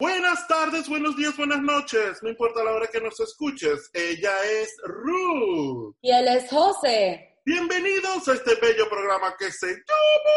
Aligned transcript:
Buenas 0.00 0.48
tardes, 0.48 0.88
buenos 0.88 1.14
días, 1.14 1.36
buenas 1.36 1.60
noches. 1.60 2.22
No 2.22 2.30
importa 2.30 2.64
la 2.64 2.72
hora 2.72 2.86
que 2.86 3.02
nos 3.02 3.20
escuches. 3.20 3.90
Ella 3.92 4.32
es 4.46 4.74
Ruth. 4.82 5.94
Y 6.00 6.10
él 6.10 6.26
es 6.26 6.48
José. 6.48 7.38
Bienvenidos 7.44 8.26
a 8.26 8.32
este 8.32 8.54
bello 8.54 8.88
programa 8.88 9.36
que 9.38 9.52
se 9.52 9.66
llama... 9.66 10.36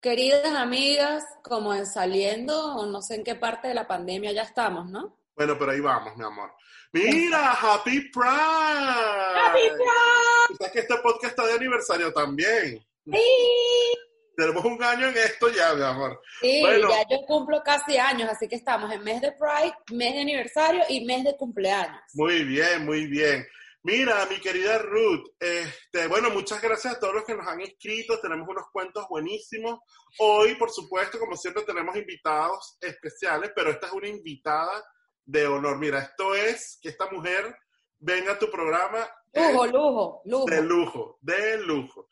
Queridas 0.00 0.54
amigas, 0.54 1.24
como 1.42 1.74
en 1.74 1.84
saliendo, 1.84 2.74
o 2.76 2.86
no 2.86 3.02
sé 3.02 3.16
en 3.16 3.24
qué 3.24 3.34
parte 3.34 3.68
de 3.68 3.74
la 3.74 3.86
pandemia 3.86 4.32
ya 4.32 4.44
estamos, 4.44 4.90
¿no? 4.90 5.18
Bueno, 5.36 5.58
pero 5.58 5.72
ahí 5.72 5.80
vamos, 5.80 6.16
mi 6.16 6.24
amor. 6.24 6.54
Mira, 6.94 7.52
Happy 7.52 8.00
Pride. 8.10 8.30
¡Happy 8.30 9.68
Pride! 9.68 10.56
¿Sabes 10.56 10.72
que 10.72 10.80
este 10.80 10.96
podcast 11.02 11.24
está 11.24 11.46
de 11.46 11.52
aniversario 11.52 12.14
también? 12.14 12.82
Sí. 13.12 13.94
Tenemos 14.36 14.64
un 14.64 14.82
año 14.82 15.08
en 15.08 15.16
esto 15.16 15.48
ya, 15.48 15.74
mi 15.74 15.82
amor. 15.82 16.20
Sí, 16.40 16.60
Bueno. 16.60 16.88
ya 16.88 17.02
yo 17.10 17.24
cumplo 17.26 17.62
casi 17.64 17.96
años, 17.96 18.28
así 18.30 18.48
que 18.48 18.56
estamos 18.56 18.90
en 18.92 19.02
mes 19.02 19.20
de 19.20 19.32
Pride, 19.32 19.74
mes 19.92 20.14
de 20.14 20.20
aniversario 20.20 20.82
y 20.88 21.04
mes 21.04 21.24
de 21.24 21.36
cumpleaños. 21.36 22.00
Muy 22.14 22.44
bien, 22.44 22.84
muy 22.84 23.06
bien. 23.06 23.46
Mira, 23.82 24.24
mi 24.30 24.40
querida 24.40 24.78
Ruth, 24.78 25.26
este, 25.38 26.06
bueno, 26.06 26.30
muchas 26.30 26.62
gracias 26.62 26.94
a 26.94 26.98
todos 27.00 27.14
los 27.16 27.24
que 27.24 27.34
nos 27.34 27.46
han 27.46 27.60
escrito. 27.60 28.18
Tenemos 28.18 28.48
unos 28.48 28.64
cuentos 28.72 29.06
buenísimos. 29.10 29.78
Hoy, 30.20 30.54
por 30.54 30.70
supuesto, 30.70 31.18
como 31.18 31.36
siempre, 31.36 31.64
tenemos 31.64 31.94
invitados 31.94 32.78
especiales, 32.80 33.52
pero 33.54 33.70
esta 33.70 33.88
es 33.88 33.92
una 33.92 34.08
invitada 34.08 34.82
de 35.26 35.46
honor. 35.46 35.78
Mira, 35.78 35.98
esto 36.00 36.34
es 36.34 36.78
que 36.80 36.88
esta 36.88 37.10
mujer 37.10 37.54
venga 37.98 38.32
a 38.32 38.38
tu 38.38 38.50
programa 38.50 39.06
Lujo, 39.34 39.66
lujo, 39.66 40.22
lujo. 40.24 40.46
de 40.46 40.62
lujo, 40.62 41.18
de 41.20 41.58
lujo. 41.58 42.08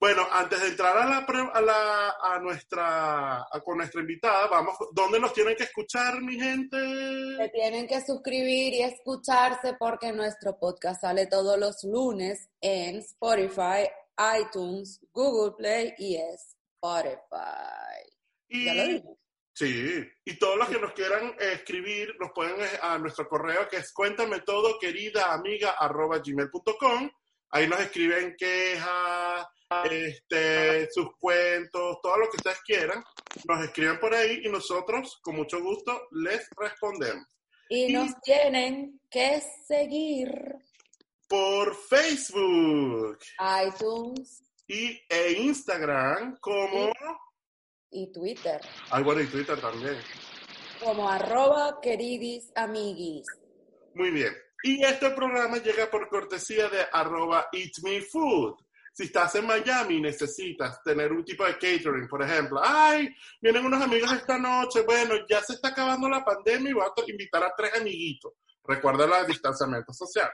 Bueno, 0.00 0.26
antes 0.30 0.60
de 0.60 0.68
entrar 0.68 0.96
a 0.96 1.06
la, 1.06 1.18
a 1.52 1.60
la 1.60 2.10
a 2.22 2.38
nuestra 2.38 3.38
a- 3.42 3.60
con 3.64 3.78
nuestra 3.78 4.00
invitada, 4.00 4.46
vamos, 4.46 4.76
¿dónde 4.92 5.18
nos 5.18 5.32
tienen 5.32 5.56
que 5.56 5.64
escuchar, 5.64 6.20
mi 6.22 6.38
gente? 6.38 6.76
Se 7.36 7.48
tienen 7.52 7.88
que 7.88 8.00
suscribir 8.04 8.74
y 8.74 8.82
escucharse 8.82 9.74
porque 9.78 10.12
nuestro 10.12 10.56
podcast 10.58 11.00
sale 11.00 11.26
todos 11.26 11.58
los 11.58 11.82
lunes 11.82 12.48
en 12.60 12.98
Spotify, 12.98 13.88
iTunes, 14.40 15.00
Google 15.12 15.54
Play 15.56 15.94
y 15.98 16.16
Spotify. 16.16 18.08
Y, 18.48 18.64
Ya 18.66 18.74
lo 18.74 18.82
dije. 18.84 19.04
Sí, 19.52 20.04
y 20.24 20.38
todos 20.38 20.56
los 20.56 20.68
que 20.68 20.78
nos 20.78 20.92
quieran 20.92 21.34
escribir 21.40 22.14
nos 22.20 22.30
pueden 22.32 22.54
a 22.80 22.96
nuestro 22.98 23.28
correo 23.28 23.66
que 23.68 23.78
es 23.78 23.92
cuéntame 23.92 24.40
todo, 24.42 24.78
querida 24.78 25.32
amiga, 25.32 25.70
arroba 25.70 26.18
gmail.com. 26.24 27.10
Ahí 27.50 27.66
nos 27.66 27.80
escriben 27.80 28.36
quejas, 28.38 29.46
este, 29.90 30.88
sus 30.90 31.08
cuentos, 31.18 31.98
todo 32.02 32.16
lo 32.18 32.30
que 32.30 32.36
ustedes 32.38 32.60
quieran. 32.64 33.02
Nos 33.46 33.64
escriben 33.64 34.00
por 34.00 34.14
ahí 34.14 34.40
y 34.44 34.48
nosotros, 34.48 35.18
con 35.22 35.36
mucho 35.36 35.60
gusto, 35.62 36.08
les 36.12 36.48
respondemos. 36.56 37.26
Y 37.68 37.92
nos 37.92 38.18
tienen 38.22 38.98
que 39.10 39.42
seguir 39.66 40.30
Por 41.28 41.74
Facebook 41.76 43.18
iTunes 43.66 44.42
y, 44.66 44.98
e 45.08 45.32
Instagram 45.32 46.38
como... 46.40 46.90
y 47.90 48.10
Twitter 48.10 48.60
Ay, 48.90 49.02
bueno, 49.02 49.20
y 49.20 49.26
Twitter 49.26 49.60
también. 49.60 49.98
como 50.82 51.08
arroba 51.10 51.78
queridis 51.82 52.50
amiguis. 52.54 53.26
Muy 53.94 54.10
bien. 54.12 54.32
Y 54.62 54.82
este 54.82 55.10
programa 55.10 55.58
llega 55.58 55.90
por 55.90 56.08
cortesía 56.08 56.68
de 56.68 56.86
arroba 56.90 57.48
Eat 57.52 57.72
Me 57.82 58.00
Food. 58.00 58.56
Si 58.98 59.04
estás 59.04 59.32
en 59.36 59.46
Miami 59.46 59.98
y 59.98 60.00
necesitas 60.00 60.82
tener 60.82 61.12
un 61.12 61.24
tipo 61.24 61.44
de 61.44 61.52
catering, 61.52 62.08
por 62.08 62.20
ejemplo, 62.20 62.60
ay, 62.60 63.08
vienen 63.40 63.64
unos 63.64 63.80
amigos 63.80 64.12
esta 64.12 64.38
noche, 64.38 64.80
bueno, 64.80 65.14
ya 65.30 65.40
se 65.40 65.52
está 65.52 65.68
acabando 65.68 66.08
la 66.08 66.24
pandemia 66.24 66.70
y 66.70 66.72
voy 66.72 66.82
a 66.84 66.92
invitar 67.08 67.44
a 67.44 67.54
tres 67.56 67.76
amiguitos. 67.76 68.32
Recuerda 68.64 69.20
el 69.20 69.26
distanciamiento 69.28 69.92
social. 69.92 70.28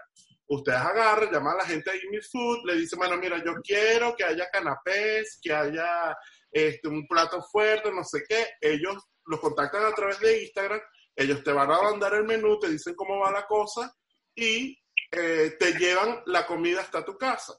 Ustedes 0.47 0.79
agarran, 0.79 1.31
llaman 1.31 1.57
a 1.57 1.59
la 1.59 1.67
gente 1.67 1.93
de 1.93 2.09
Me 2.11 2.23
Food, 2.23 2.65
le 2.65 2.77
dicen, 2.77 2.99
bueno, 2.99 3.19
mira, 3.19 3.37
yo 3.45 3.53
quiero 3.63 4.17
que 4.17 4.25
haya 4.25 4.49
canapés, 4.51 5.39
que 5.43 5.53
haya 5.53 6.17
este, 6.51 6.89
un 6.89 7.07
plato 7.07 7.43
fuerte, 7.43 7.93
no 7.93 8.03
sé 8.03 8.25
qué. 8.27 8.47
Ellos 8.63 8.97
los 9.27 9.41
contactan 9.41 9.85
a 9.85 9.95
través 9.95 10.19
de 10.21 10.43
Instagram, 10.43 10.81
ellos 11.15 11.45
te 11.45 11.53
van 11.53 11.71
a 11.71 11.83
mandar 11.83 12.15
el 12.15 12.25
menú, 12.25 12.59
te 12.59 12.71
dicen 12.71 12.95
cómo 12.95 13.19
va 13.19 13.31
la 13.31 13.45
cosa 13.47 13.95
y 14.35 14.75
eh, 15.11 15.55
te 15.61 15.75
llevan 15.75 16.23
la 16.25 16.47
comida 16.47 16.81
hasta 16.81 17.05
tu 17.05 17.19
casa. 17.19 17.53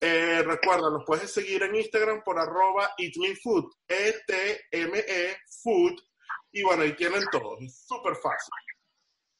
Eh, 0.00 0.42
recuerda, 0.42 0.90
los 0.90 1.04
puedes 1.06 1.32
seguir 1.32 1.62
en 1.62 1.74
Instagram 1.74 2.22
por 2.22 2.38
arroba 2.38 2.90
eatmefood, 2.98 3.72
E-T-M-E 3.88 5.36
food, 5.62 5.94
y 6.52 6.62
bueno, 6.62 6.82
ahí 6.82 6.94
tienen 6.94 7.22
todo, 7.32 7.56
es 7.60 7.86
súper 7.86 8.14
fácil. 8.16 8.52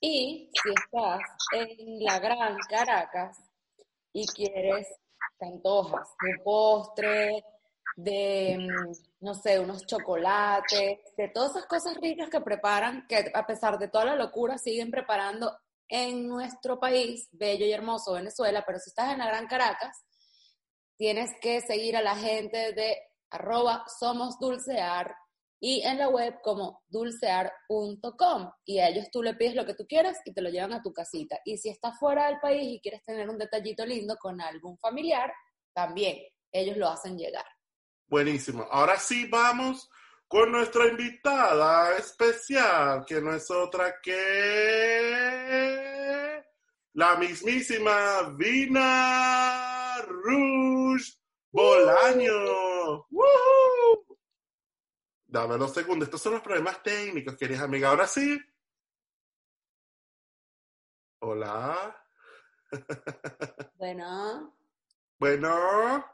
Y 0.00 0.50
si 0.52 0.68
estás 0.70 1.20
en 1.52 2.04
la 2.04 2.18
gran 2.18 2.56
Caracas 2.68 3.38
y 4.12 4.26
quieres, 4.26 4.88
te 5.38 5.46
antojas 5.46 6.08
de 6.22 6.42
postre, 6.42 7.44
de, 7.96 8.56
mm, 8.58 9.24
no 9.24 9.34
sé, 9.34 9.58
unos 9.58 9.86
chocolates, 9.86 11.00
de 11.16 11.28
todas 11.28 11.52
esas 11.52 11.66
cosas 11.66 11.96
ricas 12.00 12.28
que 12.30 12.40
preparan, 12.40 13.06
que 13.08 13.30
a 13.32 13.46
pesar 13.46 13.78
de 13.78 13.88
toda 13.88 14.04
la 14.06 14.16
locura 14.16 14.58
siguen 14.58 14.90
preparando 14.90 15.58
en 15.88 16.28
nuestro 16.28 16.78
país, 16.78 17.28
bello 17.32 17.64
y 17.64 17.72
hermoso 17.72 18.14
Venezuela, 18.14 18.64
pero 18.66 18.78
si 18.78 18.90
estás 18.90 19.12
en 19.12 19.18
la 19.18 19.26
gran 19.26 19.46
Caracas, 19.46 20.04
tienes 20.96 21.30
que 21.40 21.60
seguir 21.60 21.96
a 21.96 22.02
la 22.02 22.16
gente 22.16 22.72
de 22.72 22.96
arroba 23.30 23.84
somos 23.98 24.38
dulcear 24.38 25.14
y 25.60 25.82
en 25.82 25.98
la 25.98 26.08
web 26.08 26.34
como 26.42 26.82
dulcear.com 26.88 28.50
y 28.64 28.78
a 28.78 28.88
ellos 28.88 29.08
tú 29.10 29.22
le 29.22 29.34
pides 29.34 29.54
lo 29.54 29.64
que 29.64 29.74
tú 29.74 29.86
quieras 29.86 30.18
y 30.24 30.32
te 30.32 30.42
lo 30.42 30.50
llevan 30.50 30.72
a 30.74 30.82
tu 30.82 30.92
casita. 30.92 31.38
Y 31.44 31.56
si 31.58 31.70
estás 31.70 31.98
fuera 31.98 32.26
del 32.26 32.38
país 32.40 32.62
y 32.62 32.80
quieres 32.80 33.02
tener 33.04 33.28
un 33.28 33.38
detallito 33.38 33.84
lindo 33.86 34.16
con 34.16 34.40
algún 34.40 34.78
familiar, 34.78 35.32
también 35.72 36.18
ellos 36.52 36.76
lo 36.76 36.88
hacen 36.88 37.16
llegar. 37.18 37.46
Buenísimo. 38.06 38.66
Ahora 38.70 38.98
sí 38.98 39.26
vamos 39.26 39.90
con 40.28 40.52
nuestra 40.52 40.86
invitada 40.88 41.96
especial, 41.96 43.04
que 43.06 43.20
no 43.20 43.34
es 43.34 43.50
otra 43.50 43.96
que 44.02 45.46
la 46.92 47.16
mismísima 47.16 48.34
Vina 48.36 49.65
Rouge 50.06 51.14
Bolaño. 51.52 53.06
¡Woohoo! 53.10 54.18
Dame 55.26 55.56
dos 55.56 55.72
segundos. 55.74 56.06
Estos 56.08 56.22
son 56.22 56.34
los 56.34 56.42
problemas 56.42 56.82
técnicos, 56.82 57.36
querida 57.36 57.62
amiga. 57.64 57.90
Ahora 57.90 58.06
sí. 58.06 58.38
Hola. 61.20 62.02
Bueno, 63.78 64.56
Bueno. 65.18 66.04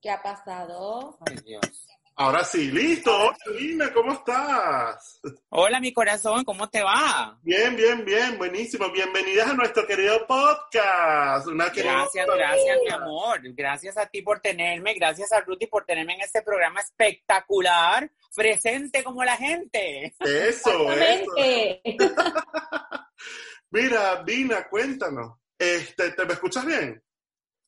¿qué 0.00 0.10
ha 0.10 0.22
pasado? 0.22 1.18
Ay, 1.26 1.36
Dios. 1.44 1.86
Ahora 2.16 2.44
sí. 2.44 2.70
Listo. 2.70 3.10
Hola, 3.12 3.36
Vina, 3.58 3.92
¿cómo 3.92 4.12
estás? 4.12 5.20
Hola, 5.48 5.80
mi 5.80 5.92
corazón, 5.92 6.44
¿cómo 6.44 6.68
te 6.68 6.80
va? 6.80 7.36
Bien, 7.42 7.74
bien, 7.74 8.04
bien, 8.04 8.38
buenísimo. 8.38 8.88
Bienvenidas 8.92 9.48
a 9.48 9.54
nuestro 9.54 9.84
querido 9.84 10.24
podcast. 10.24 11.48
Una 11.48 11.72
querida- 11.72 11.92
Gracias, 11.94 12.26
gracias, 12.26 12.78
mi 12.84 12.90
amor. 12.92 13.40
Gracias 13.54 13.96
a 13.96 14.06
ti 14.06 14.22
por 14.22 14.38
tenerme, 14.40 14.94
gracias 14.94 15.32
a 15.32 15.40
Ruti 15.40 15.66
por 15.66 15.84
tenerme 15.84 16.14
en 16.14 16.20
este 16.20 16.42
programa 16.42 16.80
espectacular, 16.80 18.08
presente 18.34 19.02
como 19.02 19.24
la 19.24 19.36
gente. 19.36 20.14
Eso, 20.20 20.24
eso. 20.24 20.92
Exactamente. 20.92 21.82
Mira, 23.70 24.22
Vina, 24.22 24.68
cuéntanos. 24.68 25.38
Este, 25.58 26.12
¿te 26.12 26.24
me 26.26 26.34
escuchas 26.34 26.64
bien? 26.64 27.02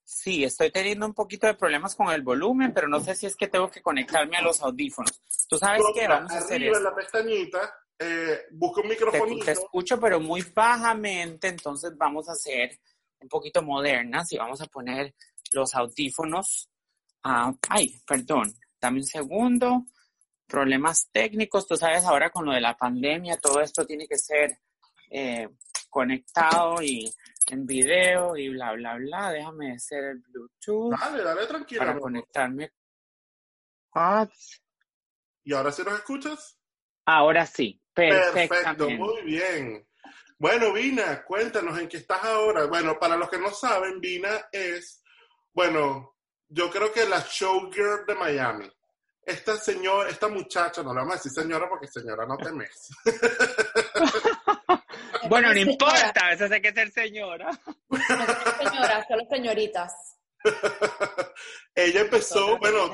Sí, 0.09 0.45
estoy 0.45 0.71
teniendo 0.71 1.05
un 1.05 1.15
poquito 1.15 1.49
de 1.49 1.55
problemas 1.55 1.97
con 1.97 2.11
el 2.13 2.23
volumen, 2.23 2.73
pero 2.73 2.87
no 2.87 3.01
sé 3.01 3.17
si 3.17 3.27
es 3.27 3.35
que 3.35 3.49
tengo 3.49 3.69
que 3.69 3.83
conectarme 3.83 4.37
a 4.37 4.43
los 4.43 4.63
audífonos. 4.63 5.21
¿Tú 5.49 5.59
sabes 5.59 5.83
qué? 5.95 6.07
Vamos 6.07 6.31
a 6.31 6.39
hacer 6.39 6.59
arriba 6.59 6.79
en 6.79 6.85
esto. 6.85 6.91
la 6.91 6.95
pestañita, 6.95 7.75
eh, 7.99 8.43
busca 8.53 8.83
un 8.83 8.87
Te, 8.87 8.95
microfonito. 8.95 9.45
te 9.45 9.51
escucho, 9.51 9.99
pero 9.99 10.21
muy 10.21 10.43
bajamente, 10.55 11.49
entonces 11.49 11.97
vamos 11.97 12.29
a 12.29 12.33
hacer 12.33 12.79
un 13.19 13.29
poquito 13.29 13.63
modernas 13.63 14.33
y 14.33 14.39
vamos 14.39 14.61
a 14.61 14.67
poner 14.67 15.13
los 15.51 15.75
audífonos. 15.75 16.71
Ah, 17.25 17.53
ay, 17.69 18.01
perdón, 18.07 18.55
dame 18.81 18.99
un 18.99 19.07
segundo. 19.07 19.87
Problemas 20.47 21.09
técnicos, 21.11 21.67
tú 21.67 21.77
sabes, 21.77 22.05
ahora 22.05 22.31
con 22.31 22.47
lo 22.47 22.53
de 22.53 22.61
la 22.61 22.77
pandemia, 22.77 23.39
todo 23.39 23.61
esto 23.61 23.85
tiene 23.85 24.07
que 24.07 24.19
ser 24.19 24.61
eh, 25.11 25.49
conectado 25.91 26.81
y 26.81 27.13
en 27.49 27.67
video 27.67 28.37
y 28.37 28.49
bla, 28.51 28.73
bla, 28.73 28.97
bla. 28.97 29.31
Déjame 29.33 29.73
hacer 29.73 30.05
el 30.05 30.19
Bluetooth. 30.19 30.99
Dale, 30.99 31.23
dale, 31.23 31.47
tranquilo. 31.47 31.81
Para 31.81 31.99
conectarme. 31.99 32.73
¿Y 35.45 35.55
ahora 35.55 35.73
sí 35.73 35.83
nos 35.85 35.95
escuchas? 35.95 36.59
Ahora 37.07 37.47
sí, 37.47 37.81
Perfecto, 37.97 38.91
muy 38.91 39.23
bien. 39.23 39.89
Bueno, 40.39 40.71
Vina, 40.75 41.25
cuéntanos 41.25 41.79
en 41.79 41.89
qué 41.89 41.97
estás 41.97 42.23
ahora. 42.25 42.67
Bueno, 42.67 42.99
para 42.99 43.17
los 43.17 43.31
que 43.31 43.39
no 43.39 43.51
saben, 43.51 44.01
Vina 44.01 44.49
es, 44.53 45.03
bueno, 45.55 46.17
yo 46.47 46.71
creo 46.71 46.93
que 46.93 47.09
la 47.09 47.25
showgirl 47.27 48.05
de 48.07 48.15
Miami. 48.15 48.71
Esta 49.23 49.57
señora, 49.57 50.11
esta 50.11 50.29
muchacha, 50.29 50.83
no 50.83 50.93
la 50.93 51.01
vamos 51.01 51.15
a 51.15 51.17
decir 51.17 51.33
señora 51.33 51.69
porque 51.71 51.87
señora 51.87 52.27
no 52.27 52.37
te 52.37 52.53
mes. 52.53 52.89
bueno, 55.29 55.53
no 55.53 55.59
importa, 55.59 56.33
eso 56.33 56.49
sé 56.49 56.61
que 56.61 56.73
ser 56.73 56.91
señora. 56.91 57.51
señora, 58.59 59.07
solo 59.09 59.23
señoritas. 59.31 59.93
Ella 61.75 62.01
empezó, 62.03 62.59
bueno, 62.59 62.93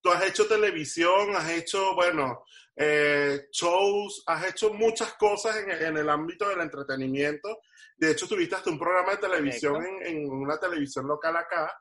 tú 0.00 0.10
has 0.10 0.26
hecho 0.26 0.46
televisión, 0.46 1.34
has 1.36 1.50
hecho, 1.50 1.94
bueno, 1.94 2.44
eh, 2.76 3.48
shows, 3.52 4.22
has 4.26 4.48
hecho 4.48 4.72
muchas 4.72 5.12
cosas 5.14 5.56
en, 5.56 5.96
el 5.96 6.08
ámbito 6.08 6.48
del 6.48 6.60
entretenimiento. 6.60 7.60
De 7.96 8.12
hecho, 8.12 8.26
tuviste 8.26 8.54
hasta 8.54 8.70
un 8.70 8.78
programa 8.78 9.12
de 9.12 9.18
televisión 9.18 9.84
en, 10.02 10.30
una 10.30 10.58
televisión 10.58 11.06
local 11.06 11.36
acá. 11.36 11.72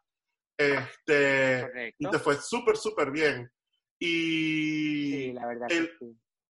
Este, 0.58 1.94
y 1.98 2.10
te 2.10 2.20
fue 2.20 2.36
súper, 2.36 2.76
súper 2.76 3.12
bien. 3.12 3.50
Y, 3.98 5.12
sí, 5.12 5.32
la 5.34 5.48
verdad 5.48 5.68
el, 5.72 5.90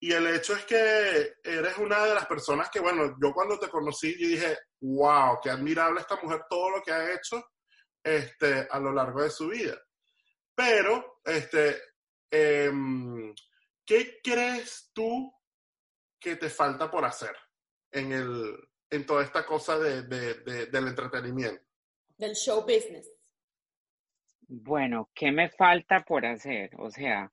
y 0.03 0.13
el 0.13 0.27
hecho 0.27 0.57
es 0.57 0.65
que 0.65 1.35
eres 1.45 1.79
una 1.79 2.05
de 2.05 2.13
las 2.13 2.27
personas 2.27 2.69
que, 2.69 2.81
bueno, 2.81 3.17
yo 3.23 3.33
cuando 3.33 3.57
te 3.57 3.69
conocí, 3.69 4.19
yo 4.19 4.27
dije, 4.27 4.59
wow, 4.81 5.39
qué 5.41 5.49
admirable 5.49 6.01
esta 6.01 6.19
mujer, 6.21 6.43
todo 6.51 6.71
lo 6.71 6.83
que 6.83 6.91
ha 6.91 7.15
hecho 7.15 7.41
este, 8.03 8.67
a 8.69 8.81
lo 8.81 8.93
largo 8.93 9.23
de 9.23 9.31
su 9.31 9.47
vida. 9.47 9.81
Pero, 10.57 11.21
este, 11.25 11.81
em, 12.33 13.33
¿qué 13.87 14.19
crees 14.21 14.91
tú 14.93 15.33
que 16.19 16.35
te 16.35 16.51
falta 16.51 16.91
por 16.91 17.05
hacer 17.05 17.37
en, 17.93 18.11
el, 18.11 18.57
en 18.91 19.07
toda 19.07 19.23
esta 19.23 19.47
cosa 19.47 19.79
de, 19.79 20.03
del 20.03 20.89
entretenimiento? 20.89 21.65
Del 22.19 22.35
show 22.35 22.63
business. 22.63 23.09
Bueno, 24.49 25.13
¿qué 25.15 25.31
me 25.31 25.49
falta 25.49 26.01
por 26.01 26.27
hacer? 26.27 26.71
O 26.81 26.91
sea, 26.91 27.31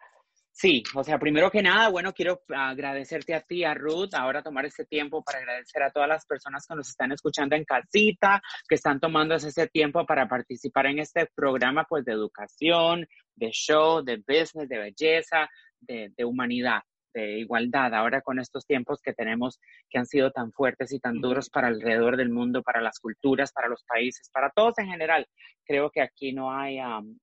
Sí, 0.62 0.84
o 0.94 1.06
sea, 1.06 1.18
primero 1.18 1.50
que 1.50 1.62
nada, 1.62 1.88
bueno, 1.88 2.12
quiero 2.12 2.42
agradecerte 2.50 3.34
a 3.34 3.40
ti, 3.40 3.64
a 3.64 3.74
Ruth, 3.74 4.14
ahora 4.14 4.44
tomar 4.44 4.66
este 4.66 4.84
tiempo 4.84 5.24
para 5.24 5.40
agradecer 5.40 5.82
a 5.82 5.90
todas 5.90 6.10
las 6.10 6.26
personas 6.26 6.68
que 6.68 6.76
nos 6.76 6.90
están 6.90 7.14
escuchando 7.14 7.56
en 7.56 7.64
casita, 7.64 8.42
que 8.68 8.76
están 8.76 9.00
tomando 9.00 9.36
ese 9.36 9.68
tiempo 9.68 10.06
para 10.06 10.28
participar 10.28 10.88
en 10.88 11.00
este 11.00 11.30
programa, 11.34 11.86
pues, 11.88 12.04
de 12.04 12.12
educación, 12.12 13.08
de 13.36 13.52
show, 13.52 14.04
de 14.04 14.18
business, 14.18 14.68
de 14.68 14.80
belleza, 14.80 15.48
de, 15.80 16.12
de 16.18 16.26
humanidad, 16.26 16.82
de 17.14 17.40
igualdad, 17.40 17.94
ahora 17.94 18.20
con 18.20 18.38
estos 18.38 18.66
tiempos 18.66 19.00
que 19.02 19.14
tenemos 19.14 19.62
que 19.90 19.98
han 19.98 20.08
sido 20.08 20.32
tan 20.32 20.52
fuertes 20.52 20.92
y 20.92 21.00
tan 21.00 21.22
duros 21.22 21.50
para 21.50 21.70
alrededor 21.70 22.18
del 22.18 22.32
mundo, 22.32 22.64
para 22.64 22.82
las 22.82 23.00
culturas, 23.00 23.54
para 23.54 23.70
los 23.70 23.86
países, 23.86 24.30
para 24.30 24.50
todos 24.50 24.78
en 24.80 24.88
general. 24.88 25.26
Creo 25.66 25.90
que 25.90 26.02
aquí 26.02 26.34
no 26.34 26.52
hay 26.52 26.80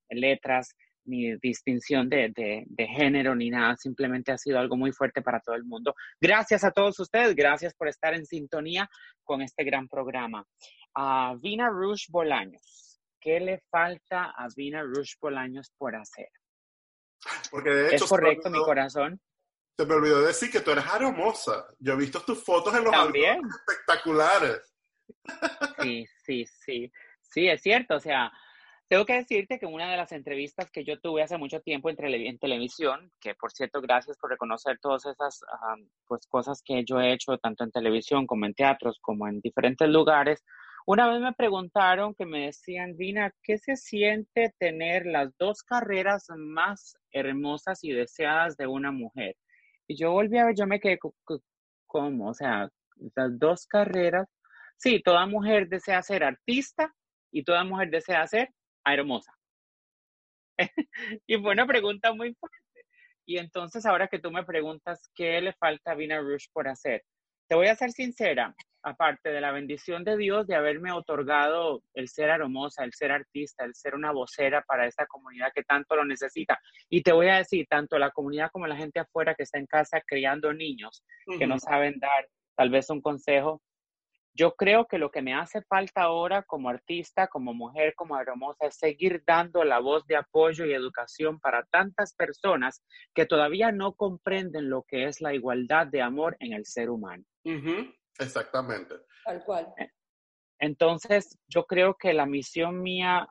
letras 0.09 0.75
ni 1.07 1.37
distinción 1.39 2.09
de, 2.09 2.33
de, 2.67 2.87
género 2.87 3.35
ni 3.35 3.51
nada, 3.51 3.77
simplemente 3.77 4.33
ha 4.33 4.39
sido 4.39 4.59
algo 4.59 4.77
muy 4.77 4.93
fuerte 4.93 5.23
para 5.23 5.41
todo 5.41 5.55
el 5.55 5.65
mundo. 5.65 5.95
Gracias 6.21 6.65
a 6.65 6.71
todos 6.71 6.99
ustedes, 6.99 7.35
gracias 7.35 7.75
por 7.75 7.89
estar 7.89 8.15
en 8.15 8.27
sintonía 8.27 8.89
con 9.25 9.43
este 9.43 9.65
gran 9.65 9.89
programa. 9.89 10.45
A 10.95 11.35
Vina 11.41 11.69
Rush 11.69 12.07
Bolaños, 12.09 13.01
¿qué 13.21 13.41
le 13.41 13.61
falta 13.71 14.33
a 14.37 14.49
Vina 14.55 14.83
Rush 14.83 15.15
Bolaños 15.21 15.73
por 15.79 15.95
hacer? 15.97 16.29
Porque 17.51 17.71
de 17.71 17.87
hecho, 17.89 18.05
¿Es 18.05 18.11
correcto 18.11 18.51
mi 18.51 18.59
corazón? 18.59 19.21
Se 19.79 19.85
me 19.85 19.95
olvidó 19.95 20.23
decir 20.23 20.51
que 20.51 20.61
tú 20.61 20.71
eres 20.71 20.85
hermosa. 20.95 21.67
Yo 21.79 21.93
he 21.93 21.97
visto 21.97 22.21
tus 22.21 22.43
fotos 22.43 22.75
en 22.75 22.85
los 22.85 22.93
¿También? 22.93 23.41
espectaculares. 23.47 24.75
Sí, 25.83 26.07
sí, 26.25 26.47
sí. 26.65 26.93
Sí, 27.21 27.49
es 27.49 27.61
cierto. 27.61 27.97
O 27.97 28.01
sea, 28.01 28.33
tengo 28.89 29.05
que 29.05 29.15
decirte 29.15 29.59
que 29.59 29.67
una 29.67 29.91
de 29.91 29.97
las 29.97 30.13
entrevistas 30.13 30.71
que 30.71 30.85
yo 30.85 31.01
tuve 31.01 31.23
hace 31.23 31.39
mucho 31.39 31.61
tiempo 31.61 31.91
en, 31.91 31.97
televisión, 32.39 33.11
que 33.21 33.35
por 33.35 33.51
cierto, 33.53 33.81
gracias 33.81 34.17
por 34.19 34.31
reconocer 34.31 34.79
todas 34.81 35.07
esas 35.07 35.41
pues, 36.07 36.27
cosas 36.29 36.63
que 36.65 36.85
yo 36.85 37.01
he 37.01 37.13
hecho, 37.13 37.37
tanto 37.39 37.65
en 37.65 37.73
televisión 37.73 38.27
como 38.27 38.47
en 38.47 38.55
teatros, 38.55 38.99
como 39.01 39.27
en 39.27 39.41
diferentes 39.41 39.89
lugares, 39.89 40.45
una 40.89 41.09
vez 41.09 41.21
me 41.21 41.33
preguntaron 41.33 42.15
que 42.15 42.27
me 42.27 42.47
decían, 42.47 42.97
Dina, 42.97 43.33
¿qué 43.43 43.59
se 43.59 43.75
siente 43.75 44.55
tener 44.61 45.05
las 45.05 45.37
dos 45.37 45.65
carreras 45.65 46.27
más 46.37 46.97
hermosas 47.11 47.83
y 47.83 47.91
deseadas 47.91 48.57
de 48.57 48.69
una 48.69 48.93
mujer? 48.93 49.35
Y 49.89 49.97
yo 49.97 50.13
volví 50.13 50.39
a 50.39 50.45
ver, 50.45 50.55
yo 50.57 50.65
me 50.65 50.79
quedé, 50.79 51.01
¿cómo? 51.87 52.29
O 52.29 52.35
sea, 52.35 52.69
las 53.17 53.37
dos 53.37 53.67
carreras. 53.67 54.29
Sí, 54.77 55.03
toda 55.03 55.27
mujer 55.27 55.69
desea 55.69 56.01
ser 56.03 56.23
artista 56.23 56.95
y 57.33 57.43
toda 57.43 57.65
mujer 57.65 57.91
desea 57.91 58.25
ser 58.29 58.51
hermosa? 58.95 59.33
y 61.27 61.37
fue 61.37 61.53
una 61.53 61.67
pregunta 61.67 62.13
muy 62.13 62.35
fuerte. 62.35 62.57
Y 63.27 63.39
entonces 63.39 63.85
ahora 63.85 64.09
que 64.09 64.21
tú 64.21 64.31
me 64.31 64.45
preguntas 64.45 65.11
qué 65.15 65.41
le 65.41 65.53
falta 65.53 65.93
a 65.93 65.95
Vina 65.95 66.21
Rush 66.21 66.47
por 66.53 66.69
hacer, 66.69 67.03
te 67.49 67.55
voy 67.55 67.67
a 67.67 67.77
ser 67.77 67.91
sincera, 67.91 68.55
aparte 68.83 69.31
de 69.31 69.41
la 69.41 69.51
bendición 69.51 70.05
de 70.05 70.17
Dios 70.17 70.47
de 70.47 70.55
haberme 70.55 70.93
otorgado 70.93 71.83
el 71.95 72.09
ser 72.09 72.31
hermosa, 72.31 72.85
el 72.85 72.93
ser 72.93 73.11
artista, 73.11 73.65
el 73.65 73.75
ser 73.75 73.97
una 73.97 74.13
vocera 74.13 74.63
para 74.63 74.87
esta 74.87 75.07
comunidad 75.07 75.51
que 75.53 75.65
tanto 75.65 75.97
lo 75.97 76.05
necesita. 76.05 76.59
Y 76.89 77.03
te 77.03 77.13
voy 77.13 77.29
a 77.29 77.39
decir, 77.39 77.67
tanto 77.69 77.99
la 77.99 78.13
comunidad 78.13 78.51
como 78.53 78.69
la 78.69 78.77
gente 78.77 79.01
afuera 79.01 79.35
que 79.35 79.43
está 79.43 79.59
en 79.59 79.67
casa 79.67 80.01
criando 80.07 80.53
niños, 80.53 81.05
que 81.39 81.49
no 81.49 81.59
saben 81.59 81.99
dar 81.99 82.29
tal 82.57 82.71
vez 82.71 82.89
un 82.89 83.01
consejo, 83.01 83.61
yo 84.37 84.53
creo 84.55 84.87
que 84.87 84.99
lo 84.99 85.11
que 85.11 85.23
me 85.23 85.35
hace 85.35 85.63
falta 85.63 86.03
ahora 86.03 86.43
como 86.43 86.69
artista, 86.69 87.27
como 87.27 87.55
mujer, 87.55 87.95
como 87.97 88.19
hermosa, 88.21 88.67
es 88.67 88.77
seguir 88.77 89.23
dando 89.27 89.65
la 89.65 89.79
voz 89.79 90.07
de 90.07 90.17
apoyo 90.17 90.67
y 90.67 90.75
educación 90.75 91.41
para 91.41 91.65
tantas 91.65 92.15
personas 92.15 92.83
que 93.15 93.25
todavía 93.25 93.73
no 93.73 93.95
comprenden 93.95 94.69
lo 94.69 94.83
que 94.83 95.07
es 95.07 95.21
la 95.21 95.35
igualdad 95.35 95.87
de 95.87 96.03
amor 96.03 96.37
en 96.41 96.53
el 96.53 96.67
ser 96.67 96.91
humano. 96.91 97.25
Exactamente. 98.19 98.95
Tal 99.25 99.43
cual. 99.45 99.73
Eh, 99.79 99.91
entonces, 100.59 101.39
yo 101.49 101.65
creo 101.65 101.97
que 101.99 102.13
la 102.13 102.27
misión 102.27 102.83
mía 102.83 103.29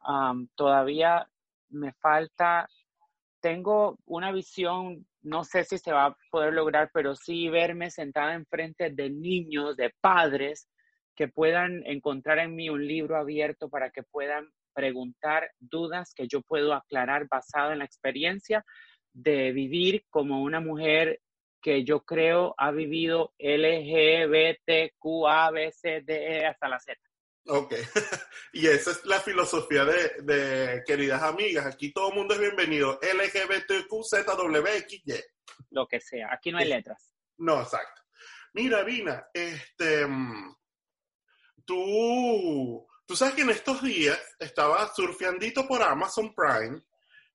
todavía 0.55 1.27
me 1.69 1.93
falta, 1.93 2.67
tengo 3.41 3.99
una 4.05 4.31
visión, 4.31 5.05
no 5.21 5.43
sé 5.43 5.63
si 5.63 5.77
se 5.77 5.91
va 5.91 6.05
a 6.07 6.17
poder 6.31 6.53
lograr, 6.53 6.89
pero 6.93 7.15
sí 7.15 7.49
verme 7.49 7.91
sentada 7.91 8.33
enfrente 8.33 8.91
de 8.91 9.09
niños, 9.09 9.75
de 9.75 9.91
padres, 10.01 10.67
que 11.15 11.27
puedan 11.27 11.85
encontrar 11.85 12.39
en 12.39 12.55
mí 12.55 12.69
un 12.69 12.85
libro 12.85 13.17
abierto 13.17 13.69
para 13.69 13.89
que 13.89 14.03
puedan 14.03 14.49
preguntar 14.73 15.51
dudas 15.59 16.13
que 16.13 16.27
yo 16.27 16.41
puedo 16.41 16.73
aclarar 16.73 17.27
basado 17.29 17.71
en 17.71 17.79
la 17.79 17.85
experiencia 17.85 18.65
de 19.13 19.53
vivir 19.53 20.05
como 20.09 20.43
una 20.43 20.59
mujer 20.59 21.21
que 21.61 21.83
yo 21.83 22.01
creo 22.01 22.53
ha 22.57 22.71
vivido 22.71 23.33
LGBTQABCDE 23.39 24.65
hasta 26.45 26.69
la 26.69 26.79
Z. 26.79 26.99
Ok, 27.47 27.73
y 28.53 28.67
esa 28.67 28.91
es 28.91 29.05
la 29.05 29.19
filosofía 29.19 29.85
de, 29.85 30.21
de, 30.23 30.83
queridas 30.85 31.23
amigas. 31.23 31.65
Aquí 31.65 31.91
todo 31.93 32.09
el 32.09 32.15
mundo 32.15 32.33
es 32.33 32.39
bienvenido. 32.39 32.99
LGBTQZWXY. 33.01 34.03
Lo 35.69 35.87
que 35.87 36.01
sea, 36.01 36.33
aquí 36.33 36.51
no 36.51 36.57
hay 36.57 36.67
letras. 36.67 37.13
No, 37.37 37.61
exacto. 37.61 38.01
Mira, 38.53 38.83
Vina, 38.83 39.27
este, 39.33 40.07
mm, 40.07 40.55
tú, 41.65 42.87
tú 43.05 43.15
sabes 43.15 43.35
que 43.35 43.41
en 43.41 43.49
estos 43.49 43.81
días 43.81 44.19
estaba 44.39 44.93
surfeandito 44.93 45.67
por 45.67 45.81
Amazon 45.81 46.33
Prime, 46.33 46.81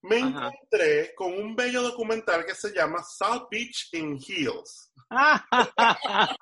me 0.02 0.18
encontré 0.18 1.14
con 1.14 1.34
un 1.34 1.54
bello 1.54 1.82
documental 1.82 2.46
que 2.46 2.54
se 2.54 2.72
llama 2.72 3.02
South 3.02 3.48
Beach 3.50 3.90
in 3.92 4.16
Hills. 4.16 4.92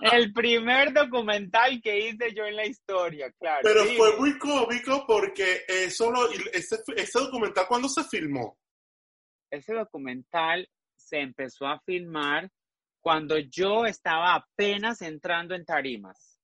El 0.00 0.32
primer 0.32 0.92
documental 0.92 1.80
que 1.80 2.08
hice 2.08 2.34
yo 2.34 2.44
en 2.44 2.56
la 2.56 2.66
historia, 2.66 3.30
claro. 3.38 3.60
Pero 3.62 3.84
fue 3.84 4.16
muy 4.16 4.36
cómico 4.36 5.04
porque 5.06 5.64
eso 5.68 6.12
ese, 6.52 6.82
ese 6.96 7.18
documental, 7.20 7.66
¿cuándo 7.68 7.88
se 7.88 8.02
filmó? 8.02 8.58
Ese 9.50 9.74
documental 9.74 10.68
se 10.96 11.20
empezó 11.20 11.66
a 11.66 11.78
filmar 11.80 12.50
cuando 13.00 13.38
yo 13.38 13.86
estaba 13.86 14.34
apenas 14.34 15.00
entrando 15.00 15.54
en 15.54 15.64
tarimas. 15.64 16.37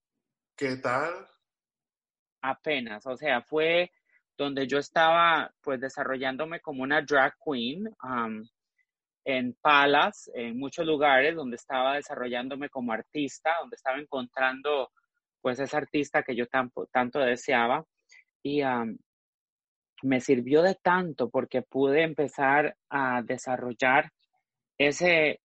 ¿Qué 0.57 0.77
tal? 0.77 1.27
Apenas, 2.43 3.05
o 3.07 3.17
sea, 3.17 3.43
fue 3.43 3.91
donde 4.37 4.67
yo 4.67 4.79
estaba 4.79 5.53
pues 5.61 5.81
desarrollándome 5.81 6.61
como 6.61 6.83
una 6.83 7.03
drag 7.03 7.35
queen 7.45 7.89
en 9.25 9.55
Palas, 9.55 10.31
en 10.35 10.59
muchos 10.59 10.87
lugares 10.87 11.35
donde 11.35 11.57
estaba 11.57 11.95
desarrollándome 11.95 12.69
como 12.69 12.93
artista, 12.93 13.53
donde 13.61 13.77
estaba 13.77 13.99
encontrando 13.99 14.93
pues 15.41 15.59
esa 15.59 15.79
artista 15.79 16.23
que 16.23 16.37
yo 16.37 16.47
tanto, 16.47 16.87
tanto 16.93 17.19
deseaba. 17.19 17.85
Y 18.43 18.63
me 20.03 20.21
sirvió 20.21 20.63
de 20.63 20.75
tanto 20.77 21.31
porque 21.31 21.63
pude 21.63 22.03
empezar 22.03 22.77
a 22.91 23.23
desarrollar 23.23 24.13
ese, 24.79 25.41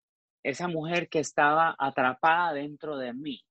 esa 0.42 0.66
mujer 0.66 1.08
que 1.08 1.20
estaba 1.20 1.76
atrapada 1.78 2.54
dentro 2.54 2.96
de 2.96 3.12
mí. 3.12 3.45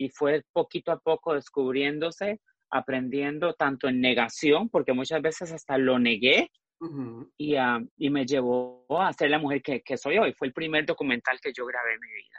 Y 0.00 0.08
fue 0.08 0.42
poquito 0.54 0.92
a 0.92 0.98
poco 0.98 1.34
descubriéndose, 1.34 2.40
aprendiendo 2.70 3.52
tanto 3.52 3.86
en 3.86 4.00
negación, 4.00 4.70
porque 4.70 4.94
muchas 4.94 5.20
veces 5.20 5.52
hasta 5.52 5.76
lo 5.76 5.98
negué, 5.98 6.50
y, 7.36 7.56
y, 7.98 8.08
me 8.08 8.24
llevó 8.24 8.86
a 8.98 9.12
ser 9.12 9.28
la 9.28 9.38
mujer 9.38 9.60
que, 9.60 9.82
que 9.82 9.98
soy 9.98 10.16
hoy. 10.16 10.32
Fue 10.32 10.46
el 10.46 10.54
primer 10.54 10.86
documental 10.86 11.38
que 11.42 11.52
yo 11.54 11.66
grabé 11.66 11.92
en 11.92 12.00
mi 12.00 12.08
vida. 12.08 12.38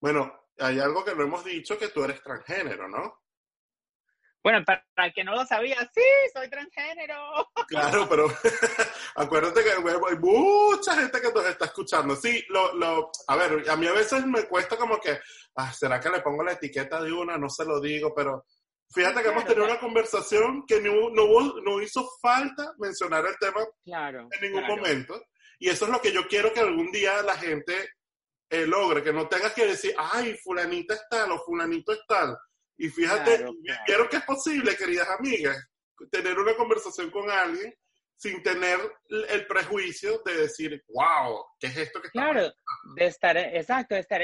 Bueno, 0.00 0.32
hay 0.58 0.80
algo 0.80 1.04
que 1.04 1.14
no 1.14 1.22
hemos 1.22 1.44
dicho, 1.44 1.78
que 1.78 1.90
tú 1.90 2.02
eres 2.02 2.20
transgénero, 2.20 2.88
¿no? 2.88 3.20
Bueno, 4.46 4.64
para 4.64 5.08
el 5.08 5.12
que 5.12 5.24
no 5.24 5.34
lo 5.34 5.44
sabía, 5.44 5.76
sí, 5.92 6.04
soy 6.32 6.48
transgénero. 6.48 7.50
Claro, 7.66 8.08
pero 8.08 8.28
acuérdate 9.16 9.64
que 9.64 9.72
hay 9.72 10.18
mucha 10.20 10.94
gente 10.94 11.20
que 11.20 11.32
nos 11.32 11.46
está 11.46 11.64
escuchando. 11.64 12.14
Sí, 12.14 12.44
lo, 12.50 12.72
lo, 12.74 13.10
a 13.26 13.34
ver, 13.34 13.68
a 13.68 13.74
mí 13.74 13.88
a 13.88 13.92
veces 13.92 14.24
me 14.24 14.44
cuesta 14.44 14.76
como 14.76 15.00
que, 15.00 15.18
ah, 15.56 15.72
¿será 15.72 15.98
que 15.98 16.10
le 16.10 16.20
pongo 16.20 16.44
la 16.44 16.52
etiqueta 16.52 17.02
de 17.02 17.12
una? 17.12 17.36
No 17.36 17.50
se 17.50 17.64
lo 17.64 17.80
digo, 17.80 18.14
pero 18.14 18.46
fíjate 18.88 19.20
que 19.20 19.30
hemos 19.30 19.44
tenido 19.46 19.64
una 19.64 19.80
conversación 19.80 20.64
que 20.64 20.80
no, 20.80 21.10
no, 21.10 21.60
no 21.64 21.82
hizo 21.82 22.08
falta 22.22 22.72
mencionar 22.78 23.26
el 23.26 23.36
tema 23.40 23.66
claro, 23.82 24.28
en 24.30 24.40
ningún 24.40 24.64
momento. 24.64 25.24
Y 25.58 25.70
eso 25.70 25.86
es 25.86 25.90
lo 25.90 26.00
que 26.00 26.12
yo 26.12 26.28
quiero 26.28 26.52
que 26.52 26.60
algún 26.60 26.92
día 26.92 27.20
la 27.22 27.34
gente 27.34 27.74
eh, 28.48 28.64
logre, 28.64 29.02
que 29.02 29.12
no 29.12 29.26
tengas 29.26 29.54
que 29.54 29.66
decir, 29.66 29.92
ay, 29.98 30.36
fulanita 30.36 30.94
es 30.94 31.02
tal 31.10 31.32
o 31.32 31.44
fulanito 31.44 31.90
es 31.90 32.06
tal 32.06 32.38
y 32.78 32.88
fíjate, 32.88 33.46
quiero 33.86 34.08
que 34.08 34.18
es 34.18 34.24
posible, 34.24 34.76
queridas 34.76 35.08
amigas, 35.18 35.56
tener 36.10 36.38
una 36.38 36.54
conversación 36.54 37.10
con 37.10 37.30
alguien 37.30 37.74
sin 38.18 38.42
tener 38.42 38.78
el 39.28 39.46
prejuicio 39.46 40.22
de 40.24 40.36
decir, 40.38 40.82
wow, 40.88 41.44
¿qué 41.60 41.66
es 41.66 41.76
esto 41.76 42.00
que 42.00 42.08
está 42.08 42.20
Claro, 42.30 42.52
de 42.96 43.06
estar, 43.06 43.36
exacto, 43.36 43.94
de 43.94 44.00
estar 44.00 44.22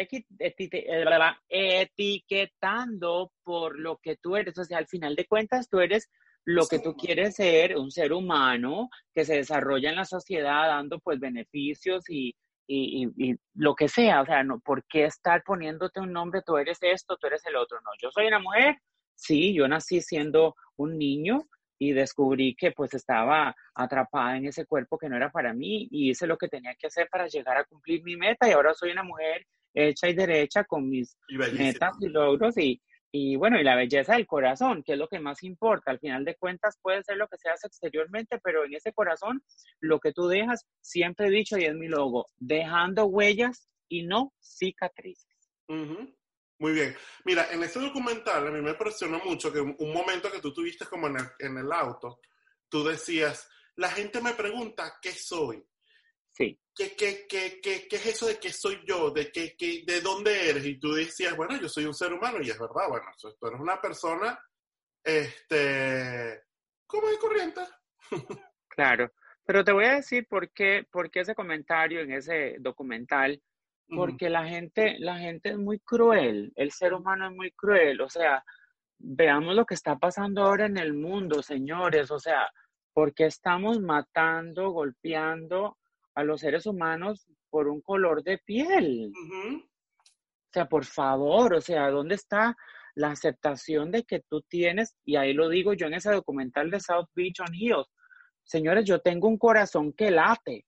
etiquetando 1.49 3.33
por 3.43 3.79
lo 3.79 3.99
que 3.99 4.17
tú 4.17 4.37
eres. 4.37 4.57
O 4.59 4.65
sea, 4.65 4.79
al 4.79 4.87
final 4.87 5.15
de 5.15 5.27
cuentas, 5.27 5.69
tú 5.69 5.81
eres 5.81 6.09
lo 6.45 6.67
que 6.67 6.79
tú 6.79 6.97
quieres 6.97 7.37
ser, 7.37 7.77
un 7.77 7.91
ser 7.91 8.13
humano 8.13 8.89
que 9.15 9.25
se 9.25 9.37
desarrolla 9.37 9.91
en 9.91 9.97
la 9.97 10.05
sociedad 10.05 10.69
dando 10.69 10.99
pues 10.99 11.21
beneficios 11.21 12.05
y, 12.09 12.35
y, 12.67 13.37
lo 13.55 13.75
que 13.75 13.89
sea, 13.89 14.23
o 14.23 14.27
sea, 14.27 14.43
no, 14.43 14.61
¿por 14.61 14.85
qué 14.87 15.05
estar 15.05 15.43
poniéndote 15.43 16.01
un 16.01 16.13
nombre? 16.13 16.43
Tú 16.45 16.57
eres 16.57 16.79
esto, 16.81 17.17
tú 17.17 17.27
eres 17.27 17.45
el 17.47 17.57
otro. 17.57 17.79
No, 17.81 17.91
yo 18.01 18.11
soy 18.11 18.27
una 18.27 18.39
mujer, 18.39 18.77
sí, 19.15 19.55
yo 19.55 19.69
nací 19.69 20.01
siendo 20.01 20.55
un 20.77 20.99
niño 20.99 21.47
y 21.79 21.93
descubrí 21.93 22.55
que 22.55 22.71
pues 22.71 22.95
estaba 22.95 23.55
atrapada 23.75 24.37
en 24.37 24.47
ese 24.47 24.67
cuerpo 24.67 24.99
que 24.99 25.09
no 25.09 25.17
era 25.17 25.31
para 25.31 25.53
mí 25.53 25.89
y 25.91 26.11
hice 26.11 26.27
lo 26.27 26.37
que 26.37 26.49
tenía 26.49 26.75
que 26.77 26.87
hacer 26.87 27.09
para 27.11 27.27
llegar 27.27 27.57
a 27.57 27.65
cumplir 27.65 28.03
mi 28.05 28.17
meta 28.17 28.49
y 28.49 28.53
ahora 28.53 28.73
soy 28.73 28.93
una 28.93 29.03
mujer 29.03 29.45
hecha 29.75 30.09
y 30.09 30.15
derecha 30.15 30.65
con 30.65 30.89
mis 30.89 31.17
metas 31.29 31.97
y 32.01 32.09
logros 32.09 32.57
y, 32.57 32.81
y 33.15 33.37
bueno, 33.37 33.61
y 33.61 33.63
la 33.63 33.77
belleza 33.77 34.15
del 34.15 34.27
corazón, 34.27 34.83
que 34.83 34.95
es 34.95 34.99
lo 34.99 35.07
que 35.07 35.21
más 35.21 35.43
importa. 35.43 35.91
Al 35.91 35.99
final 35.99 36.25
de 36.25 36.35
cuentas 36.37 36.79
puede 36.81 37.03
ser 37.05 37.19
lo 37.19 37.29
que 37.29 37.37
se 37.37 37.51
hace 37.51 37.67
exteriormente, 37.67 38.41
pero 38.43 38.65
en 38.65 38.75
ese 38.75 38.95
corazón 38.95 39.45
lo 39.81 40.01
que 40.01 40.15
tú 40.15 40.29
dejas, 40.29 40.67
siempre 40.81 41.27
he 41.27 41.31
dicho 41.31 41.59
y 41.59 41.67
es 41.67 41.75
mi 41.75 41.89
logo, 41.89 42.27
dejando 42.39 43.05
huellas 43.05 43.69
y 43.87 44.05
no 44.05 44.33
cicatrices. 44.41 45.29
Muy 45.69 46.73
bien. 46.73 46.97
Mira, 47.27 47.53
en 47.53 47.63
ese 47.63 47.81
documental 47.81 48.47
a 48.47 48.51
mí 48.51 48.63
me 48.63 48.71
impresionó 48.71 49.21
mucho 49.23 49.53
que 49.53 49.61
un, 49.61 49.93
momento 49.93 50.33
que 50.33 50.41
tú 50.41 50.55
tuviste 50.55 50.87
como 50.87 51.09
en 51.09 51.17
el, 51.17 51.27
en 51.39 51.59
el 51.59 51.71
auto, 51.71 52.21
tú 52.71 52.83
decías, 52.83 53.47
la 53.77 53.91
gente 53.91 54.23
me 54.23 54.33
pregunta 54.33 54.99
qué 55.03 55.13
soy. 55.13 55.63
Sí. 56.33 56.59
¿Qué, 56.75 56.97
qué, 56.97 57.27
qué, 57.29 57.61
qué, 57.63 57.87
qué 57.87 57.97
es 57.97 58.07
eso 58.07 58.27
de 58.27 58.39
qué 58.39 58.51
soy 58.51 58.81
yo? 58.87 59.11
¿De, 59.11 59.31
qué, 59.31 59.55
qué, 59.57 59.85
¿De 59.87 60.01
dónde 60.01 60.49
eres? 60.49 60.65
Y 60.65 60.79
tú 60.79 60.93
decías, 60.93 61.37
bueno, 61.37 61.61
yo 61.61 61.69
soy 61.69 61.85
un 61.85 61.95
ser 61.95 62.13
humano, 62.13 62.39
y 62.41 62.49
es 62.49 62.59
verdad, 62.59 62.89
bueno, 62.89 63.07
tú 63.19 63.47
eres 63.47 63.61
una 63.61 63.81
persona, 63.81 64.39
este, 65.05 66.43
como 66.87 67.09
de 67.09 67.19
corriente. 67.19 67.61
claro, 68.69 69.13
pero 69.45 69.63
te 69.63 69.73
voy 69.73 69.85
a 69.85 69.97
decir 69.97 70.27
por 70.27 70.51
qué, 70.53 70.87
por 70.91 71.11
qué 71.11 71.21
ese 71.21 71.35
comentario 71.35 72.01
en 72.01 72.13
ese 72.13 72.57
documental, 72.59 73.43
porque 73.95 74.31
la 74.31 74.47
gente, 74.47 74.97
la 74.99 75.19
gente 75.19 75.51
es 75.51 75.59
muy 75.59 75.79
cruel, 75.81 76.51
el 76.57 76.73
ser 76.73 76.95
humano 76.95 77.27
es 77.27 77.35
muy 77.35 77.51
cruel, 77.51 78.01
o 78.01 78.09
sea, 78.09 78.43
veamos 78.97 79.55
lo 79.55 79.67
que 79.67 79.75
está 79.75 79.99
pasando 79.99 80.43
ahora 80.43 80.65
en 80.65 80.79
el 80.79 80.95
mundo, 80.95 81.43
señores, 81.43 82.11
o 82.11 82.19
sea, 82.19 82.51
porque 82.95 83.27
estamos 83.27 83.81
matando, 83.81 84.71
golpeando 84.71 85.77
a 86.15 86.25
los 86.25 86.41
seres 86.41 86.67
humanos 86.67 87.27
por 87.51 87.69
un 87.69 87.81
color 87.81 88.23
de 88.23 88.39
piel. 88.39 89.13
O 89.65 90.53
sea, 90.53 90.69
por 90.69 90.85
favor, 90.85 91.55
o 91.55 91.61
sea, 91.61 91.91
¿dónde 91.91 92.15
está 92.15 92.57
la 92.95 93.11
aceptación 93.11 93.91
de 93.91 94.05
que 94.05 94.21
tú 94.21 94.43
tienes? 94.43 94.97
Y 95.05 95.17
ahí 95.17 95.33
lo 95.33 95.49
digo 95.49 95.73
yo 95.73 95.87
en 95.87 95.95
ese 95.95 96.11
documental 96.11 96.71
de 96.71 96.81
South 96.81 97.09
Beach 97.15 97.41
on 97.41 97.55
Hills. 97.55 97.89
Señores, 98.45 98.85
yo 98.85 99.01
tengo 99.01 99.29
un 99.29 99.39
corazón 99.39 99.93
que 99.93 100.11
late. 100.11 100.67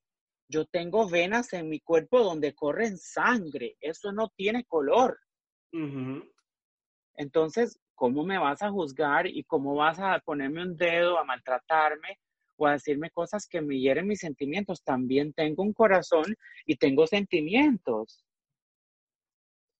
Yo 0.48 0.64
tengo 0.66 1.08
venas 1.08 1.52
en 1.52 1.68
mi 1.68 1.80
cuerpo 1.80 2.22
donde 2.22 2.54
corren 2.54 2.96
sangre. 2.96 3.76
Eso 3.80 4.12
no 4.12 4.30
tiene 4.36 4.64
color. 4.64 5.18
Entonces, 7.16 7.78
¿cómo 7.94 8.24
me 8.24 8.38
vas 8.38 8.62
a 8.62 8.70
juzgar 8.70 9.26
y 9.26 9.44
cómo 9.44 9.74
vas 9.74 9.98
a 9.98 10.18
ponerme 10.20 10.62
un 10.62 10.76
dedo 10.76 11.18
a 11.18 11.24
maltratarme 11.24 12.18
o 12.56 12.66
a 12.66 12.72
decirme 12.72 13.10
cosas 13.10 13.46
que 13.46 13.60
me 13.60 13.78
hieren 13.78 14.06
mis 14.06 14.20
sentimientos. 14.20 14.82
También 14.82 15.32
tengo 15.32 15.62
un 15.62 15.72
corazón 15.72 16.36
y 16.66 16.76
tengo 16.76 17.06
sentimientos. 17.06 18.24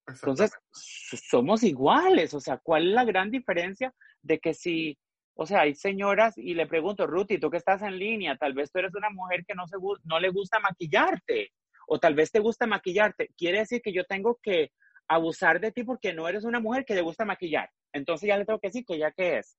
Entonces, 0.06 0.52
somos 0.72 1.62
iguales. 1.62 2.34
O 2.34 2.40
sea, 2.40 2.58
¿cuál 2.58 2.88
es 2.88 2.94
la 2.94 3.04
gran 3.04 3.30
diferencia 3.30 3.94
de 4.22 4.38
que 4.38 4.54
si, 4.54 4.98
o 5.34 5.46
sea, 5.46 5.62
hay 5.62 5.74
señoras 5.74 6.36
y 6.36 6.54
le 6.54 6.66
pregunto, 6.66 7.06
Ruti, 7.06 7.38
tú 7.38 7.50
que 7.50 7.56
estás 7.56 7.82
en 7.82 7.98
línea, 7.98 8.36
tal 8.36 8.54
vez 8.54 8.70
tú 8.70 8.78
eres 8.78 8.94
una 8.94 9.10
mujer 9.10 9.44
que 9.46 9.54
no, 9.54 9.66
se, 9.66 9.76
no 10.04 10.20
le 10.20 10.30
gusta 10.30 10.60
maquillarte 10.60 11.52
o 11.86 11.98
tal 11.98 12.14
vez 12.14 12.30
te 12.30 12.40
gusta 12.40 12.66
maquillarte. 12.66 13.30
Quiere 13.36 13.58
decir 13.60 13.82
que 13.82 13.92
yo 13.92 14.04
tengo 14.04 14.38
que 14.42 14.72
abusar 15.08 15.60
de 15.60 15.72
ti 15.72 15.84
porque 15.84 16.12
no 16.14 16.28
eres 16.28 16.44
una 16.44 16.60
mujer 16.60 16.84
que 16.84 16.94
le 16.94 17.02
gusta 17.02 17.24
maquillar. 17.24 17.70
Entonces 17.92 18.28
ya 18.28 18.38
le 18.38 18.44
tengo 18.44 18.58
que 18.58 18.68
decir 18.68 18.84
que 18.84 18.98
ya 18.98 19.12
que 19.12 19.38
es. 19.38 19.56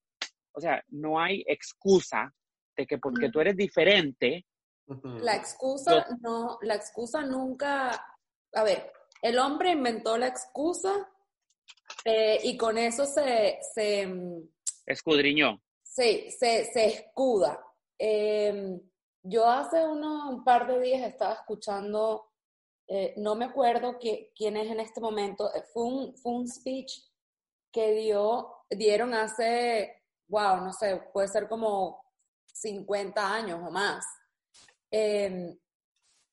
O 0.53 0.61
sea, 0.61 0.83
no 0.87 1.19
hay 1.19 1.43
excusa 1.47 2.33
de 2.75 2.85
que 2.85 2.97
porque 2.97 3.29
tú 3.29 3.39
eres 3.39 3.55
diferente. 3.55 4.45
La 5.21 5.35
excusa, 5.35 6.05
no, 6.21 6.59
la 6.61 6.75
excusa 6.75 7.23
nunca, 7.23 7.89
a 8.53 8.63
ver, 8.63 8.91
el 9.21 9.39
hombre 9.39 9.71
inventó 9.71 10.17
la 10.17 10.27
excusa 10.27 11.09
eh, 12.03 12.39
y 12.43 12.55
con 12.55 12.77
eso 12.77 13.05
se, 13.05 13.57
se 13.73 14.05
mm, 14.05 14.47
escudriñó. 14.85 15.59
Sí, 15.81 16.29
se, 16.29 16.65
se 16.65 16.85
escuda. 16.85 17.59
Em, 17.97 18.79
yo 19.23 19.47
hace 19.47 19.83
uno, 19.87 20.29
un 20.29 20.43
par 20.43 20.67
de 20.67 20.79
días 20.79 21.07
estaba 21.07 21.33
escuchando, 21.33 22.31
eh, 22.87 23.15
no 23.17 23.33
me 23.35 23.45
acuerdo 23.45 23.97
quién 23.97 24.57
es 24.57 24.69
en 24.69 24.79
este 24.79 25.01
momento, 25.01 25.51
eh, 25.55 25.63
fue 25.73 25.83
un, 25.83 26.15
fue 26.17 26.33
un 26.33 26.47
speech 26.47 26.91
que 27.71 27.93
dio, 27.93 28.65
dieron 28.69 29.15
hace, 29.15 30.03
wow, 30.27 30.57
no 30.57 30.71
sé, 30.71 31.01
puede 31.11 31.27
ser 31.27 31.49
como 31.49 32.04
50 32.55 33.33
años 33.33 33.59
o 33.65 33.69
más, 33.69 34.05
em, 34.89 35.57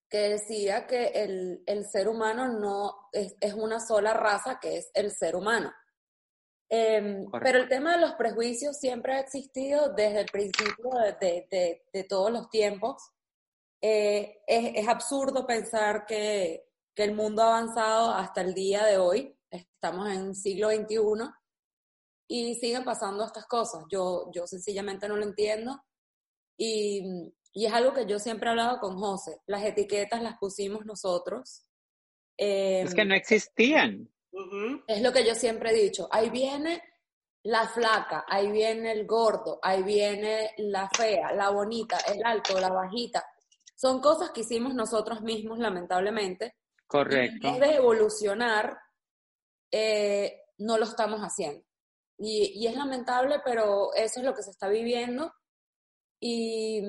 que 0.09 0.29
decía 0.29 0.87
que 0.87 1.09
el, 1.67 1.85
ser 1.87 2.09
humano 2.09 2.49
no 2.49 3.09
es, 3.13 3.55
una 3.55 3.81
sola 3.81 4.13
raza, 4.15 4.61
que 4.61 4.77
es 4.79 4.91
el 4.95 5.11
ser 5.11 5.35
humano. 5.35 5.73
Em, 6.69 7.27
pero 7.43 7.59
el 7.59 7.69
tema 7.69 7.93
de 7.93 8.01
los 8.01 8.13
prejuicios 8.15 8.79
siempre 8.79 9.15
ha 9.15 9.21
existido 9.21 9.93
desde 9.95 10.21
el 10.21 10.27
principio 10.27 10.91
de, 11.21 12.07
todos 12.09 12.31
los 12.31 12.49
tiempos. 12.51 13.03
Eh, 13.81 14.43
es, 14.47 14.87
absurdo 14.87 15.47
pensar 15.47 16.07
que, 16.07 16.69
que, 16.95 17.05
el 17.05 17.15
mundo 17.15 17.43
ha 17.43 17.59
avanzado 17.59 18.11
hasta 18.11 18.43
el 18.43 18.55
día 18.55 18.85
de 18.85 18.99
hoy. 18.99 19.37
Estamos 19.51 20.09
en 20.09 20.29
el 20.29 20.35
siglo 20.37 20.71
XXI 20.71 20.99
y 22.29 22.55
siguen 22.55 22.85
pasando 22.85 23.25
estas 23.25 23.47
cosas. 23.47 23.85
Yo, 23.91 24.31
yo 24.33 24.47
sencillamente 24.47 25.09
no 25.09 25.17
lo 25.17 25.25
entiendo. 25.25 25.83
Y, 26.57 27.33
es 27.55 27.73
algo 27.73 27.93
que 27.93 28.07
yo 28.07 28.19
siempre 28.19 28.49
he 28.49 28.51
hablado 28.51 28.81
con 28.81 28.97
José. 28.97 29.41
Las 29.47 29.63
etiquetas 29.65 30.23
las 30.23 30.39
pusimos 30.39 30.87
nosotros. 30.87 31.67
es 32.37 32.95
que 32.95 33.05
no 33.05 33.15
existían. 33.15 34.09
Es 34.87 35.03
lo 35.03 35.13
que 35.13 35.25
yo 35.25 35.35
siempre 35.35 35.71
he 35.71 35.83
dicho. 35.83 36.09
Ahí 36.11 36.31
viene 36.31 36.83
la 37.45 37.69
flaca, 37.69 38.25
ahí 38.29 38.51
viene 38.51 38.93
el 38.93 39.07
gordo, 39.07 39.59
ahí 39.63 39.83
viene 39.83 40.53
la 40.59 40.89
fea, 40.89 41.33
la 41.33 41.51
bonita, 41.51 41.99
el 42.13 42.25
alto, 42.25 42.59
la 42.61 42.71
bajita. 42.71 43.25
Son 43.75 44.01
cosas 44.01 44.31
que 44.31 44.43
hicimos 44.43 44.75
nosotros 44.75 45.23
mismos, 45.23 45.59
lamentablemente. 45.59 46.57
Correcto. 46.87 47.49
En 47.49 47.59
vez 47.59 47.71
de 47.71 47.77
evolucionar, 47.77 48.79
eh, 49.71 50.43
no 50.59 50.79
lo 50.79 50.85
estamos 50.85 51.21
haciendo. 51.21 51.65
Y, 52.19 52.53
y, 52.55 52.67
es 52.69 52.77
lamentable, 52.77 53.41
pero 53.45 53.93
eso 53.95 54.21
es 54.21 54.25
lo 54.25 54.35
que 54.35 54.43
se 54.43 54.51
está 54.51 54.69
viviendo. 54.69 55.33
Y, 56.25 56.81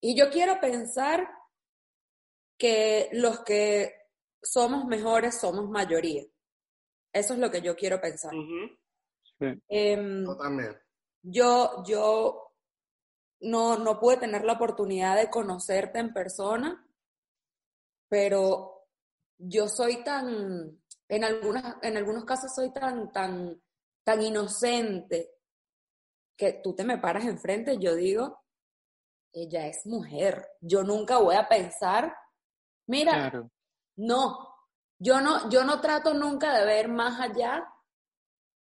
y 0.00 0.16
yo 0.16 0.30
quiero 0.30 0.58
pensar 0.58 1.28
que 2.56 3.10
los 3.12 3.40
que 3.40 3.92
somos 4.42 4.86
mejores 4.86 5.38
somos 5.38 5.68
mayoría. 5.68 6.24
Eso 7.12 7.34
es 7.34 7.38
lo 7.38 7.50
que 7.50 7.60
yo 7.60 7.76
quiero 7.76 8.00
pensar. 8.00 8.32
Em, 9.68 10.24
también. 10.38 10.78
Yo, 11.22 11.82
yo 11.84 12.54
no, 13.40 13.76
no 13.76 14.00
pude 14.00 14.16
tener 14.16 14.44
la 14.44 14.54
oportunidad 14.54 15.18
de 15.18 15.28
conocerte 15.28 15.98
en 15.98 16.14
persona, 16.14 16.88
pero 18.08 18.88
yo 19.36 19.68
soy 19.68 20.02
tan, 20.02 20.80
en, 21.08 21.24
algunas, 21.24 21.76
en 21.82 21.98
algunos 21.98 22.24
casos 22.24 22.54
soy 22.54 22.72
tan, 22.72 23.12
tan, 23.12 23.60
tan 24.02 24.22
inocente 24.22 25.34
que 26.38 26.54
tú 26.54 26.74
te 26.74 26.84
me 26.84 26.96
paras 26.96 27.26
enfrente, 27.26 27.76
yo 27.78 27.94
digo, 27.94 28.41
ella 29.32 29.66
es 29.66 29.86
mujer. 29.86 30.48
Yo 30.60 30.82
nunca 30.82 31.18
voy 31.18 31.36
a 31.36 31.48
pensar, 31.48 32.14
mira, 32.86 33.32
no, 33.96 34.48
yo 34.98 35.20
no, 35.20 35.48
yo 35.50 35.64
no 35.64 35.80
trato 35.80 36.14
nunca 36.14 36.56
de 36.58 36.64
ver 36.64 36.88
más 36.88 37.20
allá 37.20 37.66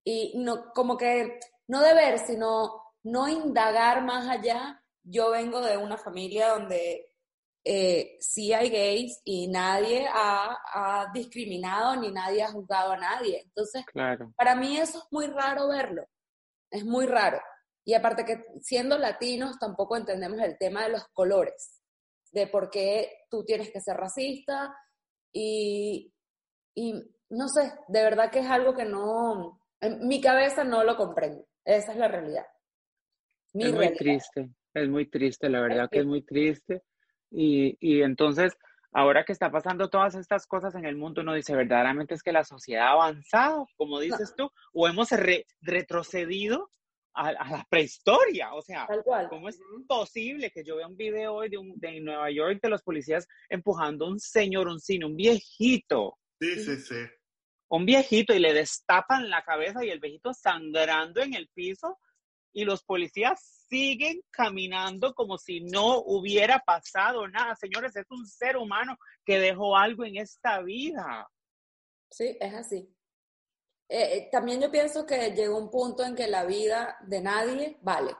y 0.03 0.33
no, 0.37 0.71
como 0.73 0.97
que 0.97 1.39
no 1.67 1.81
de 1.81 1.93
ver, 1.93 2.19
sino 2.19 2.81
no 3.03 3.27
indagar 3.27 4.03
más 4.03 4.27
allá. 4.27 4.83
Yo 5.03 5.31
vengo 5.31 5.61
de 5.61 5.77
una 5.77 5.97
familia 5.97 6.49
donde 6.49 7.11
eh, 7.63 8.17
sí 8.19 8.53
hay 8.53 8.69
gays 8.69 9.21
y 9.23 9.47
nadie 9.47 10.07
ha, 10.11 10.57
ha, 10.73 11.11
discriminado 11.13 11.95
ni 11.95 12.11
nadie 12.11 12.43
ha 12.43 12.51
juzgado 12.51 12.93
a 12.93 12.97
nadie. 12.97 13.41
Entonces, 13.43 13.83
para 14.35 14.55
mí 14.55 14.77
eso 14.77 14.99
es 14.99 15.05
muy 15.11 15.27
raro 15.27 15.67
verlo. 15.67 16.07
Es 16.71 16.85
muy 16.85 17.05
raro. 17.05 17.39
Y 17.83 17.93
aparte 17.93 18.25
que 18.25 18.43
siendo 18.61 18.97
latinos 18.97 19.57
tampoco 19.59 19.97
entendemos 19.97 20.39
el 20.39 20.57
tema 20.57 20.83
de 20.83 20.91
los 20.91 21.07
colores, 21.13 21.81
de 22.31 22.47
por 22.47 22.69
qué 22.69 23.09
tú 23.29 23.43
tienes 23.43 23.71
que 23.71 23.81
ser 23.81 23.97
racista 23.97 24.73
y, 25.33 26.13
y 26.75 26.93
no 27.29 27.47
sé, 27.47 27.73
de 27.87 28.03
verdad 28.03 28.31
que 28.31 28.39
es 28.39 28.47
algo 28.47 28.73
que 28.75 28.85
no, 28.85 29.59
en 29.79 30.07
mi 30.07 30.21
cabeza 30.21 30.63
no 30.63 30.83
lo 30.83 30.95
comprendo. 30.95 31.45
Esa 31.65 31.91
es 31.91 31.97
la 31.97 32.07
realidad. 32.07 32.45
es 33.53 33.73
muy 33.73 33.93
triste, 33.93 34.49
es 34.73 34.89
muy 34.89 35.09
triste, 35.09 35.49
la 35.49 35.61
verdad 35.61 35.89
que 35.89 35.99
es 35.99 36.05
muy 36.05 36.23
triste. 36.23 36.83
Y, 37.29 37.77
y 37.79 38.01
entonces, 38.01 38.57
ahora 38.91 39.23
que 39.23 39.31
está 39.31 39.51
pasando 39.51 39.89
todas 39.89 40.15
estas 40.15 40.45
cosas 40.47 40.75
en 40.75 40.85
el 40.85 40.97
mundo, 40.97 41.21
uno 41.21 41.33
dice, 41.33 41.55
verdaderamente 41.55 42.13
es 42.13 42.23
que 42.23 42.31
la 42.31 42.43
sociedad 42.43 42.87
ha 42.87 42.91
avanzado, 42.91 43.67
como 43.77 43.99
dices 43.99 44.33
tú, 44.35 44.49
o 44.73 44.87
hemos 44.87 45.09
retrocedido 45.61 46.69
a, 47.13 47.31
la 47.31 47.67
prehistoria. 47.69 48.53
O 48.53 48.61
sea, 48.61 48.87
¿cómo 49.29 49.49
es 49.49 49.59
posible 49.87 50.51
que 50.51 50.63
yo 50.63 50.77
vea 50.77 50.87
un 50.87 50.97
video 50.97 51.35
hoy 51.35 51.49
de, 51.49 51.57
un, 51.57 51.73
de 51.79 51.99
Nueva 51.99 52.31
York 52.31 52.59
de 52.61 52.69
los 52.69 52.81
policías 52.81 53.27
empujando 53.49 54.05
a 54.05 54.09
un 54.09 54.19
señor, 54.19 54.67
un 54.67 54.79
cine, 54.79 55.05
un 55.05 55.15
viejito? 55.15 56.17
Sí, 56.39 56.59
sí, 56.59 56.75
sí 56.77 56.95
un 57.71 57.85
viejito 57.85 58.33
y 58.33 58.39
le 58.39 58.53
destapan 58.53 59.29
la 59.29 59.43
cabeza 59.43 59.83
y 59.83 59.89
el 59.89 60.01
viejito 60.01 60.33
sangrando 60.33 61.21
en 61.21 61.33
el 61.33 61.47
piso 61.53 61.97
y 62.51 62.65
los 62.65 62.83
policías 62.83 63.65
siguen 63.69 64.21
caminando 64.29 65.13
como 65.13 65.37
si 65.37 65.61
no 65.61 65.99
hubiera 65.99 66.59
pasado 66.59 67.25
nada. 67.29 67.55
Señores, 67.55 67.95
es 67.95 68.11
un 68.11 68.27
ser 68.27 68.57
humano 68.57 68.97
que 69.23 69.39
dejó 69.39 69.77
algo 69.77 70.03
en 70.03 70.17
esta 70.17 70.61
vida. 70.61 71.29
Sí, 72.09 72.37
es 72.41 72.53
así. 72.53 72.93
Eh, 73.93 74.15
eh, 74.15 74.29
también 74.31 74.61
yo 74.61 74.71
pienso 74.71 75.05
que 75.05 75.31
llegó 75.31 75.57
un 75.57 75.69
punto 75.69 76.05
en 76.05 76.15
que 76.15 76.25
la 76.25 76.45
vida 76.45 76.95
de 77.01 77.19
nadie 77.19 77.77
vale. 77.81 78.15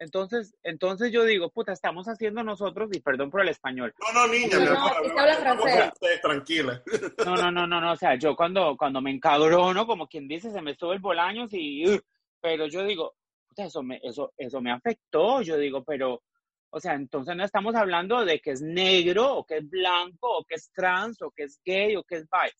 Entonces, 0.00 0.56
entonces 0.64 1.12
yo 1.12 1.22
digo, 1.22 1.50
puta, 1.50 1.70
estamos 1.70 2.08
haciendo 2.08 2.42
nosotros, 2.42 2.90
y 2.92 2.98
perdón 2.98 3.30
por 3.30 3.42
el 3.42 3.50
español. 3.50 3.94
No, 4.00 4.26
no, 4.26 4.32
niña, 4.32 4.58
no, 4.58 5.20
habla 5.20 5.36
francés. 5.36 5.92
tranquila. 6.20 6.82
No, 7.24 7.36
no, 7.36 7.52
no, 7.52 7.68
no, 7.68 7.80
no, 7.80 7.92
o 7.92 7.96
sea, 7.96 8.16
yo 8.16 8.34
cuando, 8.34 8.76
cuando 8.76 9.00
me 9.00 9.12
encabrono, 9.12 9.86
como 9.86 10.08
quien 10.08 10.26
dice, 10.26 10.50
se 10.50 10.60
me 10.60 10.74
sube 10.74 10.94
el 10.94 11.00
bolaño, 11.00 11.46
y, 11.52 12.00
pero 12.40 12.66
yo 12.66 12.82
digo, 12.84 13.14
puta, 13.46 13.66
eso 13.66 13.84
me, 13.84 14.00
eso, 14.02 14.32
eso 14.36 14.60
me 14.60 14.72
afectó, 14.72 15.40
yo 15.42 15.56
digo, 15.56 15.84
pero, 15.84 16.24
o 16.70 16.80
sea, 16.80 16.94
entonces 16.94 17.36
no 17.36 17.44
estamos 17.44 17.76
hablando 17.76 18.24
de 18.24 18.40
que 18.40 18.50
es 18.50 18.60
negro, 18.60 19.36
o 19.36 19.46
que 19.46 19.58
es 19.58 19.70
blanco, 19.70 20.38
o 20.38 20.44
que 20.44 20.56
es 20.56 20.68
trans, 20.72 21.22
o 21.22 21.30
que 21.30 21.44
es 21.44 21.60
gay, 21.64 21.94
o 21.94 22.02
que 22.02 22.16
es 22.16 22.24
bi. 22.24 22.50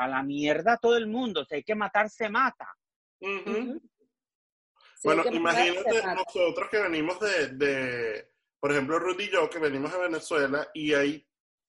A 0.00 0.08
la 0.08 0.22
mierda 0.22 0.78
todo 0.78 0.96
el 0.96 1.06
mundo, 1.06 1.44
si 1.44 1.56
hay 1.56 1.62
que 1.62 1.74
matar, 1.74 2.08
se 2.08 2.28
mata 2.28 2.74
bueno, 5.02 5.24
imagínate 5.30 6.02
nosotros 6.14 6.68
que 6.70 6.78
venimos 6.78 7.18
de, 7.20 7.48
de, 7.48 8.30
por 8.58 8.72
ejemplo, 8.72 8.98
Rudy 8.98 9.24
y 9.24 9.30
yo, 9.30 9.48
que 9.48 9.58
venimos 9.58 9.92
de 9.92 9.98
Venezuela, 9.98 10.68
y 10.74 10.92
ahí 10.94 11.26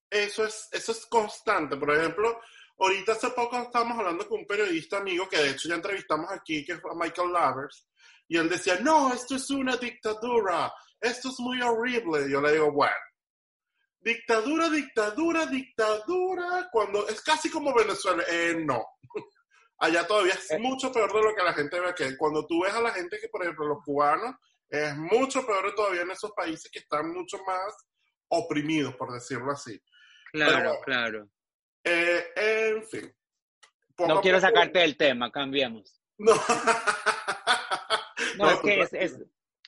eso 0.10 0.46
es, 0.46 0.68
eso 0.72 0.92
es 0.92 1.06
constante. 1.06 1.78
Por 1.78 1.92
ejemplo, 1.92 2.42
ahorita 2.78 3.14
hace 3.14 3.30
poco 3.30 3.58
estábamos 3.58 3.98
hablando 4.00 4.28
con 4.28 4.40
un 4.40 4.48
periodista 4.48 4.98
amigo 4.98 5.30
que 5.30 5.38
de 5.38 5.52
hecho 5.52 5.70
ya 5.70 5.76
entrevistamos 5.76 6.30
aquí, 6.32 6.66
que 6.66 6.74
es 6.74 6.82
Michael 6.96 7.32
Lavers, 7.32 7.88
y 8.28 8.38
él 8.38 8.50
decía, 8.50 8.80
no, 8.82 9.14
esto 9.14 9.36
es 9.36 9.50
una 9.50 9.78
dictadura, 9.78 10.74
esto 11.00 11.30
es 11.30 11.40
muy 11.40 11.62
horrible. 11.62 12.28
Y 12.28 12.32
yo 12.32 12.42
le 12.42 12.54
digo, 12.54 12.72
bueno, 12.72 12.96
dictadura, 14.02 14.70
dictadura, 14.70 15.46
dictadura, 15.46 16.70
cuando 16.72 17.08
es 17.08 17.22
casi 17.22 17.50
como 17.50 17.74
Venezuela, 17.74 18.24
eh, 18.30 18.56
no. 18.60 18.86
Allá 19.80 20.06
todavía 20.06 20.34
es 20.34 20.52
eh. 20.52 20.60
mucho 20.60 20.92
peor 20.92 21.12
de 21.14 21.22
lo 21.22 21.36
que 21.36 21.44
la 21.44 21.54
gente 21.54 21.80
ve 21.80 21.90
aquí. 21.90 22.04
Cuando 22.18 22.46
tú 22.46 22.64
ves 22.64 22.74
a 22.74 22.82
la 22.82 22.92
gente 22.92 23.20
que, 23.20 23.30
por 23.30 23.44
ejemplo, 23.44 23.68
los 23.68 23.84
cubanos, 23.84 24.36
es 24.70 24.96
mucho 24.96 25.46
peor 25.46 25.74
todavía 25.76 26.02
en 26.02 26.12
esos 26.12 26.32
países 26.32 26.72
que 26.72 26.80
están 26.80 27.12
mucho 27.12 27.38
más 27.46 27.76
oprimidos, 28.30 28.96
por 28.96 29.12
decirlo 29.12 29.52
así. 29.52 29.82
Claro, 30.32 30.80
claro. 30.86 31.28
Eh, 31.84 32.26
en 32.36 32.84
fin. 32.88 33.14
No 34.08 34.22
quiero 34.22 34.40
sacarte 34.40 34.80
del 34.80 34.98
tema, 34.98 35.32
cambiemos. 35.32 35.98
No. 38.38 38.46
no, 38.46 38.52
es 38.52 38.60
que 38.60 38.82
es, 39.04 39.18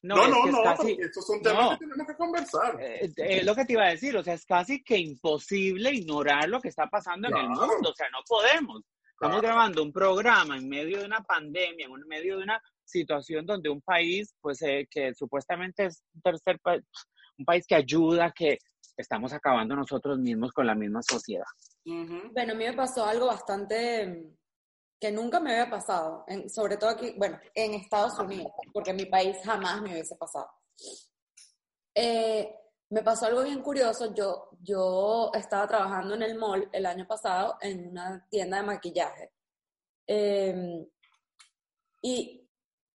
no, 0.03 0.27
no, 0.27 0.45
no, 0.45 0.63
casi, 0.63 0.97
estos 0.99 1.25
son 1.25 1.41
temas 1.41 1.79
que 1.79 1.85
tenemos 1.85 2.07
que 2.07 2.15
conversar. 2.15 2.77
Eh, 2.81 3.11
es 3.15 3.45
lo 3.45 3.55
que 3.55 3.63
te 3.63 3.73
iba 3.73 3.85
a 3.85 3.91
decir, 3.91 4.15
o 4.17 4.21
sea, 4.21 4.33
es 4.33 4.45
casi 4.45 4.83
que 4.83 4.97
imposible 4.97 5.91
ignorar 5.91 6.49
lo 6.49 6.59
que 6.59 6.67
está 6.67 6.87
pasando 6.87 7.29
en 7.29 7.37
el 7.37 7.47
mundo, 7.47 7.89
o 7.89 7.95
sea, 7.95 8.09
no 8.09 8.19
podemos. 8.27 8.81
Estamos 9.13 9.41
grabando 9.41 9.81
un 9.81 9.93
programa 9.93 10.57
en 10.57 10.67
medio 10.67 10.99
de 10.99 11.05
una 11.05 11.21
pandemia, 11.21 11.85
en 11.85 12.07
medio 12.07 12.37
de 12.37 12.43
una 12.43 12.61
situación 12.83 13.45
donde 13.45 13.69
un 13.69 13.81
país, 13.81 14.35
pues, 14.41 14.61
eh, 14.63 14.85
que 14.91 15.13
supuestamente 15.13 15.85
es 15.85 16.03
un 16.13 16.21
tercer 16.21 16.59
país, 16.59 16.83
un 17.37 17.45
país 17.45 17.65
que 17.65 17.75
ayuda, 17.75 18.33
que 18.35 18.57
estamos 18.97 19.31
acabando 19.31 19.75
nosotros 19.75 20.19
mismos 20.19 20.51
con 20.51 20.67
la 20.67 20.75
misma 20.75 21.01
sociedad. 21.01 21.45
Bueno, 21.85 22.51
a 22.53 22.55
mí 22.55 22.65
me 22.65 22.73
pasó 22.73 23.05
algo 23.05 23.27
bastante 23.27 24.35
que 25.03 25.11
nunca 25.11 25.41
me 25.41 25.51
había 25.51 25.69
pasado, 25.69 26.25
sobre 26.47 26.77
todo 26.77 26.91
aquí, 26.91 27.13
bueno, 27.17 27.37
en 27.53 27.73
Estados 27.73 28.17
Unidos, 28.19 28.53
porque 28.71 28.91
en 28.91 28.95
mi 28.95 29.05
país 29.05 29.35
jamás 29.43 29.81
me 29.81 29.91
hubiese 29.91 30.15
pasado. 30.15 30.49
Eh, 31.93 32.55
me 32.89 33.03
pasó 33.03 33.25
algo 33.25 33.43
bien 33.43 33.61
curioso. 33.61 34.13
Yo, 34.15 34.47
yo 34.61 35.29
estaba 35.33 35.67
trabajando 35.67 36.15
en 36.15 36.21
el 36.21 36.37
mall 36.37 36.69
el 36.71 36.85
año 36.85 37.05
pasado 37.05 37.57
en 37.59 37.89
una 37.89 38.25
tienda 38.29 38.61
de 38.61 38.63
maquillaje. 38.63 39.33
Em, 40.07 40.87
y 42.01 42.49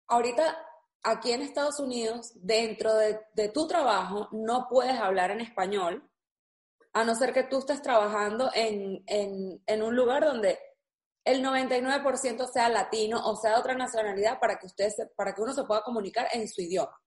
ahorita 0.08 0.65
aquí 1.04 1.34
en 1.34 1.41
Estados 1.41 1.78
Unidos, 1.82 2.32
dentro 2.36 2.96
de, 2.96 3.20
de, 3.34 3.50
tu 3.50 3.67
trabajo, 3.67 4.30
no 4.32 4.67
puedes 4.70 4.98
hablar 4.98 5.32
en 5.32 5.41
español, 5.41 6.10
a 6.93 7.04
no 7.04 7.15
ser 7.15 7.34
que 7.34 7.43
tú 7.43 7.58
estés 7.58 7.82
trabajando 7.82 8.50
en, 8.56 9.04
en, 9.08 9.62
en 9.65 9.84
un 9.84 9.93
lugar 9.93 10.24
donde 10.24 10.58
el 11.28 11.44
99% 11.44 12.48
sea 12.48 12.70
latino 12.70 13.20
o 13.26 13.36
sea 13.36 13.52
de 13.52 13.60
otra 13.60 13.76
nacionalidad 13.76 14.40
para 14.40 14.58
que, 14.58 14.66
ustedes, 14.66 14.96
para 15.16 15.34
que 15.34 15.42
uno 15.42 15.54
se 15.54 15.66
pueda 15.66 15.82
comunicar 15.82 16.28
en 16.32 16.48
su 16.48 16.62
idioma. 16.62 16.98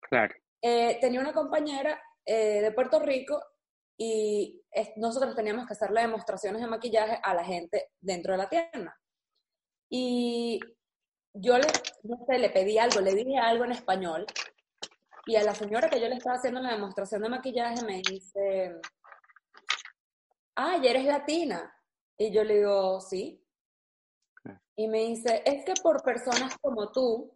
Claro. 0.00 0.34
Eh, 0.62 0.98
tenía 1.00 1.20
una 1.20 1.34
compañera 1.34 2.00
eh, 2.24 2.62
de 2.62 2.72
Puerto 2.72 3.00
Rico 3.00 3.38
y 3.98 4.62
nosotros 4.96 5.36
teníamos 5.36 5.66
que 5.66 5.74
hacerle 5.74 6.00
demostraciones 6.00 6.62
de 6.62 6.68
maquillaje 6.68 7.20
a 7.22 7.34
la 7.34 7.44
gente 7.44 7.90
dentro 8.00 8.32
de 8.32 8.38
la 8.38 8.48
tienda. 8.48 8.98
Y 9.90 10.58
yo 11.34 11.58
le, 11.58 11.66
no 12.04 12.24
sé, 12.26 12.38
le 12.38 12.48
pedí 12.48 12.78
algo, 12.78 13.00
le 13.02 13.14
dije 13.14 13.36
algo 13.36 13.64
en 13.64 13.72
español 13.72 14.26
y 15.26 15.36
a 15.36 15.44
la 15.44 15.54
señora 15.54 15.90
que 15.90 16.00
yo 16.00 16.08
le 16.08 16.14
estaba 16.14 16.36
haciendo 16.36 16.62
la 16.62 16.72
demostración 16.72 17.20
de 17.20 17.28
maquillaje 17.28 17.84
me 17.84 18.00
dice, 18.00 18.80
ah, 20.56 20.78
¿y 20.82 20.86
eres 20.86 21.04
latina? 21.04 21.70
Y 22.16 22.32
yo 22.32 22.42
le 22.42 22.56
digo, 22.58 23.00
sí. 23.00 23.42
Y 24.76 24.88
me 24.88 25.00
dice, 25.00 25.42
es 25.44 25.64
que 25.64 25.74
por 25.82 26.02
personas 26.02 26.56
como 26.58 26.90
tú, 26.90 27.30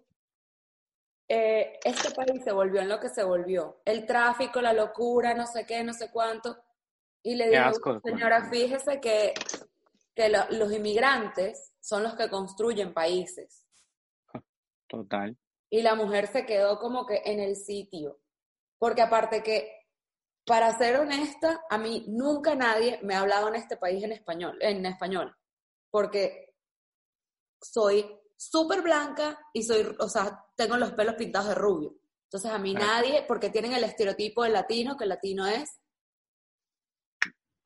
eh, 1.29 1.79
este 1.85 2.11
país 2.15 2.43
se 2.43 2.53
volvió 2.53 2.81
en 2.81 2.89
lo 2.89 3.01
que 3.01 3.09
se 3.09 3.23
volvió. 3.23 3.81
El 3.85 4.07
tráfico, 4.07 4.61
la 4.61 4.73
locura, 4.73 5.35
no 5.35 5.47
sé 5.47 5.67
qué, 5.67 5.83
no 5.83 5.93
sé 5.93 6.11
cuánto. 6.11 6.57
Y 7.23 7.35
le 7.35 7.49
digo, 7.49 8.01
señora, 8.03 8.49
fíjese 8.51 9.01
que, 9.01 9.35
que 10.15 10.29
los 10.29 10.73
inmigrantes 10.73 11.75
son 11.81 12.03
los 12.03 12.15
que 12.15 12.29
construyen 12.29 12.93
países. 12.93 13.67
Total. 14.89 15.37
Y 15.71 15.83
la 15.83 15.95
mujer 15.95 16.29
se 16.29 16.47
quedó 16.47 16.79
como 16.79 17.07
que 17.07 17.23
en 17.25 17.41
el 17.41 17.57
sitio. 17.57 18.21
Porque 18.79 19.03
aparte 19.03 19.43
que, 19.43 19.71
para 20.47 20.77
ser 20.77 20.97
honesta, 20.97 21.65
a 21.71 21.79
mí 21.79 22.05
nunca 22.07 22.55
nadie 22.55 23.01
me 23.03 23.15
ha 23.15 23.21
hablado 23.21 23.49
en 23.49 23.57
este 23.57 23.77
país 23.77 24.05
en 24.05 24.13
español, 24.13 24.59
en 24.61 24.85
español. 24.85 25.35
Porque 25.91 26.54
soy 27.65 28.07
súper 28.37 28.83
blanca 28.83 29.39
y 29.53 29.63
soy, 29.63 29.97
o 29.99 30.09
sea, 30.09 30.45
tengo 30.57 30.77
los 30.77 30.93
pelos 30.93 31.15
pintados 31.15 31.49
de 31.49 31.55
rubio. 31.55 31.95
Entonces 32.25 32.51
a 32.51 32.59
mí 32.59 32.75
nadie, 32.75 33.25
porque 33.27 33.51
tienen 33.51 33.73
el 33.73 33.85
estereotipo 33.85 34.43
del 34.43 34.53
latino, 34.53 34.97
que 34.97 35.05
el 35.05 35.11
latino 35.11 35.47
es 35.47 35.81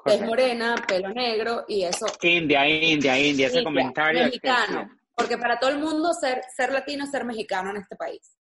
es 0.04 0.22
morena, 0.22 0.74
pelo 0.86 1.10
negro 1.10 1.64
y 1.68 1.84
eso. 1.84 2.06
India, 2.22 2.66
India, 2.68 3.18
India, 3.18 3.48
ese 3.48 3.64
comentario. 3.64 4.24
Mexicano. 4.24 4.90
Porque 5.14 5.36
para 5.36 5.58
todo 5.58 5.70
el 5.70 5.78
mundo 5.78 6.12
ser, 6.12 6.42
ser 6.54 6.72
latino 6.72 7.04
es 7.04 7.10
ser 7.10 7.24
mexicano 7.24 7.70
en 7.70 7.78
este 7.78 7.96
país. 7.96 8.36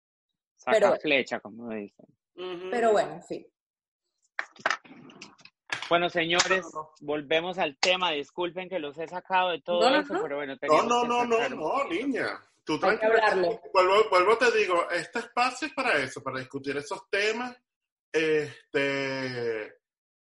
Saca 0.55 0.77
pero, 0.77 0.95
flecha, 0.97 1.39
como 1.39 1.69
dicen. 1.69 2.05
Pero 2.69 2.91
bueno, 2.91 3.15
en 3.15 3.23
fin. 3.23 3.47
Bueno, 5.89 6.09
señores, 6.09 6.65
volvemos 6.99 7.57
al 7.57 7.77
tema. 7.77 8.11
Disculpen 8.11 8.69
que 8.69 8.79
los 8.79 8.97
he 8.97 9.07
sacado 9.07 9.51
de 9.51 9.61
todo 9.61 9.87
eso, 9.95 10.19
pero 10.21 10.37
bueno. 10.37 10.55
No, 10.61 10.83
no, 10.83 11.03
no, 11.03 11.25
no, 11.25 11.49
no, 11.49 11.83
niña. 11.85 12.39
Tú 12.63 12.77
tranquila. 12.77 13.33
Vuelvo, 13.73 14.09
vuelvo, 14.09 14.37
te 14.37 14.51
digo, 14.51 14.89
este 14.91 15.19
espacio 15.19 15.67
es 15.67 15.73
para 15.73 15.97
eso, 15.99 16.21
para 16.21 16.39
discutir 16.39 16.75
esos 16.75 17.09
temas. 17.09 17.55
Este. 18.11 19.77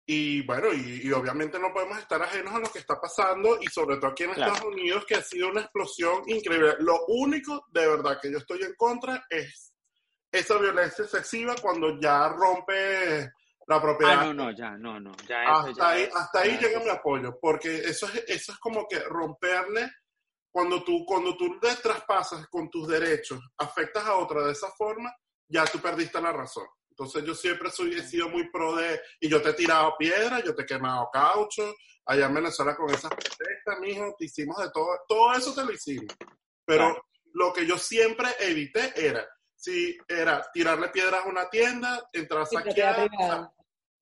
Y 0.07 0.42
bueno, 0.42 0.70
y, 0.74 1.11
obviamente 1.12 1.59
no 1.59 1.72
podemos 1.72 1.96
estar 1.96 2.20
ajenos 2.20 2.55
a 2.55 2.59
lo 2.59 2.70
que 2.70 2.79
está 2.79 3.00
pasando 3.00 3.59
y 3.59 3.66
sobre 3.68 3.96
todo 3.96 4.09
aquí 4.09 4.24
en 4.24 4.31
Estados 4.33 4.61
Unidos 4.61 5.07
que 5.07 5.14
ha 5.14 5.22
sido 5.22 5.48
una 5.48 5.62
explosión 5.62 6.22
increíble. 6.27 6.74
Lo 6.81 7.07
único 7.07 7.64
de 7.70 7.87
verdad 7.87 8.18
que 8.20 8.31
yo 8.31 8.37
estoy 8.37 8.62
en 8.64 8.74
contra 8.74 9.24
es 9.31 9.72
esa 10.31 10.59
violencia 10.59 11.05
excesiva 11.05 11.55
cuando 11.62 11.98
ya 11.98 12.29
rompe 12.29 13.33
la 13.66 13.81
propiedad. 13.81 14.20
Ah, 14.20 14.24
no, 14.27 14.35
no, 14.35 14.50
ya, 14.50 14.70
no, 14.77 15.00
no. 15.00 15.12
Ya 15.29 15.42
hasta 15.42 15.90
ahí, 15.90 16.09
hasta 16.14 16.40
ahí 16.40 16.59
llega 16.59 16.81
mi 16.81 16.90
apoyo, 16.90 17.38
porque 17.40 17.77
eso 17.77 18.07
es, 18.07 18.24
eso 18.29 18.53
es 18.53 18.59
como 18.59 18.87
que 18.88 19.00
romperle 19.00 19.90
cuando 20.50 20.85
tú, 20.85 21.05
cuando 21.05 21.37
tú 21.37 21.59
le 21.61 21.74
traspasas 21.77 22.46
con 22.48 22.70
tus 22.70 22.87
derechos, 22.87 23.40
afectas 23.59 24.05
a 24.05 24.16
otra 24.16 24.44
de 24.44 24.53
esa 24.53 24.70
forma, 24.70 25.12
ya 25.48 25.64
tú 25.64 25.81
perdiste 25.81 26.20
la 26.20 26.33
razón. 26.33 26.66
Entonces 26.90 27.24
yo 27.24 27.35
siempre 27.35 27.70
soy, 27.70 27.94
he 27.94 28.03
sido 28.03 28.29
muy 28.29 28.48
pro 28.50 28.77
de, 28.77 29.00
y 29.20 29.29
yo 29.29 29.42
te 29.42 29.50
he 29.50 29.55
tirado 29.55 29.96
piedra, 29.98 30.40
yo 30.44 30.55
te 30.55 30.62
he 30.62 30.66
quemado 30.66 31.09
caucho, 31.12 31.74
allá 32.07 32.27
en 32.27 32.35
Venezuela 32.35 32.77
con 32.77 32.88
esas 32.90 33.11
protestas, 33.11 33.81
mijo, 33.81 34.14
te 34.16 34.27
hicimos 34.27 34.57
de 34.59 34.70
todo, 34.70 34.88
todo 35.09 35.35
eso 35.35 35.53
te 35.53 35.64
lo 35.64 35.72
hicimos. 35.72 36.14
Pero 36.64 37.05
lo 37.33 37.53
que 37.53 37.66
yo 37.66 37.77
siempre 37.77 38.29
evité 38.38 38.92
era 38.94 39.27
si 39.64 39.96
era 40.07 40.46
tirarle 40.53 40.88
piedras 40.88 41.24
a 41.24 41.29
una 41.29 41.48
tienda, 41.48 42.07
entrar 42.12 42.42
a 42.42 42.46
saquear. 42.46 43.09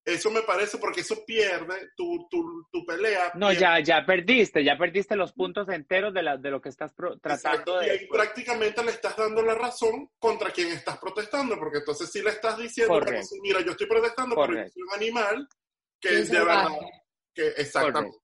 eso 0.05 0.31
me 0.33 0.43
parece 0.43 0.79
porque 0.79 1.03
eso 1.03 1.25
pierde 1.25 1.91
tu, 1.97 2.27
tu, 2.29 2.67
tu 2.73 2.85
pelea. 2.85 3.31
No, 3.37 3.53
ya, 3.53 3.79
ya 3.79 4.05
perdiste, 4.05 4.65
ya 4.65 4.77
perdiste 4.77 5.15
los 5.15 5.33
puntos 5.33 5.69
enteros 5.69 6.13
de, 6.13 6.23
la, 6.25 6.37
de 6.37 6.51
lo 6.51 6.61
que 6.61 6.71
estás 6.71 6.93
tratando 7.23 7.79
de... 7.79 7.87
Y 7.87 7.91
ahí 7.91 8.07
prácticamente 8.09 8.83
le 8.83 8.91
estás 8.91 9.17
dando 9.17 9.41
la 9.43 9.55
razón 9.55 10.11
contra 10.19 10.51
quien 10.51 10.69
estás 10.73 10.99
protestando, 10.99 11.57
porque 11.57 11.79
entonces 11.79 12.11
sí 12.11 12.21
le 12.23 12.31
estás 12.31 12.59
diciendo, 12.59 13.01
mira, 13.41 13.61
yo 13.61 13.71
estoy 13.71 13.87
protestando 13.87 14.35
porque 14.35 14.69
soy 14.69 14.83
un 14.83 14.95
animal 14.95 15.49
que 16.01 16.19
es 16.19 16.29
de 16.29 16.39
verdad... 16.41 16.69
Que, 17.33 17.47
exactamente. 17.57 18.19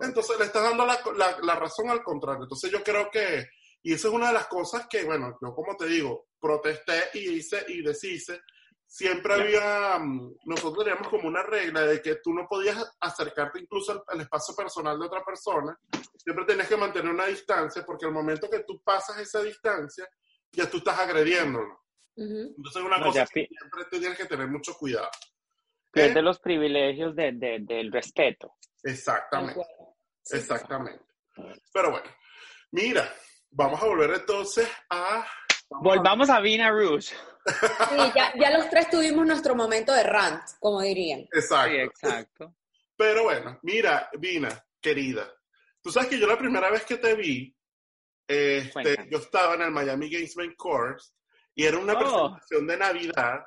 Entonces 0.00 0.38
le 0.38 0.44
estás 0.44 0.62
dando 0.62 0.84
la, 0.84 0.98
la, 1.16 1.38
la 1.42 1.54
razón 1.54 1.88
al 1.88 2.02
contrario. 2.02 2.42
Entonces 2.42 2.70
yo 2.70 2.82
creo 2.82 3.10
que 3.10 3.46
y 3.88 3.94
eso 3.94 4.08
es 4.08 4.14
una 4.14 4.26
de 4.26 4.34
las 4.34 4.48
cosas 4.48 4.86
que, 4.86 5.02
bueno, 5.04 5.38
yo 5.40 5.54
como 5.54 5.74
te 5.74 5.86
digo, 5.86 6.26
protesté 6.38 7.04
y 7.14 7.30
hice 7.30 7.64
y 7.68 7.80
deshice. 7.80 8.42
Siempre 8.86 9.32
había, 9.32 9.98
mm, 9.98 10.34
nosotros 10.44 10.84
teníamos 10.84 11.08
como 11.08 11.26
una 11.26 11.42
regla 11.42 11.86
de 11.86 12.02
que 12.02 12.16
tú 12.16 12.34
no 12.34 12.46
podías 12.46 12.76
acercarte 13.00 13.60
incluso 13.60 14.04
al, 14.06 14.20
espacio 14.20 14.54
personal 14.54 14.98
de 14.98 15.06
otra 15.06 15.24
persona. 15.24 15.74
Siempre 16.18 16.44
tenías 16.44 16.68
que 16.68 16.76
mantener 16.76 17.10
una 17.10 17.24
distancia 17.24 17.82
porque 17.86 18.04
al 18.04 18.12
momento 18.12 18.50
que 18.50 18.58
tú 18.58 18.78
pasas 18.84 19.20
esa 19.20 19.42
distancia, 19.42 20.06
ya 20.52 20.68
tú 20.68 20.76
estás 20.76 20.98
agrediéndolo. 20.98 21.80
Entonces 22.14 22.76
es 22.76 22.82
una 22.82 23.02
cosa 23.02 23.24
que 23.24 23.48
siempre 23.48 23.86
tienes 23.90 24.18
que 24.18 24.26
tener 24.26 24.48
mucho 24.48 24.74
cuidado. 24.74 25.08
Es 25.94 26.12
de 26.12 26.20
los 26.20 26.40
privilegios 26.40 27.16
de, 27.16 27.32
del 27.32 27.90
respeto. 27.90 28.52
Exactamente. 28.82 29.64
Exactamente. 30.30 31.06
Pero 31.72 31.92
bueno, 31.92 32.10
mira, 32.72 33.10
Vamos 33.58 33.82
a 33.82 33.86
volver 33.86 34.10
entonces 34.10 34.68
a... 34.88 35.26
Volvamos 35.68 36.30
a 36.30 36.38
Vina 36.38 36.70
Rouge. 36.70 37.08
Sí, 37.08 38.12
ya, 38.14 38.56
los 38.56 38.70
tres 38.70 38.88
tuvimos 38.88 39.26
nuestro 39.26 39.56
momento 39.56 39.92
de 39.92 40.04
rant, 40.04 40.44
como 40.60 40.80
dirían. 40.80 41.26
Exacto. 41.32 41.72
Sí, 41.72 41.76
exacto. 41.80 42.54
Pero 42.96 43.24
bueno, 43.24 43.58
mira, 43.62 44.08
Vina, 44.16 44.64
querida, 44.80 45.28
tú 45.82 45.90
sabes 45.90 46.08
que 46.08 46.20
yo 46.20 46.28
la 46.28 46.38
primera 46.38 46.70
vez 46.70 46.84
que 46.84 46.98
te 46.98 47.16
vi, 47.16 47.52
este, 48.28 49.08
yo 49.10 49.18
estaba 49.18 49.54
en 49.54 49.62
el 49.62 49.72
Miami 49.72 50.08
Games 50.08 50.36
Main 50.36 50.54
Course 50.54 51.10
y 51.52 51.64
era 51.64 51.78
una 51.78 51.94
oh. 51.94 51.98
presentación 51.98 52.64
de 52.64 52.76
Navidad 52.76 53.40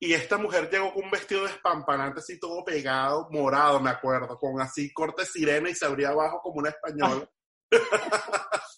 y 0.00 0.14
esta 0.14 0.36
mujer 0.36 0.68
llegó 0.68 0.92
con 0.92 1.04
un 1.04 1.10
vestido 1.12 1.44
de 1.44 1.52
espampanante 1.52 2.18
así 2.18 2.40
todo 2.40 2.64
pegado, 2.64 3.28
morado, 3.30 3.78
me 3.78 3.90
acuerdo, 3.90 4.36
con 4.36 4.60
así 4.60 4.92
corte 4.92 5.24
sirena 5.24 5.70
y 5.70 5.76
se 5.76 5.86
abría 5.86 6.08
abajo 6.08 6.40
como 6.42 6.58
una 6.58 6.70
española. 6.70 7.30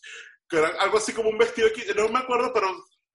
que 0.49 0.59
era 0.59 0.69
algo 0.81 0.99
así 0.99 1.13
como 1.13 1.31
un 1.31 1.39
vestido, 1.39 1.69
no 1.97 2.09
me 2.09 2.21
acuerdo, 2.21 2.53
pero 2.53 2.69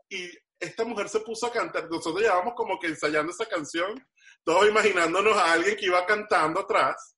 y 0.10 0.30
esta 0.60 0.84
mujer 0.84 1.10
se 1.10 1.22
puso 1.22 1.48
a 1.48 1.52
cantar, 1.52 1.89
nosotros 1.89 2.22
llevábamos 2.22 2.54
como 2.56 2.80
que 2.80 2.88
ensayando 2.88 3.32
esa 3.32 3.48
canción, 3.48 4.06
todos 4.44 4.67
imaginándonos 4.67 5.36
a 5.36 5.54
alguien 5.54 5.76
que 5.76 5.86
iba 5.86 6.06
cantando 6.06 6.62
atrás. 6.62 7.15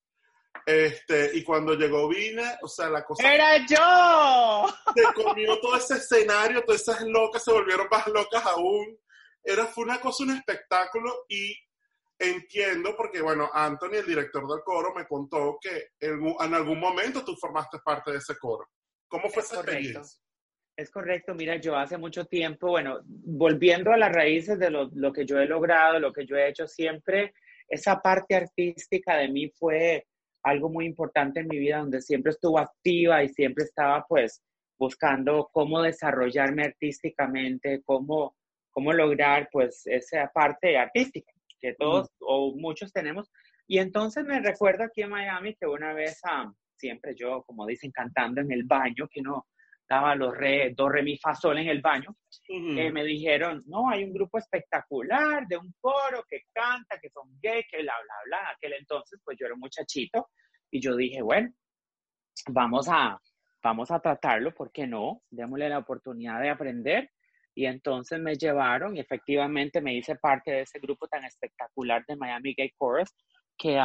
Este, 0.66 1.32
y 1.34 1.44
cuando 1.44 1.74
llegó 1.74 2.08
Vine, 2.08 2.58
o 2.62 2.68
sea, 2.68 2.90
la 2.90 3.04
cosa... 3.04 3.34
¡Era 3.34 3.58
yo! 3.66 4.74
Se 4.96 5.24
comió 5.24 5.60
todo 5.60 5.76
ese 5.76 5.96
escenario, 5.96 6.64
todas 6.64 6.82
esas 6.82 7.02
locas 7.02 7.44
se 7.44 7.52
volvieron 7.52 7.88
más 7.92 8.08
locas 8.08 8.46
aún. 8.46 8.98
Era, 9.44 9.66
fue 9.66 9.84
una 9.84 10.00
cosa, 10.00 10.24
un 10.24 10.32
espectáculo 10.32 11.26
y 11.28 11.54
entiendo 12.18 12.96
porque, 12.96 13.22
bueno, 13.22 13.50
Anthony, 13.52 13.96
el 13.96 14.06
director 14.06 14.48
del 14.48 14.64
coro, 14.64 14.94
me 14.94 15.06
contó 15.06 15.58
que 15.60 15.90
en, 16.00 16.34
en 16.40 16.54
algún 16.54 16.80
momento 16.80 17.26
tú 17.26 17.36
formaste 17.36 17.80
parte 17.80 18.12
de 18.12 18.20
ese 18.20 18.38
coro. 18.38 18.70
¿Cómo 19.14 19.30
fue 19.30 19.44
esa 19.44 19.58
experiencia? 19.58 20.02
Es 20.76 20.90
correcto, 20.90 21.36
mira, 21.36 21.58
yo 21.58 21.76
hace 21.76 21.98
mucho 21.98 22.26
tiempo, 22.26 22.70
bueno, 22.70 23.02
volviendo 23.06 23.92
a 23.92 23.98
las 23.98 24.12
raíces 24.12 24.58
de 24.58 24.72
lo, 24.72 24.90
lo, 24.96 25.14
que 25.14 25.24
yo 25.24 25.40
he 25.40 25.46
logrado, 25.46 26.00
lo 26.00 26.12
que 26.12 26.26
yo 26.26 26.36
he 26.36 26.50
hecho 26.50 26.66
siempre, 26.66 27.36
esa 27.68 28.02
parte 28.02 28.36
artística 28.36 29.16
de 29.18 29.30
mí 29.30 29.52
fue 29.52 30.08
algo 30.42 30.68
muy 30.68 30.88
importante 30.88 31.42
en 31.42 31.48
mi 31.48 31.60
vida, 31.60 31.78
donde 31.78 32.02
siempre 32.02 32.32
estuvo 32.32 32.58
activa 32.58 33.24
y 33.24 33.30
siempre 33.30 33.66
estaba 33.66 34.04
pues 34.10 34.42
buscando 34.80 35.48
cómo 35.54 35.84
desarrollarme 35.84 36.64
artísticamente, 36.64 37.84
cómo, 37.86 38.36
cómo 38.72 38.94
lograr 38.94 39.48
pues 39.52 39.84
esa 39.86 40.32
parte 40.34 40.76
artística 40.76 41.32
que 41.62 41.76
todos 41.76 42.10
o 42.20 42.56
muchos 42.56 42.92
tenemos. 42.92 43.30
Y 43.68 43.78
entonces 43.78 44.26
me 44.26 44.40
recuerdo 44.40 44.86
aquí 44.86 45.04
en 45.04 45.12
Miami 45.12 45.54
que 45.54 45.68
una 45.68 45.94
vez 45.94 46.20
a 46.24 46.52
siempre 46.76 47.14
yo, 47.16 47.44
como 47.44 47.66
dicen, 47.66 47.92
cantando 47.92 48.42
en 48.42 48.52
el 48.52 48.64
baño, 48.64 49.08
que 49.10 49.22
no 49.22 49.48
daba 49.88 50.16
los 50.16 50.36
re, 50.36 50.74
do, 50.76 50.90
re, 50.90 51.04
mi, 51.04 51.18
fa, 51.18 51.36
sol 51.36 51.58
en 51.58 51.68
el 51.68 51.82
baño, 51.82 52.16
eh, 52.48 52.92
me 52.92 53.04
dijeron, 53.04 53.62
no, 53.68 53.90
hay 53.90 54.04
un 54.04 54.14
grupo 54.14 54.38
espectacular 54.38 55.46
de 55.48 55.58
un 55.58 55.74
coro 55.80 56.24
que 56.28 56.42
canta, 56.52 57.00
que 57.00 57.10
son 57.10 57.38
gay, 57.42 57.64
que 57.70 57.82
bla, 57.82 57.94
bla, 58.04 58.16
bla. 58.26 58.50
Aquel 58.56 58.74
entonces, 58.74 59.20
pues 59.24 59.38
yo 59.40 59.46
era 59.46 59.56
un 59.56 59.60
muchachito 59.60 60.30
y 60.72 60.82
yo 60.82 60.96
dije, 60.96 61.22
bueno, 61.22 61.50
vamos 62.50 62.88
a, 62.90 63.20
vamos 63.62 63.92
a 63.92 64.00
tratarlo, 64.00 64.54
¿por 64.54 64.72
qué 64.72 64.88
no? 64.88 65.22
Démosle 65.30 65.70
la 65.70 65.80
oportunidad 65.80 66.42
de 66.42 66.50
aprender. 66.50 67.12
Y 67.56 67.68
entonces 67.68 68.20
me 68.20 68.36
llevaron 68.36 68.98
y 68.98 69.00
efectivamente 69.00 69.80
me 69.80 69.96
hice 69.96 70.16
parte 70.16 70.52
de 70.52 70.62
ese 70.62 70.80
grupo 70.80 71.08
tan 71.08 71.24
espectacular 71.24 72.04
de 72.08 72.16
Miami 72.16 72.56
Gay 72.56 72.72
Chorus 72.80 73.14
que 73.56 73.80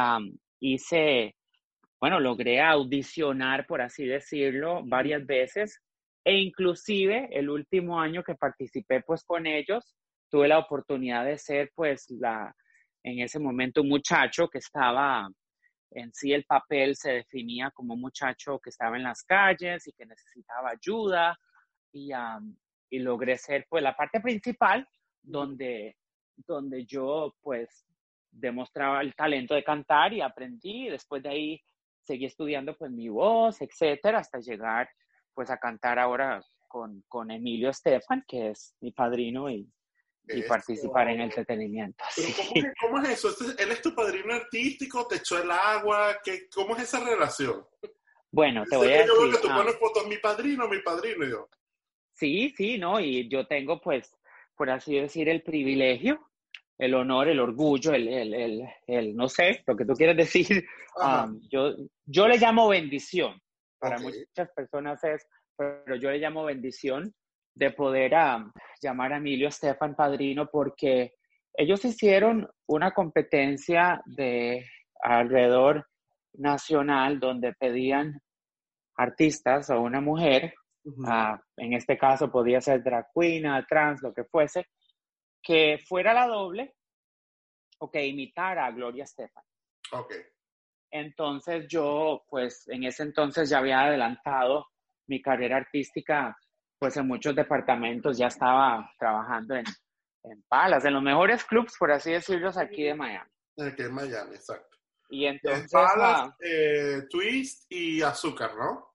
hice 0.59 1.35
bueno, 1.99 2.19
logré 2.19 2.61
audicionar, 2.61 3.65
por 3.65 3.81
así 3.81 4.05
decirlo, 4.05 4.81
varias 4.85 5.25
veces 5.25 5.81
e 6.23 6.37
inclusive 6.37 7.29
el 7.31 7.49
último 7.49 7.99
año 7.99 8.23
que 8.23 8.35
participé 8.35 9.01
pues 9.01 9.23
con 9.23 9.47
ellos, 9.47 9.95
tuve 10.29 10.47
la 10.47 10.59
oportunidad 10.59 11.25
de 11.25 11.37
ser 11.37 11.71
pues 11.73 12.09
la, 12.09 12.55
en 13.03 13.19
ese 13.19 13.39
momento 13.39 13.81
un 13.81 13.89
muchacho 13.89 14.47
que 14.47 14.59
estaba 14.59 15.27
en 15.91 16.13
sí 16.13 16.33
el 16.33 16.43
papel 16.43 16.95
se 16.95 17.13
definía 17.13 17.71
como 17.71 17.95
un 17.95 18.01
muchacho 18.01 18.59
que 18.59 18.69
estaba 18.69 18.95
en 18.95 19.03
las 19.03 19.23
calles 19.23 19.87
y 19.87 19.91
que 19.93 20.05
necesitaba 20.05 20.69
ayuda 20.69 21.37
y, 21.91 22.11
y 22.91 22.99
logré 22.99 23.37
ser 23.37 23.65
pues 23.67 23.81
la 23.81 23.95
parte 23.95 24.21
principal 24.21 24.87
donde, 25.21 25.97
donde 26.35 26.85
yo 26.85 27.35
pues 27.41 27.85
demostraba 28.31 29.01
el 29.01 29.15
talento 29.15 29.55
de 29.55 29.63
cantar 29.63 30.13
y 30.13 30.21
aprendí. 30.21 30.89
Después 30.89 31.23
de 31.23 31.29
ahí 31.29 31.61
seguí 32.09 32.25
estudiando 32.25 32.75
pues 32.75 32.89
mi 32.91 33.07
voz, 33.07 33.61
etcétera, 33.61 34.17
hasta 34.17 34.39
llegar 34.39 34.89
pues 35.35 35.51
a 35.51 35.57
cantar 35.57 35.99
ahora 35.99 36.43
con, 36.67 37.03
con 37.07 37.29
Emilio 37.29 37.69
Estefan, 37.69 38.25
que 38.27 38.49
es 38.49 38.75
mi 38.81 38.91
padrino 38.91 39.47
y, 39.47 39.71
y 40.27 40.41
participar 40.41 41.09
en 41.09 41.21
el 41.21 41.25
entretenimiento. 41.25 42.03
¿cómo, 42.81 42.99
es, 43.03 43.09
eso? 43.09 43.29
¿Él 43.59 43.71
es 43.71 43.81
tu 43.83 43.93
padrino 43.93 44.33
artístico? 44.33 45.05
¿Te 45.07 45.17
echó 45.17 45.41
el 45.41 45.51
agua? 45.51 46.17
¿Qué, 46.23 46.49
¿Cómo 46.53 46.75
es 46.75 46.83
esa 46.83 46.99
relación? 46.99 47.63
Bueno, 48.31 48.63
te 48.67 48.75
voy 48.75 48.87
a 48.87 48.97
decir... 48.97 49.07
Yo 49.07 49.31
que 49.31 49.37
tú 49.37 49.47
ah. 49.51 49.57
pones 49.57 49.75
fotos, 49.77 50.07
mi 50.07 50.17
padrino, 50.17 50.67
mi 50.67 50.81
padrino, 50.81 51.27
yo. 51.27 51.47
Sí, 52.13 52.55
sí, 52.57 52.79
¿no? 52.79 52.99
Y 52.99 53.29
yo 53.29 53.45
tengo, 53.45 53.79
pues, 53.79 54.15
por 54.55 54.71
así 54.71 54.99
decir, 54.99 55.29
el 55.29 55.43
privilegio, 55.43 56.28
el 56.79 56.95
honor, 56.95 57.27
el 57.27 57.39
orgullo, 57.39 57.93
el, 57.93 58.07
el, 58.07 58.33
el, 58.33 58.69
el 58.87 59.15
no 59.15 59.27
sé, 59.27 59.63
lo 59.67 59.75
que 59.75 59.85
tú 59.85 59.93
quieres 59.93 60.17
decir. 60.17 60.65
Um, 60.95 61.39
yo, 61.49 61.75
yo 62.05 62.27
le 62.27 62.37
llamo 62.37 62.67
bendición. 62.67 63.39
Para 63.79 63.99
muchas 63.99 64.49
personas 64.53 65.01
es, 65.05 65.25
pero 65.55 65.95
yo 65.95 66.09
le 66.09 66.17
llamo 66.17 66.43
bendición 66.43 67.13
de 67.55 67.71
poder 67.71 68.11
llamar 68.81 69.13
a 69.13 69.17
Emilio 69.17 69.47
Estefan 69.47 69.95
Padrino 69.95 70.49
porque 70.51 71.13
ellos 71.53 71.85
hicieron 71.85 72.49
una 72.67 72.91
competencia 72.91 74.01
de 74.07 74.65
alrededor 75.01 75.87
nacional 76.33 77.19
donde 77.19 77.53
pedían 77.53 78.19
artistas 78.97 79.69
o 79.69 79.79
una 79.79 80.01
mujer, 80.01 80.53
en 81.55 81.73
este 81.73 81.97
caso 81.97 82.31
podía 82.31 82.59
ser 82.59 82.83
drag 82.83 83.07
queen, 83.13 83.45
trans, 83.69 84.01
lo 84.01 84.13
que 84.13 84.25
fuese, 84.25 84.65
que 85.41 85.79
fuera 85.87 86.13
la 86.13 86.27
doble 86.27 86.75
o 87.79 87.89
que 87.89 88.05
imitara 88.05 88.65
a 88.65 88.71
Gloria 88.71 89.03
Estefan. 89.03 89.43
Ok. 89.91 90.13
Entonces 90.91 91.67
yo, 91.67 92.23
pues 92.29 92.67
en 92.67 92.83
ese 92.83 93.03
entonces 93.03 93.49
ya 93.49 93.59
había 93.59 93.81
adelantado 93.81 94.67
mi 95.07 95.21
carrera 95.21 95.57
artística 95.57 96.35
pues 96.79 96.95
en 96.95 97.07
muchos 97.07 97.35
departamentos 97.35 98.17
ya 98.17 98.27
estaba 98.27 98.89
trabajando 98.97 99.55
en, 99.55 99.65
en 100.23 100.41
Palas, 100.47 100.85
en 100.85 100.93
los 100.93 101.03
mejores 101.03 101.43
clubs, 101.43 101.75
por 101.77 101.91
así 101.91 102.13
decirlo, 102.13 102.49
aquí 102.55 102.83
de 102.83 102.95
Miami. 102.95 103.29
Aquí 103.59 103.83
en 103.83 103.93
Miami, 103.93 104.35
exacto. 104.35 104.77
Y 105.09 105.25
entonces... 105.25 105.69
Palas, 105.69 106.29
ah, 106.29 106.37
eh, 106.39 107.01
Twist 107.09 107.65
y 107.69 108.01
Azúcar, 108.01 108.55
¿no? 108.55 108.93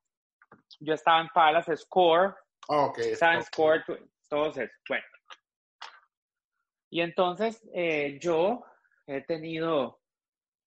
Yo 0.81 0.95
estaba 0.95 1.21
en 1.21 1.29
Palas, 1.29 1.67
Score. 1.77 2.35
Oh, 2.69 2.87
ok. 2.87 2.99
Estaba 2.99 3.35
en 3.35 3.43
Score, 3.43 3.85
todos 4.29 4.57
esos. 4.57 4.77
Bueno. 4.89 5.05
Y 6.95 7.01
entonces 7.01 7.61
eh, 7.75 8.21
yo 8.21 8.63
he 9.09 9.21
tenido, 9.23 9.99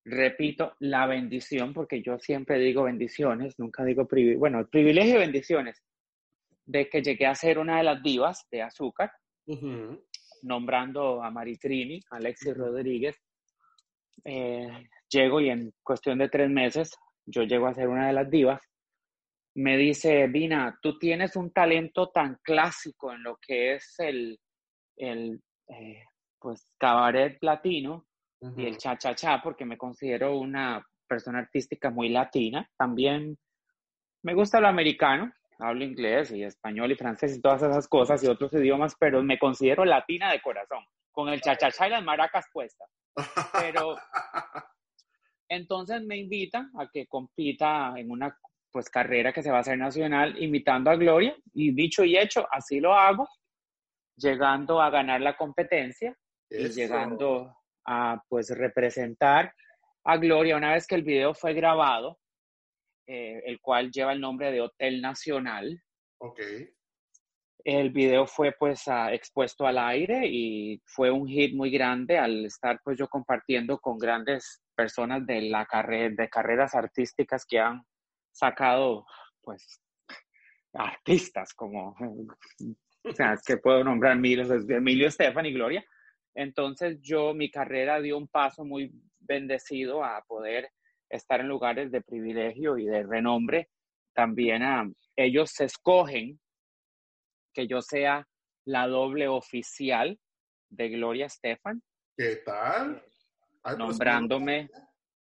repito, 0.04 0.74
la 0.78 1.06
bendición, 1.06 1.72
porque 1.72 2.02
yo 2.02 2.18
siempre 2.18 2.58
digo 2.58 2.82
bendiciones, 2.82 3.58
nunca 3.58 3.82
digo 3.82 4.06
privilegio, 4.06 4.38
bueno, 4.38 4.68
privilegio 4.68 5.14
y 5.14 5.20
bendiciones 5.20 5.82
de 6.66 6.90
que 6.90 7.00
llegué 7.00 7.24
a 7.24 7.34
ser 7.34 7.58
una 7.58 7.78
de 7.78 7.84
las 7.84 8.02
divas 8.02 8.46
de 8.50 8.60
azúcar, 8.60 9.10
nombrando 10.42 11.22
a 11.22 11.30
Maritrini, 11.30 11.98
Alexis 12.10 12.54
Rodríguez. 12.54 13.16
Eh, 14.22 14.86
llego 15.08 15.40
y 15.40 15.48
en 15.48 15.72
cuestión 15.82 16.18
de 16.18 16.28
tres 16.28 16.50
meses 16.50 16.90
yo 17.24 17.44
llego 17.44 17.68
a 17.68 17.74
ser 17.74 17.88
una 17.88 18.06
de 18.06 18.12
las 18.12 18.28
divas. 18.28 18.60
Me 19.54 19.78
dice, 19.78 20.26
Vina, 20.26 20.78
tú 20.82 20.98
tienes 20.98 21.36
un 21.36 21.54
talento 21.54 22.10
tan 22.10 22.38
clásico 22.42 23.14
en 23.14 23.22
lo 23.22 23.38
que 23.40 23.76
es 23.76 23.94
el, 23.98 24.38
el 24.98 25.40
eh, 25.68 26.02
pues, 26.40 26.68
cabaret 26.78 27.38
latino 27.40 28.06
y 28.56 28.66
el 28.66 28.78
cha-cha-cha, 28.78 29.42
porque 29.42 29.64
me 29.64 29.76
considero 29.76 30.38
una 30.38 30.84
persona 31.08 31.40
artística 31.40 31.90
muy 31.90 32.08
latina. 32.08 32.68
También 32.76 33.36
me 34.22 34.34
gusta 34.34 34.60
lo 34.60 34.68
americano, 34.68 35.32
hablo 35.58 35.84
inglés 35.84 36.30
y 36.30 36.44
español 36.44 36.92
y 36.92 36.96
francés 36.96 37.36
y 37.36 37.40
todas 37.40 37.62
esas 37.62 37.88
cosas 37.88 38.22
y 38.22 38.28
otros 38.28 38.52
idiomas, 38.52 38.94
pero 38.98 39.22
me 39.22 39.38
considero 39.38 39.84
latina 39.84 40.30
de 40.30 40.40
corazón, 40.40 40.84
con 41.10 41.28
el 41.28 41.40
chachachá 41.40 41.88
y 41.88 41.90
las 41.90 42.04
maracas 42.04 42.46
puestas. 42.52 42.88
Pero 43.52 43.96
entonces 45.48 46.02
me 46.02 46.18
invita 46.18 46.70
a 46.78 46.88
que 46.92 47.06
compita 47.06 47.94
en 47.96 48.10
una 48.10 48.36
pues 48.70 48.90
carrera 48.90 49.32
que 49.32 49.42
se 49.42 49.50
va 49.50 49.58
a 49.58 49.60
hacer 49.60 49.78
nacional, 49.78 50.40
invitando 50.40 50.90
a 50.90 50.96
Gloria 50.96 51.34
y 51.54 51.72
dicho 51.72 52.04
y 52.04 52.18
hecho, 52.18 52.46
así 52.50 52.80
lo 52.80 52.94
hago, 52.94 53.26
llegando 54.16 54.80
a 54.80 54.90
ganar 54.90 55.20
la 55.20 55.36
competencia 55.36 56.16
y 56.50 56.68
llegando 56.68 57.54
a 57.84 58.22
pues 58.28 58.50
representar 58.50 59.54
a 60.04 60.16
Gloria 60.16 60.56
una 60.56 60.72
vez 60.72 60.86
que 60.86 60.94
el 60.94 61.02
video 61.02 61.34
fue 61.34 61.54
grabado 61.54 62.18
eh, 63.10 63.42
el 63.46 63.58
cual 63.62 63.90
lleva 63.90 64.12
el 64.12 64.20
nombre 64.20 64.52
de 64.52 64.60
Hotel 64.60 65.00
Nacional. 65.00 65.82
Ok. 66.18 66.40
El 67.64 67.90
video 67.90 68.26
fue 68.26 68.52
pues 68.52 68.84
expuesto 69.10 69.66
al 69.66 69.78
aire 69.78 70.26
y 70.26 70.78
fue 70.84 71.10
un 71.10 71.26
hit 71.26 71.54
muy 71.54 71.70
grande 71.70 72.18
al 72.18 72.44
estar 72.44 72.80
pues 72.84 72.98
yo 72.98 73.08
compartiendo 73.08 73.78
con 73.78 73.98
grandes 73.98 74.62
personas 74.74 75.26
de 75.26 75.40
la 75.40 75.64
carrera, 75.64 76.14
de 76.16 76.28
carreras 76.28 76.74
artísticas 76.74 77.46
que 77.46 77.58
han 77.58 77.82
sacado 78.30 79.06
pues 79.40 79.80
artistas 80.74 81.54
como, 81.54 81.96
o 83.04 83.12
sea, 83.14 83.38
que 83.44 83.56
puedo 83.56 83.82
nombrar 83.82 84.18
Emilio, 84.18 84.44
Emilio 84.68 85.08
Estefan 85.08 85.46
y 85.46 85.54
Gloria. 85.54 85.82
Entonces 86.34 86.98
yo, 87.00 87.34
mi 87.34 87.50
carrera 87.50 88.00
dio 88.00 88.16
un 88.16 88.28
paso 88.28 88.64
muy 88.64 88.92
bendecido 89.20 90.04
a 90.04 90.22
poder 90.26 90.70
estar 91.10 91.40
en 91.40 91.48
lugares 91.48 91.90
de 91.90 92.02
privilegio 92.02 92.78
y 92.78 92.86
de 92.86 93.02
renombre, 93.02 93.68
también 94.14 94.62
a 94.62 94.90
ellos 95.16 95.50
se 95.50 95.64
escogen 95.64 96.38
que 97.54 97.66
yo 97.66 97.80
sea 97.80 98.26
la 98.64 98.86
doble 98.86 99.28
oficial 99.28 100.18
de 100.70 100.88
Gloria 100.90 101.26
Estefan. 101.26 101.82
¿Qué 102.16 102.36
tal? 102.44 103.02
Nombrándome, 103.78 104.68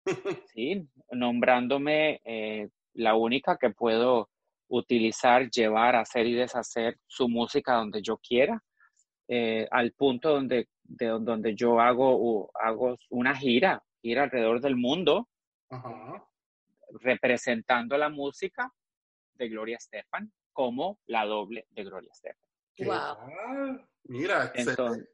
sí, 0.54 0.88
nombrándome 1.12 2.22
eh, 2.26 2.70
la 2.94 3.16
única 3.16 3.58
que 3.58 3.70
puedo 3.70 4.30
utilizar, 4.70 5.50
llevar, 5.50 5.96
hacer 5.96 6.26
y 6.28 6.34
deshacer 6.34 6.98
su 7.08 7.28
música 7.28 7.76
donde 7.76 8.02
yo 8.02 8.18
quiera, 8.18 8.62
eh, 9.28 9.68
al 9.70 9.92
punto 9.94 10.30
donde, 10.30 10.68
de, 10.98 11.08
donde 11.08 11.56
yo 11.56 11.80
hago, 11.80 12.52
hago 12.56 12.98
una 13.10 13.36
gira, 13.36 13.84
ir 14.02 14.20
alrededor 14.20 14.62
del 14.62 14.76
mundo, 14.76 15.30
representando 17.00 17.98
la 17.98 18.10
música 18.10 18.72
de 19.36 19.50
Gloria 19.50 19.78
Estefan 19.78 20.32
como 20.52 21.00
la 21.08 21.26
doble 21.26 21.66
de 21.70 21.84
Gloria 21.84 22.12
Estefan. 22.12 22.50
Wow. 22.80 23.80
Mira, 24.06 24.46
excelente. 24.54 25.08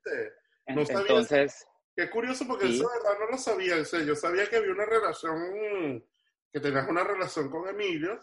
Entonces, 0.66 1.00
entonces 1.00 1.68
qué 1.96 2.10
curioso 2.10 2.46
porque 2.48 2.68
eso 2.68 2.88
de 2.90 2.98
verdad 2.98 3.20
no 3.20 3.32
lo 3.32 3.38
sabía. 3.38 3.76
yo 3.78 4.16
sabía 4.16 4.50
que 4.50 4.58
había 4.58 4.72
una 4.72 4.86
relación, 4.86 6.04
que 6.52 6.60
tenías 6.60 6.88
una 6.88 7.04
relación 7.04 7.50
con 7.50 7.68
Emilio, 7.68 8.20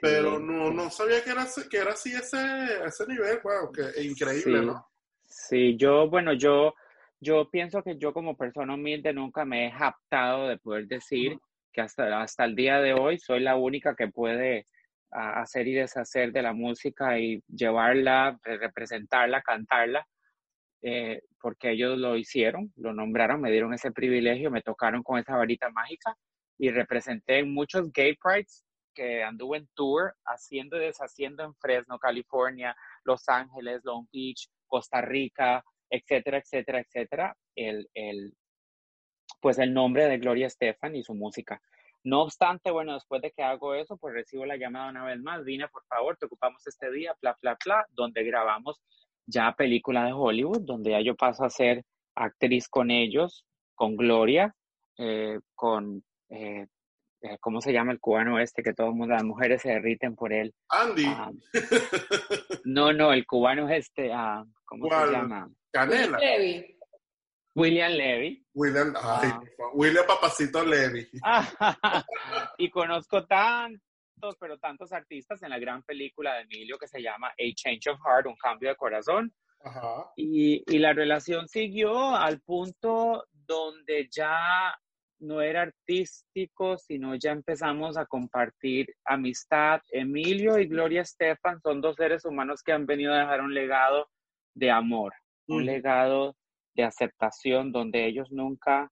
pero 0.00 0.38
no, 0.38 0.70
no 0.70 0.90
sabía 0.90 1.22
que 1.22 1.30
era, 1.30 1.46
que 1.70 1.76
era 1.76 1.92
así 1.92 2.12
ese, 2.12 2.84
ese 2.84 3.06
nivel. 3.06 3.40
Wow, 3.42 3.72
que 3.72 4.02
increíble, 4.02 4.62
¿no? 4.62 4.89
Sí, 5.30 5.76
yo, 5.76 6.10
bueno, 6.10 6.34
yo 6.34 6.74
yo 7.20 7.50
pienso 7.50 7.82
que 7.82 7.98
yo 7.98 8.12
como 8.14 8.36
persona 8.36 8.74
humilde 8.74 9.12
nunca 9.12 9.44
me 9.44 9.66
he 9.66 9.70
japtado 9.70 10.48
de 10.48 10.56
poder 10.58 10.86
decir 10.86 11.38
que 11.72 11.82
hasta, 11.82 12.20
hasta 12.22 12.44
el 12.44 12.56
día 12.56 12.80
de 12.80 12.94
hoy 12.94 13.18
soy 13.18 13.40
la 13.40 13.56
única 13.56 13.94
que 13.94 14.08
puede 14.08 14.64
hacer 15.10 15.68
y 15.68 15.74
deshacer 15.74 16.32
de 16.32 16.42
la 16.42 16.52
música 16.52 17.18
y 17.18 17.42
llevarla, 17.48 18.38
representarla, 18.42 19.42
cantarla, 19.42 20.06
eh, 20.82 21.20
porque 21.40 21.72
ellos 21.72 21.98
lo 21.98 22.16
hicieron, 22.16 22.72
lo 22.76 22.94
nombraron, 22.94 23.40
me 23.40 23.50
dieron 23.50 23.74
ese 23.74 23.92
privilegio, 23.92 24.50
me 24.50 24.62
tocaron 24.62 25.02
con 25.02 25.18
esa 25.18 25.36
varita 25.36 25.68
mágica 25.70 26.16
y 26.58 26.70
representé 26.70 27.40
en 27.40 27.52
muchos 27.52 27.92
gay 27.92 28.16
prides 28.16 28.64
que 28.94 29.22
anduve 29.22 29.58
en 29.58 29.68
tour 29.74 30.14
haciendo 30.24 30.76
y 30.76 30.80
deshaciendo 30.80 31.44
en 31.44 31.54
Fresno, 31.56 31.98
California, 31.98 32.74
Los 33.04 33.28
Ángeles, 33.28 33.80
Long 33.84 34.06
Beach, 34.12 34.48
Costa 34.70 35.02
Rica, 35.02 35.62
etcétera, 35.90 36.38
etcétera, 36.38 36.80
etcétera, 36.80 37.36
el, 37.56 37.88
el, 37.92 38.32
pues 39.40 39.58
el 39.58 39.74
nombre 39.74 40.06
de 40.06 40.18
Gloria 40.18 40.46
Estefan 40.46 40.94
y 40.94 41.02
su 41.02 41.14
música. 41.14 41.60
No 42.04 42.22
obstante, 42.22 42.70
bueno, 42.70 42.94
después 42.94 43.20
de 43.20 43.32
que 43.32 43.42
hago 43.42 43.74
eso, 43.74 43.98
pues 43.98 44.14
recibo 44.14 44.46
la 44.46 44.56
llamada 44.56 44.88
una 44.88 45.04
vez 45.04 45.20
más, 45.20 45.44
Vine, 45.44 45.68
por 45.68 45.84
favor, 45.84 46.16
te 46.16 46.26
ocupamos 46.26 46.66
este 46.66 46.90
día, 46.90 47.14
bla, 47.20 47.36
bla, 47.42 47.58
bla, 47.62 47.86
donde 47.90 48.22
grabamos 48.24 48.80
ya 49.26 49.52
película 49.52 50.06
de 50.06 50.12
Hollywood, 50.12 50.62
donde 50.62 50.92
ya 50.92 51.00
yo 51.00 51.14
paso 51.14 51.44
a 51.44 51.50
ser 51.50 51.84
actriz 52.14 52.68
con 52.68 52.90
ellos, 52.90 53.44
con 53.74 53.96
Gloria, 53.96 54.54
eh, 54.96 55.40
con 55.54 56.02
eh, 56.30 56.66
¿cómo 57.40 57.60
se 57.60 57.72
llama 57.72 57.92
el 57.92 58.00
cubano 58.00 58.38
este 58.38 58.62
que 58.62 58.72
todo 58.72 58.88
el 58.88 58.94
mundo, 58.94 59.14
las 59.14 59.24
mujeres 59.24 59.62
se 59.62 59.70
derriten 59.70 60.14
por 60.14 60.32
él? 60.32 60.54
Andy. 60.68 61.04
Ah, 61.06 61.30
no, 62.64 62.92
no, 62.92 63.12
el 63.12 63.26
cubano 63.26 63.68
es 63.68 63.86
este, 63.86 64.12
ah, 64.12 64.44
¿cómo 64.64 64.88
¿Cuál? 64.88 65.08
se 65.08 65.14
llama? 65.14 65.50
Canela. 65.72 66.18
Levi. 66.18 66.76
William 67.54 67.92
Levy. 67.92 68.46
William, 68.54 68.94
ay, 68.96 69.30
Ah. 69.32 69.40
William 69.74 70.06
Papacito 70.06 70.64
Levy. 70.64 71.08
y 72.58 72.70
conozco 72.70 73.26
tantos, 73.26 74.36
pero 74.38 74.58
tantos 74.58 74.92
artistas 74.92 75.42
en 75.42 75.50
la 75.50 75.58
gran 75.58 75.82
película 75.82 76.34
de 76.34 76.42
Emilio 76.42 76.78
que 76.78 76.86
se 76.88 77.02
llama 77.02 77.28
A 77.28 77.54
Change 77.54 77.90
of 77.90 78.00
Heart, 78.04 78.26
un 78.26 78.36
cambio 78.36 78.68
de 78.70 78.76
corazón. 78.76 79.32
Ajá. 79.62 80.10
Y, 80.16 80.62
y 80.74 80.78
la 80.78 80.92
relación 80.92 81.46
siguió 81.48 82.16
al 82.16 82.40
punto 82.40 83.26
donde 83.32 84.08
ya 84.10 84.74
no 85.20 85.40
era 85.40 85.62
artístico, 85.62 86.78
sino 86.78 87.14
ya 87.14 87.32
empezamos 87.32 87.96
a 87.96 88.06
compartir 88.06 88.94
amistad. 89.04 89.80
Emilio 89.90 90.58
y 90.58 90.66
Gloria 90.66 91.02
Estefan 91.02 91.60
son 91.60 91.80
dos 91.80 91.96
seres 91.96 92.24
humanos 92.24 92.62
que 92.62 92.72
han 92.72 92.86
venido 92.86 93.12
a 93.12 93.20
dejar 93.20 93.40
un 93.40 93.54
legado 93.54 94.08
de 94.54 94.70
amor, 94.70 95.14
un 95.46 95.64
legado 95.64 96.36
de 96.74 96.84
aceptación, 96.84 97.72
donde 97.72 98.06
ellos 98.06 98.30
nunca 98.30 98.90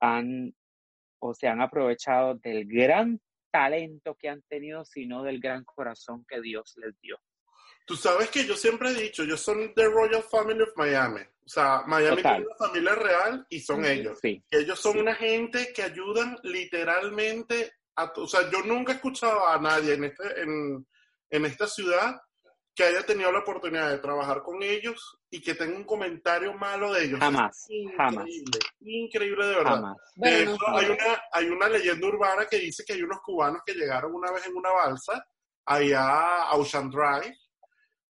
han 0.00 0.54
o 1.22 1.34
se 1.34 1.48
han 1.48 1.60
aprovechado 1.60 2.34
del 2.36 2.66
gran 2.66 3.20
talento 3.50 4.16
que 4.18 4.28
han 4.28 4.42
tenido, 4.42 4.84
sino 4.84 5.22
del 5.22 5.40
gran 5.40 5.64
corazón 5.64 6.24
que 6.26 6.40
Dios 6.40 6.74
les 6.76 6.98
dio. 7.00 7.18
Tú 7.84 7.96
sabes 7.96 8.30
que 8.30 8.46
yo 8.46 8.54
siempre 8.54 8.90
he 8.90 8.94
dicho, 8.94 9.24
yo 9.24 9.36
soy 9.36 9.72
The 9.74 9.86
Royal 9.86 10.22
Family 10.22 10.62
of 10.62 10.70
Miami. 10.76 11.22
Sea, 11.50 11.82
Miami 11.86 12.16
Total. 12.22 12.36
tiene 12.36 12.46
una 12.46 12.66
familia 12.68 12.94
real 12.94 13.46
y 13.48 13.60
son 13.60 13.84
ellos. 13.84 14.18
Sí, 14.22 14.40
ellos 14.50 14.78
son 14.78 14.92
Sí. 14.92 14.98
una 15.00 15.14
gente 15.16 15.72
que 15.74 15.82
ayudan 15.82 16.38
literalmente 16.44 17.72
a... 17.96 18.04
O 18.16 18.26
sea, 18.26 18.48
yo 18.50 18.62
nunca 18.62 18.92
he 18.92 18.94
escuchado 18.96 19.46
a 19.48 19.58
nadie 19.60 19.94
en, 19.94 20.04
este, 20.04 20.40
en, 20.42 20.86
en 21.30 21.44
esta 21.44 21.66
ciudad 21.66 22.20
que 22.74 22.84
haya 22.84 23.02
tenido 23.04 23.32
la 23.32 23.40
oportunidad 23.40 23.90
de 23.90 23.98
trabajar 23.98 24.42
con 24.42 24.62
ellos 24.62 25.18
y 25.28 25.42
que 25.42 25.54
tenga 25.54 25.76
un 25.76 25.84
comentario 25.84 26.54
malo 26.54 26.92
de 26.92 27.04
ellos. 27.04 27.18
jamás, 27.18 27.66
increíble, 27.68 28.58
increíble 28.80 29.46
de 29.46 29.54
verdad. 29.56 29.70
jamás. 29.74 29.96
De 30.14 30.30
Bueno, 30.44 30.54
hecho, 30.54 30.68
hay 30.68 30.86
una, 30.86 31.22
hay 31.32 31.46
una 31.48 31.68
leyenda 31.68 32.06
urbana 32.06 32.46
que 32.46 32.58
dice 32.58 32.84
que 32.86 32.92
hay 32.94 33.02
unos 33.02 33.18
cubanos 33.22 33.62
que 33.66 33.74
llegaron 33.74 34.14
una 34.14 34.30
vez 34.30 34.46
en 34.46 34.54
una 34.56 34.70
balsa 34.70 35.26
allá 35.66 36.42
a 36.44 36.54
Ocean 36.54 36.88
Drive 36.90 37.36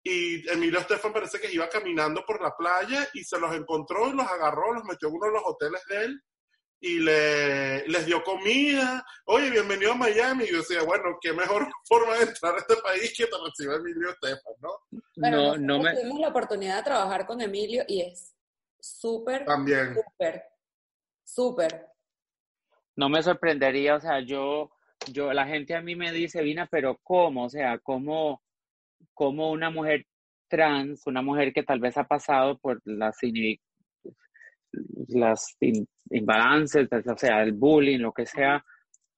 y 0.03 0.49
Emilio 0.51 0.81
Estefan 0.81 1.13
parece 1.13 1.41
que 1.41 1.53
iba 1.53 1.69
caminando 1.69 2.25
por 2.27 2.43
la 2.43 2.57
playa 2.57 3.09
y 3.15 3.23
se 3.23 3.39
los 3.39 3.55
encontró 3.55 4.09
y 4.09 4.13
los 4.13 4.27
agarró, 4.27 4.73
los 4.73 4.85
metió 4.85 5.09
en 5.09 5.15
uno 5.15 5.27
de 5.27 5.33
los 5.33 5.43
hoteles 5.45 5.83
de 5.89 6.05
él 6.05 6.23
y 6.81 6.99
le, 7.01 7.87
les 7.87 8.07
dio 8.07 8.23
comida. 8.25 9.05
Oye, 9.27 9.51
bienvenido 9.51 9.93
a 9.93 9.97
Miami. 9.97 10.45
Y 10.45 10.53
yo 10.53 10.59
decía, 10.59 10.83
bueno, 10.83 11.19
qué 11.21 11.33
mejor 11.33 11.69
forma 11.85 12.15
de 12.15 12.23
entrar 12.25 12.55
a 12.55 12.59
este 12.59 12.77
país 12.77 13.13
que 13.17 13.27
te 13.27 13.37
reciba 13.45 13.77
Emilio 13.77 14.11
Estefan, 14.11 14.55
¿no? 14.61 14.71
Bueno, 15.17 15.37
No, 15.37 15.57
no 15.59 15.83
me, 15.83 15.95
tuvimos 15.95 16.21
la 16.21 16.29
oportunidad 16.29 16.79
de 16.79 16.83
trabajar 16.85 17.27
con 17.27 17.41
Emilio 17.41 17.85
y 17.87 18.01
es 18.01 18.35
súper, 18.81 19.45
También. 19.45 19.95
súper, 19.95 20.45
súper. 21.23 21.87
no 22.97 23.11
me 23.11 23.23
sorprendería, 23.23 23.97
o 23.97 24.01
sea, 24.01 24.21
yo, 24.21 24.71
yo, 25.09 25.35
la 25.35 25.47
gente 25.47 25.75
a 25.75 25.83
mí 25.83 25.97
me 25.97 26.13
dice, 26.13 26.41
Vina, 26.41 26.67
pero 26.71 26.99
¿cómo? 27.03 27.45
O 27.45 27.51
sea, 27.51 27.79
¿cómo, 27.79 28.43
cómo 29.15 29.51
una 29.51 29.71
mujer 29.71 30.07
trans, 30.49 31.07
una 31.07 31.23
mujer 31.23 31.53
que 31.53 31.63
tal 31.63 31.81
vez 31.81 31.97
ha 31.97 32.05
pasado 32.05 32.59
por 32.59 32.81
las, 32.85 33.19
imbalances, 36.11 36.89
o 37.07 37.17
sea, 37.17 37.43
el 37.43 37.53
bullying, 37.53 38.01
lo 38.01 38.13
que 38.13 38.27
sea, 38.27 38.65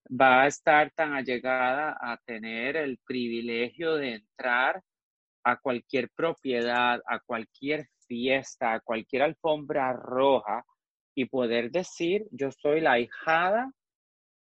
va 0.09 0.43
a 0.43 0.47
estar 0.47 0.91
tan 0.93 1.15
allegada 1.15 1.97
a 2.01 2.19
tener 2.19 2.77
el 2.77 2.99
privilegio 2.99 3.95
de 3.97 4.15
entrar 4.15 4.83
a 5.45 5.57
cualquier 5.57 6.11
propiedad, 6.11 7.01
a 7.07 7.19
cualquier 7.21 7.89
fiesta, 8.07 8.75
a 8.75 8.81
cualquier 8.81 9.23
alfombra 9.23 9.93
roja 9.93 10.65
y 11.15 11.27
poder 11.27 11.71
decir, 11.71 12.27
yo 12.31 12.51
soy 12.53 12.81
la 12.81 12.99
hijada 12.99 13.73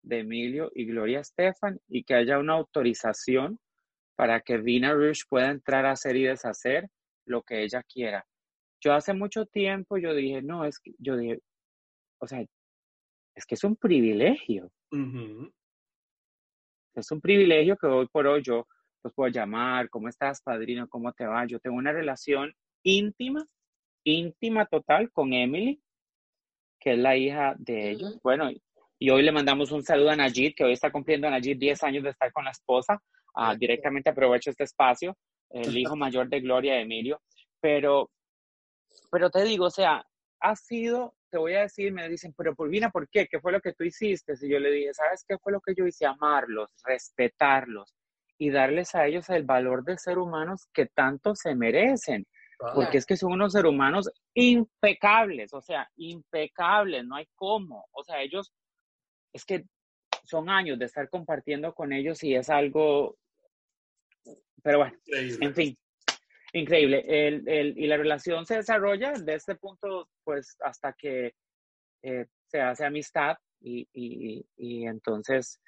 de 0.02 0.20
Emilio 0.20 0.72
y 0.74 0.86
Gloria 0.86 1.20
Estefan 1.20 1.80
y 1.88 2.04
que 2.04 2.16
haya 2.16 2.40
una 2.40 2.54
autorización 2.54 3.60
para 4.18 4.42
que 4.42 4.58
Vina 4.58 4.94
Rush 4.94 5.22
pueda 5.30 5.52
entrar 5.52 5.86
a 5.86 5.92
hacer 5.92 6.16
y 6.18 6.24
deshacer 6.24 6.90
lo 7.26 7.44
que 7.44 7.64
ella 7.64 7.84
quiera. 7.84 8.26
Yo 8.82 8.94
hace 8.94 9.14
mucho 9.14 9.46
tiempo 9.46 9.98
yo 9.98 10.14
dije, 10.14 10.42
no, 10.42 10.66
es 10.66 10.80
que 10.80 10.92
yo 10.98 11.16
dije, 11.16 11.40
o 12.20 12.28
sea, 12.28 12.44
es 13.36 13.46
que 13.46 13.56
es 13.56 13.64
un 13.64 13.76
privilegio, 13.76 14.72
es 16.96 17.12
un 17.12 17.22
privilegio 17.22 17.78
que 17.78 17.86
hoy 17.86 18.08
por 18.08 18.26
hoy 18.26 18.42
yo 18.42 18.68
los 19.04 19.14
puedo 19.14 19.30
llamar, 19.30 19.88
¿cómo 19.90 20.10
estás, 20.10 20.42
padrino? 20.42 20.90
¿Cómo 20.90 21.14
te 21.14 21.28
va? 21.28 21.46
Yo 21.46 21.60
tengo 21.60 21.78
una 21.78 21.92
relación 21.92 22.52
íntima, 22.84 23.46
íntima 24.04 24.66
total 24.66 25.12
con 25.12 25.32
Emily, 25.32 25.80
que 26.80 26.94
es 26.94 26.98
la 26.98 27.16
hija 27.16 27.56
de 27.60 27.92
ellos. 27.92 28.12
Ujú. 28.14 28.22
Bueno, 28.24 28.50
y 29.00 29.10
hoy 29.10 29.22
le 29.22 29.32
mandamos 29.32 29.72
un 29.72 29.84
saludo 29.84 30.10
a 30.10 30.16
Najid, 30.16 30.54
que 30.56 30.64
hoy 30.64 30.74
está 30.74 30.92
cumpliendo 30.92 31.30
Najid 31.30 31.58
10 31.58 31.84
años 31.84 32.04
de 32.04 32.10
estar 32.12 32.32
con 32.32 32.46
la 32.46 32.52
esposa. 32.52 33.02
Ah, 33.36 33.56
directamente 33.56 34.10
aprovecho 34.10 34.50
este 34.50 34.64
espacio, 34.64 35.16
el 35.52 35.78
hijo 35.78 35.96
mayor 35.96 36.28
de 36.28 36.40
Gloria 36.40 36.80
Emilio. 36.80 37.22
Pero, 37.62 38.10
pero 39.12 39.30
te 39.30 39.44
digo, 39.44 39.66
o 39.66 39.70
sea, 39.70 40.04
ha 40.40 40.56
sido, 40.56 41.14
te 41.30 41.38
voy 41.38 41.54
a 41.54 41.62
decir, 41.62 41.94
me 41.94 42.10
dicen, 42.10 42.34
pero 42.36 42.56
Pulvina, 42.56 42.90
¿por 42.90 43.08
qué? 43.10 43.28
¿Qué 43.28 43.40
fue 43.40 43.52
lo 43.52 43.62
que 43.62 43.74
tú 43.74 43.84
hiciste? 43.84 44.34
Y 44.42 44.50
yo 44.50 44.60
le 44.60 44.72
dije, 44.72 44.94
¿sabes 44.94 45.24
qué 45.28 45.38
fue 45.38 45.52
lo 45.52 45.62
que 45.62 45.76
yo 45.76 45.86
hice? 45.86 46.08
Amarlos, 46.08 46.72
respetarlos 46.84 47.94
y 48.40 48.50
darles 48.50 48.96
a 48.96 49.06
ellos 49.06 49.30
el 49.30 49.44
valor 49.44 49.84
de 49.84 49.98
ser 49.98 50.18
humanos 50.18 50.68
que 50.74 50.88
tanto 50.88 51.36
se 51.36 51.56
merecen 51.56 52.26
Claro. 52.58 52.74
porque 52.74 52.98
es 52.98 53.06
que 53.06 53.18
son 53.18 53.34
unos 53.34 53.54
seres 53.54 53.70
humanos 53.70 54.10
impecables, 54.34 55.54
o 55.54 55.62
sea, 55.62 55.88
impecables, 55.96 57.06
no 57.06 57.16
hay 57.16 57.28
cómo, 57.36 57.86
o 57.92 58.04
sea, 58.04 58.22
ellos, 58.22 58.52
es 59.34 59.46
que 59.46 59.66
son 60.24 60.50
años 60.50 60.78
de 60.78 60.86
estar 60.86 61.10
compartiendo 61.10 61.74
con 61.74 61.94
ellos 61.94 62.24
y 62.24 62.36
es 62.36 62.50
algo, 62.50 63.18
pero 64.62 64.80
bueno, 64.80 64.98
Increíble. 65.06 65.46
en 65.46 65.56
fin, 65.56 65.78
increíble. 66.54 67.06
El, 67.08 67.48
el, 67.48 67.78
y 67.78 67.88
la 67.88 67.98
relación 67.98 68.46
se 68.46 68.56
desarrolla 68.56 69.13
de 69.13 69.36
este 69.36 69.56
punto, 69.56 70.10
pues, 70.24 70.58
hasta 70.62 70.94
que 70.94 71.34
eh, 72.04 72.26
se 72.48 72.62
hace 72.62 72.86
amistad 72.86 73.38
y, 73.62 73.88
y, 73.94 74.46
y 74.58 74.86
entonces 74.86 75.60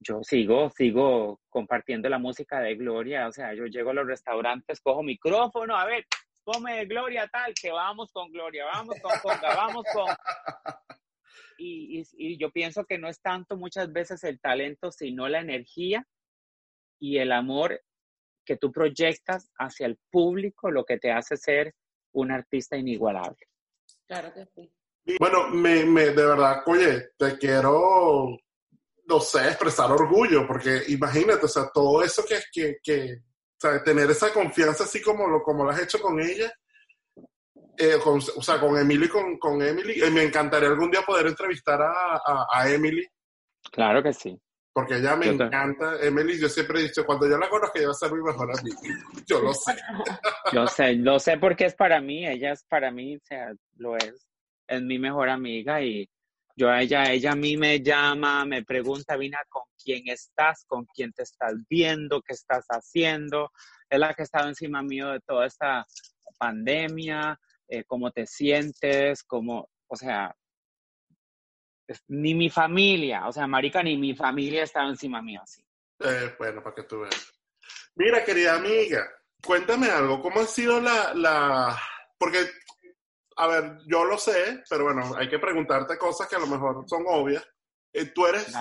yo 0.00 0.22
sigo, 0.22 0.70
sigo 0.70 1.40
compartiendo 1.48 2.08
la 2.08 2.18
música 2.18 2.60
de 2.60 2.76
Gloria, 2.76 3.26
o 3.26 3.32
sea, 3.32 3.52
yo 3.54 3.66
llego 3.66 3.90
a 3.90 3.94
los 3.94 4.06
restaurantes, 4.06 4.80
cojo 4.80 5.02
micrófono, 5.02 5.76
a 5.76 5.84
ver, 5.86 6.06
come 6.44 6.84
Gloria 6.86 7.28
tal, 7.28 7.52
que 7.54 7.70
vamos 7.70 8.10
con 8.12 8.30
Gloria, 8.30 8.64
vamos 8.66 8.96
con 9.00 9.12
Conga, 9.20 9.54
vamos 9.56 9.84
con... 9.92 10.06
Y, 11.58 12.00
y, 12.00 12.04
y 12.16 12.38
yo 12.38 12.50
pienso 12.50 12.84
que 12.84 12.98
no 12.98 13.08
es 13.08 13.20
tanto 13.20 13.56
muchas 13.56 13.92
veces 13.92 14.22
el 14.24 14.40
talento, 14.40 14.90
sino 14.90 15.28
la 15.28 15.40
energía 15.40 16.06
y 17.00 17.18
el 17.18 17.32
amor 17.32 17.82
que 18.44 18.56
tú 18.56 18.72
proyectas 18.72 19.50
hacia 19.58 19.86
el 19.86 19.98
público, 20.10 20.70
lo 20.70 20.84
que 20.84 20.98
te 20.98 21.12
hace 21.12 21.36
ser 21.36 21.74
un 22.12 22.30
artista 22.32 22.76
inigualable. 22.76 23.46
Claro 24.06 24.32
que 24.32 24.46
sí. 24.46 24.72
Bueno, 25.18 25.48
me, 25.48 25.84
me, 25.84 26.06
de 26.10 26.24
verdad, 26.24 26.62
oye, 26.66 27.10
te 27.16 27.38
quiero, 27.38 28.38
no 29.06 29.20
sé, 29.20 29.48
expresar 29.48 29.90
orgullo, 29.90 30.46
porque 30.46 30.82
imagínate, 30.88 31.46
o 31.46 31.48
sea, 31.48 31.70
todo 31.72 32.02
eso 32.02 32.24
que, 32.26 32.40
que, 32.52 32.78
que 32.82 33.14
o 33.14 33.60
sea, 33.60 33.82
tener 33.82 34.10
esa 34.10 34.32
confianza 34.32 34.84
así 34.84 35.00
como 35.00 35.26
lo, 35.26 35.42
como 35.42 35.64
lo 35.64 35.70
has 35.70 35.82
hecho 35.82 36.00
con 36.00 36.20
ella, 36.20 36.52
eh, 37.78 37.98
con, 38.02 38.18
o 38.18 38.42
sea, 38.42 38.58
con 38.60 38.76
Emily 38.76 39.08
con, 39.08 39.38
con 39.38 39.62
Emily, 39.62 40.02
eh, 40.02 40.10
me 40.10 40.22
encantaría 40.24 40.68
algún 40.68 40.90
día 40.90 41.02
poder 41.02 41.26
entrevistar 41.28 41.80
a, 41.80 42.16
a, 42.24 42.46
a 42.52 42.70
Emily, 42.70 43.06
Claro 43.72 44.02
que 44.02 44.12
sí. 44.12 44.36
porque 44.72 44.96
ella 44.98 45.16
me 45.16 45.26
Yo 45.26 45.36
te- 45.36 45.44
encanta, 45.44 45.96
Emily, 46.00 46.38
yo 46.40 46.48
siempre 46.48 46.80
he 46.80 46.82
dicho, 46.84 47.04
cuando 47.04 47.28
yo 47.28 47.36
la 47.38 47.48
conozco, 47.48 47.76
ella 47.78 47.88
va 47.88 47.92
a 47.92 47.94
ser 47.94 48.12
mi 48.12 48.22
mejor 48.22 48.50
amiga, 48.58 48.78
yo 49.26 49.40
lo 49.40 49.52
sé. 49.54 49.74
Yo 50.52 50.66
sé, 50.66 50.94
lo 50.94 51.18
sé 51.18 51.36
porque 51.36 51.66
es 51.66 51.74
para 51.74 52.00
mí, 52.00 52.26
ella 52.26 52.52
es 52.52 52.64
para 52.64 52.90
mí, 52.90 53.16
o 53.16 53.20
sea, 53.22 53.52
lo 53.76 53.96
es, 53.96 54.26
es 54.66 54.80
mi 54.82 54.98
mejor 54.98 55.28
amiga 55.28 55.82
y 55.82 56.08
yo 56.56 56.70
a 56.70 56.80
ella, 56.80 57.12
ella 57.12 57.32
a 57.32 57.36
mí 57.36 57.56
me 57.58 57.80
llama, 57.82 58.44
me 58.46 58.64
pregunta, 58.64 59.16
Vina, 59.16 59.38
¿con 59.50 59.62
quién 59.80 60.02
estás? 60.08 60.64
¿Con 60.66 60.86
quién 60.86 61.12
te 61.12 61.22
estás 61.24 61.52
viendo? 61.68 62.22
¿Qué 62.22 62.32
estás 62.32 62.64
haciendo? 62.70 63.50
Es 63.90 63.98
la 63.98 64.14
que 64.14 64.22
ha 64.22 64.24
estado 64.24 64.48
encima 64.48 64.82
mío 64.82 65.08
de 65.10 65.20
toda 65.20 65.46
esta 65.46 65.84
pandemia, 66.38 67.38
eh, 67.68 67.84
cómo 67.84 68.10
te 68.10 68.26
sientes, 68.26 69.22
cómo, 69.24 69.68
o 69.86 69.96
sea, 69.96 70.34
ni 72.08 72.34
mi 72.34 72.50
familia, 72.50 73.26
o 73.28 73.32
sea, 73.32 73.46
marica, 73.46 73.82
ni 73.82 73.96
mi 73.96 74.14
familia 74.14 74.62
estaba 74.62 74.88
encima 74.88 75.22
mío 75.22 75.40
así. 75.42 75.62
Eh, 76.00 76.34
bueno, 76.38 76.62
para 76.62 76.74
que 76.74 76.82
tú 76.84 77.00
veas. 77.00 77.32
Mira, 77.96 78.24
querida 78.24 78.56
amiga, 78.56 79.08
cuéntame 79.44 79.90
algo. 79.90 80.20
¿Cómo 80.20 80.40
ha 80.40 80.46
sido 80.46 80.80
la, 80.80 81.14
la... 81.14 81.80
Porque, 82.18 82.48
a 83.36 83.46
ver, 83.46 83.78
yo 83.86 84.04
lo 84.04 84.18
sé, 84.18 84.62
pero 84.68 84.84
bueno, 84.84 85.14
hay 85.16 85.28
que 85.28 85.38
preguntarte 85.38 85.98
cosas 85.98 86.28
que 86.28 86.36
a 86.36 86.40
lo 86.40 86.46
mejor 86.46 86.84
son 86.86 87.04
obvias. 87.06 87.46
Eh, 87.92 88.06
tú 88.06 88.26
eres, 88.26 88.54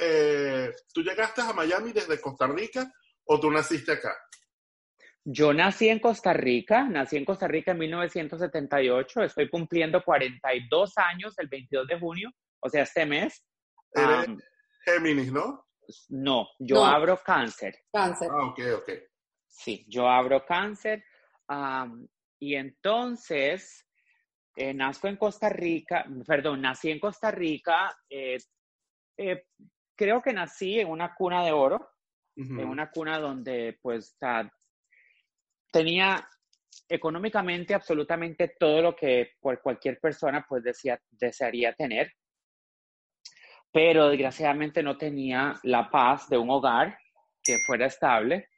eh, 0.00 0.72
tú 0.92 1.02
llegaste 1.02 1.40
a 1.40 1.52
Miami 1.52 1.92
desde 1.92 2.20
Costa 2.20 2.46
Rica 2.46 2.92
o 3.24 3.38
tú 3.38 3.50
naciste 3.50 3.92
acá? 3.92 4.14
Yo 5.30 5.52
nací 5.52 5.90
en 5.90 5.98
Costa 5.98 6.32
Rica, 6.32 6.84
nací 6.84 7.18
en 7.18 7.26
Costa 7.26 7.46
Rica 7.46 7.72
en 7.72 7.78
1978, 7.80 9.24
estoy 9.24 9.50
cumpliendo 9.50 10.02
42 10.02 10.96
años 10.96 11.38
el 11.38 11.48
22 11.48 11.86
de 11.86 11.98
junio, 12.00 12.30
o 12.60 12.68
sea, 12.70 12.84
este 12.84 13.04
mes. 13.04 13.44
Eres 13.92 14.26
Géminis, 14.86 15.30
¿no? 15.30 15.66
No, 16.08 16.48
yo 16.58 16.82
abro 16.82 17.20
cáncer. 17.22 17.74
Cáncer. 17.92 18.30
Ah, 18.32 18.46
ok, 18.46 18.60
ok. 18.78 18.90
Sí, 19.46 19.84
yo 19.86 20.08
abro 20.08 20.46
cáncer. 20.46 21.04
y 22.38 22.54
entonces, 22.54 23.86
eh, 24.56 24.72
nazco 24.72 25.08
en 25.08 25.18
Costa 25.18 25.50
Rica, 25.50 26.06
perdón, 26.26 26.62
nací 26.62 26.90
en 26.90 27.00
Costa 27.00 27.30
Rica. 27.30 27.94
Eh, 28.08 28.38
eh, 29.18 29.44
creo 29.94 30.22
que 30.22 30.32
nací 30.32 30.80
en 30.80 30.88
una 30.88 31.14
cuna 31.14 31.44
de 31.44 31.52
oro, 31.52 31.90
en 32.34 32.66
una 32.66 32.90
cuna 32.90 33.18
donde 33.18 33.78
pues 33.82 34.16
tenía 35.72 36.28
económicamente 36.88 37.74
absolutamente 37.74 38.54
todo 38.58 38.82
lo 38.82 38.96
que 38.96 39.32
cualquier 39.40 39.98
persona 40.00 40.44
pues 40.48 40.62
desearía 41.10 41.72
tener, 41.74 42.12
pero 43.72 44.08
desgraciadamente 44.08 44.82
no 44.82 44.96
tenía 44.96 45.54
la 45.62 45.90
paz 45.90 46.28
de 46.28 46.38
un 46.38 46.50
hogar 46.50 46.98
que 47.42 47.56
fuera 47.66 47.86
estable. 47.86 48.48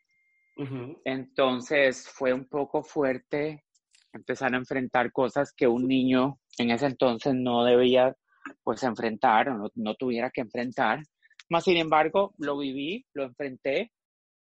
Entonces 1.05 2.09
fue 2.09 2.33
un 2.33 2.47
poco 2.47 2.83
fuerte 2.83 3.65
empezar 4.13 4.53
a 4.55 4.59
enfrentar 4.59 5.11
cosas 5.11 5.53
que 5.57 5.67
un 5.67 5.87
niño 5.87 6.39
en 6.59 6.71
ese 6.71 6.87
entonces 6.87 7.35
no 7.35 7.65
debía 7.65 8.15
pues 8.63 8.83
enfrentar 8.83 9.49
o 9.49 9.55
no, 9.55 9.69
no 9.75 9.95
tuviera 9.95 10.31
que 10.31 10.43
enfrentar. 10.43 11.01
Más 11.49 11.65
sin 11.65 11.79
embargo, 11.79 12.35
lo 12.39 12.59
viví, 12.59 13.07
lo 13.15 13.25
enfrenté 13.25 13.91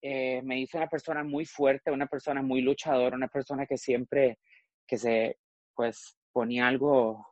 eh, 0.02 0.42
me 0.44 0.60
hizo 0.60 0.78
una 0.78 0.88
persona 0.88 1.24
muy 1.24 1.46
fuerte, 1.46 1.92
una 1.92 2.08
persona 2.08 2.42
muy 2.42 2.62
luchadora, 2.62 3.16
una 3.16 3.28
persona 3.28 3.66
que 3.66 3.78
siempre 3.78 4.40
que 4.88 4.98
se 4.98 5.38
pues 5.76 6.18
ponía 6.32 6.68
algo, 6.68 7.26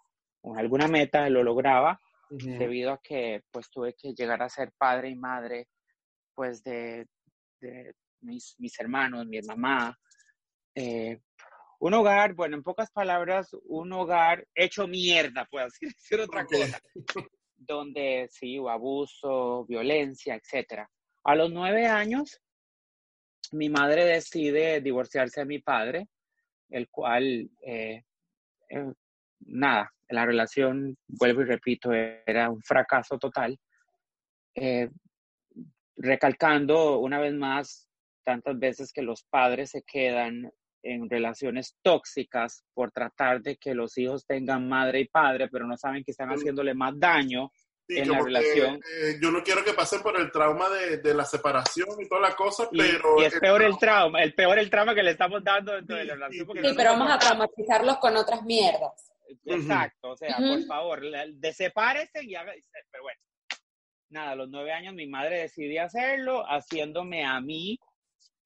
alguna 0.56 0.88
meta, 0.88 1.30
lo 1.30 1.44
lograba, 1.44 2.00
debido 2.30 2.92
a 2.92 3.02
que 3.02 3.44
pues 3.52 3.70
tuve 3.70 3.94
que 3.94 4.14
llegar 4.14 4.42
a 4.42 4.50
ser 4.50 4.72
padre 4.78 5.10
y 5.10 5.16
madre 5.16 5.68
pues 6.34 6.62
de, 6.64 7.08
de 7.60 7.94
mis, 8.22 8.56
mis, 8.60 8.80
hermanos, 8.80 9.26
mi 9.26 9.42
mamá. 9.42 9.98
Eh, 10.76 11.20
un 11.80 11.94
hogar, 11.94 12.34
bueno, 12.34 12.58
en 12.58 12.64
pocas 12.64 12.92
palabras, 12.92 13.50
un 13.64 13.92
hogar 13.94 14.48
hecho 14.54 14.88
mierda, 14.88 15.46
puedo 15.46 15.68
decir 15.82 16.20
otra 16.20 16.46
cosa, 16.46 16.80
donde 17.56 18.28
sí, 18.32 18.58
abuso, 18.58 19.66
violencia, 19.66 20.36
etcétera. 20.36 20.90
A 21.24 21.36
los 21.36 21.52
nueve 21.52 21.88
años, 21.88 22.40
mi 23.54 23.70
madre 23.70 24.06
decide 24.06 24.82
divorciarse 24.82 25.42
de 25.42 25.46
mi 25.46 25.60
padre, 25.60 26.08
el 26.70 26.90
cual, 26.90 27.50
eh, 27.62 28.04
eh, 28.70 28.94
nada, 29.40 29.92
la 30.10 30.26
relación, 30.26 30.98
vuelvo 31.08 31.42
y 31.42 31.46
repito, 31.46 31.92
era 31.94 32.50
un 32.50 32.62
fracaso 32.62 33.18
total. 33.18 33.58
Eh, 34.56 34.90
recalcando 35.98 37.00
una 37.00 37.20
vez 37.20 37.34
más 37.34 37.88
tantas 38.24 38.58
veces 38.60 38.92
que 38.92 39.02
los 39.02 39.24
padres 39.24 39.72
se 39.72 39.84
quedan 39.84 40.52
en 40.84 41.10
relaciones 41.10 41.76
tóxicas 41.82 42.64
por 42.74 42.92
tratar 42.92 43.42
de 43.42 43.58
que 43.58 43.74
los 43.74 43.98
hijos 43.98 44.26
tengan 44.26 44.68
madre 44.68 45.02
y 45.02 45.08
padre, 45.08 45.48
pero 45.50 45.66
no 45.66 45.76
saben 45.76 46.04
que 46.04 46.12
están 46.12 46.30
haciéndole 46.30 46.74
más 46.74 46.98
daño 47.00 47.52
en 47.90 48.10
la 48.10 48.20
relación. 48.22 48.76
Eh, 48.76 49.18
yo 49.22 49.32
no 49.32 49.42
quiero 49.44 49.64
que 49.64 49.74
pasen 49.74 50.02
por 50.02 50.20
el 50.20 50.32
trauma 50.32 50.70
de, 50.70 50.98
de 50.98 51.14
la 51.14 51.24
separación 51.24 51.90
y 52.00 52.08
toda 52.08 52.22
la 52.22 52.36
cosa, 52.36 52.68
pero... 52.70 53.22
Y 53.22 53.26
es 53.26 53.40
peor 53.40 53.64
el 53.64 53.78
trauma, 53.78 54.22
el 54.22 54.34
peor 54.34 54.60
el 54.60 54.70
trauma 54.70 54.94
que 54.94 55.04
le 55.04 55.12
estamos 55.12 55.44
dando 55.44 55.74
dentro 55.74 55.96
de 55.96 56.06
la 56.06 56.14
relación. 56.16 56.48
Sí, 56.54 56.74
pero 56.76 56.92
vamos 56.92 57.12
a 57.12 57.20
traumatizarlos 57.20 57.98
con 57.98 58.18
otras 58.18 58.44
mierdas. 58.44 59.12
Exacto, 59.46 60.12
o 60.12 60.18
sea, 60.18 60.38
por 60.38 60.64
favor, 60.66 61.02
desepárese 61.34 62.24
y 62.24 62.36
haga... 62.36 62.54
Pero 62.92 63.04
bueno, 63.04 63.20
nada, 64.10 64.32
a 64.32 64.36
los 64.36 64.50
nueve 64.50 64.72
años 64.72 64.94
mi 64.94 65.08
madre 65.08 65.40
decidió 65.40 65.84
hacerlo, 65.84 66.44
haciéndome 66.46 67.26
a 67.26 67.40
mí, 67.42 67.80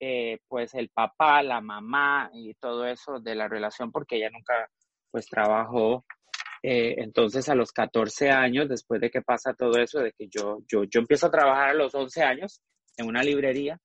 eh, 0.00 0.38
pues 0.48 0.74
el 0.74 0.88
papá, 0.88 1.42
la 1.42 1.60
mamá 1.60 2.30
y 2.32 2.54
todo 2.54 2.86
eso 2.86 3.20
de 3.20 3.34
la 3.34 3.48
relación, 3.48 3.92
porque 3.92 4.16
ella 4.16 4.30
nunca, 4.30 4.68
pues 5.10 5.26
trabajó 5.26 6.04
eh, 6.62 6.94
entonces, 6.98 7.48
a 7.48 7.54
los 7.54 7.72
14 7.72 8.30
años, 8.30 8.68
después 8.68 9.00
de 9.00 9.10
que 9.10 9.22
pasa 9.22 9.54
todo 9.54 9.78
eso, 9.78 10.00
de 10.00 10.12
que 10.12 10.28
yo, 10.28 10.58
yo, 10.68 10.84
yo 10.84 11.00
empiezo 11.00 11.26
a 11.26 11.30
trabajar 11.30 11.70
a 11.70 11.74
los 11.74 11.94
11 11.94 12.22
años 12.22 12.60
en 12.96 13.06
una 13.06 13.22
librería, 13.22 13.78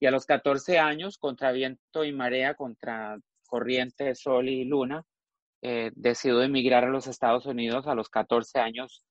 y 0.00 0.06
a 0.06 0.10
los 0.10 0.24
14 0.24 0.78
años, 0.78 1.18
contra 1.18 1.52
viento 1.52 2.04
y 2.04 2.12
marea, 2.12 2.54
contra 2.54 3.18
corriente, 3.46 4.14
sol 4.14 4.48
y 4.48 4.64
luna, 4.64 5.04
eh, 5.60 5.90
decido 5.94 6.42
emigrar 6.42 6.84
a 6.84 6.90
los 6.90 7.06
Estados 7.08 7.46
Unidos 7.46 7.86
a 7.86 7.94
los 7.94 8.08
14 8.08 8.60
años, 8.60 9.02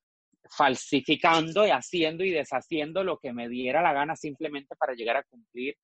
falsificando 0.50 1.68
y 1.68 1.72
haciendo 1.72 2.24
y 2.24 2.32
deshaciendo 2.32 3.04
lo 3.04 3.18
que 3.18 3.34
me 3.34 3.50
diera 3.50 3.82
la 3.82 3.92
gana 3.92 4.16
simplemente 4.16 4.76
para 4.78 4.94
llegar 4.94 5.18
a 5.18 5.24
cumplir 5.24 5.76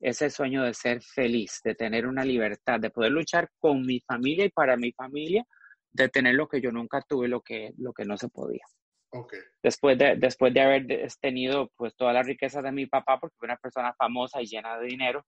ese 0.00 0.30
sueño 0.30 0.62
de 0.62 0.74
ser 0.74 1.02
feliz, 1.02 1.60
de 1.64 1.74
tener 1.74 2.06
una 2.06 2.24
libertad, 2.24 2.80
de 2.80 2.90
poder 2.90 3.12
luchar 3.12 3.48
con 3.58 3.82
mi 3.82 4.00
familia 4.00 4.44
y 4.44 4.50
para 4.50 4.76
mi 4.76 4.92
familia, 4.92 5.44
de 5.92 6.08
tener 6.08 6.34
lo 6.34 6.48
que 6.48 6.60
yo 6.60 6.70
nunca 6.70 7.00
tuve, 7.08 7.28
lo 7.28 7.40
que, 7.40 7.72
lo 7.78 7.92
que 7.92 8.04
no 8.04 8.16
se 8.16 8.28
podía. 8.28 8.64
Okay. 9.10 9.40
Después, 9.62 9.96
de, 9.96 10.16
después 10.16 10.52
de 10.52 10.60
haber 10.60 10.86
tenido 11.20 11.70
pues 11.76 11.96
toda 11.96 12.12
la 12.12 12.22
riqueza 12.22 12.60
de 12.60 12.72
mi 12.72 12.86
papá, 12.86 13.18
porque 13.18 13.36
fue 13.38 13.46
una 13.46 13.56
persona 13.56 13.94
famosa 13.96 14.42
y 14.42 14.46
llena 14.46 14.78
de 14.78 14.86
dinero, 14.86 15.24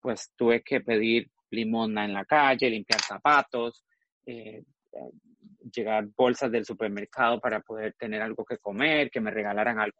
pues 0.00 0.32
tuve 0.36 0.62
que 0.62 0.80
pedir 0.80 1.30
limosna 1.50 2.04
en 2.04 2.12
la 2.12 2.24
calle, 2.24 2.70
limpiar 2.70 3.00
zapatos, 3.00 3.84
eh, 4.26 4.62
llegar 5.74 6.06
bolsas 6.16 6.50
del 6.50 6.64
supermercado 6.64 7.40
para 7.40 7.60
poder 7.60 7.94
tener 7.98 8.22
algo 8.22 8.44
que 8.44 8.58
comer, 8.58 9.10
que 9.10 9.20
me 9.20 9.30
regalaran 9.30 9.78
algo. 9.78 9.98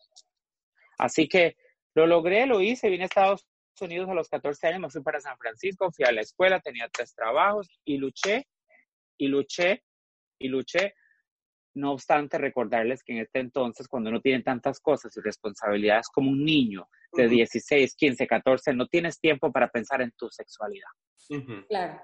Así 0.98 1.28
que 1.28 1.56
lo 1.94 2.06
logré, 2.06 2.46
lo 2.46 2.60
hice, 2.60 2.90
vine 2.90 3.04
a 3.04 3.06
Estados 3.06 3.46
Unidos 3.80 4.08
a 4.08 4.14
los 4.14 4.28
14 4.28 4.68
años, 4.68 4.80
me 4.80 4.90
fui 4.90 5.02
para 5.02 5.20
San 5.20 5.36
Francisco, 5.38 5.90
fui 5.90 6.04
a 6.04 6.12
la 6.12 6.20
escuela, 6.20 6.60
tenía 6.60 6.88
tres 6.92 7.14
trabajos 7.14 7.68
y 7.84 7.96
luché 7.96 8.46
y 9.18 9.28
luché 9.28 9.82
y 10.38 10.48
luché. 10.48 10.94
No 11.74 11.92
obstante, 11.92 12.36
recordarles 12.36 13.02
que 13.02 13.14
en 13.14 13.20
este 13.20 13.40
entonces, 13.40 13.88
cuando 13.88 14.10
no 14.10 14.20
tienen 14.20 14.42
tantas 14.42 14.78
cosas 14.78 15.16
y 15.16 15.20
responsabilidades 15.20 16.08
como 16.08 16.30
un 16.30 16.44
niño 16.44 16.86
de 17.12 17.28
16, 17.28 17.94
15, 17.94 18.26
14, 18.26 18.74
no 18.74 18.86
tienes 18.86 19.18
tiempo 19.18 19.50
para 19.50 19.68
pensar 19.68 20.02
en 20.02 20.12
tu 20.12 20.28
sexualidad. 20.28 20.88
Claro. 21.68 22.00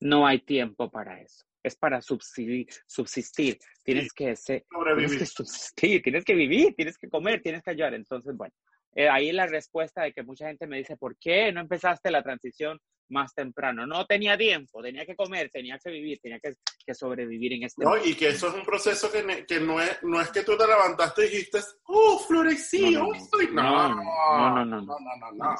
No 0.00 0.26
hay 0.26 0.40
tiempo 0.40 0.90
para 0.90 1.20
eso. 1.20 1.44
Es 1.62 1.76
para 1.76 2.00
subsistir. 2.00 2.66
subsistir. 2.86 3.58
Tienes, 3.82 4.12
que 4.12 4.36
ser, 4.36 4.64
tienes 4.96 5.16
que 5.16 5.26
subsistir, 5.26 6.02
tienes 6.02 6.24
que 6.24 6.34
vivir, 6.34 6.74
tienes 6.74 6.98
que 6.98 7.08
comer, 7.08 7.42
tienes 7.42 7.62
que 7.62 7.70
ayudar. 7.70 7.94
Entonces, 7.94 8.34
bueno, 8.36 8.54
eh, 8.94 9.08
ahí 9.08 9.32
la 9.32 9.46
respuesta 9.46 10.02
de 10.02 10.12
que 10.12 10.22
mucha 10.22 10.46
gente 10.46 10.66
me 10.66 10.78
dice, 10.78 10.96
¿por 10.96 11.16
qué 11.18 11.50
no 11.52 11.60
empezaste 11.60 12.10
la 12.10 12.22
transición 12.22 12.78
más 13.08 13.34
temprano? 13.34 13.86
No 13.86 14.06
tenía 14.06 14.38
tiempo, 14.38 14.82
tenía 14.82 15.04
que 15.04 15.16
comer, 15.16 15.50
tenía 15.50 15.78
que 15.82 15.90
vivir, 15.90 16.20
tenía 16.22 16.38
que, 16.38 16.54
sobrevivir 16.94 17.54
en 17.54 17.64
este 17.64 17.84
No, 17.84 17.96
y 17.96 18.14
que 18.14 18.28
eso 18.28 18.48
es 18.48 18.54
un 18.54 18.64
proceso 18.64 19.10
que, 19.10 19.44
que, 19.46 19.58
no, 19.58 19.80
es, 19.80 19.98
no 20.02 20.20
es 20.20 20.30
que 20.30 20.42
tú 20.42 20.56
te 20.56 20.66
levantaste 20.66 21.26
y 21.26 21.30
dijiste, 21.30 21.60
¡oh, 21.86 22.18
florecí! 22.20 22.92
No, 22.92 23.08
no, 23.52 23.94
no, 23.94 24.64
no, 24.64 24.80
no, 24.80 24.80
no, 24.80 25.32
no, 25.32 25.56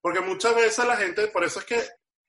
Porque 0.00 0.20
muchas 0.20 0.54
veces 0.54 0.86
la 0.86 0.96
gente, 0.96 1.28
por 1.28 1.44
eso 1.44 1.60
es 1.60 1.64
que 1.64 1.80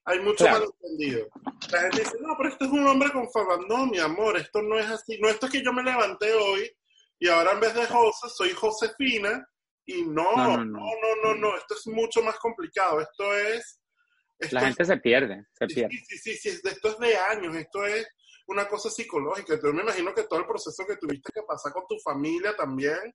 hay 0.06 0.20
mucho 0.20 0.44
malentendido. 0.48 1.26
La 1.70 1.80
gente 1.80 1.98
dice, 1.98 2.16
no, 2.20 2.34
pero 2.38 2.48
este 2.48 2.64
es 2.64 2.70
un 2.70 2.86
hombre 2.86 3.10
con 3.10 3.28
fama. 3.30 3.58
No, 3.68 3.86
mi 3.86 3.98
amor, 3.98 4.36
esto 4.36 4.62
no 4.62 4.78
es 4.78 4.86
así. 4.86 5.18
No, 5.20 5.28
esto 5.28 5.46
es 5.46 5.52
que 5.52 5.62
yo 5.62 5.72
me 5.72 5.82
levanté 5.82 6.32
hoy 6.32 6.70
y 7.18 7.28
ahora 7.28 7.52
en 7.52 7.60
vez 7.60 7.74
de 7.74 7.86
José 7.86 8.28
soy 8.28 8.52
Josefina 8.52 9.46
y 9.86 10.02
no, 10.04 10.36
no, 10.36 10.64
no, 10.64 10.90
no, 11.22 11.34
no, 11.34 11.56
esto 11.56 11.74
es 11.74 11.86
mucho 11.86 12.20
más 12.22 12.38
complicado. 12.38 13.00
Esto 13.00 13.36
es... 13.36 13.80
la 14.50 14.62
gente 14.62 14.84
se 14.84 14.96
pierde, 14.98 15.46
se 15.52 15.66
pierde. 15.66 15.96
Sí, 16.08 16.18
sí, 16.18 16.34
sí, 16.36 16.48
esto 16.48 16.88
es 16.88 16.98
de 16.98 17.16
años, 17.16 17.54
esto 17.54 17.86
es 17.86 18.06
una 18.48 18.66
cosa 18.68 18.90
psicológica. 18.90 19.54
Entonces 19.54 19.74
me 19.74 19.82
imagino 19.82 20.12
que 20.12 20.24
todo 20.24 20.40
el 20.40 20.46
proceso 20.46 20.84
que 20.86 20.96
tuviste 20.96 21.32
que 21.32 21.42
pasar 21.42 21.72
con 21.72 21.84
tu 21.88 21.96
familia 22.00 22.54
también, 22.56 23.14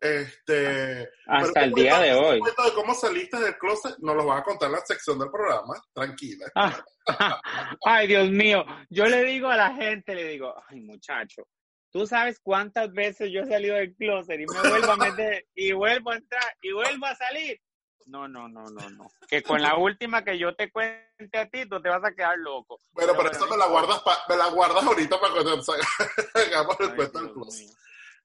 este... 0.00 1.08
Hasta 1.26 1.64
el 1.64 1.72
día 1.72 1.98
de 1.98 2.14
hoy. 2.14 2.40
de 2.40 2.72
cómo 2.74 2.94
saliste 2.94 3.38
del 3.40 3.56
closet, 3.58 3.96
nos 3.98 4.14
lo 4.14 4.26
vas 4.26 4.40
a 4.40 4.44
contar 4.44 4.68
en 4.68 4.76
la 4.76 4.86
sección 4.86 5.18
del 5.18 5.30
programa, 5.30 5.74
tranquila. 5.92 6.46
Ah, 6.54 6.84
ay, 7.84 8.06
Dios 8.06 8.30
mío, 8.30 8.64
yo 8.88 9.06
le 9.06 9.24
digo 9.24 9.48
a 9.48 9.56
la 9.56 9.74
gente, 9.74 10.14
le 10.14 10.28
digo, 10.28 10.54
ay 10.68 10.80
muchacho, 10.80 11.48
Tú 11.94 12.08
sabes 12.08 12.40
cuántas 12.40 12.92
veces 12.92 13.30
yo 13.30 13.42
he 13.42 13.46
salido 13.46 13.76
del 13.76 13.94
closet 13.94 14.40
y 14.40 14.46
me 14.46 14.68
vuelvo 14.68 14.90
a 14.90 14.96
meter 14.96 15.46
y 15.54 15.70
vuelvo 15.70 16.10
a 16.10 16.16
entrar 16.16 16.56
y 16.60 16.72
vuelvo 16.72 17.06
a 17.06 17.14
salir. 17.14 17.62
No, 18.06 18.26
no, 18.26 18.48
no, 18.48 18.64
no, 18.64 18.90
no. 18.90 19.08
Que 19.28 19.44
con 19.44 19.62
la 19.62 19.76
última 19.76 20.24
que 20.24 20.36
yo 20.36 20.56
te 20.56 20.72
cuente 20.72 21.38
a 21.38 21.48
ti, 21.48 21.66
tú 21.68 21.80
te 21.80 21.88
vas 21.88 22.02
a 22.04 22.12
quedar 22.12 22.36
loco. 22.36 22.80
Bueno, 22.90 23.12
pero, 23.16 23.30
eso 23.30 23.46
me 23.46 23.56
la 23.56 23.68
guardas, 23.68 24.02
me 24.28 24.36
la 24.36 24.48
guardas 24.48 24.82
ahorita 24.82 25.20
para 25.20 25.34
cuando 25.34 25.52
hagamos 26.34 26.80
el 26.80 26.96
cuento 26.96 27.20
del 27.20 27.32
closet. 27.32 27.70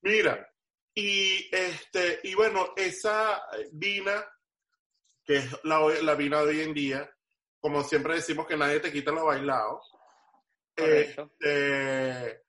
Mira, 0.01 0.51
y 0.95 1.55
este, 1.55 2.21
y 2.23 2.33
bueno, 2.33 2.73
esa 2.75 3.39
Dina, 3.71 4.25
que 5.23 5.37
es 5.37 5.63
la, 5.63 5.79
la 6.01 6.15
Vina 6.15 6.41
de 6.41 6.49
hoy 6.49 6.61
en 6.61 6.73
día, 6.73 7.07
como 7.59 7.83
siempre 7.83 8.15
decimos 8.15 8.47
que 8.47 8.57
nadie 8.57 8.79
te 8.79 8.91
quita 8.91 9.11
lo 9.11 9.25
bailado, 9.25 9.79
este, 10.75 12.48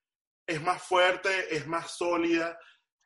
es 0.51 0.61
más 0.63 0.83
fuerte, 0.83 1.29
es 1.55 1.67
más 1.67 1.97
sólida. 1.97 2.59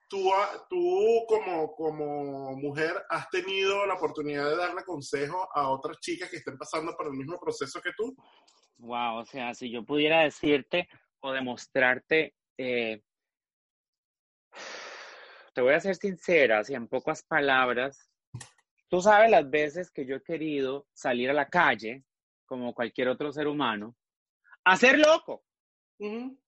Tú, 0.08 0.30
tú 0.68 1.24
como, 1.28 1.74
como 1.74 2.56
mujer 2.56 3.04
has 3.10 3.28
tenido 3.28 3.84
la 3.86 3.94
oportunidad 3.94 4.48
de 4.48 4.56
darle 4.56 4.82
consejo 4.84 5.48
a 5.54 5.68
otras 5.68 5.98
chicas 6.00 6.30
que 6.30 6.36
estén 6.38 6.56
pasando 6.56 6.94
por 6.96 7.06
el 7.06 7.12
mismo 7.12 7.38
proceso 7.38 7.80
que 7.82 7.90
tú. 7.96 8.16
Wow, 8.78 9.18
o 9.18 9.24
sea, 9.26 9.54
si 9.54 9.70
yo 9.70 9.84
pudiera 9.84 10.22
decirte 10.22 10.88
o 11.20 11.32
demostrarte, 11.32 12.34
eh, 12.56 13.02
te 15.54 15.60
voy 15.60 15.74
a 15.74 15.80
ser 15.80 15.96
sincera, 15.96 16.60
así 16.60 16.74
en 16.74 16.88
pocas 16.88 17.22
palabras, 17.24 18.10
tú 18.88 19.00
sabes 19.00 19.30
las 19.30 19.48
veces 19.48 19.90
que 19.90 20.06
yo 20.06 20.16
he 20.16 20.22
querido 20.22 20.86
salir 20.94 21.30
a 21.30 21.34
la 21.34 21.48
calle, 21.48 22.04
como 22.46 22.74
cualquier 22.74 23.08
otro 23.08 23.32
ser 23.32 23.48
humano, 23.48 23.96
a 24.64 24.76
ser 24.76 24.98
loco, 24.98 25.44
Ujú. 25.98 26.38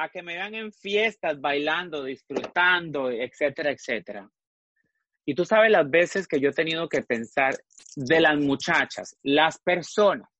A 0.00 0.08
que 0.08 0.22
me 0.22 0.34
vean 0.34 0.54
en 0.54 0.72
fiestas, 0.72 1.38
bailando, 1.40 2.04
disfrutando, 2.04 3.10
etcétera, 3.10 3.70
etcétera. 3.70 4.30
Y 5.26 5.34
tú 5.34 5.44
sabes 5.44 5.70
las 5.70 5.88
veces 5.90 6.26
que 6.26 6.40
yo 6.40 6.48
he 6.48 6.54
tenido 6.54 6.88
que 6.88 7.02
pensar 7.02 7.54
de 7.96 8.20
las 8.20 8.38
muchachas, 8.38 9.14
las 9.22 9.58
personas 9.58 10.30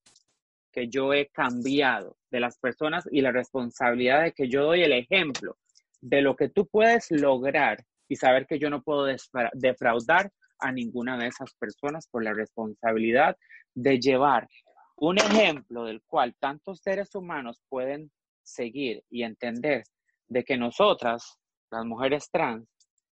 que 0.73 0.89
yo 0.89 1.13
he 1.13 1.27
cambiado, 1.29 2.17
de 2.31 2.41
las 2.41 2.59
personas 2.59 3.07
y 3.13 3.21
la 3.21 3.33
responsabilidad 3.33 4.23
de 4.23 4.33
que 4.33 4.49
yo 4.49 4.65
doy 4.65 4.83
el 4.83 4.93
ejemplo 4.93 5.59
de 6.01 6.23
lo 6.23 6.37
que 6.37 6.49
tú 6.49 6.67
puedes 6.67 7.11
lograr 7.11 7.85
y 8.09 8.17
saber 8.17 8.47
que 8.47 8.59
yo 8.59 8.71
no 8.71 8.83
puedo 8.83 9.05
defraudar 9.53 10.31
a 10.59 10.73
ninguna 10.73 11.19
de 11.19 11.27
esas 11.27 11.55
personas 11.57 12.09
por 12.09 12.25
la 12.25 12.33
responsabilidad 12.33 13.37
de 13.75 13.99
llevar 14.01 14.49
un 14.97 15.19
ejemplo 15.19 15.85
del 15.85 16.03
cual 16.07 16.35
tantos 16.39 16.81
seres 16.81 17.15
humanos 17.15 17.63
pueden 17.69 18.11
seguir 18.53 19.03
y 19.11 19.23
entender 19.23 19.85
de 20.29 20.45
que 20.45 20.57
nosotras, 20.57 21.39
las 21.71 21.85
mujeres 21.85 22.29
trans, 22.31 22.69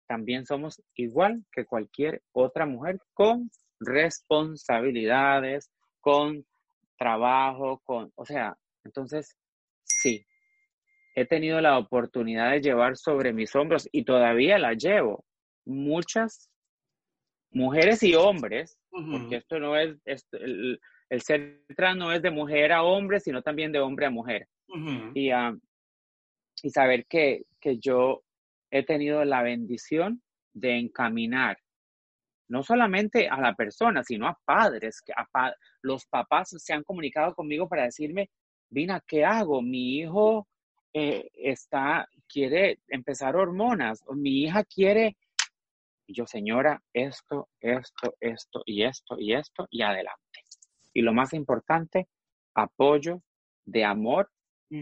también 0.07 0.45
somos 0.47 0.83
igual 0.95 1.45
que 1.53 1.65
cualquier 1.65 2.23
otra 2.33 2.67
mujer 2.67 2.99
con 3.15 3.51
responsabilidades, 3.81 5.71
con 6.01 6.45
trabajo, 6.99 7.81
con, 7.85 8.13
o 8.15 8.25
sea, 8.25 8.57
entonces, 8.85 9.37
sí, 9.85 10.25
he 11.15 11.27
tenido 11.27 11.61
la 11.61 11.79
oportunidad 11.79 12.51
de 12.53 12.61
llevar 12.61 12.97
sobre 12.97 13.33
mis 13.33 13.55
hombros 13.55 13.89
y 13.93 14.05
todavía 14.05 14.59
la 14.59 14.75
llevo 14.75 15.25
muchas 15.65 16.51
mujeres 17.51 18.03
y 18.03 18.15
hombres, 18.15 18.79
porque 18.91 19.37
esto 19.37 19.59
no 19.59 19.77
es, 19.77 19.97
esto- 20.05 20.39
el, 20.39 20.81
el 21.13 21.21
ser 21.21 21.63
trans 21.77 21.99
no 21.99 22.11
es 22.11 22.23
de 22.23 22.31
mujer 22.31 22.73
a 22.73 22.83
hombre, 22.83 23.21
sino 23.21 23.43
también 23.43 23.71
de 23.71 23.81
hombre 23.81 24.07
a 24.07 24.11
mujer. 24.11 24.49
Y, 25.15 25.31
ah, 25.31 25.55
y 26.63 26.71
saber 26.71 27.05
que, 27.07 27.43
que 27.61 27.79
yo 27.79 28.23
he 28.71 28.83
tenido 28.83 29.23
la 29.25 29.43
bendición 29.43 30.23
de 30.55 30.79
encaminar 30.79 31.59
no 32.49 32.63
solamente 32.63 33.29
a 33.29 33.41
la 33.41 33.55
persona, 33.55 34.03
sino 34.05 34.27
a 34.27 34.39
padres, 34.45 35.01
que 35.01 35.13
a 35.17 35.25
pa- 35.27 35.55
los 35.83 36.07
papás 36.07 36.51
se 36.57 36.73
han 36.73 36.83
comunicado 36.83 37.35
conmigo 37.35 37.69
para 37.69 37.85
decirme, 37.85 38.29
Vina, 38.71 39.03
¿qué 39.07 39.25
hago? 39.25 39.61
Mi 39.63 39.99
hijo 39.99 40.49
eh, 40.95 41.29
está, 41.35 42.07
quiere 42.29 42.79
empezar 42.89 43.37
hormonas, 43.37 44.03
o 44.07 44.15
mi 44.15 44.43
hija 44.43 44.65
quiere, 44.65 45.17
y 46.07 46.15
yo, 46.15 46.27
señora, 46.27 46.83
esto, 46.93 47.49
esto, 47.61 48.15
esto 48.21 48.63
y 48.67 48.83
esto 48.85 49.17
y 49.19 49.35
esto, 49.35 49.67
y 49.71 49.83
adelante. 49.83 50.32
Y 50.95 51.03
lo 51.03 51.13
más 51.13 51.33
importante, 51.35 52.09
apoyo 52.55 53.23
de 53.65 53.85
amor 53.85 54.31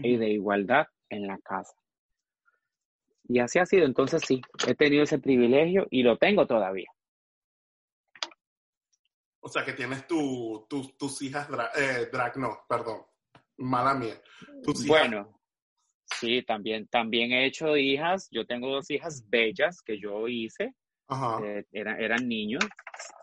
y 0.03 0.17
de 0.17 0.29
igualdad 0.29 0.87
en 1.09 1.27
la 1.27 1.37
casa. 1.39 1.73
Y 3.27 3.39
así 3.39 3.59
ha 3.59 3.65
sido. 3.65 3.85
Entonces 3.85 4.21
sí, 4.25 4.41
he 4.67 4.73
tenido 4.75 5.03
ese 5.03 5.19
privilegio 5.19 5.87
y 5.89 6.03
lo 6.03 6.17
tengo 6.17 6.47
todavía. 6.47 6.89
O 9.39 9.49
sea, 9.49 9.65
que 9.65 9.73
tienes 9.73 10.05
tu, 10.07 10.65
tu- 10.69 10.91
tus 10.97 11.21
hijas 11.23 11.49
drag, 11.49 11.71
eh, 11.75 12.09
drag, 12.11 12.37
no, 12.37 12.59
perdón, 12.69 13.01
mala 13.57 13.93
mía. 13.95 14.21
Tus 14.63 14.85
hijas- 14.85 14.87
Bueno, 14.87 15.39
sí, 16.05 16.43
también, 16.43 16.87
también 16.87 17.31
he 17.31 17.45
hecho 17.45 17.75
hijas. 17.75 18.27
Yo 18.31 18.45
tengo 18.45 18.69
dos 18.69 18.89
hijas 18.91 19.27
bellas 19.29 19.81
que 19.81 19.99
yo 19.99 20.27
hice. 20.27 20.73
Ajá. 21.07 21.43
eh, 21.43 21.65
eran, 21.73 21.99
eran 22.01 22.25
niños 22.29 22.63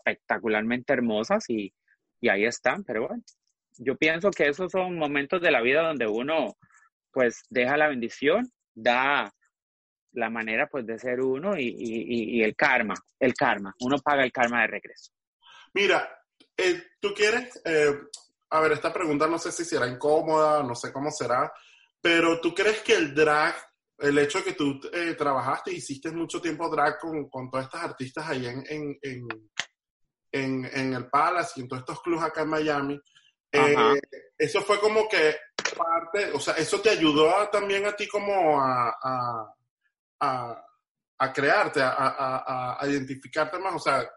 espectacularmente 0.05 0.93
hermosas 0.93 1.49
y, 1.49 1.73
y 2.21 2.29
ahí 2.29 2.45
están. 2.45 2.83
Pero 2.83 3.07
bueno, 3.07 3.23
yo 3.77 3.95
pienso 3.95 4.29
que 4.31 4.47
esos 4.47 4.71
son 4.71 4.97
momentos 4.97 5.41
de 5.41 5.51
la 5.51 5.61
vida 5.61 5.81
donde 5.81 6.07
uno 6.07 6.55
pues 7.11 7.43
deja 7.49 7.77
la 7.77 7.87
bendición, 7.87 8.49
da 8.73 9.33
la 10.13 10.29
manera 10.29 10.67
pues 10.67 10.85
de 10.85 10.97
ser 10.99 11.21
uno 11.21 11.57
y, 11.57 11.75
y- 11.77 12.43
el 12.43 12.55
karma, 12.55 12.95
el 13.19 13.33
karma. 13.33 13.73
Uno 13.81 13.97
paga 13.99 14.23
el 14.23 14.31
karma 14.31 14.61
de 14.61 14.67
regreso. 14.67 15.11
Mira, 15.73 16.09
eh, 16.57 16.81
tú 16.99 17.13
quieres, 17.13 17.61
eh, 17.65 17.93
a 18.49 18.59
ver, 18.61 18.71
esta 18.73 18.91
pregunta 18.91 19.27
no 19.27 19.37
sé 19.37 19.51
si 19.51 19.63
será 19.65 19.87
incómoda, 19.87 20.63
no 20.63 20.75
sé 20.75 20.91
cómo 20.91 21.11
será, 21.11 21.51
pero 22.01 22.39
tú 22.41 22.53
crees 22.53 22.81
que 22.81 22.95
el 22.95 23.13
drag, 23.13 23.55
el 23.99 24.17
hecho 24.17 24.39
de 24.39 24.45
que 24.45 24.53
tú 24.53 24.79
eh, 24.93 25.13
trabajaste 25.15 25.71
hiciste 25.73 26.11
mucho 26.11 26.41
tiempo 26.41 26.69
drag 26.69 26.97
con, 26.99 27.29
con 27.29 27.49
todas 27.49 27.65
estas 27.67 27.83
artistas 27.83 28.27
ahí 28.27 28.45
en, 28.47 28.63
en, 30.31 30.65
en 30.65 30.93
el 30.93 31.07
Palace 31.09 31.53
y 31.55 31.61
en 31.61 31.67
todos 31.67 31.81
estos 31.81 32.01
clubs 32.01 32.23
acá 32.23 32.41
en 32.41 32.49
Miami, 32.49 32.99
eh, 33.51 33.99
eso 34.37 34.61
fue 34.61 34.79
como 34.79 35.07
que 35.07 35.35
parte, 35.77 36.31
o 36.33 36.39
sea, 36.39 36.53
eso 36.55 36.79
te 36.81 36.89
ayudó 36.89 37.35
a- 37.35 37.49
también 37.49 37.85
a 37.85 37.95
ti 37.95 38.07
como 38.07 38.59
a, 38.61 38.89
a, 39.01 39.53
a, 40.21 40.65
a 41.19 41.33
crearte, 41.33 41.81
a, 41.81 41.89
a, 41.89 42.37
a- 42.45 42.77
a 42.83 42.87
identificarte 42.87 43.59
más, 43.59 43.75
o 43.75 43.79
sea, 43.79 44.07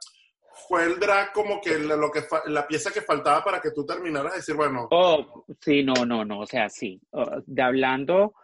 fue 0.68 0.84
el 0.84 0.98
drag 1.00 1.32
como 1.32 1.60
que 1.60 1.78
la, 1.78 1.96
lo 1.96 2.10
que 2.10 2.24
la 2.46 2.66
pieza 2.66 2.90
que 2.90 3.00
faltaba 3.02 3.42
para 3.42 3.60
que 3.60 3.70
tú 3.70 3.84
terminaras 3.86 4.32
de 4.32 4.38
decir, 4.38 4.54
bueno, 4.54 4.86
Oh, 4.90 5.44
sí, 5.60 5.82
no, 5.82 6.04
no, 6.04 6.24
no, 6.24 6.40
o 6.40 6.46
sea, 6.46 6.68
sí. 6.68 7.00
Uh, 7.10 7.40
de 7.46 7.62
hablando 7.62 8.34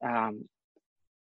am, 0.00 0.42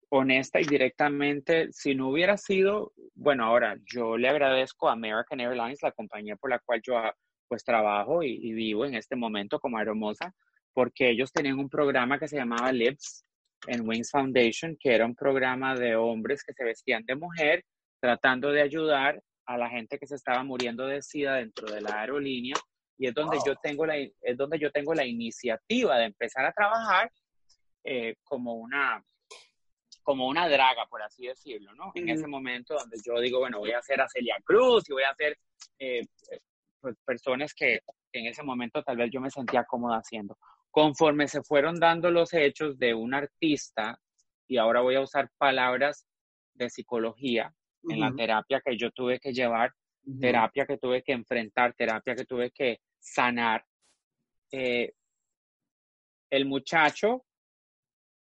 honesta 0.09 0.59
y 0.59 0.65
directamente, 0.65 1.67
si 1.71 1.95
no 1.95 2.09
hubiera 2.09 2.37
sido, 2.37 2.93
bueno, 3.15 3.45
ahora 3.45 3.77
yo 3.85 4.17
le 4.17 4.29
agradezco 4.29 4.87
a 4.89 4.93
American 4.93 5.39
Airlines, 5.39 5.81
la 5.81 5.91
compañía 5.91 6.35
por 6.35 6.49
la 6.49 6.59
cual 6.59 6.81
yo 6.85 6.97
ah, 6.97 7.13
pues 7.47 7.63
trabajo 7.63 8.23
y, 8.23 8.39
y 8.41 8.53
vivo 8.53 8.85
en 8.85 8.95
este 8.95 9.15
momento 9.15 9.59
como 9.59 9.77
aeromoza, 9.77 10.33
porque 10.73 11.09
ellos 11.09 11.31
tenían 11.31 11.59
un 11.59 11.69
programa 11.69 12.19
que 12.19 12.27
se 12.27 12.37
llamaba 12.37 12.71
Lips 12.71 13.25
en 13.67 13.87
Wings 13.87 14.11
Foundation, 14.11 14.77
que 14.79 14.93
era 14.93 15.05
un 15.05 15.15
programa 15.15 15.75
de 15.75 15.95
hombres 15.95 16.43
que 16.43 16.53
se 16.53 16.63
vestían 16.63 17.03
de 17.05 17.15
mujer, 17.15 17.63
tratando 17.99 18.51
de 18.51 18.61
ayudar 18.61 19.21
a 19.45 19.57
la 19.57 19.69
gente 19.69 19.97
que 19.97 20.07
se 20.07 20.15
estaba 20.15 20.43
muriendo 20.43 20.85
de 20.85 21.01
SIDA 21.01 21.35
dentro 21.35 21.71
de 21.71 21.81
la 21.81 22.01
aerolínea 22.01 22.55
y 22.97 23.07
es 23.07 23.13
donde 23.13 23.37
Wow. 23.37 23.45
yo 23.47 23.55
tengo 23.61 23.85
la 23.85 23.97
es 23.97 24.37
donde 24.37 24.59
yo 24.59 24.71
tengo 24.71 24.93
la 24.93 25.05
iniciativa 25.05 25.97
de 25.97 26.05
empezar 26.05 26.45
a 26.45 26.51
trabajar 26.51 27.11
eh, 27.83 28.15
como 28.23 28.55
una 28.55 29.03
como 30.07 30.25
una 30.25 30.47
draga 30.47 30.85
por 30.89 31.01
así 31.01 31.27
decirlo 31.27 31.75
no 31.75 31.91
en 31.93 32.05
Ujú. 32.05 32.13
ese 32.13 32.27
momento 32.27 32.75
donde 32.75 32.97
yo 33.05 33.19
digo 33.19 33.39
bueno 33.39 33.59
voy 33.59 33.71
a 33.71 33.79
hacer 33.79 33.99
a 33.99 34.07
Celia 34.07 34.37
Cruz 34.41 34.89
y 34.89 34.93
voy 34.93 35.03
a 35.03 35.09
hacer 35.09 35.37
eh, 35.79 36.05
pues, 36.79 36.95
personas 37.05 37.53
que 37.53 37.81
en 38.13 38.27
ese 38.27 38.41
momento 38.41 38.81
tal 38.83 38.95
vez 38.95 39.11
yo 39.11 39.19
me 39.19 39.29
sentía 39.29 39.65
cómoda 39.65 39.97
haciendo 39.97 40.37
conforme 40.71 41.27
se 41.27 41.43
fueron 41.43 41.77
dando 41.77 42.09
los 42.09 42.33
hechos 42.33 42.79
de 42.79 42.93
un 42.93 43.13
artista 43.13 43.99
y 44.47 44.55
ahora 44.55 44.79
voy 44.79 44.95
a 44.95 45.01
usar 45.01 45.29
palabras 45.37 46.07
de 46.53 46.69
psicología 46.69 47.53
en 47.89 47.99
la 47.99 48.13
terapia 48.15 48.61
que 48.63 48.77
yo 48.77 48.91
tuve 48.91 49.19
que 49.19 49.33
llevar 49.33 49.73
terapia 50.21 50.65
que 50.65 50.77
tuve 50.77 51.03
que 51.03 51.11
enfrentar, 51.11 51.73
terapia 51.73 52.15
que 52.15 52.23
tuve 52.23 52.51
que 52.51 52.79
sanar. 52.97 53.65
Eh, 54.51 54.93
el 56.29 56.45
muchacho 56.45 57.25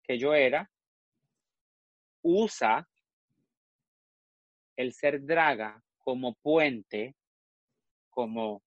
que 0.03 0.17
yo 0.17 0.33
era 0.33 0.69
usa 2.25 2.87
el 4.75 4.93
ser 4.93 5.23
draga 5.23 5.81
como 5.99 6.33
puente, 6.41 7.15
como, 8.09 8.63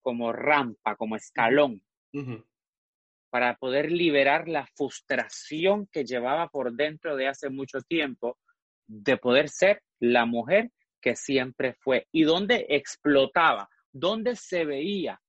como 0.00 0.32
rampa, 0.32 0.96
como 0.96 1.14
escalón, 1.14 1.82
para 3.30 3.56
poder 3.56 3.92
liberar 3.92 4.48
la 4.48 4.66
frustración 4.74 5.86
que 5.92 6.04
llevaba 6.04 6.48
por 6.48 6.72
dentro 6.72 7.16
de 7.16 7.28
hace 7.28 7.50
mucho 7.50 7.82
tiempo 7.82 8.38
de 8.86 9.18
poder 9.18 9.50
ser 9.50 9.82
la 10.00 10.24
mujer 10.24 10.70
que 11.00 11.16
siempre 11.16 11.74
fue. 11.74 12.08
Y 12.12 12.24
donde 12.24 12.66
explotaba, 12.70 13.68
donde 13.92 14.36
se 14.36 14.64
veía 14.64 15.20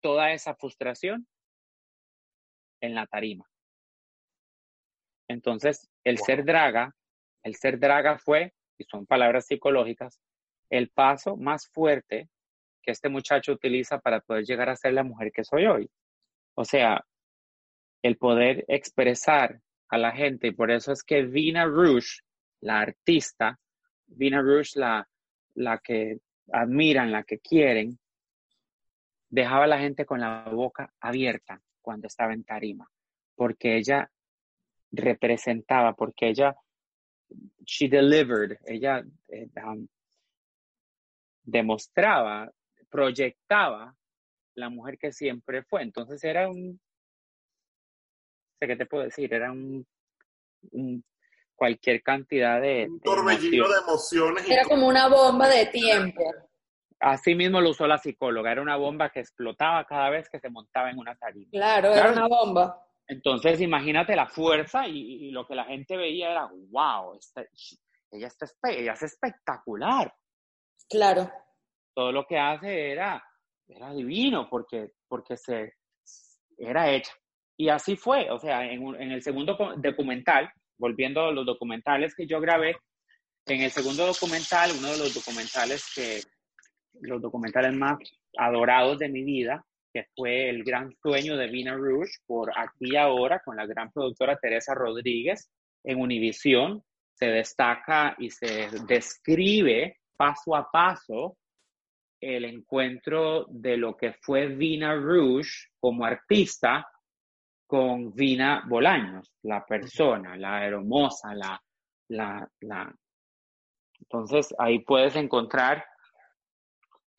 toda 0.00 0.32
esa 0.32 0.54
frustración 0.54 1.26
en 2.80 2.94
la 2.94 3.06
tarima. 3.06 3.49
Entonces, 5.30 5.88
el 6.02 6.16
Wow. 6.16 6.26
ser 6.26 6.44
draga 6.44 6.94
El 7.42 7.54
ser 7.54 7.78
draga 7.78 8.18
fue, 8.18 8.52
y 8.76 8.84
son 8.84 9.06
palabras 9.06 9.46
psicológicas, 9.46 10.20
el 10.68 10.90
paso 10.90 11.36
más 11.38 11.68
fuerte 11.68 12.28
que 12.82 12.90
este 12.90 13.08
muchacho 13.08 13.52
utiliza 13.52 13.98
para 13.98 14.20
poder 14.20 14.44
llegar 14.44 14.68
a 14.68 14.76
ser 14.76 14.92
la 14.92 15.04
mujer 15.04 15.32
que 15.32 15.44
soy 15.44 15.64
hoy. 15.64 15.90
O 16.54 16.64
sea, 16.66 17.02
el 18.02 18.18
poder 18.18 18.64
expresar 18.68 19.60
a 19.88 19.96
la 19.96 20.12
gente, 20.12 20.48
y 20.48 20.52
por 20.52 20.70
eso 20.70 20.92
es 20.92 21.02
que 21.02 21.22
Vina 21.22 21.64
Rouge, 21.64 22.20
la 22.60 22.80
artista, 22.80 23.58
Vina 24.06 24.42
Rouge, 24.42 24.78
la, 24.78 25.08
la 25.54 25.78
que 25.78 26.18
admiran, 26.52 27.10
la 27.10 27.22
que 27.22 27.38
quieren, 27.38 27.98
dejaba 29.30 29.64
a 29.64 29.68
la 29.68 29.78
gente 29.78 30.04
con 30.04 30.20
la 30.20 30.44
boca 30.50 30.92
abierta 31.00 31.62
cuando 31.80 32.08
estaba 32.08 32.34
en 32.34 32.44
tarima, 32.44 32.86
porque 33.34 33.76
ella 33.76 34.10
representaba, 34.92 35.94
porque 35.94 36.28
ella, 36.28 36.56
she 37.64 37.88
delivered, 37.88 38.58
ella 38.66 39.02
eh, 39.28 39.48
um, 39.64 39.86
demostraba, 41.42 42.50
proyectaba 42.88 43.94
la 44.54 44.68
mujer 44.68 44.98
que 44.98 45.12
siempre 45.12 45.62
fue. 45.62 45.82
Entonces 45.82 46.22
era 46.24 46.48
un, 46.48 46.80
sé 48.58 48.66
qué 48.66 48.76
te 48.76 48.86
puedo 48.86 49.04
decir, 49.04 49.32
era 49.32 49.50
un, 49.50 49.86
cualquier 51.54 52.02
cantidad 52.02 52.60
de... 52.60 52.86
Un 52.88 53.00
torbellino 53.00 53.68
de 53.68 53.78
emociones. 53.78 54.48
Era 54.48 54.64
como 54.64 54.86
una 54.86 55.08
bomba 55.08 55.48
de 55.48 55.66
tiempo. 55.66 56.22
Así 56.98 57.34
mismo 57.34 57.62
lo 57.62 57.70
usó 57.70 57.86
la 57.86 57.96
psicóloga, 57.96 58.52
era 58.52 58.60
una 58.60 58.76
bomba 58.76 59.08
que 59.08 59.20
explotaba 59.20 59.86
cada 59.86 60.10
vez 60.10 60.28
que 60.28 60.38
se 60.38 60.50
montaba 60.50 60.90
en 60.90 60.98
una 60.98 61.14
tarima. 61.14 61.48
Claro, 61.50 61.94
era 61.94 62.12
una 62.12 62.28
bomba. 62.28 62.86
Entonces, 63.10 63.60
imagínate 63.60 64.14
la 64.14 64.28
fuerza 64.28 64.86
y, 64.86 65.32
lo 65.32 65.44
que 65.44 65.56
la 65.56 65.64
gente 65.64 65.96
veía 65.96 66.30
era, 66.30 66.48
wow, 66.70 67.18
ella, 68.12 68.28
está, 68.28 68.46
ella 68.70 68.92
es 68.92 69.02
espectacular. 69.02 70.14
Claro. 70.88 71.28
Todo 71.92 72.12
lo 72.12 72.24
que 72.24 72.38
hace 72.38 72.92
era, 72.92 73.20
era 73.66 73.92
divino 73.92 74.48
porque, 74.48 74.92
porque 75.08 75.36
se, 75.36 75.74
era 76.56 76.88
hecha. 76.88 77.12
Y 77.56 77.68
así 77.68 77.96
fue, 77.96 78.30
o 78.30 78.38
sea, 78.38 78.64
en, 78.64 78.94
en 78.94 79.10
el 79.10 79.22
segundo 79.22 79.58
documental, 79.78 80.48
volviendo 80.78 81.24
a 81.24 81.32
los 81.32 81.44
documentales 81.44 82.14
que 82.14 82.28
yo 82.28 82.40
grabé, 82.40 82.76
en 83.46 83.62
el 83.62 83.72
segundo 83.72 84.06
documental, 84.06 84.70
uno 84.78 84.86
de 84.86 84.98
los 84.98 85.12
documentales 85.12 85.84
que, 85.96 86.20
los 87.00 87.20
documentales 87.20 87.74
más 87.74 87.98
adorados 88.38 89.00
de 89.00 89.08
mi 89.08 89.24
vida, 89.24 89.64
que 89.92 90.06
fue 90.14 90.48
El 90.48 90.64
Gran 90.64 90.92
Sueño 91.02 91.36
de 91.36 91.48
Vina 91.48 91.74
Rouge 91.74 92.12
por 92.26 92.50
Aquí 92.56 92.92
y 92.92 92.96
Ahora 92.96 93.40
con 93.44 93.56
la 93.56 93.66
gran 93.66 93.90
productora 93.92 94.36
Teresa 94.36 94.74
Rodríguez 94.74 95.50
en 95.84 96.00
Univisión. 96.00 96.82
Se 97.14 97.26
destaca 97.26 98.14
y 98.18 98.30
se 98.30 98.68
describe 98.86 99.98
paso 100.16 100.56
a 100.56 100.70
paso 100.70 101.36
el 102.20 102.44
encuentro 102.44 103.46
de 103.48 103.76
lo 103.76 103.96
que 103.96 104.14
fue 104.20 104.46
Vina 104.46 104.94
Rouge 104.94 105.68
como 105.78 106.04
artista 106.04 106.86
con 107.66 108.14
Vina 108.14 108.64
Bolaños, 108.68 109.32
la 109.42 109.64
persona, 109.64 110.36
la 110.36 110.66
hermosa, 110.66 111.34
la, 111.34 111.62
la, 112.08 112.48
la. 112.60 112.94
Entonces 114.00 114.54
ahí 114.58 114.80
puedes 114.80 115.14
encontrar 115.16 115.84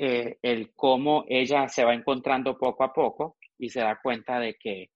eh, 0.03 0.39
el 0.41 0.73
cómo 0.73 1.25
ella 1.27 1.67
se 1.67 1.85
va 1.85 1.93
encontrando 1.93 2.57
poco 2.57 2.83
a 2.83 2.91
poco 2.91 3.37
y 3.59 3.69
se 3.69 3.81
da 3.81 3.99
cuenta 4.01 4.39
de 4.39 4.55
que, 4.55 4.89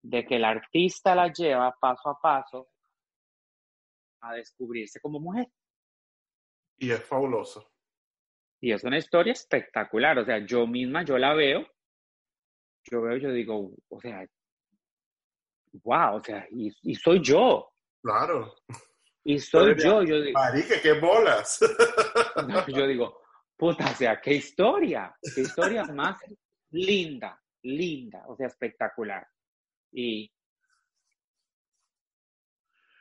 de 0.00 0.24
que 0.24 0.36
el 0.36 0.44
artista 0.44 1.16
la 1.16 1.32
lleva 1.32 1.76
paso 1.80 2.10
a 2.10 2.20
paso 2.20 2.68
a 4.20 4.34
descubrirse 4.34 5.00
como 5.00 5.18
mujer. 5.18 5.48
Y 6.78 6.92
es 6.92 7.02
fabuloso. 7.02 7.68
Y 8.60 8.70
es 8.70 8.84
una 8.84 8.98
historia 8.98 9.32
espectacular, 9.32 10.16
o 10.20 10.24
sea, 10.24 10.38
yo 10.46 10.68
misma, 10.68 11.04
yo 11.04 11.18
la 11.18 11.34
veo, 11.34 11.66
yo 12.92 13.02
veo, 13.02 13.16
yo 13.16 13.32
digo, 13.32 13.72
o 13.88 14.00
sea, 14.00 14.24
wow, 15.82 16.14
o 16.14 16.20
sea, 16.22 16.46
y, 16.52 16.94
soy 16.94 17.20
yo. 17.24 17.72
Claro. 18.00 18.54
Y 19.24 19.40
soy 19.40 19.74
yo, 19.76 20.04
yo 20.04 20.20
digo. 20.20 20.38
Marique, 20.38 20.80
qué 20.80 20.92
bolas. 20.92 21.58
yo 22.68 22.86
digo, 22.86 23.21
puta, 23.56 23.90
o 23.90 23.94
sea, 23.94 24.20
qué 24.20 24.34
historia, 24.34 25.14
qué 25.34 25.42
historia 25.42 25.84
más 25.84 26.20
linda, 26.70 27.40
linda, 27.62 28.24
o 28.28 28.36
sea, 28.36 28.46
espectacular. 28.46 29.26
Y... 29.92 30.30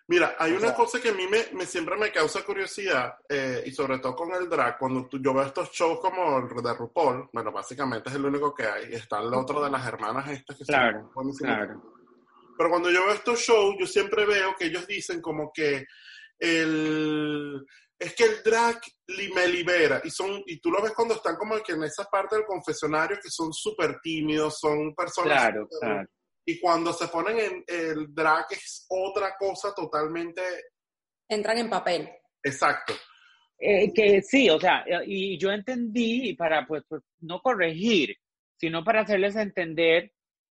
Mira, 0.08 0.36
hay 0.38 0.52
una 0.52 0.74
cosa 0.74 1.00
que 1.02 1.10
a 1.10 1.14
mí 1.14 1.26
me, 1.28 1.66
siempre 1.66 1.96
me 1.96 2.12
causa 2.12 2.44
curiosidad, 2.44 3.16
eh, 3.30 3.64
y 3.66 3.72
sobre 3.72 4.00
todo 4.00 4.16
con 4.16 4.34
el 4.34 4.50
drag, 4.50 4.78
cuando 4.78 5.10
yo 5.10 5.34
veo 5.34 5.44
estos 5.44 5.72
shows 5.72 6.00
como 6.02 6.38
el 6.40 6.64
de 6.64 6.74
RuPaul, 6.74 7.30
bueno, 7.32 7.52
básicamente 7.52 8.10
es 8.10 8.16
el 8.16 8.26
único 8.26 8.54
que 8.54 8.66
hay, 8.66 8.92
y 8.92 8.96
está 8.96 9.20
el 9.20 9.34
otro 9.34 9.64
de 9.64 9.72
las 9.72 9.88
hermanas 9.88 10.30
estas 10.30 10.58
que 10.58 10.66
claro, 10.66 11.10
claro. 11.40 11.82
Pero 12.58 12.70
cuando 12.70 12.92
yo 12.92 13.06
veo 13.06 13.14
estos 13.14 13.40
shows, 13.40 13.76
yo 13.80 13.88
siempre 13.88 14.26
veo 14.26 14.54
que 14.56 14.66
ellos 14.66 14.86
dicen 14.86 15.22
como 15.22 15.52
que 15.54 15.88
el, 16.38 17.66
es 18.02 18.16
que 18.16 18.24
el 18.24 18.42
drag 18.44 18.82
me 19.36 19.48
libera 19.48 20.02
y 20.04 20.10
son 20.10 20.42
y 20.48 20.60
tú 20.60 20.72
lo 20.72 20.82
ves 20.82 20.92
cuando 20.96 21.14
están 21.14 21.36
como 21.36 21.56
que 21.62 21.74
en 21.74 21.84
esa 21.84 22.06
parte 22.06 22.36
del 22.36 22.46
confesionario 22.46 23.18
que 23.22 23.30
son 23.30 23.54
súper 23.54 24.00
tímidos, 24.02 24.58
son 24.60 24.96
personas 24.96 25.40
claro, 25.40 25.68
claro. 25.80 26.10
y 26.44 26.60
cuando 26.60 26.94
se 26.94 27.08
ponen 27.10 27.38
en 27.40 27.64
el 27.68 28.08
drag 28.14 28.48
es 28.50 28.88
otra 28.90 29.36
cosa 29.38 29.72
totalmente 29.76 30.42
entran 31.30 31.60
en 31.60 31.70
papel. 31.70 32.10
Exacto. 32.44 32.94
Eh, 33.60 33.94
que 33.94 34.24
sí, 34.24 34.50
o 34.50 34.60
sea, 34.60 34.84
y 35.06 35.38
yo 35.38 35.52
entendí 35.52 36.34
para 36.34 36.66
pues, 36.66 36.84
pues 36.90 37.04
no 37.20 37.40
corregir, 37.40 38.18
sino 38.58 38.84
para 38.84 39.02
hacerles 39.02 39.36
entender 39.36 40.12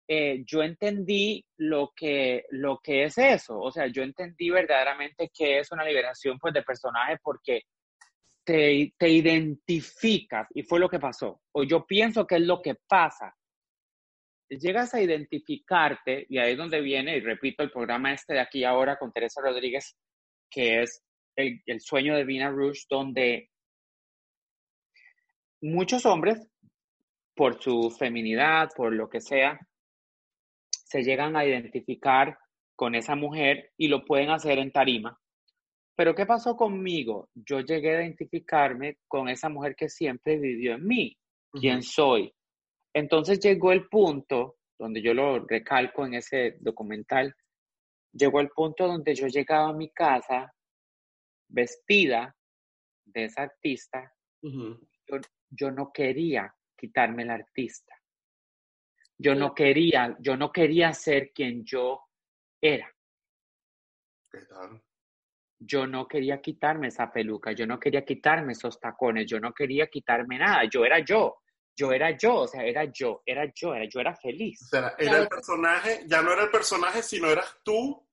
eh, 0.09 0.45
yo 0.47 0.63
entendí 0.63 1.45
lo 1.57 1.93
que, 1.97 2.45
lo 2.51 2.79
que 2.79 3.05
es 3.05 3.19
eso, 3.19 3.59
o 3.59 3.73
sea, 3.73 3.89
yo 3.89 4.03
entendí 4.03 4.51
verdaderamente 4.51 5.31
que 5.37 5.59
es 5.59 5.73
una 5.73 5.85
liberación 5.85 6.39
pues 6.39 6.55
de 6.55 6.63
personaje 6.63 7.19
porque 7.23 7.63
te, 8.45 8.95
te 8.97 9.09
identificas 9.09 10.47
y 10.55 10.63
fue 10.63 10.79
lo 10.79 10.89
que 10.89 11.01
pasó, 11.01 11.41
o 11.53 11.65
yo 11.65 11.85
pienso 11.85 12.27
que 12.27 12.37
es 12.37 12.43
lo 12.43 12.63
que 12.63 12.77
pasa. 12.87 13.35
Llegas 14.49 14.95
a 14.95 15.03
identificarte 15.03 16.25
y 16.29 16.39
ahí 16.39 16.53
es 16.53 16.59
donde 16.59 16.81
viene, 16.81 17.17
y 17.17 17.21
repito, 17.21 17.65
el 17.65 17.73
programa 17.73 18.13
este 18.13 18.35
de 18.35 18.41
aquí 18.41 18.63
ahora 18.63 18.97
con 18.97 19.13
Teresa 19.13 19.41
Rodríguez, 19.43 19.97
que 20.49 20.83
es 20.83 21.03
el, 21.35 21.61
el 21.67 21.81
sueño 21.81 22.15
de 22.15 22.25
Vina 22.25 22.49
Rouge, 22.49 22.83
donde 22.89 23.51
muchos 25.61 26.07
hombres, 26.07 26.49
por 27.35 27.61
su 27.61 27.91
feminidad, 27.91 28.71
por 28.77 28.93
lo 28.93 29.09
que 29.09 29.21
sea, 29.21 29.59
se 30.87 31.03
llegan 31.03 31.37
a 31.37 31.45
identificar 31.45 32.39
con 32.77 32.95
esa 32.95 33.17
mujer 33.17 33.73
y 33.77 33.89
lo 33.89 34.05
pueden 34.05 34.31
hacer 34.31 34.59
en 34.59 34.71
tarima. 34.71 35.19
Pero 35.97 36.15
¿qué 36.15 36.27
pasó 36.27 36.57
conmigo? 36.57 37.31
Yo 37.35 37.61
llegué 37.61 37.97
a 37.97 38.03
identificarme 38.03 38.99
con 39.09 39.29
esa 39.29 39.49
mujer 39.49 39.75
que 39.75 39.89
siempre 39.89 40.39
vivió 40.39 40.75
en 40.75 40.87
mí, 40.87 41.17
quién 41.53 41.83
soy. 41.83 42.33
Entonces 42.95 43.41
llegó 43.41 43.73
el 43.73 43.89
punto, 43.89 44.59
donde 44.79 45.03
yo 45.03 45.13
lo 45.13 45.45
recalco 45.47 46.07
en 46.07 46.15
ese 46.15 46.59
documental, 46.61 47.35
llegó 48.13 48.41
el 48.41 48.51
punto 48.51 48.87
donde 48.87 49.15
yo 49.15 49.27
llegaba 49.27 49.71
a 49.71 49.77
mi 49.77 49.91
casa 49.91 50.53
vestida 51.49 52.37
de 53.07 53.25
esa 53.25 53.43
artista, 53.43 54.13
yo, 54.43 55.17
yo 55.51 55.71
no 55.71 55.91
quería 55.93 56.55
quitarme 56.77 57.23
el 57.23 57.31
artista. 57.31 57.96
Yo 59.19 59.35
no 59.35 59.55
quería, 59.55 60.17
yo 60.21 60.37
no 60.37 60.53
quería 60.53 60.93
ser 60.93 61.33
quien 61.33 61.65
yo 61.65 62.01
era. 62.61 62.93
¿Qué 64.31 64.41
tal? 64.43 64.83
Yo 65.59 65.87
no 65.87 66.07
quería 66.07 66.41
quitarme 66.43 66.89
esa 66.89 67.11
peluca, 67.11 67.53
yo 67.53 67.67
no 67.67 67.81
quería 67.81 68.05
quitarme 68.05 68.53
esos 68.53 68.79
tacones, 68.79 69.27
yo 69.27 69.41
no 69.41 69.55
quería 69.55 69.87
quitarme 69.87 70.39
nada, 70.39 70.65
yo 70.71 70.85
era 70.85 70.99
yo, 70.99 71.39
yo 71.75 71.93
era 71.93 72.11
yo, 72.11 72.43
o 72.43 72.47
sea, 72.47 72.63
era 72.63 72.85
yo, 72.85 73.23
era 73.25 73.51
yo, 73.55 73.75
era 73.75 73.89
yo 73.89 74.01
era 74.01 74.15
feliz. 74.17 74.61
O 74.65 74.67
sea, 74.67 74.95
era 74.99 75.19
el 75.19 75.29
personaje, 75.29 76.05
ya 76.07 76.21
no 76.21 76.33
era 76.33 76.45
el 76.45 76.51
personaje, 76.51 77.03
sino 77.03 77.29
eras 77.29 77.57
tú. 77.63 78.07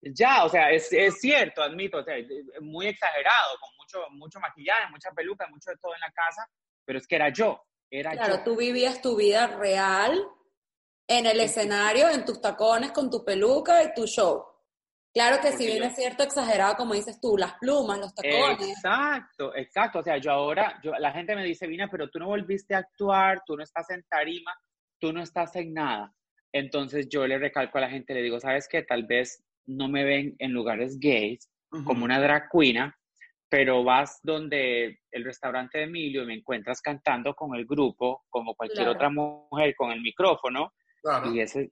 Ya, 0.00 0.44
o 0.44 0.48
sea, 0.48 0.70
es, 0.70 0.90
es 0.90 1.20
cierto, 1.20 1.62
admito, 1.62 1.98
o 1.98 2.02
sea, 2.02 2.14
muy 2.62 2.86
exagerado, 2.86 3.58
con 3.60 3.76
mucho, 3.76 4.10
mucho 4.12 4.40
maquillaje, 4.40 4.90
mucha 4.90 5.10
peluca, 5.10 5.46
mucho 5.48 5.70
de 5.70 5.76
todo 5.76 5.94
en 5.94 6.00
la 6.00 6.10
casa, 6.12 6.48
pero 6.86 6.98
es 6.98 7.06
que 7.06 7.16
era 7.16 7.28
yo, 7.28 7.62
claro, 7.90 8.42
tú 8.44 8.56
vivías 8.56 9.02
tu 9.02 9.16
vida 9.16 9.46
real 9.46 10.20
en 11.08 11.26
el 11.26 11.40
escenario, 11.40 12.08
en 12.08 12.24
tus 12.24 12.40
tacones, 12.40 12.92
con 12.92 13.10
tu 13.10 13.24
peluca 13.24 13.82
y 13.82 13.92
tu 13.94 14.06
show. 14.06 14.44
Claro 15.12 15.40
que 15.42 15.50
si 15.52 15.66
bien 15.66 15.82
es 15.82 15.96
cierto, 15.96 16.22
exagerado, 16.22 16.76
como 16.76 16.94
dices 16.94 17.20
tú, 17.20 17.36
las 17.36 17.54
plumas, 17.54 17.98
los 17.98 18.14
tacones. 18.14 18.68
Exacto, 18.68 19.54
exacto. 19.56 19.98
O 19.98 20.02
sea, 20.04 20.18
yo 20.18 20.30
ahora, 20.30 20.80
yo, 20.84 20.92
la 20.92 21.12
gente 21.12 21.34
me 21.34 21.44
dice, 21.44 21.66
Vina, 21.66 21.88
pero 21.90 22.08
tú 22.08 22.20
no 22.20 22.26
volviste 22.26 22.76
a 22.76 22.78
actuar, 22.78 23.42
tú 23.44 23.56
no 23.56 23.64
estás 23.64 23.90
en 23.90 24.04
tarima, 24.08 24.52
tú 25.00 25.12
no 25.12 25.20
estás 25.20 25.56
en 25.56 25.74
nada. 25.74 26.14
Entonces 26.52 27.08
yo 27.08 27.26
le 27.26 27.38
recalco 27.38 27.78
a 27.78 27.82
la 27.82 27.90
gente, 27.90 28.14
le 28.14 28.22
digo, 28.22 28.38
¿sabes 28.38 28.68
qué? 28.68 28.82
Tal 28.82 29.04
vez 29.04 29.42
no 29.66 29.88
me 29.88 30.04
ven 30.04 30.36
en 30.38 30.52
lugares 30.52 30.98
gays, 31.00 31.50
como 31.84 32.04
una 32.04 32.20
drag 32.20 32.48
queen, 32.50 32.92
pero 33.50 33.82
vas 33.84 34.20
donde 34.22 35.00
el 35.10 35.24
restaurante 35.24 35.78
de 35.78 35.84
Emilio 35.84 36.22
y 36.22 36.26
me 36.26 36.34
encuentras 36.34 36.80
cantando 36.80 37.34
con 37.34 37.54
el 37.56 37.66
grupo, 37.66 38.22
como 38.30 38.54
cualquier 38.54 38.84
Claro. 38.84 38.92
otra 38.92 39.10
mujer 39.10 39.74
con 39.76 39.90
el 39.90 40.00
micrófono, 40.00 40.72
Claro. 41.02 41.32
y 41.34 41.40
ese, 41.40 41.70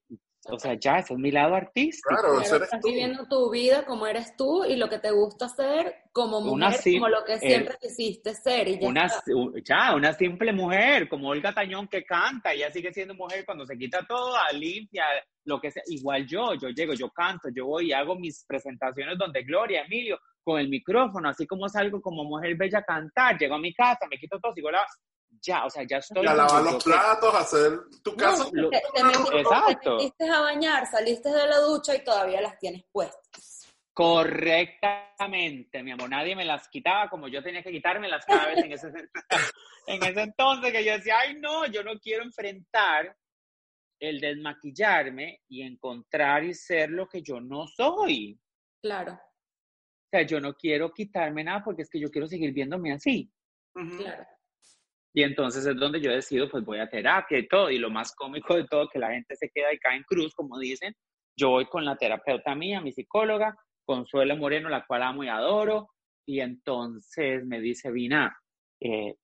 o 0.50 0.58
sea, 0.58 0.74
ya, 0.74 0.98
ese 0.98 1.12
es 1.14 1.18
mi 1.20 1.30
lado 1.30 1.54
artístico. 1.54 2.08
Claro, 2.08 2.40
eres 2.40 2.50
estás 2.52 2.80
tú. 2.80 2.88
viviendo 2.88 3.26
tu 3.28 3.50
vida 3.50 3.84
como 3.84 4.06
eres 4.06 4.34
tú 4.36 4.64
y 4.64 4.76
lo 4.76 4.88
que 4.88 4.98
te 4.98 5.10
gusta 5.12 5.44
hacer 5.46 5.94
como 6.12 6.40
mujer, 6.40 6.52
Una 6.54 6.72
sim- 6.72 6.94
como 7.00 7.08
lo 7.10 7.24
que 7.24 7.34
el- 7.34 7.40
siempre 7.40 7.76
quisiste 7.80 8.34
ser. 8.34 8.66
Y 8.68 8.80
ya 8.80 8.88
Una, 8.88 9.08
ya, 9.64 9.94
una 9.94 10.12
simple 10.14 10.52
mujer, 10.52 11.08
como 11.08 11.28
Olga 11.28 11.52
Tañón 11.52 11.86
que 11.86 12.04
canta, 12.04 12.52
ella 12.54 12.72
sigue 12.72 12.92
siendo 12.92 13.14
mujer 13.14 13.44
cuando 13.44 13.64
se 13.66 13.76
quita 13.78 14.04
todo, 14.08 14.34
limpia, 14.54 15.04
lo 15.44 15.60
que 15.60 15.70
sea. 15.70 15.82
Igual 15.86 16.26
yo, 16.26 16.54
yo 16.54 16.68
llego, 16.70 16.94
yo 16.94 17.10
canto, 17.10 17.48
yo 17.54 17.66
voy 17.66 17.88
y 17.88 17.92
hago 17.92 18.16
mis 18.18 18.44
presentaciones 18.46 19.16
donde 19.18 19.42
Gloria, 19.44 19.82
Emilio, 19.82 20.18
con 20.48 20.58
el 20.60 20.68
micrófono, 20.70 21.28
así 21.28 21.46
como 21.46 21.68
salgo 21.68 22.00
como 22.00 22.24
mujer 22.24 22.56
bella 22.56 22.78
a 22.78 22.82
cantar, 22.82 23.36
llego 23.38 23.56
a 23.56 23.58
mi 23.58 23.74
casa, 23.74 24.06
me 24.10 24.16
quito 24.18 24.40
todo, 24.40 24.54
sigo 24.54 24.70
la... 24.70 24.86
Ya, 25.42 25.66
o 25.66 25.70
sea, 25.70 25.82
ya 25.86 25.98
estoy... 25.98 26.24
Y 26.24 26.26
a 26.26 26.34
lavar 26.34 26.62
los 26.62 26.82
platos, 26.82 27.34
hacer 27.34 27.78
tu 28.02 28.12
No, 28.12 28.16
casa. 28.16 28.48
lo- 28.52 28.70
te, 28.70 28.82
te 28.94 29.04
metiste, 29.04 29.40
Exacto. 29.40 29.80
te 29.82 29.90
metiste 29.90 30.30
a 30.30 30.40
bañar, 30.40 30.86
saliste 30.86 31.28
de 31.28 31.46
la 31.46 31.58
ducha 31.58 31.94
y 31.94 32.02
todavía 32.02 32.40
las 32.40 32.58
tienes 32.58 32.82
puestas. 32.90 33.68
Correctamente, 33.92 35.82
mi 35.82 35.90
amor. 35.90 36.08
Nadie 36.08 36.34
me 36.34 36.46
las 36.46 36.66
quitaba 36.68 37.10
como 37.10 37.28
yo 37.28 37.42
tenía 37.42 37.62
que 37.62 37.70
quitármelas 37.70 38.24
cada 38.24 38.46
vez 38.46 38.64
en 38.64 38.72
ese, 38.72 38.88
en 39.86 40.02
ese 40.02 40.20
entonces 40.22 40.72
que 40.72 40.82
yo 40.84 40.92
decía, 40.92 41.18
ay 41.18 41.36
no, 41.40 41.66
yo 41.66 41.82
no 41.84 41.98
quiero 42.00 42.22
enfrentar 42.24 43.14
el 44.00 44.18
desmaquillarme 44.20 45.42
y 45.48 45.60
encontrar 45.62 46.42
y 46.44 46.54
ser 46.54 46.88
lo 46.90 47.06
que 47.06 47.20
yo 47.20 47.38
no 47.38 47.66
soy. 47.66 48.40
Claro, 48.80 49.20
O 50.08 50.10
sea, 50.10 50.22
yo 50.22 50.40
no 50.40 50.54
quiero 50.54 50.90
quitarme 50.90 51.44
nada 51.44 51.62
porque 51.62 51.82
es 51.82 51.90
que 51.90 52.00
yo 52.00 52.10
quiero 52.10 52.26
seguir 52.26 52.52
viéndome 52.52 52.92
así. 52.92 53.30
Claro. 53.74 54.24
Y 55.12 55.22
entonces 55.22 55.66
es 55.66 55.76
donde 55.76 56.00
yo 56.00 56.10
decido, 56.10 56.48
pues 56.48 56.64
voy 56.64 56.78
a 56.78 56.88
terapia 56.88 57.38
y 57.38 57.46
todo. 57.46 57.70
Y 57.70 57.78
lo 57.78 57.90
más 57.90 58.14
cómico 58.14 58.54
de 58.54 58.64
todo, 58.66 58.88
que 58.88 58.98
la 58.98 59.10
gente 59.10 59.36
se 59.36 59.50
queda 59.50 59.72
y 59.72 59.78
cae 59.78 59.96
en 59.96 60.04
cruz, 60.04 60.34
como 60.34 60.58
dicen. 60.58 60.94
Yo 61.36 61.50
voy 61.50 61.66
con 61.66 61.84
la 61.84 61.96
terapeuta 61.96 62.54
mía, 62.54 62.80
mi 62.80 62.92
psicóloga, 62.92 63.54
Consuelo 63.84 64.36
Moreno, 64.36 64.68
la 64.68 64.86
cual 64.86 65.02
amo 65.02 65.24
y 65.24 65.28
adoro. 65.28 65.90
Y 66.26 66.40
entonces 66.40 67.44
me 67.44 67.60
dice, 67.60 67.90
Vina, 67.90 68.34
eh, 68.80 69.14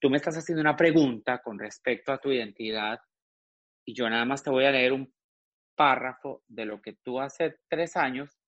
tú 0.00 0.10
me 0.10 0.16
estás 0.16 0.36
haciendo 0.36 0.60
una 0.60 0.76
pregunta 0.76 1.40
con 1.40 1.58
respecto 1.58 2.12
a 2.12 2.18
tu 2.18 2.30
identidad 2.30 2.98
y 3.84 3.94
yo 3.94 4.08
nada 4.08 4.24
más 4.24 4.42
te 4.42 4.50
voy 4.50 4.64
a 4.64 4.70
leer 4.70 4.92
un 4.92 5.12
párrafo 5.76 6.42
de 6.46 6.66
lo 6.66 6.80
que 6.80 6.94
tú 7.02 7.20
hace 7.20 7.56
tres 7.68 7.96
años 7.96 8.41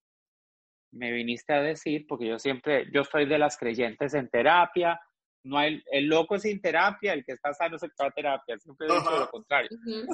me 0.94 1.12
viniste 1.12 1.52
a 1.52 1.60
decir, 1.60 2.06
porque 2.06 2.26
yo 2.26 2.38
siempre, 2.38 2.86
yo 2.92 3.04
soy 3.04 3.26
de 3.26 3.38
las 3.38 3.56
creyentes 3.58 4.14
en 4.14 4.28
terapia, 4.28 5.00
no 5.44 5.58
hay, 5.58 5.82
el 5.90 6.06
loco 6.06 6.38
sin 6.38 6.60
terapia, 6.60 7.12
el 7.12 7.24
que 7.24 7.32
está 7.32 7.52
sano 7.52 7.78
se 7.78 7.88
va 8.00 8.06
a 8.06 8.10
terapia, 8.10 8.58
siempre 8.58 8.86
he 8.86 8.92
dicho 8.92 9.08
Ajá. 9.08 9.20
lo 9.20 9.30
contrario. 9.30 9.70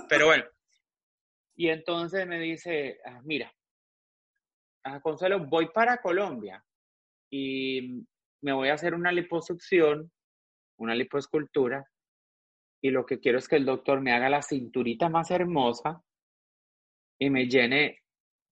Pero 0.08 0.26
bueno, 0.26 0.44
y 1.56 1.68
entonces 1.68 2.26
me 2.26 2.40
dice, 2.40 2.98
ah, 3.04 3.20
mira, 3.24 3.52
ah, 4.84 5.00
Consuelo, 5.00 5.46
voy 5.46 5.68
para 5.72 5.98
Colombia 5.98 6.64
y 7.30 8.04
me 8.42 8.52
voy 8.52 8.70
a 8.70 8.74
hacer 8.74 8.94
una 8.94 9.12
liposucción, 9.12 10.10
una 10.78 10.94
lipoescultura, 10.94 11.84
y 12.82 12.90
lo 12.90 13.04
que 13.04 13.20
quiero 13.20 13.38
es 13.38 13.46
que 13.46 13.56
el 13.56 13.66
doctor 13.66 14.00
me 14.00 14.12
haga 14.12 14.30
la 14.30 14.42
cinturita 14.42 15.10
más 15.10 15.30
hermosa 15.30 16.02
y 17.18 17.28
me 17.28 17.46
llene 17.46 17.99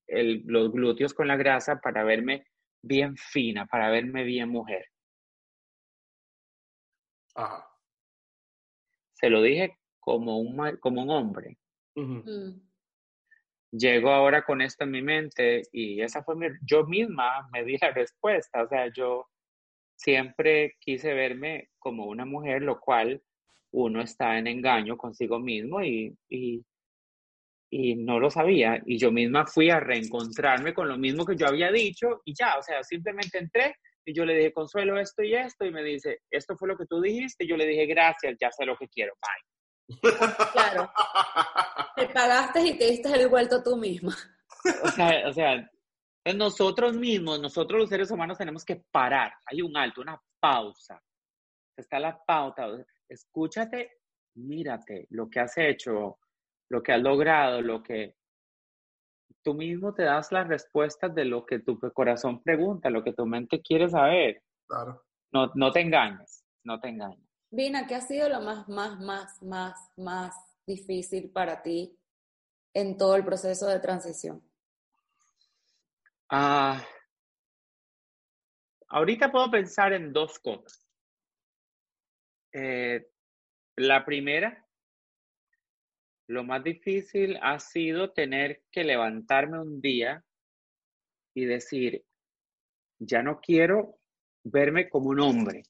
el- 0.08 0.42
los 0.46 0.72
glúteos 0.72 1.14
con 1.14 1.28
la 1.28 1.36
grasa 1.36 1.80
para 1.80 2.04
verme 2.04 2.44
bien 2.82 3.16
fina, 3.16 3.66
para 3.66 3.90
verme 3.90 4.24
bien 4.24 4.48
mujer. 4.48 4.86
Ajá. 7.34 7.68
Se 9.14 9.30
lo 9.30 9.42
dije 9.42 9.78
como 10.00 10.38
un, 10.38 10.76
como 10.78 11.02
un 11.02 11.10
hombre. 11.10 11.58
Mm. 11.94 12.60
Llego 13.70 14.10
ahora 14.10 14.44
con 14.44 14.62
esto 14.62 14.84
en 14.84 14.90
mi 14.92 15.02
mente 15.02 15.62
y 15.72 16.00
esa 16.00 16.22
fue 16.22 16.36
mi, 16.36 16.46
yo 16.62 16.86
misma 16.86 17.48
me 17.52 17.64
di 17.64 17.76
la 17.78 17.90
respuesta, 17.90 18.62
o 18.62 18.68
sea, 18.68 18.90
yo 18.92 19.28
siempre 19.94 20.76
quise 20.80 21.12
verme 21.12 21.68
como 21.78 22.06
una 22.06 22.24
mujer, 22.24 22.62
lo 22.62 22.80
cual 22.80 23.22
uno 23.70 24.00
está 24.00 24.38
en 24.38 24.46
engaño 24.46 24.96
consigo 24.96 25.38
mismo 25.38 25.82
y, 25.82 26.16
y, 26.30 26.64
y 27.70 27.96
no 27.96 28.18
lo 28.18 28.30
sabía. 28.30 28.82
Y 28.86 28.98
yo 28.98 29.10
misma 29.10 29.46
fui 29.46 29.70
a 29.70 29.80
reencontrarme 29.80 30.74
con 30.74 30.88
lo 30.88 30.96
mismo 30.96 31.24
que 31.24 31.36
yo 31.36 31.46
había 31.46 31.70
dicho 31.70 32.22
y 32.24 32.34
ya, 32.34 32.56
o 32.58 32.62
sea, 32.62 32.82
simplemente 32.82 33.38
entré 33.38 33.76
y 34.04 34.14
yo 34.14 34.24
le 34.24 34.34
dije, 34.34 34.52
Consuelo, 34.52 34.98
esto 34.98 35.22
y 35.22 35.34
esto, 35.34 35.66
y 35.66 35.70
me 35.70 35.82
dice, 35.82 36.20
esto 36.30 36.56
fue 36.56 36.68
lo 36.68 36.78
que 36.78 36.86
tú 36.86 36.98
dijiste, 36.98 37.44
y 37.44 37.48
yo 37.48 37.58
le 37.58 37.66
dije, 37.66 37.84
gracias, 37.84 38.36
ya 38.40 38.50
sé 38.50 38.64
lo 38.64 38.74
que 38.76 38.88
quiero, 38.88 39.12
bye. 39.20 39.48
Claro, 40.52 40.90
te 41.94 42.08
pagaste 42.08 42.60
y 42.60 42.78
te 42.78 42.90
diste 42.90 43.12
el 43.12 43.28
vuelto 43.28 43.62
tú 43.62 43.76
misma. 43.76 44.16
O 44.82 44.88
sea, 44.88 45.28
o 45.28 45.32
sea, 45.32 45.70
nosotros 46.34 46.94
mismos, 46.94 47.38
nosotros 47.40 47.80
los 47.80 47.88
seres 47.90 48.10
humanos 48.10 48.38
tenemos 48.38 48.64
que 48.64 48.82
parar. 48.90 49.32
Hay 49.46 49.60
un 49.60 49.76
alto, 49.76 50.00
una 50.00 50.20
pausa. 50.40 51.02
Está 51.76 51.98
la 51.98 52.18
pauta. 52.26 52.66
Escúchate, 53.08 53.98
mírate 54.36 55.06
lo 55.10 55.28
que 55.28 55.40
has 55.40 55.56
hecho, 55.58 56.18
lo 56.68 56.82
que 56.82 56.92
has 56.92 57.00
logrado, 57.00 57.62
lo 57.62 57.82
que 57.82 58.16
tú 59.42 59.54
mismo 59.54 59.94
te 59.94 60.02
das 60.02 60.32
las 60.32 60.48
respuestas 60.48 61.14
de 61.14 61.24
lo 61.24 61.46
que 61.46 61.60
tu 61.60 61.78
corazón 61.92 62.42
pregunta, 62.42 62.90
lo 62.90 63.02
que 63.02 63.12
tu 63.12 63.26
mente 63.26 63.62
quiere 63.62 63.88
saber. 63.88 64.42
Claro. 64.66 65.02
No, 65.32 65.50
no 65.54 65.70
te 65.72 65.80
engañes, 65.80 66.44
no 66.64 66.78
te 66.80 66.88
engañes. 66.88 67.28
Vina, 67.50 67.86
¿qué 67.86 67.94
ha 67.94 68.00
sido 68.00 68.28
lo 68.28 68.40
más, 68.40 68.68
más, 68.68 69.00
más, 69.00 69.42
más, 69.42 69.90
más 69.96 70.34
difícil 70.66 71.30
para 71.30 71.62
ti 71.62 71.98
en 72.74 72.96
todo 72.98 73.16
el 73.16 73.24
proceso 73.24 73.66
de 73.66 73.80
transición? 73.80 74.42
Ah, 76.30 76.84
ahorita 78.88 79.32
puedo 79.32 79.50
pensar 79.50 79.94
en 79.94 80.12
dos 80.12 80.38
cosas. 80.38 80.86
Eh, 82.52 83.08
la 83.76 84.04
primera, 84.04 84.67
lo 86.28 86.44
más 86.44 86.62
difícil 86.62 87.38
ha 87.42 87.58
sido 87.58 88.12
tener 88.12 88.62
que 88.70 88.84
levantarme 88.84 89.60
un 89.60 89.80
día 89.80 90.24
y 91.34 91.44
decir, 91.44 92.04
ya 92.98 93.22
no 93.22 93.40
quiero 93.40 93.98
verme 94.44 94.88
como 94.88 95.10
un 95.10 95.20
hombre. 95.20 95.64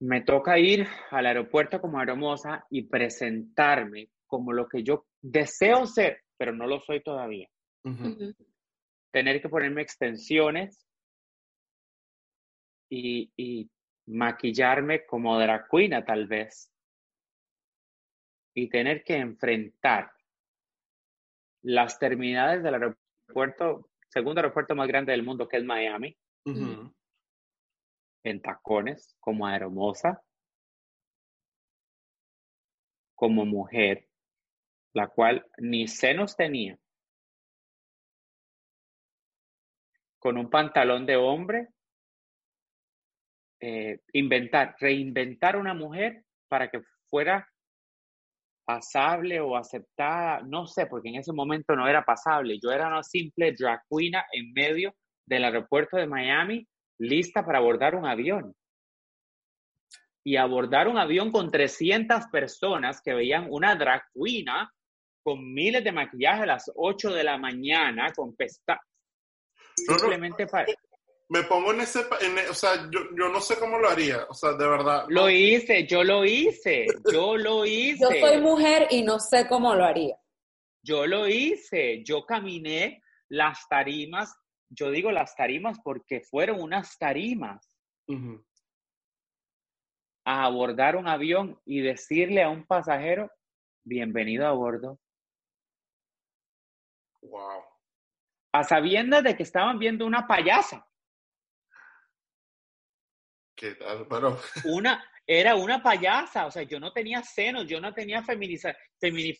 Me 0.00 0.22
toca 0.22 0.58
ir 0.58 0.86
al 1.10 1.26
aeropuerto 1.26 1.80
como 1.80 2.00
hermosa 2.02 2.66
y 2.70 2.82
presentarme 2.82 4.08
como 4.26 4.52
lo 4.52 4.68
que 4.68 4.82
yo 4.82 5.06
deseo 5.20 5.86
ser, 5.86 6.22
pero 6.36 6.52
no 6.52 6.66
lo 6.66 6.80
soy 6.80 7.02
todavía 7.02 7.48
tener 9.12 9.40
que 9.40 9.48
ponerme 9.48 9.82
extensiones 9.82 10.84
y, 12.88 13.30
y 13.36 13.70
maquillarme 14.06 15.06
como 15.06 15.38
drag 15.38 15.68
queen, 15.70 16.04
tal 16.04 16.26
vez. 16.26 16.71
Y 18.54 18.68
tener 18.68 19.02
que 19.04 19.16
enfrentar 19.16 20.12
las 21.62 21.98
terminales 21.98 22.62
del 22.62 22.74
aeropuerto, 22.74 23.90
segundo 24.08 24.40
aeropuerto 24.40 24.74
más 24.74 24.88
grande 24.88 25.12
del 25.12 25.22
mundo, 25.22 25.48
que 25.48 25.56
es 25.56 25.64
Miami, 25.64 26.16
en 28.24 28.42
tacones, 28.42 29.16
como 29.20 29.46
aeromosa, 29.46 30.22
como 33.14 33.44
mujer, 33.44 34.08
la 34.92 35.08
cual 35.08 35.46
ni 35.58 35.86
senos 35.86 36.36
tenía, 36.36 36.78
con 40.18 40.36
un 40.38 40.50
pantalón 40.50 41.06
de 41.06 41.16
hombre, 41.16 41.68
eh, 43.60 44.00
inventar, 44.12 44.76
reinventar 44.78 45.56
una 45.56 45.74
mujer 45.74 46.24
para 46.48 46.68
que 46.70 46.82
fuera 47.08 47.51
pasable 48.64 49.40
o 49.40 49.56
aceptada, 49.56 50.40
no 50.42 50.66
sé, 50.66 50.86
porque 50.86 51.08
en 51.08 51.16
ese 51.16 51.32
momento 51.32 51.74
no 51.74 51.88
era 51.88 52.04
pasable, 52.04 52.58
yo 52.62 52.70
era 52.70 52.88
una 52.88 53.02
simple 53.02 53.54
drag 53.58 53.80
queen 53.88 54.14
en 54.32 54.52
medio 54.52 54.94
del 55.26 55.44
aeropuerto 55.44 55.96
de 55.96 56.06
Miami, 56.06 56.66
lista 56.98 57.44
para 57.44 57.58
abordar 57.58 57.94
un 57.94 58.06
avión. 58.06 58.54
Y 60.24 60.36
abordar 60.36 60.86
un 60.86 60.98
avión 60.98 61.32
con 61.32 61.50
300 61.50 62.26
personas 62.26 63.00
que 63.02 63.12
veían 63.12 63.48
una 63.50 63.74
drag 63.74 64.04
queen 64.14 64.46
con 65.24 65.52
miles 65.52 65.82
de 65.82 65.92
maquillaje 65.92 66.42
a 66.42 66.46
las 66.46 66.70
8 66.74 67.12
de 67.12 67.24
la 67.24 67.38
mañana, 67.38 68.12
con 68.14 68.34
pestañas. 68.34 68.82
No, 69.88 69.94
no. 69.94 69.98
Simplemente 69.98 70.46
para... 70.46 70.66
Me 71.32 71.44
pongo 71.44 71.72
en 71.72 71.80
ese, 71.80 72.00
en 72.20 72.36
e- 72.36 72.48
o 72.50 72.52
sea, 72.52 72.90
yo, 72.90 73.00
yo 73.16 73.30
no 73.30 73.40
sé 73.40 73.56
cómo 73.58 73.78
lo 73.78 73.88
haría, 73.88 74.26
o 74.28 74.34
sea, 74.34 74.52
de 74.52 74.68
verdad. 74.68 75.06
Lo 75.08 75.30
hice, 75.30 75.86
yo 75.86 76.04
lo 76.04 76.26
hice, 76.26 76.84
yo 77.10 77.38
lo 77.38 77.64
hice. 77.64 78.04
Yo 78.20 78.26
soy 78.28 78.38
mujer 78.42 78.86
y 78.90 79.02
no 79.02 79.18
sé 79.18 79.48
cómo 79.48 79.74
lo 79.74 79.82
haría. 79.82 80.14
Yo 80.84 81.06
lo 81.06 81.26
hice, 81.26 82.02
yo 82.04 82.26
caminé 82.26 83.02
las 83.30 83.66
tarimas, 83.66 84.34
yo 84.68 84.90
digo 84.90 85.10
las 85.10 85.34
tarimas 85.34 85.78
porque 85.82 86.20
fueron 86.20 86.60
unas 86.60 86.98
tarimas 86.98 87.66
a 90.26 90.44
abordar 90.44 90.96
un 90.96 91.08
avión 91.08 91.58
y 91.64 91.80
decirle 91.80 92.42
a 92.42 92.50
un 92.50 92.66
pasajero, 92.66 93.30
bienvenido 93.84 94.46
a 94.46 94.52
bordo, 94.52 94.98
Wow. 97.22 97.62
a 98.52 98.64
sabiendas 98.64 99.22
de 99.24 99.34
que 99.34 99.44
estaban 99.44 99.78
viendo 99.78 100.04
una 100.04 100.26
payasa. 100.26 100.86
¿Qué 103.62 103.76
tal? 103.76 104.08
Pero, 104.08 104.40
Una, 104.64 105.08
era 105.24 105.54
una 105.54 105.80
payasa, 105.80 106.46
o 106.46 106.50
sea, 106.50 106.64
yo 106.64 106.80
no 106.80 106.92
tenía 106.92 107.22
senos, 107.22 107.64
yo 107.68 107.80
no 107.80 107.94
tenía 107.94 108.20
feminiza, 108.24 108.74
femini- 109.00 109.38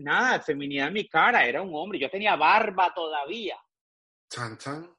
nada, 0.00 0.40
feminidad 0.40 0.86
en 0.86 0.92
mi 0.94 1.08
cara, 1.08 1.44
era 1.44 1.60
un 1.60 1.74
hombre, 1.74 1.98
yo 1.98 2.08
tenía 2.08 2.36
barba 2.36 2.94
todavía. 2.94 3.58
chan, 4.30 4.56
chan. 4.58 4.96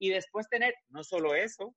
Y 0.00 0.08
después 0.08 0.48
tener, 0.48 0.74
no 0.88 1.04
solo 1.04 1.34
eso, 1.34 1.76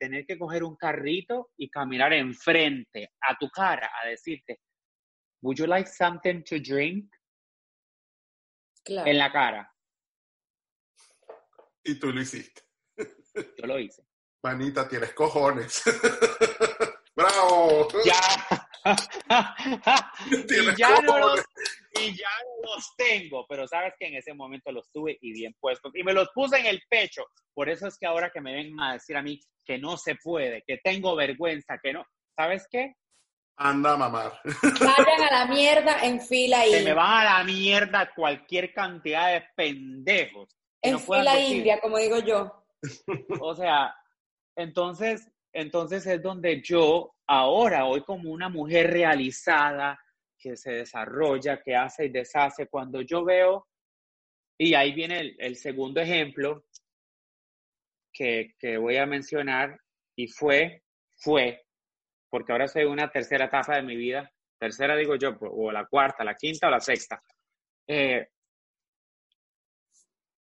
tener 0.00 0.24
que 0.24 0.38
coger 0.38 0.64
un 0.64 0.74
carrito 0.76 1.50
y 1.58 1.68
caminar 1.68 2.14
enfrente 2.14 3.12
a 3.20 3.36
tu 3.36 3.50
cara 3.50 3.90
a 4.02 4.08
decirte, 4.08 4.60
would 5.42 5.58
you 5.58 5.66
like 5.66 5.90
something 5.90 6.42
to 6.42 6.56
drink? 6.58 7.14
Claro. 8.82 9.10
En 9.10 9.18
la 9.18 9.30
cara. 9.30 9.71
Y 11.84 11.94
tú 11.96 12.12
lo 12.12 12.20
hiciste. 12.20 12.62
Yo 12.96 13.66
lo 13.66 13.78
hice. 13.78 14.04
Manita, 14.42 14.88
tienes 14.88 15.12
cojones. 15.14 15.82
¡Bravo! 17.14 17.88
Ya. 18.04 18.20
Tienes 20.48 20.74
y, 20.74 20.76
ya 20.76 21.00
no 21.02 21.18
los, 21.18 21.40
cojones. 21.40 21.44
y 22.00 22.16
ya 22.16 22.28
no 22.44 22.74
los 22.74 22.96
tengo, 22.96 23.46
pero 23.48 23.68
sabes 23.68 23.94
que 23.98 24.08
en 24.08 24.16
ese 24.16 24.34
momento 24.34 24.72
los 24.72 24.90
tuve 24.90 25.16
y 25.20 25.32
bien 25.32 25.54
puestos. 25.60 25.92
Y 25.94 26.02
me 26.02 26.12
los 26.12 26.28
puse 26.34 26.58
en 26.58 26.66
el 26.66 26.82
pecho. 26.88 27.24
Por 27.54 27.68
eso 27.68 27.86
es 27.86 27.96
que 27.98 28.06
ahora 28.06 28.30
que 28.30 28.40
me 28.40 28.52
ven 28.52 28.78
a 28.80 28.94
decir 28.94 29.16
a 29.16 29.22
mí 29.22 29.40
que 29.64 29.78
no 29.78 29.96
se 29.96 30.16
puede, 30.16 30.64
que 30.66 30.78
tengo 30.82 31.14
vergüenza, 31.14 31.78
que 31.80 31.92
no. 31.92 32.04
¿Sabes 32.34 32.66
qué? 32.70 32.96
Anda 33.56 33.92
a 33.92 33.96
mamar. 33.96 34.40
Vayan 34.44 35.22
a 35.30 35.30
la 35.30 35.46
mierda 35.54 36.04
en 36.04 36.20
fila 36.20 36.62
Se 36.62 36.68
india. 36.68 36.82
me 36.84 36.94
van 36.94 37.26
a 37.26 37.38
la 37.38 37.44
mierda 37.44 38.10
cualquier 38.14 38.72
cantidad 38.72 39.32
de 39.32 39.44
pendejos. 39.54 40.56
En 40.82 40.92
no 40.94 40.98
decir. 40.98 41.56
india, 41.58 41.80
como 41.80 41.98
digo 41.98 42.18
yo. 42.18 42.64
O 43.40 43.54
sea, 43.54 43.94
entonces, 44.56 45.30
entonces 45.52 46.06
es 46.06 46.20
donde 46.20 46.60
yo 46.60 47.14
ahora 47.26 47.86
hoy 47.86 48.02
como 48.02 48.30
una 48.30 48.48
mujer 48.48 48.90
realizada, 48.90 49.98
que 50.38 50.56
se 50.56 50.72
desarrolla, 50.72 51.62
que 51.62 51.76
hace 51.76 52.06
y 52.06 52.08
deshace, 52.08 52.66
cuando 52.66 53.00
yo 53.02 53.24
veo, 53.24 53.68
y 54.58 54.74
ahí 54.74 54.92
viene 54.92 55.20
el, 55.20 55.36
el 55.38 55.56
segundo 55.56 56.00
ejemplo 56.00 56.64
que, 58.12 58.54
que 58.58 58.76
voy 58.76 58.96
a 58.96 59.06
mencionar, 59.06 59.78
y 60.16 60.26
fue, 60.26 60.82
fue, 61.16 61.64
porque 62.28 62.52
ahora 62.52 62.66
en 62.74 62.88
una 62.88 63.10
tercera 63.10 63.46
etapa 63.46 63.76
de 63.76 63.82
mi 63.82 63.96
vida, 63.96 64.30
tercera 64.58 64.96
digo 64.96 65.16
yo, 65.16 65.36
o 65.40 65.70
la 65.70 65.86
cuarta, 65.86 66.24
la 66.24 66.34
quinta 66.34 66.68
o 66.68 66.70
la 66.70 66.80
sexta. 66.80 67.22
Eh, 67.86 68.28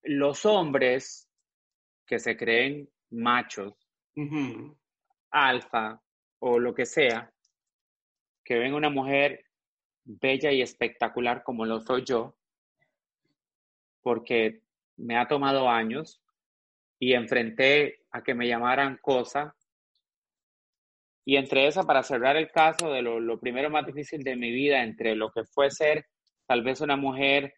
los 0.07 0.45
hombres 0.45 1.29
que 2.05 2.19
se 2.19 2.37
creen 2.37 2.89
machos, 3.09 3.73
alfa 5.29 6.01
o 6.39 6.59
lo 6.59 6.73
que 6.73 6.85
sea, 6.85 7.31
que 8.43 8.57
ven 8.57 8.73
una 8.73 8.89
mujer 8.89 9.45
bella 10.05 10.51
y 10.51 10.61
espectacular 10.61 11.43
como 11.43 11.65
lo 11.65 11.81
soy 11.81 12.03
yo, 12.05 12.35
porque 14.01 14.61
me 14.95 15.17
ha 15.17 15.27
tomado 15.27 15.69
años 15.69 16.21
y 16.99 17.13
enfrenté 17.13 18.05
a 18.11 18.23
que 18.23 18.33
me 18.33 18.47
llamaran 18.47 18.97
cosa. 19.01 19.55
Y 21.25 21.35
entre 21.35 21.67
esa, 21.67 21.83
para 21.83 22.03
cerrar 22.03 22.37
el 22.37 22.49
caso 22.49 22.91
de 22.91 23.01
lo, 23.01 23.19
lo 23.19 23.37
primero 23.39 23.69
más 23.69 23.85
difícil 23.85 24.23
de 24.23 24.37
mi 24.37 24.51
vida, 24.51 24.81
entre 24.81 25.15
lo 25.15 25.29
que 25.29 25.43
fue 25.43 25.69
ser 25.69 26.07
tal 26.45 26.63
vez 26.63 26.79
una 26.79 26.95
mujer 26.95 27.56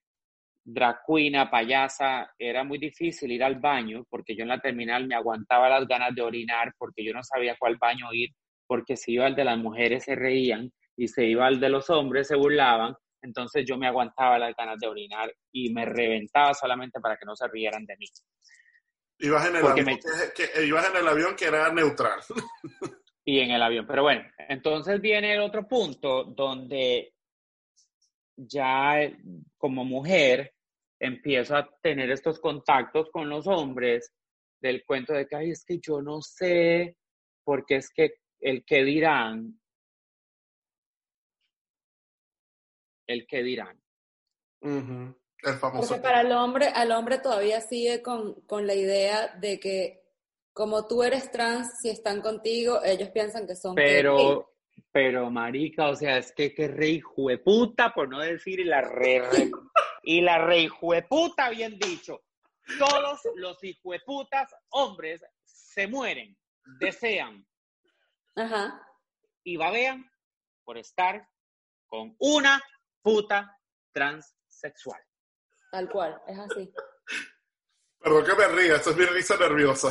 dracuina, 0.74 1.50
payasa, 1.50 2.32
era 2.38 2.64
muy 2.64 2.78
difícil 2.78 3.32
ir 3.32 3.44
al 3.44 3.60
baño 3.60 4.06
porque 4.10 4.36
yo 4.36 4.44
en 4.44 4.50
la 4.50 4.60
terminal 4.60 5.08
me 5.08 5.16
aguantaba 5.16 5.68
las 5.70 5.88
ganas 5.88 6.14
de 6.14 6.22
orinar 6.22 6.74
porque 6.78 7.04
yo 7.04 7.14
no 7.14 7.24
sabía 7.24 7.56
cuál 7.58 7.78
baño 7.78 8.14
ir, 8.14 8.30
porque 8.68 8.96
si 8.96 9.14
iba 9.14 9.26
al 9.26 9.36
de 9.36 9.46
las 9.46 9.58
mujeres 9.58 10.04
se 10.04 10.16
reían 10.16 10.72
y 10.96 11.08
se 11.08 11.26
iba 11.26 11.48
al 11.48 11.60
de 11.60 11.70
los 11.70 11.90
hombres 11.90 12.28
se 12.28 12.36
burlaban, 12.36 12.94
entonces 13.22 13.66
yo 13.68 13.78
me 13.78 13.88
aguantaba 13.88 14.38
las 14.38 14.56
ganas 14.56 14.78
de 14.80 14.88
orinar 14.88 15.34
y 15.52 15.74
me 15.74 15.86
reventaba 15.86 16.54
solamente 16.54 17.00
para 17.00 17.18
que 17.18 17.26
no 17.26 17.36
se 17.36 17.48
rieran 17.48 17.86
de 17.86 17.98
mí. 17.98 18.06
Ibas 19.20 19.48
en 19.48 19.56
el 19.58 19.66
avión 19.66 19.86
me- 19.86 20.00
que, 20.00 20.52
que- 20.54 20.66
ibas 20.66 20.90
en 20.90 20.96
el 20.98 21.08
avión 21.08 21.36
que 21.36 21.46
era 21.46 21.74
neutral. 21.74 22.20
y 23.26 23.40
en 23.40 23.52
el 23.52 23.62
avión. 23.62 23.86
Pero 23.88 24.04
bueno, 24.04 24.24
entonces 24.48 25.02
viene 25.02 25.34
el 25.34 25.42
otro 25.42 25.68
punto 25.68 26.24
donde 26.24 27.14
ya 28.38 29.02
eh, 29.02 29.18
como 29.58 29.84
mujer 29.84 30.54
empiezo 31.00 31.56
a 31.56 31.70
tener 31.82 32.12
estos 32.12 32.40
contactos 32.40 33.10
con 33.12 33.30
los 33.30 33.48
hombres 33.48 34.14
del 34.62 34.84
cuento 34.86 35.14
de 35.14 35.26
que, 35.28 35.36
ay, 35.36 35.52
es 35.52 35.64
que 35.64 35.80
yo 35.80 36.02
no 36.02 36.22
sé, 36.22 36.98
porque 37.44 37.78
es 37.78 37.90
que 37.90 38.16
el 38.40 38.66
que 38.66 38.84
dirán, 38.84 39.60
el 43.08 43.26
que 43.26 43.44
dirán. 43.44 43.82
Ujú. 44.62 45.16
El 45.42 45.54
famoso. 45.54 45.88
Porque 45.88 46.02
para 46.02 46.22
el 46.22 46.32
hombre, 46.34 46.68
al 46.68 46.92
hombre 46.92 47.20
todavía 47.20 47.62
sigue 47.62 48.02
con, 48.02 48.42
con 48.42 48.68
la 48.68 48.76
idea 48.76 49.36
de 49.38 49.60
que 49.60 50.04
como 50.52 50.88
tú 50.88 51.04
eres 51.04 51.32
trans, 51.32 51.70
si 51.82 51.90
están 51.90 52.22
contigo, 52.22 52.84
ellos 52.84 53.10
piensan 53.10 53.48
que 53.48 53.56
son 53.56 53.76
gay. 53.76 53.86
Pero, 53.86 54.52
pero 54.92 55.32
marica, 55.32 55.88
o 55.88 55.96
sea, 55.96 56.18
es 56.18 56.34
que 56.34 56.54
qué 56.54 56.68
rey 56.68 57.00
jueputa, 57.00 57.94
por 57.94 58.10
no 58.10 58.20
decir 58.20 58.66
la 58.66 58.82
re, 58.82 59.22
re- 59.22 59.52
y 60.04 60.22
la 60.22 60.38
rey 60.46 60.68
jueputa, 60.68 61.50
bien 61.50 61.78
dicho. 61.80 62.22
Todos 62.78 63.22
los 63.36 63.64
hijueputas 63.64 64.54
hombres 64.70 65.22
se 65.44 65.88
mueren, 65.88 66.38
desean 66.80 67.46
Ajá. 68.36 68.82
y 69.44 69.58
babean 69.58 70.10
por 70.64 70.78
estar 70.78 71.28
con 71.88 72.16
una 72.20 72.62
puta 73.02 73.58
transexual. 73.92 75.02
Tal 75.72 75.90
cual, 75.90 76.22
es 76.28 76.38
así. 76.40 76.74
Perdón 78.00 78.26
que 78.26 78.36
me 78.36 78.48
ría, 78.50 78.76
eso 78.76 78.92
es 78.92 78.98
mi 78.98 79.06
risa 79.06 79.36
nerviosa. 79.38 79.90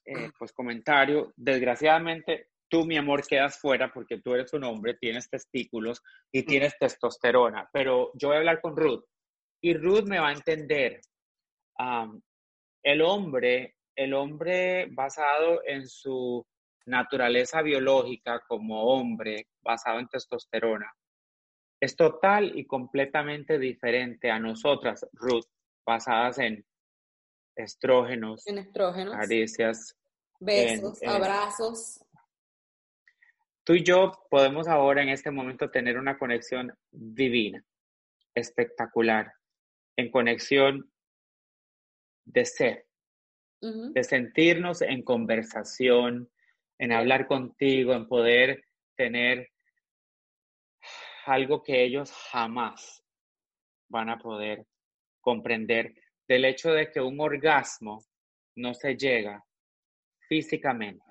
eh, 0.07 0.31
pues, 0.39 0.53
comentario, 0.53 1.33
desgraciadamente 1.37 2.49
tú, 2.69 2.85
mi 2.87 2.97
amor, 2.97 3.27
quedas 3.27 3.59
fuera 3.59 3.93
porque 3.93 4.21
tú 4.21 4.35
eres 4.35 4.53
un 4.55 4.65
hombre, 4.65 4.95
tienes 4.95 5.29
testículos 5.29 6.03
y 6.33 6.45
tienes 6.45 6.79
testosterona. 6.79 7.69
Pero 7.73 8.13
yo 8.15 8.29
voy 8.29 8.37
a 8.37 8.41
hablar 8.41 8.61
con 8.61 8.77
Ruth 8.77 9.05
y 9.63 9.75
Ruth 9.75 10.05
me 10.05 10.19
va 10.21 10.29
a 10.29 10.33
entender. 10.33 11.01
El 12.83 13.03
hombre, 13.03 13.77
el 13.95 14.15
hombre 14.15 14.87
basado 14.91 15.61
en 15.67 15.87
su 15.87 16.47
naturaleza 16.87 17.63
biológica 17.63 18.41
como 18.47 18.85
hombre, 18.85 19.49
basado 19.63 19.99
en 19.99 20.09
testosterona, 20.09 20.93
es 21.81 21.97
total 21.97 22.59
y 22.59 22.67
completamente 22.67 23.59
diferente 23.59 24.31
a 24.31 24.39
nosotras, 24.39 25.07
Ruth, 25.13 25.47
basadas 25.85 26.39
en 26.39 26.65
estrógenos, 27.57 28.47
en 28.47 28.59
estrógenos, 28.59 29.15
caricias, 29.15 29.97
besos, 30.39 31.03
abrazos. 31.03 32.05
Tú 33.65 33.75
y 33.75 33.83
yo 33.83 34.13
podemos 34.31 34.69
ahora 34.69 35.03
en 35.03 35.11
este 35.11 35.31
momento 35.31 35.71
tener 35.71 35.97
una 35.99 36.19
conexión 36.19 36.73
divina, 36.91 37.65
espectacular, 38.35 39.33
en 39.97 40.11
conexión 40.11 40.91
de 42.25 42.45
ser, 42.45 42.87
de 43.61 44.05
sentirnos 44.05 44.83
en 44.83 45.03
conversación, 45.03 46.31
en 46.79 46.93
hablar 46.93 47.27
contigo, 47.27 47.93
en 47.93 48.09
poder 48.09 48.65
tener 48.97 49.51
algo 51.27 51.63
que 51.63 51.85
ellos 51.85 52.11
jamás 52.11 53.05
van 53.89 54.09
a 54.09 54.19
poder 54.19 54.67
comprender. 55.21 55.95
Del 56.27 56.45
hecho 56.45 56.71
de 56.71 56.91
que 56.91 57.01
un 57.01 57.21
orgasmo 57.21 58.05
no 58.57 58.73
se 58.75 58.97
llega 58.97 59.45
físicamente. 60.29 61.05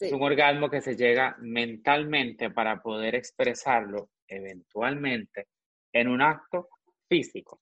Es 0.00 0.12
un 0.12 0.22
orgasmo 0.22 0.68
que 0.68 0.80
se 0.80 0.96
llega 0.96 1.36
mentalmente 1.40 2.50
para 2.50 2.82
poder 2.82 3.14
expresarlo 3.14 4.10
eventualmente 4.28 5.48
en 5.92 6.08
un 6.08 6.20
acto 6.20 6.68
físico. 7.08 7.60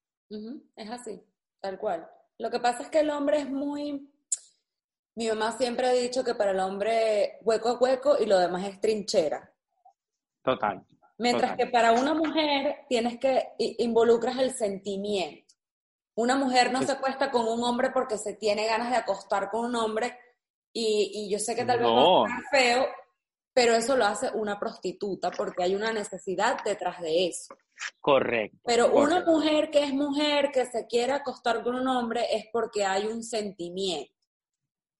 Es 0.76 0.90
así, 0.90 1.20
tal 1.62 1.78
cual. 1.78 2.10
Lo 2.38 2.50
que 2.50 2.60
pasa 2.60 2.82
es 2.82 2.90
que 2.90 3.00
el 3.00 3.10
hombre 3.10 3.38
es 3.38 3.48
muy... 3.48 4.10
Mi 5.14 5.28
mamá 5.28 5.52
siempre 5.52 5.86
ha 5.86 5.92
dicho 5.92 6.24
que 6.24 6.34
para 6.34 6.50
el 6.50 6.60
hombre 6.60 7.38
hueco 7.42 7.72
es 7.72 7.80
hueco 7.80 8.16
y 8.18 8.26
lo 8.26 8.38
demás 8.38 8.64
es 8.64 8.80
trinchera. 8.80 9.50
Total. 10.42 10.84
Mientras 11.18 11.56
que 11.56 11.66
para 11.66 11.92
una 11.92 12.14
mujer 12.14 12.86
tienes 12.88 13.18
que 13.18 13.52
involucras 13.58 14.38
el 14.38 14.52
sentimiento. 14.52 15.54
Una 16.14 16.36
mujer 16.36 16.72
no 16.72 16.82
se 16.82 16.92
acuesta 16.92 17.30
con 17.30 17.46
un 17.46 17.62
hombre 17.62 17.90
porque 17.90 18.18
se 18.18 18.34
tiene 18.34 18.66
ganas 18.66 18.90
de 18.90 18.96
acostar 18.96 19.50
con 19.50 19.66
un 19.66 19.76
hombre 19.76 20.18
y, 20.72 21.28
yo 21.30 21.38
sé 21.38 21.54
que 21.54 21.64
tal 21.64 21.78
vez 21.78 21.88
va 21.88 22.24
a 22.24 22.42
feo, 22.50 22.86
pero 23.54 23.74
eso 23.74 23.96
lo 23.96 24.06
hace 24.06 24.30
una 24.34 24.58
prostituta 24.58 25.30
porque 25.30 25.62
hay 25.62 25.74
una 25.74 25.92
necesidad 25.92 26.62
detrás 26.64 27.00
de 27.00 27.26
eso. 27.26 27.54
Correcto. 28.00 28.58
Pero 28.64 28.92
una 28.92 29.24
mujer 29.24 29.70
que 29.70 29.84
es 29.84 29.92
mujer, 29.92 30.50
que 30.52 30.66
se 30.66 30.86
quiere 30.86 31.12
acostar 31.12 31.62
con 31.62 31.74
un 31.74 31.86
hombre, 31.88 32.24
es 32.32 32.46
porque 32.52 32.84
hay 32.84 33.06
un 33.06 33.22
sentimiento. 33.22 34.12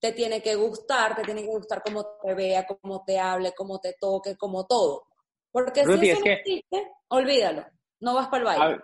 Te 0.01 0.13
tiene 0.13 0.43
que 0.43 0.57
gustar, 0.57 1.15
te 1.15 1.23
tiene 1.23 1.43
que 1.43 1.49
gustar 1.49 1.83
cómo 1.83 2.05
te 2.21 2.35
vea, 2.35 2.67
cómo 2.67 3.05
te 3.05 3.19
hable, 3.19 3.53
cómo 3.57 3.79
te 3.79 3.95
toque, 3.99 4.37
como 4.37 4.67
todo. 4.67 5.07
Porque 5.51 5.85
si 5.85 6.11
eso 6.11 6.21
no 6.25 6.31
existe, 6.33 6.93
olvídalo, 7.09 7.65
no 8.01 8.15
vas 8.15 8.29
para 8.29 8.39
el 8.39 8.45
baile. 8.45 8.83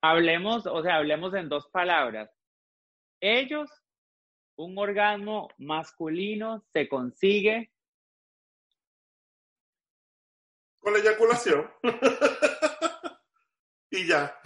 Hablemos, 0.00 0.66
o 0.66 0.82
sea, 0.82 0.96
hablemos 0.96 1.34
en 1.34 1.48
dos 1.48 1.68
palabras. 1.68 2.30
Ellos, 3.20 3.68
un 4.56 4.78
orgasmo 4.78 5.48
masculino 5.58 6.64
se 6.72 6.88
consigue 6.88 7.72
con 10.80 10.92
la 10.92 10.98
eyaculación. 10.98 11.70
y 13.90 14.06
ya. 14.06 14.36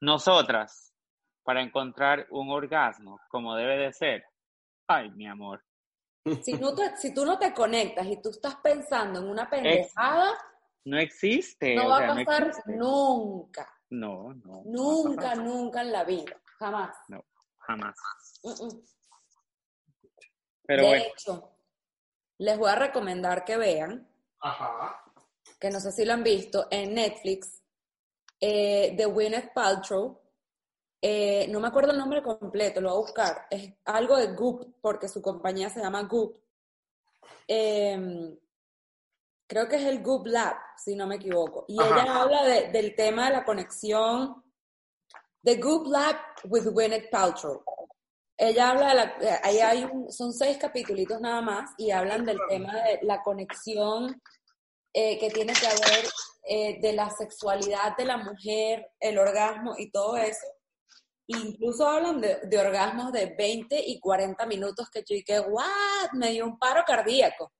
Nosotras, 0.00 0.94
para 1.42 1.62
encontrar 1.62 2.26
un 2.30 2.50
orgasmo 2.50 3.20
como 3.28 3.54
debe 3.54 3.76
de 3.76 3.92
ser, 3.92 4.24
ay, 4.88 5.10
mi 5.10 5.26
amor, 5.26 5.62
si, 6.42 6.58
si 6.98 7.14
tú 7.14 7.24
no 7.24 7.38
te 7.38 7.54
conectas 7.54 8.06
y 8.06 8.20
tú 8.20 8.30
estás 8.30 8.56
pensando 8.56 9.20
en 9.20 9.28
una 9.28 9.48
pendejada, 9.48 10.32
no 10.84 10.98
existe. 10.98 11.74
No 11.74 11.88
va 11.88 11.98
a 11.98 12.14
pasar 12.14 12.52
nunca. 12.66 13.68
No, 13.90 14.32
no. 14.34 14.62
Nunca, 14.64 15.34
nunca 15.34 15.82
en 15.82 15.92
la 15.92 16.04
vida. 16.04 16.40
Jamás. 16.58 16.96
No, 17.08 17.24
jamás. 17.58 17.94
Pero 20.66 20.82
de 20.82 20.98
hecho, 20.98 21.52
les 22.40 22.58
voy 22.58 22.70
a 22.70 22.74
recomendar 22.74 23.44
que 23.44 23.58
vean, 23.58 24.08
que 25.58 25.70
no 25.70 25.78
sé 25.78 25.92
si 25.92 26.06
lo 26.06 26.14
han 26.14 26.22
visto, 26.22 26.66
en 26.70 26.94
Netflix, 26.94 27.60
eh, 28.40 28.94
The 28.96 29.04
Gwyneth 29.04 29.52
Paltrow, 29.52 30.18
eh, 31.02 31.46
no 31.50 31.60
me 31.60 31.68
acuerdo 31.68 31.92
el 31.92 31.98
nombre 31.98 32.22
completo, 32.22 32.80
lo 32.80 32.88
voy 32.88 32.96
a 32.96 33.00
buscar. 33.00 33.46
Es 33.50 33.74
algo 33.84 34.16
de 34.16 34.28
Goop, 34.28 34.76
porque 34.80 35.08
su 35.08 35.20
compañía 35.20 35.68
se 35.68 35.80
llama 35.80 36.04
Goop. 36.04 36.38
Em, 37.46 38.38
creo 39.46 39.68
que 39.68 39.76
es 39.76 39.84
el 39.84 40.02
Goop 40.02 40.26
Lab, 40.26 40.56
si 40.78 40.94
no 40.94 41.06
me 41.06 41.16
equivoco. 41.16 41.66
Y 41.68 41.74
ella 41.74 42.22
habla 42.22 42.42
del 42.44 42.94
tema 42.94 43.26
de 43.26 43.36
la 43.36 43.44
conexión 43.44 44.42
de 45.42 45.56
Goop 45.56 45.88
Lab 45.88 46.16
with 46.44 46.64
Gwyneth 46.70 47.10
Paltrow. 47.10 47.62
Ella 48.42 48.70
habla 48.70 48.88
de 48.88 48.94
la, 48.94 49.40
ahí 49.42 49.58
hay 49.58 49.86
son 50.08 50.32
seis 50.32 50.56
capítulos 50.56 51.20
nada 51.20 51.42
más 51.42 51.70
y 51.76 51.90
hablan 51.90 52.24
del 52.24 52.38
tema 52.48 52.72
de 52.72 53.00
la 53.02 53.22
conexión 53.22 54.20
eh, 54.94 55.18
que 55.18 55.28
tiene 55.28 55.52
que 55.52 55.66
haber 55.66 56.06
eh, 56.48 56.80
de 56.80 56.92
la 56.94 57.10
sexualidad 57.10 57.96
de 57.98 58.06
la 58.06 58.16
mujer, 58.16 58.86
el 58.98 59.18
orgasmo 59.18 59.74
y 59.76 59.90
todo 59.90 60.16
eso 60.16 60.46
Incluso 61.32 61.88
hablan 61.88 62.20
de, 62.20 62.58
orgasmos 62.58 63.12
de 63.12 63.32
20 63.38 63.80
y 63.86 64.00
40 64.00 64.46
minutos 64.46 64.90
que 64.90 65.00
yo 65.00 65.14
dije, 65.14 65.38
¿what? 65.38 66.10
Me 66.14 66.32
dio 66.32 66.44
un 66.44 66.58
paro 66.58 66.82
cardíaco. 66.84 67.52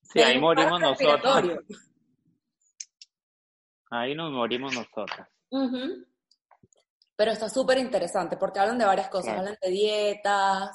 Sí, 0.00 0.20
ahí 0.20 0.38
morimos 0.38 0.80
nosotros. 0.80 1.58
Ahí 3.90 4.14
nos 4.14 4.32
morimos 4.32 4.74
nosotras. 4.74 5.28
Pero 7.16 7.32
está 7.32 7.48
súper 7.48 7.78
interesante 7.78 8.36
porque 8.36 8.60
hablan 8.60 8.78
de 8.78 8.84
varias 8.84 9.08
cosas. 9.08 9.38
Hablan 9.38 9.56
de 9.60 9.70
dietas, 9.70 10.70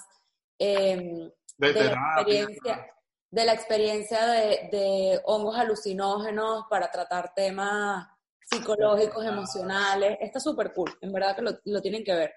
em, 0.58 1.32
de, 1.58 1.74
la 1.74 2.14
experiencia, 2.18 2.88
de, 3.30 3.46
la 3.46 3.54
experiencia 3.54 4.26
de 4.26 5.22
hongos 5.26 5.58
alucinógenos 5.58 6.66
para 6.70 6.90
tratar 6.90 7.34
temas 7.36 8.08
psicológicos, 8.52 9.26
emocionales. 9.26 10.18
Está 10.20 10.40
súper 10.40 10.74
cool, 10.74 10.92
en 11.02 11.14
verdad 11.14 11.36
que 11.36 11.42
lo, 11.66 11.82
tienen 11.82 12.04
que 12.04 12.14
ver. 12.14 12.34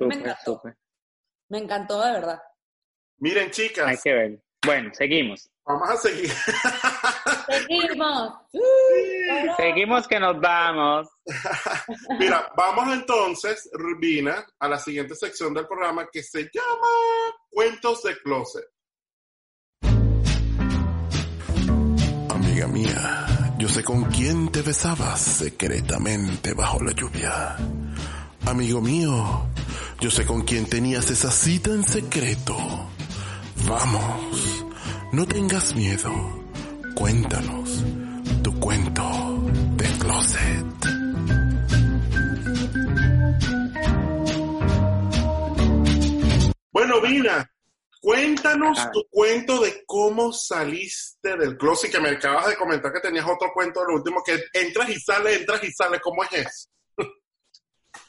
me 0.00 0.14
encantó. 0.16 0.62
Me 1.48 1.58
encantó 1.58 2.02
de 2.02 2.12
verdad. 2.12 2.42
Miren, 3.18 3.50
chicas. 3.50 3.86
Hay 3.86 3.96
que 4.02 4.12
ver. 4.12 4.43
Bueno, 4.64 4.90
seguimos. 4.92 5.50
Vamos 5.66 5.90
a 5.90 5.96
seguir. 5.96 6.30
Seguimos. 7.46 8.32
Seguimos 9.56 10.08
que 10.08 10.20
nos 10.20 10.40
vamos. 10.40 11.08
Mira, 12.18 12.52
vamos 12.56 12.92
entonces, 12.92 13.70
Rubina, 13.72 14.46
a 14.58 14.68
la 14.68 14.78
siguiente 14.78 15.14
sección 15.14 15.54
del 15.54 15.66
programa 15.66 16.06
que 16.12 16.22
se 16.22 16.50
llama 16.52 16.88
Cuentos 17.50 18.02
de 18.02 18.18
Closet. 18.18 18.64
Amiga 22.30 22.66
mía 22.68 23.34
yo 23.64 23.68
sé 23.70 23.82
con 23.82 24.04
quién 24.04 24.48
te 24.50 24.60
besabas 24.62 25.20
secretamente 25.20 26.52
bajo 26.52 26.82
la 26.84 26.92
lluvia. 26.92 27.56
Amigo 28.44 28.82
mío, 28.82 29.46
yo 30.00 30.10
sé 30.10 30.26
con 30.26 30.42
quién 30.42 30.66
tenías 30.66 31.10
esa 31.10 31.30
cita 31.30 31.70
en 31.70 31.82
secreto. 31.82 32.56
Vamos, 33.66 34.64
no 35.12 35.26
tengas 35.26 35.74
miedo. 35.74 36.10
Cuéntanos 36.94 37.84
tu 38.42 38.60
cuento 38.60 39.02
de 39.76 39.86
closet. 39.98 40.64
Bueno, 46.72 47.00
Vina, 47.00 47.50
Cuéntanos 48.04 48.90
tu 48.92 49.02
cuento 49.08 49.62
de 49.62 49.82
cómo 49.86 50.30
saliste 50.30 51.38
del 51.38 51.56
closet, 51.56 51.90
que 51.90 52.00
me 52.00 52.10
acabas 52.10 52.48
de 52.48 52.56
comentar 52.56 52.92
que 52.92 53.00
tenías 53.00 53.24
otro 53.24 53.50
cuento, 53.54 53.82
lo 53.82 53.94
último, 53.94 54.22
que 54.22 54.38
entras 54.52 54.90
y 54.90 55.00
sales, 55.00 55.40
entras 55.40 55.64
y 55.64 55.72
sales, 55.72 56.02
¿cómo 56.02 56.22
es 56.24 56.32
eso? 56.34 56.68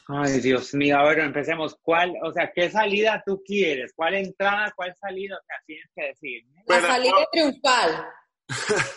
Ay, 0.08 0.40
Dios 0.40 0.72
mío, 0.74 0.98
a 0.98 1.04
ver, 1.08 1.18
empecemos. 1.18 1.76
¿Cuál, 1.82 2.14
o 2.22 2.32
sea, 2.32 2.52
qué 2.54 2.70
salida 2.70 3.22
tú 3.26 3.42
quieres? 3.44 3.92
¿Cuál 3.94 4.14
entrada, 4.14 4.72
cuál 4.76 4.94
salida? 4.94 5.36
O 5.36 5.44
sea, 5.44 5.56
tienes 5.66 5.90
que 5.94 6.02
decir. 6.04 6.42
La 6.66 6.80
salida 6.80 7.26
triunfal. 7.32 8.06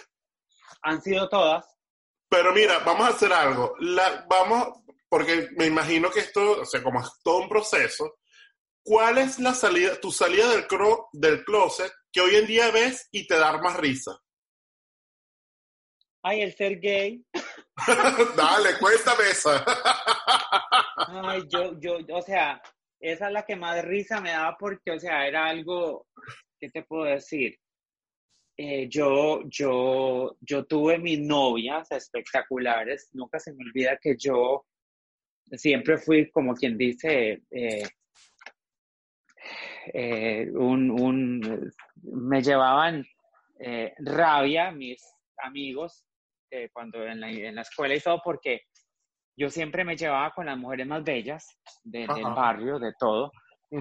Han 0.84 1.02
sido 1.02 1.28
todas. 1.28 1.66
Pero 2.30 2.54
mira, 2.54 2.80
vamos 2.80 3.08
a 3.08 3.10
hacer 3.12 3.34
algo. 3.34 3.74
La, 3.80 4.24
vamos, 4.30 4.84
porque 5.10 5.50
me 5.58 5.66
imagino 5.66 6.12
que 6.12 6.20
esto, 6.20 6.62
o 6.62 6.66
sea, 6.66 6.84
como 6.84 7.02
es 7.02 7.10
todo 7.24 7.40
un 7.40 7.50
proceso, 7.50 8.20
¿cuál 8.84 9.18
es 9.18 9.40
la 9.40 9.56
salida, 9.56 10.00
tu 10.00 10.12
salida 10.12 10.48
del, 10.52 10.68
cro- 10.68 11.08
del 11.12 11.44
closet 11.44 11.92
que 12.12 12.22
hoy 12.22 12.36
en 12.36 12.46
día 12.46 12.70
ves 12.70 13.08
y 13.12 13.26
te 13.26 13.36
da 13.36 13.58
más 13.58 13.78
risa? 13.78 14.12
Ay, 16.22 16.42
el 16.42 16.54
ser 16.56 16.80
gay. 16.80 17.26
Dale, 18.36 18.78
cuéntame 18.80 19.24
esa. 19.32 19.66
Ay, 21.08 21.44
yo, 21.50 21.80
yo, 21.80 21.98
o 22.12 22.22
sea, 22.22 22.62
esa 23.00 23.28
es 23.28 23.34
la 23.34 23.46
que 23.46 23.56
más 23.56 23.84
risa 23.86 24.20
me 24.20 24.32
daba 24.32 24.58
porque, 24.58 24.92
o 24.92 25.00
sea, 25.00 25.26
era 25.28 25.48
algo, 25.48 26.08
¿qué 26.60 26.70
te 26.70 26.84
puedo 26.84 27.06
decir? 27.06 27.58
Eh, 28.58 28.90
yo, 28.90 29.42
yo, 29.48 30.36
yo 30.42 30.66
tuve 30.66 30.98
mis 31.00 31.20
novias 31.20 31.90
espectaculares, 31.92 33.10
nunca 33.14 33.40
se 33.40 33.54
me 33.54 33.64
olvida 33.64 33.98
que 34.02 34.16
yo 34.18 34.66
siempre 35.58 35.98
fui, 35.98 36.30
como 36.32 36.54
quien 36.54 36.78
dice, 36.78 37.44
eh, 37.52 37.88
eh, 39.94 40.50
un, 40.52 40.92
un, 40.92 41.72
me 42.04 42.42
llevaban 42.42 43.06
eh, 43.60 43.94
rabia 44.00 44.72
mis 44.72 45.02
amigos 45.38 46.06
cuando 46.74 47.06
en 47.06 47.20
la, 47.20 47.30
en 47.30 47.56
la 47.56 47.62
escuela 47.62 47.96
y 47.96 48.00
todo, 48.00 48.20
porque 48.24 48.64
yo 49.40 49.50
siempre 49.50 49.84
me 49.86 49.96
llevaba 49.96 50.32
con 50.32 50.46
las 50.48 50.58
mujeres 50.58 50.86
más 50.86 51.04
bellas 51.04 51.48
de- 51.84 52.06
del 52.16 52.26
barrio, 52.36 52.78
de 52.78 52.92
todo. 53.00 53.32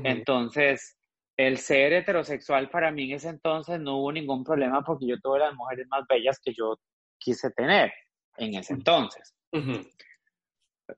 Entonces, 0.06 0.96
el 1.36 1.58
ser 1.58 1.92
heterosexual 1.92 2.70
para 2.70 2.90
mí 2.92 3.04
en 3.10 3.16
ese 3.16 3.28
entonces 3.30 3.80
no 3.80 3.96
hubo 3.98 4.12
ningún 4.12 4.44
problema 4.44 4.82
porque 4.82 5.06
yo 5.06 5.18
tuve 5.20 5.40
las 5.40 5.54
mujeres 5.54 5.86
más 5.88 6.04
bellas 6.08 6.38
que 6.42 6.52
yo 6.54 6.76
quise 7.18 7.50
tener 7.50 7.92
en 8.36 8.54
ese 8.54 8.72
entonces. 8.74 9.34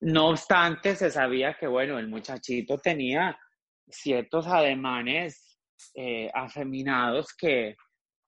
No 0.00 0.28
obstante, 0.28 0.94
se 0.94 1.10
sabía 1.10 1.54
que, 1.54 1.66
bueno, 1.66 1.98
el 1.98 2.08
muchachito 2.08 2.78
tenía 2.78 3.38
ciertos 3.88 4.46
ademanes 4.46 5.58
eh, 5.94 6.30
afeminados 6.34 7.34
que 7.34 7.74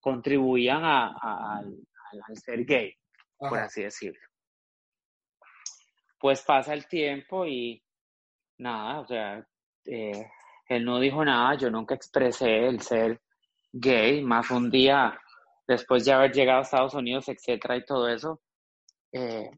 contribuían 0.01 0.83
a- 0.85 1.09
a- 1.09 1.59
al, 1.59 2.37
ser 2.37 2.65
gay, 2.65 2.95
por 3.37 3.59
así 3.59 3.83
decirlo. 3.83 4.21
Pues 6.23 6.41
pasa 6.43 6.73
el 6.73 6.87
tiempo 6.87 7.45
y 7.45 7.83
nada, 8.59 9.01
o 9.01 9.07
sea, 9.07 9.45
eh, 9.87 10.31
él 10.69 10.85
no 10.85 11.01
dijo 11.01 11.25
nada, 11.25 11.57
yo 11.57 11.69
nunca 11.69 11.97
expresé 11.97 12.69
el 12.69 12.81
ser 12.81 13.21
gay, 13.73 14.23
más 14.23 14.49
un 14.53 14.71
día 14.71 15.21
después 15.67 16.05
de 16.05 16.13
haber 16.13 16.33
llegado 16.33 16.61
a 16.61 16.63
Estados 16.63 16.95
Unidos, 16.95 17.29
etcétera, 17.29 17.77
y 17.77 17.85
todo 17.85 18.09
eso, 18.09 18.41
eh, 19.11 19.51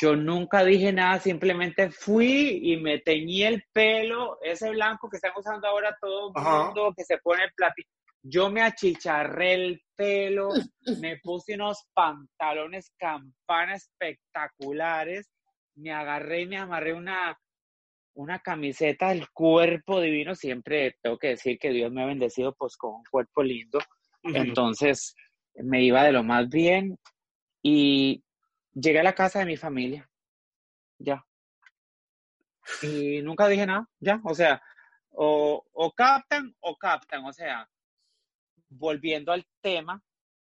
yo 0.00 0.16
nunca 0.16 0.64
dije 0.64 0.90
nada, 0.90 1.18
simplemente 1.18 1.90
fui 1.90 2.58
y 2.72 2.78
me 2.78 3.00
teñí 3.00 3.42
el 3.42 3.62
pelo, 3.74 4.38
ese 4.40 4.70
blanco 4.70 5.10
que 5.10 5.18
están 5.18 5.32
usando 5.36 5.68
ahora 5.68 5.94
todo 6.00 6.28
el 6.28 6.32
Ajá. 6.34 6.64
mundo, 6.64 6.94
que 6.96 7.04
se 7.04 7.18
pone 7.18 7.44
el 7.44 7.52
platito. 7.52 7.90
Yo 8.22 8.50
me 8.50 8.62
achicharré 8.62 9.54
el 9.54 9.82
pelo, 9.96 10.50
me 11.04 11.18
puse 11.18 11.54
unos 11.54 11.86
pantalones 11.94 12.92
campana 12.98 13.74
espectaculares, 13.74 15.30
me 15.74 15.92
agarré 15.92 16.42
y 16.42 16.46
me 16.46 16.58
amarré 16.58 16.92
una, 16.92 17.38
una 18.14 18.40
camiseta 18.40 19.08
del 19.08 19.30
cuerpo 19.30 20.00
divino. 20.00 20.34
Siempre 20.34 20.96
tengo 21.02 21.18
que 21.18 21.28
decir 21.28 21.58
que 21.58 21.70
Dios 21.70 21.90
me 21.90 22.02
ha 22.02 22.06
bendecido 22.06 22.54
pues 22.54 22.76
con 22.76 22.94
un 22.94 23.04
cuerpo 23.10 23.42
lindo. 23.42 23.78
Entonces 24.22 25.14
me 25.54 25.82
iba 25.82 26.04
de 26.04 26.12
lo 26.12 26.22
más 26.22 26.48
bien 26.48 26.98
y 27.62 28.22
llegué 28.74 29.00
a 29.00 29.04
la 29.04 29.14
casa 29.14 29.40
de 29.40 29.46
mi 29.46 29.56
familia. 29.56 30.08
Ya. 30.98 31.24
Y 32.82 33.22
nunca 33.22 33.48
dije 33.48 33.66
nada, 33.66 33.88
ya. 33.98 34.20
O 34.24 34.34
sea, 34.34 34.62
o, 35.10 35.64
o 35.72 35.92
captan 35.92 36.54
o 36.60 36.76
captan. 36.76 37.24
O 37.24 37.32
sea, 37.32 37.68
volviendo 38.70 39.32
al 39.32 39.46
tema, 39.60 40.02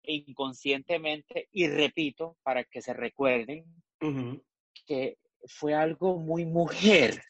inconscientemente, 0.03 1.49
y 1.51 1.67
repito, 1.67 2.37
para 2.43 2.63
que 2.63 2.81
se 2.81 2.93
recuerden, 2.93 3.65
que 4.85 5.17
fue 5.45 5.73
algo 5.73 6.19
muy 6.19 6.45
mujer. 6.45 7.21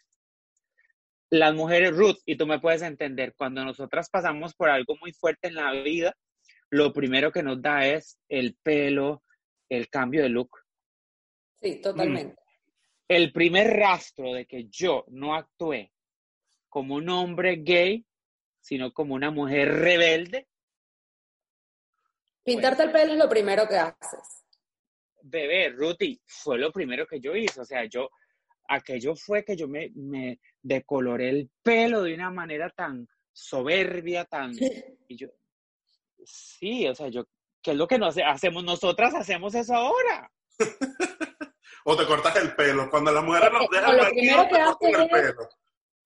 Las 1.29 1.55
mujeres, 1.55 1.95
Ruth, 1.95 2.17
y 2.25 2.35
tú 2.35 2.45
me 2.45 2.59
puedes 2.59 2.81
entender, 2.83 3.33
cuando 3.35 3.65
nosotras 3.65 4.09
pasamos 4.09 4.53
por 4.53 4.69
algo 4.69 4.95
muy 5.01 5.11
fuerte 5.13 5.47
en 5.47 5.55
la 5.55 5.71
vida, 5.71 6.15
lo 6.69 6.93
primero 6.93 7.31
que 7.31 7.43
nos 7.43 7.61
da 7.61 7.87
es 7.87 8.19
el 8.29 8.55
pelo, 8.61 9.23
el 9.69 9.89
cambio 9.89 10.23
de 10.23 10.29
look. 10.29 10.49
Sí, 11.61 11.81
totalmente. 11.81 12.35
El 13.07 13.31
primer 13.31 13.67
rastro 13.67 14.33
de 14.33 14.45
que 14.45 14.67
yo 14.69 15.05
no 15.09 15.35
actué 15.35 15.91
como 16.69 16.95
un 16.95 17.09
hombre 17.09 17.57
gay, 17.57 18.05
sino 18.59 18.91
como 18.93 19.13
una 19.13 19.29
mujer 19.29 19.69
rebelde, 19.69 20.47
Pintarte 22.43 22.83
el 22.83 22.91
pelo 22.91 23.13
es 23.13 23.17
lo 23.19 23.29
primero 23.29 23.67
que 23.67 23.77
haces. 23.77 24.43
bebé, 25.21 25.69
Ruti, 25.69 26.21
fue 26.25 26.57
lo 26.57 26.71
primero 26.71 27.05
que 27.07 27.19
yo 27.19 27.35
hice. 27.35 27.61
O 27.61 27.65
sea, 27.65 27.85
yo, 27.85 28.09
aquello 28.67 29.15
fue 29.15 29.43
que 29.45 29.55
yo 29.55 29.67
me, 29.67 29.89
me 29.95 30.39
decoloré 30.61 31.29
el 31.29 31.49
pelo 31.61 32.03
de 32.03 32.13
una 32.13 32.29
manera 32.31 32.69
tan 32.69 33.07
soberbia, 33.31 34.25
tan... 34.25 34.51
Y 35.07 35.17
yo, 35.17 35.27
sí, 36.25 36.87
o 36.87 36.95
sea, 36.95 37.07
yo, 37.09 37.25
¿qué 37.61 37.71
es 37.71 37.77
lo 37.77 37.87
que 37.87 37.97
nos 37.99 38.17
hacemos? 38.17 38.63
Nosotras 38.63 39.13
hacemos 39.15 39.53
eso 39.55 39.73
ahora. 39.75 40.31
O 41.85 41.97
te 41.97 42.05
cortas 42.05 42.33
el 42.37 42.55
pelo. 42.55 42.89
Cuando 42.89 43.11
las 43.11 43.21
mujeres 43.25 43.49
nos 43.51 43.67
dejan 43.69 43.97
lo 43.97 44.05
primero 44.07 44.47
que 44.47 44.55
el 44.55 44.61
haces 44.61 44.99
es- 44.99 45.09
pelo. 45.11 45.49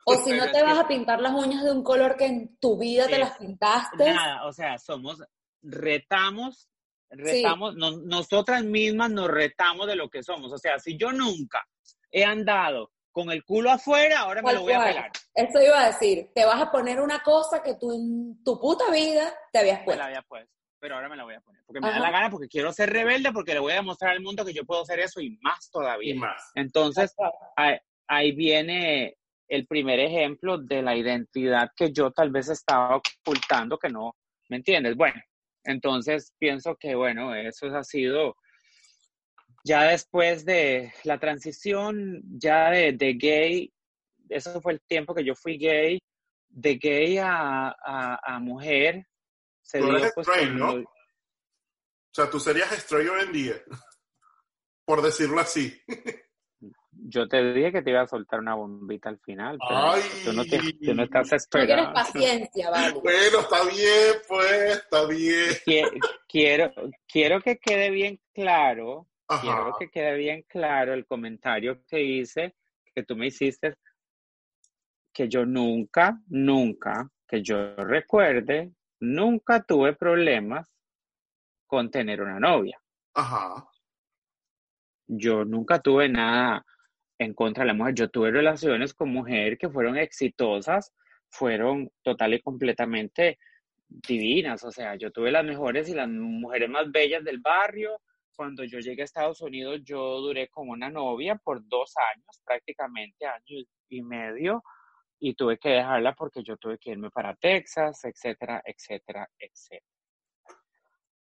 O 0.06 0.16
si 0.24 0.32
no 0.32 0.52
te 0.52 0.64
vas 0.64 0.80
a 0.80 0.88
pintar 0.88 1.20
las 1.22 1.34
uñas 1.34 1.64
de 1.64 1.72
un 1.72 1.84
color 1.84 2.16
que 2.18 2.26
en 2.26 2.58
tu 2.58 2.80
vida 2.80 3.06
te 3.08 3.20
las 3.20 3.38
pintaste. 3.38 4.06
Nada, 4.12 4.46
o 4.48 4.54
sea, 4.54 4.80
somos, 4.80 5.22
retamos, 5.62 6.70
retamos, 7.10 7.76
no- 7.76 7.98
nosotras 8.02 8.64
mismas 8.64 9.12
nos 9.12 9.28
retamos 9.30 9.88
de 9.88 9.96
lo 9.96 10.10
que 10.10 10.24
somos. 10.24 10.52
O 10.52 10.58
sea, 10.58 10.80
si 10.80 10.98
yo 10.98 11.12
nunca 11.12 11.66
he 12.12 12.24
andado 12.24 12.92
con 13.12 13.32
el 13.32 13.44
culo 13.44 13.72
afuera, 13.72 14.20
ahora 14.20 14.42
me 14.42 14.54
lo 14.54 14.62
voy 14.62 14.74
a 14.74 14.84
pelar. 14.84 15.12
Eso 15.34 15.62
iba 15.62 15.82
a 15.82 15.88
decir, 15.88 16.30
te 16.36 16.46
vas 16.46 16.62
a 16.62 16.72
poner 16.72 17.02
una 17.02 17.20
cosa 17.24 17.64
que 17.64 17.76
tú 17.76 17.92
en 17.92 18.44
tu 18.44 18.60
puta 18.60 18.92
vida 18.92 19.34
te 19.52 19.60
habías 19.60 19.80
Me 19.80 19.86
puesto. 19.86 20.00
la 20.00 20.06
había 20.08 20.22
puesto, 20.22 20.54
pero 20.80 20.96
ahora 20.96 21.10
me 21.10 21.16
la 21.16 21.24
voy 21.24 21.34
a 21.34 21.42
poner. 21.42 21.64
Porque 21.66 21.82
me 21.82 21.90
da 21.90 22.00
la 22.00 22.12
gana, 22.12 22.30
porque 22.30 22.48
quiero 22.48 22.72
ser 22.72 22.92
rebelde, 22.92 23.32
porque 23.32 23.54
le 23.54 23.60
voy 23.60 23.72
a 23.74 23.78
demostrar 23.78 24.12
al 24.12 24.22
mundo 24.22 24.46
que 24.46 24.54
yo 24.54 24.64
puedo 24.66 24.84
hacer 24.84 25.00
eso 25.00 25.20
y 25.20 25.38
más 25.42 25.68
Y 25.68 25.72
todavía. 25.72 26.16
más. 26.16 26.52
Entonces, 26.54 27.16
ahí, 27.56 27.78
ahí 28.08 28.32
viene 28.34 29.18
el 29.48 29.66
primer 29.66 30.00
ejemplo 30.00 30.58
de 30.60 30.82
la 30.84 30.96
identidad 30.96 31.72
que 31.76 31.92
yo 31.92 32.12
tal 32.12 32.30
vez 32.30 32.50
estaba 32.50 32.98
ocultando, 32.98 33.80
que 33.80 33.90
no, 33.90 34.16
¿me 34.50 34.58
entiendes? 34.58 34.96
Bueno, 34.96 35.20
entonces 35.68 36.34
pienso 36.40 36.76
que, 36.76 36.96
bueno, 36.96 37.36
eso 37.36 37.68
ha 37.68 37.84
sido, 37.84 38.36
ya 39.64 39.84
después 39.84 40.46
de 40.46 40.94
la 41.04 41.20
transición, 41.20 42.22
ya 42.40 42.72
de, 42.72 42.94
de 42.94 43.14
gay, 43.14 43.74
eso 44.30 44.60
fue 44.62 44.74
el 44.74 44.82
tiempo 44.82 45.14
que 45.14 45.24
yo 45.26 45.36
fui 45.36 45.58
gay, 45.58 46.00
de 46.50 46.76
gay 46.78 47.18
a, 47.18 47.68
a, 47.70 48.20
a 48.36 48.40
mujer, 48.40 49.06
se 49.62 49.80
Tú 49.80 49.86
dio 49.88 49.98
eres 49.98 50.12
pues 50.16 50.28
straight, 50.28 50.50
con 50.50 50.60
¿no? 50.60 50.78
lo- 50.78 50.84
O 50.84 52.14
sea, 52.14 52.30
tú 52.30 52.40
serías 52.40 52.72
straight 52.72 53.10
hoy 53.10 53.22
en 53.26 53.32
día. 53.32 53.56
Por 54.86 55.02
decirlo 55.02 55.40
así. 55.40 55.80
yo 57.10 57.28
te 57.28 57.54
dije 57.54 57.72
que 57.72 57.82
te 57.82 57.92
iba 57.92 58.02
a 58.02 58.08
soltar 58.08 58.40
una 58.40 58.56
bombita 58.56 59.08
al 59.10 59.20
final, 59.20 59.58
pero 59.66 59.92
Ay. 59.94 60.02
tú, 60.26 60.34
no 60.34 60.44
te- 60.44 60.60
tú 60.60 60.94
no 60.94 61.04
estás 61.04 61.22
No 61.24 61.30
tienes 61.30 61.34
esperando. 61.34 61.94
paciencia, 61.94 62.70
vale. 62.70 63.00
Bueno, 63.00 63.40
está 63.40 63.64
bien, 63.64 64.16
pues, 64.28 64.76
está 64.76 65.06
bien. 65.08 65.50
Qui- 65.66 66.00
quiero, 66.28 66.72
quiero 67.08 67.42
que 67.42 67.58
quede 67.58 67.90
bien 67.92 68.20
claro, 68.34 69.08
Ajá. 69.28 69.42
quiero 69.42 69.76
que 69.80 69.90
quede 69.90 70.16
bien 70.18 70.44
claro 70.50 70.94
el 70.94 71.06
comentario 71.06 71.82
que 71.86 72.02
hice, 72.02 72.56
que 72.94 73.04
tú 73.04 73.16
me 73.16 73.28
hiciste, 73.28 73.76
que 75.14 75.30
yo 75.30 75.46
nunca, 75.46 76.20
nunca, 76.28 77.10
que 77.28 77.42
yo 77.42 77.76
recuerde, 77.76 78.74
nunca 79.00 79.64
tuve 79.64 79.94
problemas 79.94 80.70
con 81.66 81.90
tener 81.90 82.22
una 82.22 82.40
novia. 82.40 82.80
Ajá. 83.14 83.66
Yo 85.08 85.46
nunca 85.46 85.80
tuve 85.80 86.10
nada 86.10 86.66
en 87.20 87.34
contra 87.34 87.64
de 87.64 87.68
la 87.68 87.74
mujer. 87.74 87.96
Yo 87.96 88.10
tuve 88.10 88.32
relaciones 88.32 88.94
con 88.94 89.10
mujer 89.10 89.58
que 89.58 89.70
fueron 89.70 89.98
exitosas, 89.98 90.94
fueron 91.30 91.92
total 92.04 92.34
y 92.34 92.42
completamente 92.42 93.40
divinas. 93.88 94.64
O 94.64 94.72
sea, 94.72 94.96
yo 94.96 95.12
tuve 95.12 95.32
las 95.32 95.46
mejores 95.46 95.90
y 95.90 95.94
las 95.94 96.08
mujeres 96.10 96.70
más 96.70 96.92
bellas 96.92 97.24
del 97.24 97.40
barrio. 97.40 98.02
Cuando 98.36 98.64
yo 98.64 98.80
llegué 98.80 99.02
a 99.02 99.06
Estados 99.06 99.42
Unidos, 99.42 99.82
yo 99.84 100.20
duré 100.22 100.48
con 100.50 100.70
una 100.70 100.90
novia 100.90 101.36
por 101.36 101.68
dos 101.68 101.94
años, 102.14 102.40
prácticamente 102.46 103.26
año 103.26 103.66
y 103.90 104.04
medio, 104.04 104.64
y 105.20 105.34
tuve 105.34 105.58
que 105.58 105.70
dejarla 105.70 106.14
porque 106.14 106.44
yo 106.44 106.56
tuve 106.58 106.78
que 106.78 106.92
irme 106.92 107.10
para 107.10 107.36
Texas, 107.36 108.06
etcétera, 108.06 108.62
etcétera, 108.64 109.28
etcétera. 109.40 109.92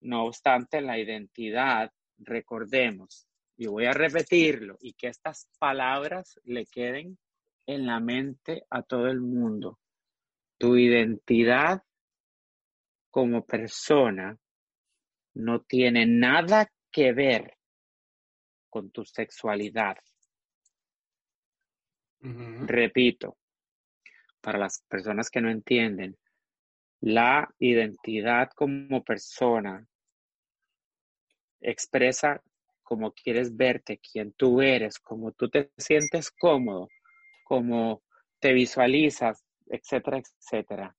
No 0.01 0.25
obstante, 0.25 0.81
la 0.81 0.99
identidad, 0.99 1.93
recordemos, 2.19 3.29
y 3.56 3.66
voy 3.66 3.86
a 3.86 3.93
repetirlo, 3.93 4.76
y 4.81 4.94
que 4.94 5.09
estas 5.09 5.48
palabras 5.59 6.40
le 6.44 6.66
queden 6.66 7.18
en 7.66 7.86
la 7.86 8.01
mente 8.01 8.66
a 8.70 8.82
todo 8.82 9.06
el 9.06 9.20
mundo. 9.20 9.78
Tu 10.59 10.76
identidad 10.76 11.82
como 13.10 13.44
persona 13.44 14.36
no 15.35 15.62
tiene 15.62 16.06
nada 16.06 16.70
que 16.90 17.12
ver 17.12 17.56
con 18.68 18.90
tu 18.90 19.05
sexualidad. 19.05 19.97
Repito, 22.20 23.36
para 24.40 24.59
las 24.59 24.82
personas 24.89 25.31
que 25.31 25.40
no 25.40 25.51
entienden, 25.51 26.16
la 27.01 27.48
identidad 27.59 28.51
como 28.55 29.05
persona 29.05 29.86
expresa 31.60 32.43
cómo 32.85 33.12
quieres 33.12 33.56
verte, 33.56 33.98
quién 33.98 34.32
tú 34.35 34.61
eres, 34.61 34.98
cómo 35.01 35.32
tú 35.32 35.48
te 35.48 35.73
sientes 35.77 36.31
cómodo, 36.31 36.89
cómo 37.43 38.02
te 38.39 38.52
visualizas, 38.52 39.43
etcétera, 39.66 40.19
etcétera. 40.19 40.97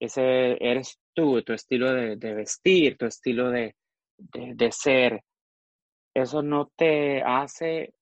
Ese 0.00 0.56
eres 0.60 0.98
tú, 1.14 1.42
tu 1.42 1.52
estilo 1.52 1.92
de, 1.92 2.16
de 2.16 2.34
vestir, 2.34 2.96
tu 2.96 3.06
estilo 3.06 3.50
de, 3.50 3.76
de, 4.16 4.54
de 4.54 4.72
ser. 4.72 5.22
Eso 6.14 6.42
no 6.42 6.72
te 6.76 7.22
hace 7.22 7.94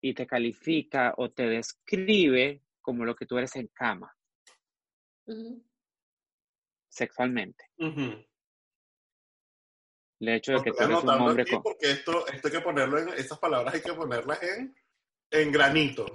y 0.00 0.14
te 0.14 0.26
califica 0.26 1.14
o 1.16 1.30
te 1.30 1.46
describe 1.46 2.62
como 2.80 3.04
lo 3.04 3.14
que 3.14 3.26
tú 3.26 3.38
eres 3.38 3.54
en 3.56 3.68
cama, 3.68 4.12
sexualmente. 6.88 7.64
El 10.22 10.28
hecho 10.28 10.52
de 10.52 10.62
que 10.62 10.70
tú 10.70 10.84
eres 10.84 11.02
un 11.02 11.08
hombre 11.08 11.44
con... 11.44 11.64
porque 11.64 11.90
esto, 11.90 12.24
esto 12.28 12.46
hay 12.46 12.54
que 12.54 12.60
ponerlo 12.60 12.96
en, 12.96 13.08
esas 13.08 13.40
palabras 13.40 13.74
hay 13.74 13.80
que 13.80 13.92
ponerlas 13.92 14.40
en, 14.40 14.72
en 15.32 15.50
granito. 15.50 16.06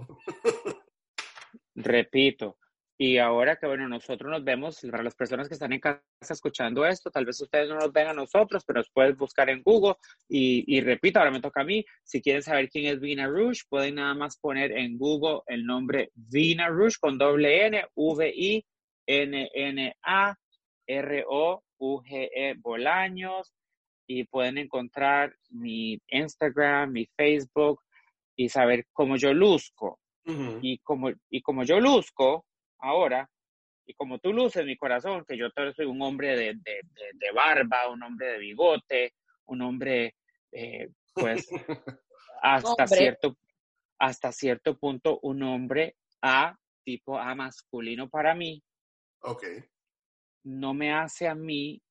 Repito, 1.76 2.58
y 2.98 3.18
ahora 3.18 3.58
que 3.58 3.68
bueno, 3.68 3.90
nosotros 3.90 4.32
nos 4.32 4.46
vemos, 4.46 4.80
para 4.90 5.04
las 5.04 5.14
personas 5.14 5.50
que 5.50 5.56
están 5.56 5.74
en 5.74 5.82
casa 5.82 6.02
escuchando 6.22 6.86
esto, 6.86 7.12
tal 7.12 7.26
vez 7.26 7.42
ustedes 7.42 7.68
no 7.68 7.76
nos 7.76 7.92
ven 7.92 8.08
a 8.08 8.14
nosotros, 8.14 8.64
pero 8.66 8.80
nos 8.80 8.90
pueden 8.92 9.18
buscar 9.18 9.50
en 9.50 9.62
Google 9.62 9.96
y, 10.30 10.64
y 10.74 10.80
repito, 10.80 11.20
ahora 11.20 11.32
me 11.32 11.42
toca 11.42 11.60
a 11.60 11.66
mí, 11.66 11.84
si 12.02 12.22
quieren 12.22 12.44
saber 12.44 12.70
quién 12.70 12.86
es 12.86 13.02
Vina 13.02 13.28
Rouge, 13.28 13.64
pueden 13.68 13.96
nada 13.96 14.14
más 14.14 14.38
poner 14.38 14.72
en 14.72 14.98
Google 14.98 15.42
el 15.48 15.66
nombre 15.66 16.12
Vina 16.16 16.70
Rouge 16.70 16.96
con 17.02 17.18
doble 17.18 17.66
N, 17.66 17.86
V-I-N-N-A-R-O-U-G-E 17.94 18.64
Bolaños 22.60 23.54
y 24.08 24.24
pueden 24.24 24.58
encontrar 24.58 25.36
mi 25.50 26.00
Instagram, 26.08 26.92
mi 26.94 27.06
Facebook 27.16 27.82
y 28.36 28.50
saber 28.50 28.86
cómo 28.94 29.18
yo 29.18 29.34
luzco 29.34 30.00
y 30.62 30.80
como, 30.80 31.10
y 31.30 31.42
como 31.42 31.64
yo 31.64 31.80
luzco 31.80 32.46
ahora, 32.80 33.30
y 33.86 33.94
como 33.94 34.20
tú 34.20 34.34
luces 34.34 34.66
mi 34.66 34.76
corazón, 34.76 35.24
que 35.26 35.38
yo 35.38 35.50
todavía 35.52 35.74
soy 35.74 35.86
un 35.86 36.02
hombre 36.02 36.36
de, 36.36 36.54
de, 36.56 36.82
de, 36.84 37.12
de 37.14 37.32
barba, 37.34 37.90
un 37.90 38.04
hombre 38.04 38.34
de 38.34 38.38
bigote, 38.40 39.14
un 39.46 39.62
hombre, 39.62 40.16
eh, 40.52 40.90
pues, 41.14 41.48
hasta 42.42 42.84
Hombre. 42.84 42.88
cierto, 42.88 43.38
hasta 44.00 44.32
cierto 44.34 44.78
punto, 44.78 45.20
un 45.22 45.42
hombre 45.44 45.96
A, 46.22 46.58
tipo 46.84 47.18
A 47.18 47.34
masculino 47.36 48.10
para 48.10 48.36
mí, 48.36 48.62
Ok. 49.22 49.44
no 50.44 50.74
me 50.74 50.94
hace 50.94 51.28
a 51.28 51.36
mí 51.36 51.82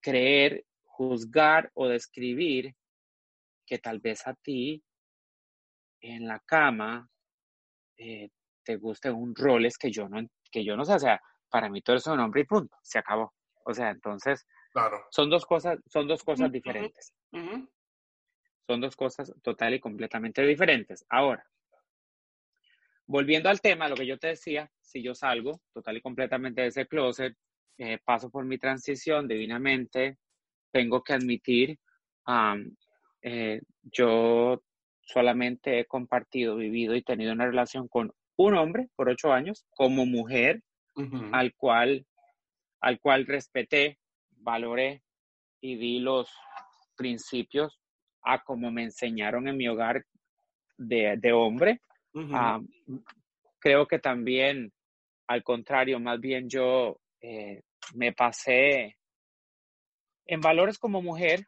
creer, 0.00 0.64
juzgar 0.82 1.70
o 1.74 1.88
describir 1.88 2.74
que 3.66 3.78
tal 3.78 4.00
vez 4.00 4.26
a 4.26 4.34
ti 4.34 4.82
en 6.00 6.26
la 6.26 6.40
cama 6.40 7.08
eh, 7.96 8.30
te 8.64 8.76
gusten 8.76 9.14
un 9.14 9.34
roles 9.34 9.76
que 9.78 9.90
yo 9.90 10.08
no 10.08 10.20
que 10.50 10.64
yo 10.64 10.76
no 10.76 10.84
sé, 10.84 10.94
o 10.94 10.98
sea, 10.98 11.20
para 11.48 11.68
mí 11.68 11.80
todo 11.80 11.96
es 11.96 12.06
un 12.06 12.18
hombre 12.18 12.40
y 12.40 12.44
punto, 12.44 12.76
se 12.82 12.98
acabó. 12.98 13.32
O 13.64 13.72
sea, 13.72 13.90
entonces 13.90 14.46
Claro. 14.72 15.04
son 15.10 15.30
dos 15.30 15.44
cosas, 15.46 15.78
son 15.86 16.08
dos 16.08 16.22
cosas 16.24 16.50
diferentes. 16.50 17.12
Son 18.66 18.80
dos 18.80 18.96
cosas 18.96 19.32
total 19.42 19.74
y 19.74 19.80
completamente 19.80 20.42
diferentes. 20.42 21.04
Ahora, 21.08 21.44
volviendo 23.06 23.48
al 23.48 23.60
tema, 23.60 23.88
lo 23.88 23.96
que 23.96 24.06
yo 24.06 24.18
te 24.18 24.28
decía, 24.28 24.70
si 24.80 25.02
yo 25.02 25.14
salgo 25.14 25.60
total 25.72 25.96
y 25.96 26.00
completamente 26.00 26.62
de 26.62 26.68
ese 26.68 26.86
closet, 26.86 27.36
eh, 27.82 27.98
paso 28.04 28.28
por 28.28 28.44
mi 28.44 28.58
transición 28.58 29.26
divinamente, 29.26 30.18
tengo 30.70 31.02
que 31.02 31.14
admitir, 31.14 31.78
eh, 33.22 33.60
yo 33.84 34.62
solamente 35.00 35.80
he 35.80 35.86
compartido, 35.86 36.56
vivido 36.56 36.94
y 36.94 37.00
tenido 37.02 37.32
una 37.32 37.46
relación 37.46 37.88
con 37.88 38.12
un 38.36 38.54
hombre 38.54 38.90
por 38.94 39.08
ocho 39.08 39.32
años, 39.32 39.64
como 39.70 40.04
mujer, 40.04 40.60
al 41.32 41.54
cual, 41.54 42.04
al 42.82 43.00
cual 43.00 43.24
respeté, 43.26 43.98
valoré 44.32 45.02
y 45.62 45.76
di 45.76 46.00
los 46.00 46.30
principios 46.98 47.80
a 48.22 48.42
como 48.42 48.70
me 48.70 48.82
enseñaron 48.82 49.48
en 49.48 49.56
mi 49.56 49.68
hogar 49.68 50.04
de, 50.76 51.16
de 51.16 51.32
hombre. 51.32 51.80
Ah, 52.34 52.60
creo 53.58 53.86
que 53.86 53.98
también, 53.98 54.70
al 55.28 55.42
contrario, 55.42 55.98
más 55.98 56.20
bien 56.20 56.50
yo 56.50 57.00
eh, 57.22 57.62
me 57.94 58.12
pasé 58.12 58.96
en 60.26 60.40
valores 60.40 60.78
como 60.78 61.02
mujer. 61.02 61.46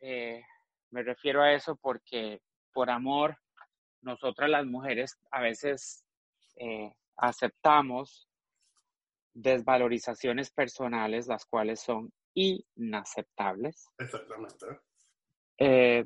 eh, 0.00 0.42
me 0.90 1.02
refiero 1.02 1.42
a 1.42 1.52
eso 1.52 1.76
porque 1.76 2.42
por 2.72 2.90
amor, 2.90 3.38
nosotras 4.02 4.50
las 4.50 4.66
mujeres 4.66 5.18
a 5.30 5.40
veces 5.40 6.04
eh, 6.56 6.92
aceptamos 7.16 8.28
desvalorizaciones 9.34 10.50
personales, 10.50 11.26
las 11.26 11.46
cuales 11.46 11.80
son 11.80 12.12
inaceptables. 12.34 13.88
Exactamente. 13.98 14.66
Eh, 15.58 16.04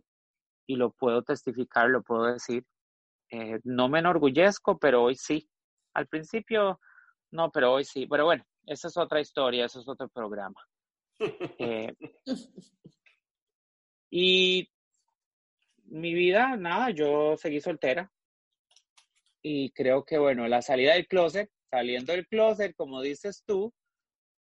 y 0.66 0.77
lo 0.77 0.90
puedo 0.90 1.23
testificar, 1.23 1.89
lo 1.89 2.03
puedo 2.03 2.32
decir. 2.32 2.65
Eh, 3.31 3.59
no 3.65 3.89
me 3.89 4.01
enorgullezco, 4.01 4.78
pero 4.78 5.05
hoy 5.05 5.16
sí. 5.16 5.48
Al 5.94 6.07
principio, 6.07 6.81
no, 7.31 7.51
pero 7.51 7.73
hoy 7.73 7.85
sí. 7.85 8.07
Pero 8.07 8.24
bueno, 8.24 8.44
esa 8.66 8.88
es 8.88 8.97
otra 8.97 9.20
historia, 9.20 9.64
eso 9.64 9.80
es 9.80 9.88
otro 9.88 10.09
programa. 10.09 10.60
Eh, 11.59 11.94
y 14.10 14.68
mi 15.84 16.14
vida, 16.14 16.56
nada, 16.56 16.90
yo 16.90 17.36
seguí 17.36 17.60
soltera. 17.60 18.12
Y 19.43 19.70
creo 19.70 20.05
que, 20.05 20.18
bueno, 20.18 20.48
la 20.48 20.60
salida 20.60 20.94
del 20.94 21.06
closet, 21.06 21.51
saliendo 21.70 22.12
del 22.12 22.26
closet, 22.26 22.74
como 22.74 23.01
dices 23.01 23.44
tú, 23.47 23.72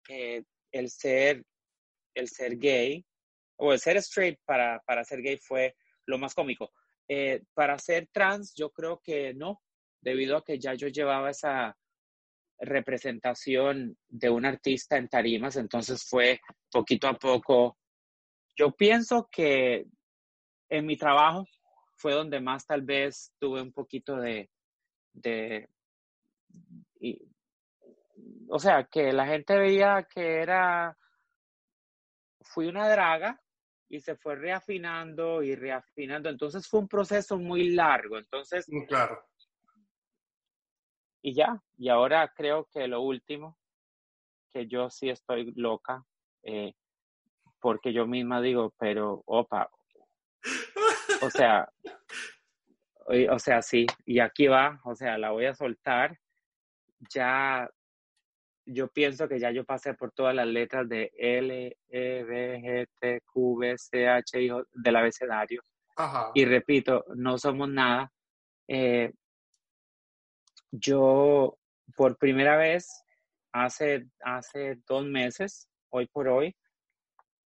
eh, 0.07 0.43
el 0.71 0.89
ser, 0.89 1.43
el 2.13 2.29
ser 2.29 2.57
gay, 2.57 3.03
o 3.57 3.73
el 3.73 3.79
ser 3.79 3.97
straight 3.97 4.39
para, 4.45 4.79
para 4.85 5.03
ser 5.03 5.21
gay 5.21 5.37
fue 5.37 5.75
lo 6.05 6.17
más 6.17 6.35
cómico. 6.35 6.71
Eh, 7.07 7.41
para 7.53 7.77
ser 7.79 8.07
trans, 8.11 8.53
yo 8.55 8.71
creo 8.71 9.01
que 9.03 9.33
no, 9.33 9.61
debido 10.01 10.37
a 10.37 10.43
que 10.43 10.59
ya 10.59 10.75
yo 10.75 10.87
llevaba 10.87 11.31
esa 11.31 11.75
representación 12.61 13.97
de 14.07 14.29
un 14.29 14.45
artista 14.45 14.97
en 14.97 15.09
tarimas, 15.09 15.57
entonces 15.57 16.07
fue 16.07 16.39
poquito 16.71 17.07
a 17.07 17.17
poco. 17.17 17.77
Yo 18.55 18.71
pienso 18.71 19.27
que 19.31 19.87
en 20.69 20.85
mi 20.85 20.95
trabajo 20.95 21.45
fue 21.95 22.13
donde 22.13 22.39
más 22.39 22.65
tal 22.65 22.83
vez 22.83 23.33
tuve 23.39 23.61
un 23.61 23.71
poquito 23.71 24.15
de, 24.15 24.49
de 25.13 25.69
y- 26.99 27.19
o 28.49 28.59
sea, 28.59 28.83
que 28.85 29.11
la 29.13 29.25
gente 29.25 29.57
veía 29.57 30.07
que 30.13 30.41
era, 30.41 30.95
fui 32.41 32.67
una 32.67 32.89
draga 32.89 33.41
y 33.89 33.99
se 33.99 34.15
fue 34.15 34.35
reafinando 34.35 35.41
y 35.41 35.55
reafinando, 35.55 36.29
entonces 36.29 36.67
fue 36.67 36.79
un 36.81 36.87
proceso 36.87 37.37
muy 37.37 37.69
largo, 37.71 38.17
entonces, 38.17 38.65
Claro. 38.87 39.23
Y 41.21 41.33
ya, 41.33 41.61
y 41.77 41.89
ahora 41.89 42.31
creo 42.35 42.67
que 42.71 42.87
lo 42.87 43.01
último, 43.01 43.57
que 44.53 44.67
yo 44.67 44.89
sí 44.89 45.09
estoy 45.09 45.51
loca, 45.55 46.03
eh, 46.43 46.73
porque 47.59 47.93
yo 47.93 48.07
misma 48.07 48.41
digo, 48.41 48.73
pero, 48.77 49.21
opa, 49.25 49.69
o 51.21 51.29
sea, 51.29 51.69
o- 53.05 53.33
o 53.35 53.39
sea, 53.39 53.61
sí, 53.61 53.85
y 54.05 54.19
aquí 54.19 54.47
va, 54.47 54.79
o 54.83 54.95
sea, 54.95 55.17
la 55.17 55.31
voy 55.31 55.45
a 55.45 55.53
soltar, 55.53 56.17
ya, 57.13 57.69
yo 58.65 58.87
pienso 58.89 59.27
que 59.27 59.39
ya 59.39 59.51
yo 59.51 59.63
pasé 59.65 59.93
por 59.93 60.11
todas 60.11 60.35
las 60.35 60.47
letras 60.47 60.87
de 60.87 61.11
L, 61.17 61.77
E, 61.89 62.23
B, 62.23 62.59
G, 62.61 62.87
T, 62.99 63.21
Q, 63.25 63.57
V, 63.57 63.77
C, 63.77 64.07
H, 64.07 64.49
del 64.73 64.95
abecedario, 64.95 65.61
Ajá. 65.95 66.31
y 66.33 66.45
repito, 66.45 67.03
no 67.15 67.37
somos 67.37 67.69
nada. 67.69 68.11
Eh, 68.67 69.11
yo, 70.71 71.57
por 71.95 72.17
primera 72.17 72.57
vez, 72.57 73.03
hace, 73.51 74.07
hace 74.23 74.79
dos 74.87 75.05
meses, 75.05 75.69
hoy 75.89 76.07
por 76.07 76.27
hoy, 76.27 76.55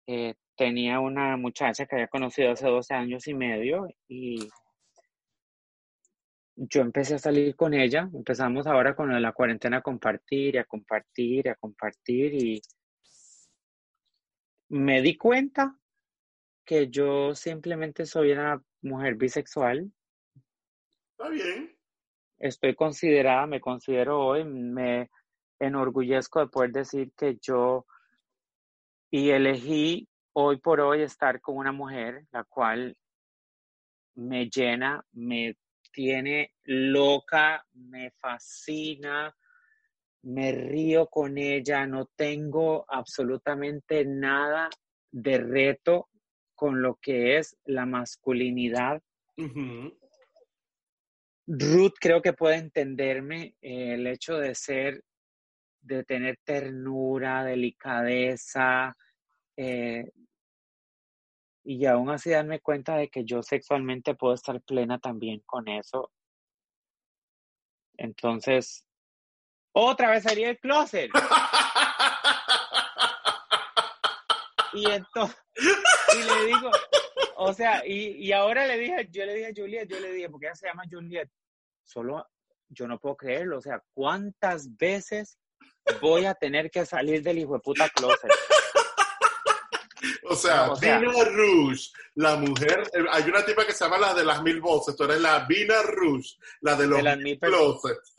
eh, 0.06 0.34
tenía 0.56 1.00
una 1.00 1.36
muchacha 1.36 1.86
que 1.86 1.96
había 1.96 2.08
conocido 2.08 2.52
hace 2.52 2.66
12 2.66 2.94
años 2.94 3.26
y 3.26 3.34
medio 3.34 3.88
y 4.06 4.48
yo 6.56 6.82
empecé 6.82 7.14
a 7.14 7.18
salir 7.18 7.56
con 7.56 7.74
ella, 7.74 8.08
empezamos 8.12 8.66
ahora 8.66 8.94
con 8.94 9.20
la 9.20 9.32
cuarentena 9.32 9.78
a 9.78 9.82
compartir 9.82 10.54
y 10.54 10.58
a 10.58 10.64
compartir 10.64 11.46
y 11.46 11.48
a 11.48 11.56
compartir 11.56 12.34
y 12.34 12.62
me 14.68 15.02
di 15.02 15.16
cuenta 15.16 15.76
que 16.64 16.88
yo 16.88 17.34
simplemente 17.34 18.06
soy 18.06 18.32
una 18.32 18.62
mujer 18.82 19.16
bisexual. 19.16 19.92
Está 21.12 21.28
bien. 21.28 21.73
Estoy 22.38 22.74
considerada, 22.74 23.46
me 23.46 23.60
considero 23.60 24.20
hoy, 24.20 24.44
me 24.44 25.10
enorgullezco 25.58 26.40
de 26.40 26.48
poder 26.48 26.72
decir 26.72 27.12
que 27.16 27.38
yo 27.40 27.86
y 29.10 29.30
elegí 29.30 30.08
hoy 30.32 30.58
por 30.58 30.80
hoy 30.80 31.02
estar 31.02 31.40
con 31.40 31.56
una 31.56 31.72
mujer, 31.72 32.26
la 32.32 32.44
cual 32.44 32.96
me 34.16 34.48
llena, 34.48 35.04
me 35.12 35.56
tiene 35.92 36.54
loca, 36.64 37.64
me 37.72 38.10
fascina, 38.18 39.34
me 40.22 40.52
río 40.52 41.06
con 41.06 41.38
ella, 41.38 41.86
no 41.86 42.06
tengo 42.16 42.84
absolutamente 42.88 44.04
nada 44.04 44.68
de 45.12 45.38
reto 45.38 46.08
con 46.54 46.82
lo 46.82 46.96
que 47.00 47.38
es 47.38 47.56
la 47.64 47.86
masculinidad. 47.86 49.02
Ruth 51.46 51.94
creo 52.00 52.22
que 52.22 52.32
puede 52.32 52.56
entenderme 52.56 53.54
eh, 53.60 53.94
el 53.94 54.06
hecho 54.06 54.38
de 54.38 54.54
ser, 54.54 55.04
de 55.82 56.04
tener 56.04 56.38
ternura, 56.44 57.44
delicadeza, 57.44 58.96
eh, 59.56 60.10
y 61.64 61.86
aún 61.86 62.10
así 62.10 62.30
darme 62.30 62.60
cuenta 62.60 62.96
de 62.96 63.08
que 63.08 63.24
yo 63.24 63.42
sexualmente 63.42 64.14
puedo 64.14 64.34
estar 64.34 64.60
plena 64.62 64.98
también 64.98 65.40
con 65.46 65.66
eso. 65.68 66.12
Entonces, 67.96 68.86
otra 69.72 70.10
vez 70.10 70.24
salí 70.24 70.44
del 70.44 70.58
closet. 70.58 71.10
y 74.74 74.90
entonces, 74.90 75.42
y 75.56 76.22
le 76.22 76.44
digo, 76.46 76.70
o 77.36 77.52
sea, 77.52 77.86
y, 77.86 78.26
y, 78.26 78.32
ahora 78.32 78.66
le 78.66 78.78
dije, 78.78 79.08
yo 79.10 79.24
le 79.24 79.34
dije 79.34 79.46
a 79.48 79.54
Juliet, 79.54 79.88
yo 79.88 80.00
le 80.00 80.12
dije, 80.12 80.28
porque 80.28 80.46
ella 80.46 80.54
se 80.54 80.66
llama 80.66 80.84
Juliet, 80.90 81.30
solo 81.82 82.26
yo 82.68 82.88
no 82.88 82.98
puedo 82.98 83.16
creerlo, 83.16 83.58
o 83.58 83.62
sea, 83.62 83.82
¿cuántas 83.92 84.76
veces 84.76 85.38
voy 86.00 86.24
a 86.24 86.34
tener 86.34 86.70
que 86.70 86.84
salir 86.84 87.22
del 87.22 87.38
hijo 87.38 87.54
de 87.54 87.60
puta 87.60 87.88
closet? 87.90 88.30
O 90.26 90.34
sea, 90.34 90.70
Vina 90.80 91.00
Rouge, 91.00 91.90
la 92.14 92.36
mujer, 92.36 92.82
eh, 92.92 93.04
hay 93.10 93.22
una 93.24 93.44
tipa 93.44 93.64
que 93.66 93.72
se 93.72 93.84
llama 93.84 93.98
la 93.98 94.14
de 94.14 94.24
las 94.24 94.42
mil 94.42 94.60
voces, 94.60 94.96
tú 94.96 95.04
eres 95.04 95.20
la 95.20 95.44
Vina 95.46 95.82
Rouge, 95.82 96.36
la 96.60 96.74
de 96.76 96.86
los 96.86 97.02
de 97.02 97.16
mil 97.16 97.38
closets. 97.38 98.14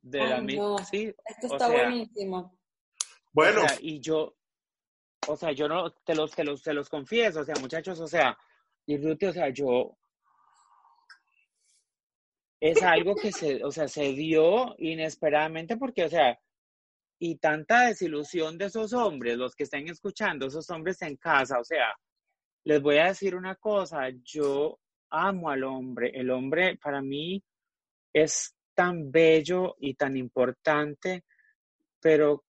De 0.00 0.26
la 0.26 0.40
mil, 0.40 0.60
sí. 0.90 1.14
Esto 1.24 1.46
está 1.54 1.68
buenísimo. 1.68 2.58
Bueno. 3.32 3.64
O 3.64 3.68
sea, 3.68 3.78
y 3.80 4.00
yo, 4.00 4.35
o 5.28 5.36
sea, 5.36 5.52
yo 5.52 5.68
no, 5.68 5.90
te 5.90 6.14
los, 6.14 6.32
te 6.32 6.44
los, 6.44 6.62
te 6.62 6.72
los 6.72 6.88
confieso, 6.88 7.40
o 7.40 7.44
sea, 7.44 7.54
muchachos, 7.60 8.00
o 8.00 8.06
sea, 8.06 8.36
y 8.86 8.96
Ruth, 8.98 9.24
o 9.24 9.32
sea, 9.32 9.48
yo, 9.50 9.96
es 12.60 12.82
algo 12.82 13.14
que 13.14 13.32
se, 13.32 13.62
o 13.64 13.70
sea, 13.70 13.88
se 13.88 14.12
dio 14.12 14.74
inesperadamente 14.78 15.76
porque, 15.76 16.04
o 16.04 16.08
sea, 16.08 16.38
y 17.18 17.36
tanta 17.36 17.86
desilusión 17.86 18.58
de 18.58 18.66
esos 18.66 18.92
hombres, 18.92 19.36
los 19.36 19.54
que 19.54 19.64
estén 19.64 19.88
escuchando, 19.88 20.46
esos 20.46 20.68
hombres 20.70 21.00
en 21.02 21.16
casa, 21.16 21.58
o 21.58 21.64
sea, 21.64 21.94
les 22.64 22.82
voy 22.82 22.98
a 22.98 23.06
decir 23.06 23.34
una 23.34 23.56
cosa, 23.56 24.08
yo 24.24 24.78
amo 25.10 25.50
al 25.50 25.64
hombre, 25.64 26.10
el 26.14 26.30
hombre 26.30 26.78
para 26.82 27.00
mí 27.00 27.42
es 28.12 28.54
tan 28.74 29.10
bello 29.10 29.76
y 29.78 29.94
tan 29.94 30.16
importante, 30.16 31.24
pero 32.00 32.45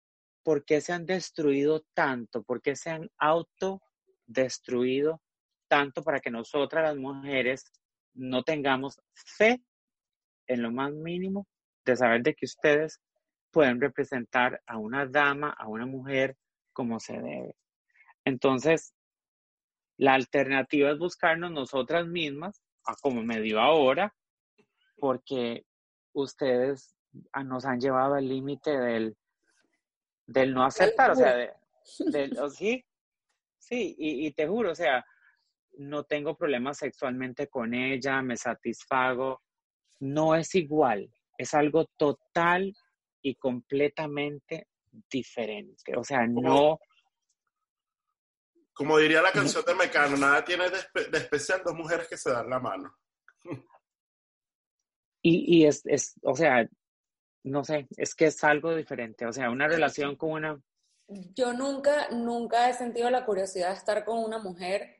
¿por 0.45 0.63
qué 0.63 0.79
se 0.79 0.93
han 0.93 1.07
destruido 1.07 1.83
tanto? 1.95 2.43
¿Por 2.43 2.61
qué 2.61 2.75
se 2.75 2.91
han 2.91 3.09
autodestruido 3.17 5.23
tanto 5.67 6.03
para 6.03 6.19
que 6.19 6.29
nosotras 6.29 6.83
las 6.83 6.97
mujeres 6.97 7.65
no 8.13 8.43
tengamos 8.43 9.01
fe 9.15 9.63
en 10.45 10.61
lo 10.61 10.71
más 10.71 10.93
mínimo 10.93 11.47
de 11.83 11.95
saber 11.95 12.21
de 12.21 12.35
que 12.35 12.45
ustedes 12.45 13.01
pueden 13.51 13.81
representar 13.81 14.61
a 14.67 14.77
una 14.77 15.07
dama, 15.07 15.49
a 15.49 15.67
una 15.67 15.87
mujer 15.87 16.37
como 16.73 16.99
se 16.99 17.13
debe. 17.13 17.55
Entonces, 18.23 18.93
la 19.97 20.13
alternativa 20.13 20.91
es 20.91 20.99
buscarnos 20.99 21.51
nosotras 21.51 22.05
mismas, 22.05 22.61
como 23.01 23.23
me 23.23 23.41
dio 23.41 23.59
ahora, 23.59 24.13
porque 24.97 25.65
ustedes 26.13 26.95
nos 27.43 27.65
han 27.65 27.79
llevado 27.79 28.13
al 28.13 28.29
límite 28.29 28.77
del, 28.77 29.17
del 30.25 30.53
no 30.53 30.63
aceptar, 30.63 31.11
o 31.11 31.15
sea, 31.15 31.35
del, 31.35 32.37
sí, 32.51 32.83
sí, 33.59 33.95
y, 33.97 34.27
y 34.27 34.31
te 34.31 34.47
juro, 34.47 34.71
o 34.71 34.75
sea, 34.75 35.05
no 35.77 36.03
tengo 36.03 36.35
problemas 36.35 36.77
sexualmente 36.77 37.47
con 37.47 37.73
ella, 37.73 38.21
me 38.21 38.37
satisfago, 38.37 39.41
no 39.99 40.35
es 40.35 40.55
igual, 40.55 41.11
es 41.37 41.53
algo 41.53 41.85
total 41.97 42.75
y 43.21 43.35
completamente 43.35 44.67
diferente. 45.09 45.97
O 45.97 46.03
sea, 46.03 46.25
no... 46.27 46.79
Como 48.73 48.97
diría 48.97 49.21
la 49.21 49.31
canción 49.31 49.63
de 49.65 49.73
Mecano, 49.73 50.17
nada 50.17 50.43
tiene 50.43 50.65
de, 50.69 51.17
especial 51.17 51.61
dos 51.63 51.75
mujeres 51.75 52.07
que 52.07 52.17
se 52.17 52.31
dan 52.31 52.49
la 52.49 52.59
mano. 52.59 52.93
Y, 55.21 55.59
y 55.59 55.65
es, 55.65 55.85
es, 55.85 56.13
o 56.23 56.35
sea, 56.35 56.69
no 57.45 57.63
sé, 57.63 57.87
es 57.97 58.15
que 58.15 58.25
es 58.25 58.43
algo 58.43 58.75
diferente. 58.75 59.25
O 59.25 59.33
sea, 59.33 59.49
una 59.49 59.67
relación 59.67 60.15
con 60.15 60.31
una... 60.31 60.61
Yo 61.07 61.53
nunca, 61.53 62.09
nunca 62.09 62.69
he 62.69 62.73
sentido 62.73 63.09
la 63.09 63.25
curiosidad 63.25 63.69
de 63.69 63.75
estar 63.75 64.03
con 64.03 64.23
una 64.23 64.39
mujer, 64.39 64.97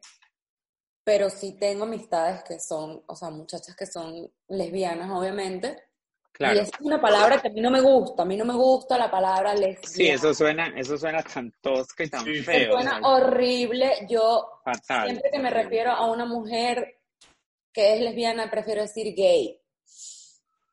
pero 1.03 1.29
sí 1.29 1.57
tengo 1.59 1.83
amistades 1.83 2.43
que 2.43 2.59
son, 2.59 3.03
o 3.07 3.15
sea, 3.15 3.29
muchachas 3.29 3.75
que 3.75 3.85
son 3.85 4.31
lesbianas, 4.47 5.09
obviamente, 5.09 5.85
y 6.39 6.57
es 6.57 6.71
una 6.81 6.99
palabra 6.99 7.41
que 7.41 7.47
a 7.47 7.51
mí 7.51 7.61
no 7.61 7.71
me 7.71 7.79
gusta, 7.79 8.23
a 8.23 8.25
mí 8.25 8.35
no 8.35 8.43
me 8.43 8.53
gusta 8.53 8.97
la 8.97 9.09
palabra 9.09 9.53
lesbiana. 9.53 9.87
Sí, 9.87 10.07
eso 10.07 10.33
suena, 10.33 10.67
eso 10.75 10.97
suena 10.97 11.23
tan 11.23 11.51
tosco 11.61 12.03
y 12.03 12.09
tan 12.09 12.25
feo. 12.25 12.73
Suena 12.73 12.99
horrible. 13.03 14.05
Yo 14.09 14.61
siempre 14.81 15.29
que 15.31 15.39
me 15.39 15.49
refiero 15.49 15.91
a 15.91 16.11
una 16.11 16.25
mujer 16.25 16.99
que 17.71 17.93
es 17.93 18.01
lesbiana, 18.01 18.51
prefiero 18.51 18.81
decir 18.81 19.15
gay. 19.15 19.61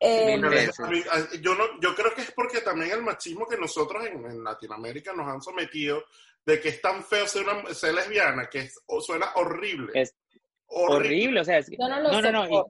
Eh, 0.05 0.69
yo, 1.41 1.55
no, 1.55 1.79
yo 1.79 1.95
creo 1.95 2.13
que 2.13 2.21
es 2.21 2.31
porque 2.31 2.59
también 2.59 2.91
el 2.91 3.01
machismo 3.01 3.47
que 3.47 3.55
nosotros 3.55 4.05
en, 4.05 4.43
Latinoamérica 4.43 5.13
nos 5.13 5.27
han 5.27 5.41
sometido 5.41 6.03
de 6.45 6.59
que 6.59 6.69
es 6.69 6.81
tan 6.81 7.03
feo 7.05 7.25
ser, 7.25 7.43
una, 7.43 7.73
ser 7.73 7.93
lesbiana, 7.93 8.49
que 8.49 8.69
suena 8.99 9.27
horrible. 9.35 9.93
Es 9.95 10.13
horrible, 10.65 11.39
o 11.39 11.45
sea, 11.45 11.61
no, 11.77 11.87
no, 11.87 12.21
no, 12.21 12.31
no, 12.31 12.65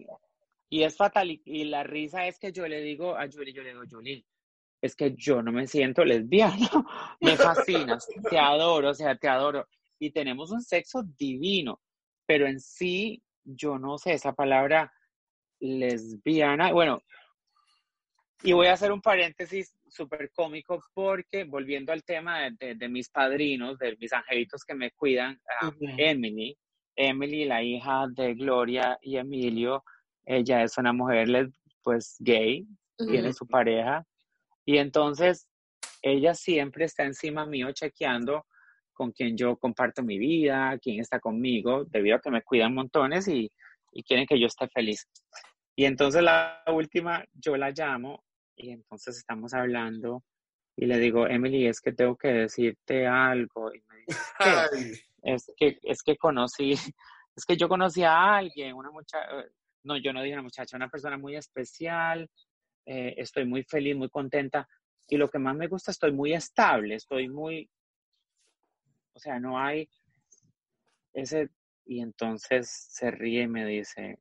y 0.69 0.83
es 0.83 0.95
fatal. 0.95 1.39
Y, 1.45 1.63
la 1.65 1.83
risa 1.83 2.27
es 2.27 2.37
que 2.37 2.51
yo 2.51 2.67
le 2.67 2.81
digo 2.81 3.15
a 3.15 3.27
Julie, 3.31 3.53
yo 3.53 3.63
le 3.63 3.69
digo, 3.69 3.83
Julie, 3.89 4.25
es 4.81 4.95
que 4.95 5.13
yo 5.15 5.41
no 5.41 5.51
me 5.51 5.65
siento 5.65 6.03
lesbiana. 6.03 6.69
me 7.21 7.35
fascinas, 7.35 8.07
te 8.29 8.37
adoro, 8.37 8.89
o 8.89 8.93
sea, 8.93 9.15
te 9.15 9.27
adoro. 9.27 9.67
Y 9.97 10.11
tenemos 10.11 10.51
un 10.51 10.61
sexo 10.61 11.03
divino, 11.17 11.81
pero 12.25 12.45
en 12.45 12.59
sí, 12.59 13.23
yo 13.43 13.79
no 13.79 13.97
sé, 13.97 14.13
esa 14.13 14.33
palabra 14.33 14.91
lesbiana, 15.59 16.71
bueno, 16.71 17.01
y 18.43 18.51
voy 18.51 18.67
a 18.67 18.73
hacer 18.73 18.91
un 18.91 19.01
paréntesis 19.01 19.73
súper 19.87 20.29
cómico 20.31 20.83
porque 20.93 21.45
volviendo 21.45 21.93
al 21.93 22.03
tema 22.03 22.49
de, 22.49 22.89
mis 22.89 23.09
padrinos, 23.09 23.77
de 23.79 23.95
mis 23.97 24.11
angelitos 24.11 24.65
que 24.65 24.75
me 24.75 24.91
cuidan, 24.91 25.39
Emily, 25.97 26.57
Emily, 26.95 27.45
la 27.45 27.63
hija 27.63 28.05
de 28.09 28.33
Gloria 28.35 28.97
y 29.01 29.15
Emilio, 29.15 29.83
ella 30.25 30.61
es 30.61 30.77
una 30.77 30.91
mujer 30.91 31.49
pues 31.83 32.17
gay, 32.19 32.67
tiene 32.97 33.31
su 33.31 33.47
pareja. 33.47 34.05
Y 34.65 34.77
entonces 34.77 35.47
ella 36.01 36.33
siempre 36.33 36.85
está 36.85 37.03
encima 37.03 37.45
mío 37.45 37.71
chequeando 37.71 38.45
con 38.91 39.11
quien 39.11 39.37
yo 39.37 39.55
comparto 39.55 40.03
mi 40.03 40.17
vida, 40.17 40.77
quién 40.81 40.99
está 40.99 41.19
conmigo, 41.19 41.85
debido 41.85 42.17
a 42.17 42.21
que 42.21 42.29
me 42.29 42.43
cuidan 42.43 42.73
montones 42.73 43.27
y, 43.27 43.49
y 43.93 44.03
quieren 44.03 44.25
que 44.25 44.39
yo 44.39 44.47
esté 44.47 44.67
feliz. 44.67 45.07
Y 45.75 45.85
entonces 45.85 46.21
la 46.21 46.61
última 46.67 47.25
yo 47.33 47.57
la 47.57 47.71
llamo 47.71 48.23
y 48.55 48.71
entonces 48.71 49.17
estamos 49.17 49.53
hablando 49.53 50.23
y 50.75 50.85
le 50.85 50.97
digo, 50.97 51.27
Emily, 51.27 51.67
es 51.67 51.79
que 51.81 51.93
tengo 51.93 52.15
que 52.15 52.29
decirte 52.29 53.05
algo. 53.05 53.73
Y 53.73 53.83
me 53.87 53.97
dice, 54.07 55.03
es 55.21 55.51
que, 55.55 55.77
es 55.83 56.01
que 56.01 56.17
conocí, 56.17 56.71
es 57.35 57.45
que 57.45 57.57
yo 57.57 57.69
conocí 57.69 58.03
a 58.03 58.37
alguien, 58.37 58.75
una 58.75 58.91
muchacha, 58.91 59.27
no, 59.83 59.97
yo 59.97 60.13
no 60.13 60.21
dije 60.21 60.33
una 60.33 60.43
muchacha, 60.43 60.77
una 60.77 60.89
persona 60.89 61.17
muy 61.17 61.35
especial, 61.35 62.29
eh, 62.85 63.13
estoy 63.17 63.45
muy 63.45 63.63
feliz, 63.63 63.95
muy 63.95 64.09
contenta. 64.09 64.67
Y 65.07 65.17
lo 65.17 65.29
que 65.29 65.39
más 65.39 65.55
me 65.55 65.67
gusta, 65.67 65.91
estoy 65.91 66.11
muy 66.11 66.33
estable, 66.33 66.95
estoy 66.95 67.29
muy, 67.29 67.69
o 69.13 69.19
sea, 69.19 69.39
no 69.39 69.59
hay 69.59 69.87
ese, 71.13 71.49
y 71.85 72.01
entonces 72.01 72.69
se 72.89 73.11
ríe 73.11 73.43
y 73.43 73.47
me 73.47 73.65
dice, 73.65 74.19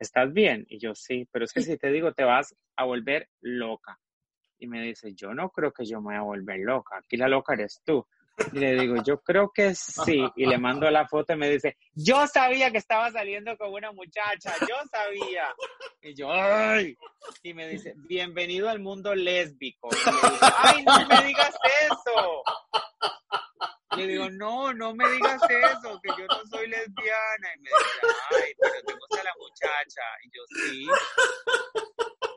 ¿estás 0.00 0.32
bien? 0.32 0.66
Y 0.68 0.78
yo, 0.78 0.94
sí, 0.94 1.28
pero 1.30 1.44
es 1.44 1.52
que 1.52 1.62
si 1.62 1.76
te 1.76 1.92
digo, 1.92 2.12
te 2.12 2.24
vas 2.24 2.56
a 2.76 2.84
volver 2.84 3.28
loca. 3.40 3.98
Y 4.58 4.66
me 4.66 4.82
dice, 4.82 5.14
yo 5.14 5.32
no 5.32 5.50
creo 5.50 5.72
que 5.72 5.84
yo 5.86 6.00
me 6.00 6.08
voy 6.08 6.16
a 6.16 6.22
volver 6.22 6.58
loca, 6.60 6.98
aquí 6.98 7.16
la 7.16 7.28
loca 7.28 7.54
eres 7.54 7.80
tú. 7.84 8.06
Y 8.52 8.58
le 8.58 8.74
digo, 8.74 8.96
yo 9.04 9.20
creo 9.20 9.50
que 9.54 9.74
sí. 9.74 10.24
Y 10.36 10.46
le 10.46 10.56
mando 10.58 10.90
la 10.90 11.06
foto 11.06 11.34
y 11.34 11.36
me 11.36 11.50
dice, 11.50 11.76
yo 11.92 12.26
sabía 12.26 12.70
que 12.70 12.78
estaba 12.78 13.10
saliendo 13.10 13.56
con 13.58 13.72
una 13.72 13.92
muchacha, 13.92 14.54
yo 14.60 14.76
sabía. 14.90 15.44
Y 16.02 16.14
yo, 16.14 16.32
¡ay! 16.32 16.96
Y 17.42 17.52
me 17.52 17.68
dice, 17.68 17.94
bienvenido 18.08 18.70
al 18.70 18.80
mundo 18.80 19.14
lésbico. 19.14 19.88
Y 19.92 20.06
le 20.06 20.30
digo, 20.30 20.46
¡ay, 20.56 20.84
no 20.84 21.06
me 21.06 21.26
digas 21.26 21.54
eso! 21.82 22.42
Le 23.96 24.06
digo, 24.06 24.30
no, 24.30 24.72
no 24.72 24.94
me 24.94 25.08
digas 25.10 25.40
eso, 25.48 26.00
que 26.00 26.10
yo 26.16 26.26
no 26.26 26.46
soy 26.48 26.68
lesbiana. 26.68 27.54
Y 27.56 27.60
me 27.60 27.70
dice, 27.70 28.14
ay, 28.30 28.52
pero 28.60 28.74
te 28.86 28.94
gusta 28.94 29.24
la 29.24 29.34
muchacha. 29.38 30.02
Y 30.22 30.30
yo, 30.36 30.42
sí. 30.48 30.86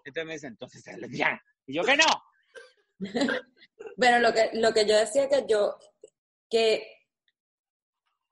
Entonces 0.06 0.26
me 0.26 0.34
dice, 0.34 0.48
entonces 0.48 0.88
es 0.88 0.98
lesbiana. 0.98 1.44
Y 1.68 1.76
yo, 1.76 1.84
que 1.84 1.98
no. 1.98 2.06
Bueno, 3.98 4.20
lo 4.20 4.34
que, 4.34 4.50
lo 4.54 4.74
que 4.74 4.86
yo 4.88 4.98
decía 4.98 5.30
que 5.30 5.46
yo, 5.48 5.78
que 6.50 7.04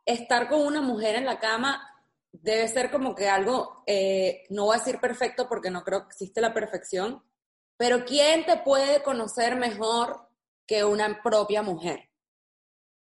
estar 0.06 0.48
con 0.50 0.62
una 0.62 0.82
mujer 0.82 1.16
en 1.16 1.26
la 1.26 1.40
cama 1.40 1.88
debe 2.32 2.68
ser 2.68 2.90
como 2.90 3.14
que 3.14 3.28
algo, 3.28 3.84
eh, 3.86 4.44
no 4.50 4.66
voy 4.66 4.76
a 4.76 4.80
decir 4.80 5.00
perfecto 5.00 5.48
porque 5.48 5.70
no 5.70 5.84
creo 5.84 6.04
que 6.04 6.14
existe 6.14 6.42
la 6.42 6.54
perfección, 6.54 7.24
pero 7.78 8.06
¿quién 8.06 8.46
te 8.46 8.58
puede 8.58 9.04
conocer 9.04 9.56
mejor 9.56 10.30
que 10.66 10.84
una 10.84 11.22
propia 11.22 11.62
mujer? 11.62 12.11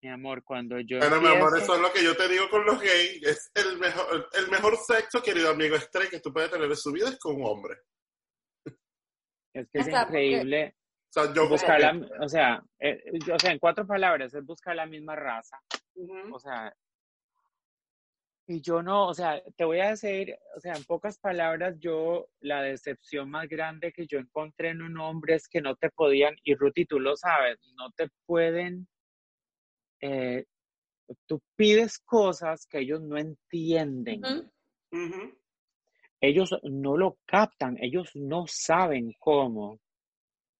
Mi 0.03 0.09
amor, 0.09 0.43
cuando 0.43 0.77
yo. 0.81 0.97
Bueno, 0.97 1.21
mi 1.21 1.29
amor, 1.29 1.57
eso 1.57 1.75
es 1.75 1.81
lo 1.81 1.93
que 1.93 2.03
yo 2.03 2.13
te 2.13 2.27
digo 2.27 2.49
con 2.49 2.65
los 2.65 2.77
gays. 2.77 3.23
Es 3.23 3.49
el 3.55 3.77
mejor, 3.77 4.29
el 4.33 4.49
mejor 4.49 4.75
sexo, 4.75 5.23
querido 5.23 5.51
amigo 5.51 5.77
estrella, 5.77 6.09
que 6.09 6.19
tú 6.19 6.33
puedes 6.33 6.51
tener 6.51 6.69
en 6.69 6.75
su 6.75 6.91
vida 6.91 7.07
es 7.07 7.17
con 7.19 7.37
un 7.37 7.45
hombre. 7.45 7.77
Es 9.53 9.69
que 9.71 9.79
es 9.79 9.87
porque- 9.87 9.99
increíble 10.01 10.75
O 10.75 11.13
sea, 11.13 11.33
yo 11.33 11.47
buscar 11.47 11.79
la, 11.79 12.07
o 12.19 12.27
sea, 12.27 12.61
eh, 12.79 13.01
o 13.33 13.39
sea, 13.39 13.53
en 13.53 13.59
cuatro 13.59 13.87
palabras, 13.87 14.33
es 14.33 14.43
buscar 14.43 14.75
la 14.75 14.85
misma 14.85 15.15
raza. 15.15 15.57
O 16.33 16.39
sea, 16.39 16.75
y 18.45 18.59
yo 18.59 18.83
no, 18.83 19.07
o 19.07 19.13
sea, 19.13 19.41
te 19.55 19.63
voy 19.63 19.79
a 19.79 19.91
decir, 19.91 20.35
o 20.57 20.59
sea, 20.59 20.73
en 20.73 20.83
pocas 20.83 21.17
palabras, 21.17 21.77
yo, 21.79 22.27
la 22.41 22.61
decepción 22.61 23.29
más 23.29 23.47
grande 23.47 23.93
que 23.93 24.05
yo 24.05 24.19
encontré 24.19 24.71
en 24.71 24.81
un 24.81 24.97
hombre 24.99 25.35
es 25.35 25.47
que 25.47 25.61
no 25.61 25.77
te 25.77 25.89
podían, 25.91 26.35
y 26.43 26.55
Ruti, 26.55 26.85
tú 26.85 26.99
lo 26.99 27.15
sabes, 27.15 27.57
no 27.77 27.89
te 27.91 28.09
pueden, 28.25 28.89
eh, 30.05 30.45
tú 31.25 31.41
pides 31.55 31.99
cosas 31.99 32.65
que 32.65 32.79
ellos 32.79 33.01
no 33.01 33.17
entienden, 33.17 34.51
ellos 36.19 36.49
no 36.63 36.97
lo 36.97 37.17
captan, 37.25 37.77
ellos 37.79 38.09
no 38.15 38.45
saben 38.47 39.13
cómo. 39.17 39.79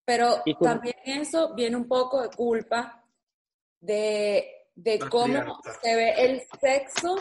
Pero 0.05 0.41
Y 0.45 0.55
también 0.55 0.95
eso 1.05 1.53
viene 1.55 1.75
un 1.75 1.87
poco 1.87 2.21
de 2.21 2.29
culpa 2.29 3.03
de, 3.81 4.49
de 4.75 4.99
cómo 4.99 5.59
se 5.81 5.95
ve 5.95 6.13
el 6.17 6.41
sexo 6.61 7.17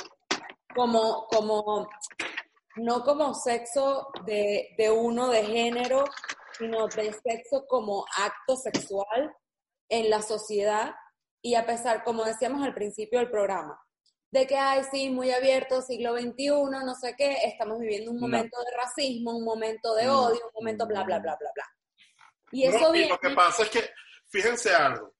como, 0.75 1.27
como 1.27 1.89
no 2.77 3.03
como 3.03 3.35
sexo 3.35 4.09
de, 4.25 4.75
de 4.79 4.91
uno 4.91 5.29
de 5.29 5.45
género, 5.45 6.05
sino 6.57 6.87
de 6.87 7.13
sexo 7.13 7.67
como 7.67 8.05
acto 8.17 8.57
sexual 8.57 9.35
en 9.89 10.09
la 10.09 10.23
sociedad. 10.23 10.95
Y 11.43 11.55
a 11.57 11.67
pesar, 11.67 12.05
como 12.05 12.25
decíamos 12.25 12.63
al 12.65 12.73
principio 12.75 13.19
del 13.19 13.31
programa, 13.31 13.79
de 14.31 14.47
que, 14.47 14.57
ay, 14.57 14.83
sí, 14.91 15.11
muy 15.11 15.31
abierto, 15.31 15.83
siglo 15.83 16.17
XXI, 16.17 16.49
no 16.85 16.95
sé 16.95 17.15
qué, 17.19 17.37
estamos 17.45 17.79
viviendo 17.81 18.11
un 18.13 18.17
No. 18.19 18.29
momento 18.29 18.59
de 18.65 18.77
racismo, 18.77 19.37
un 19.37 19.45
momento 19.45 19.95
de 19.95 20.05
No. 20.05 20.27
odio, 20.27 20.47
un 20.47 20.53
momento 20.55 20.87
bla, 20.87 21.03
bla, 21.03 21.19
bla, 21.19 21.37
bla, 21.39 21.51
bla. 21.55 21.67
Y 22.53 22.67
No, 22.67 22.77
eso 22.77 22.95
y 22.95 23.09
lo 23.09 23.19
que 23.19 23.31
pasa 23.31 23.65
es 23.65 23.71
que, 23.71 23.91
fíjense 24.31 24.75
algo, 24.75 25.15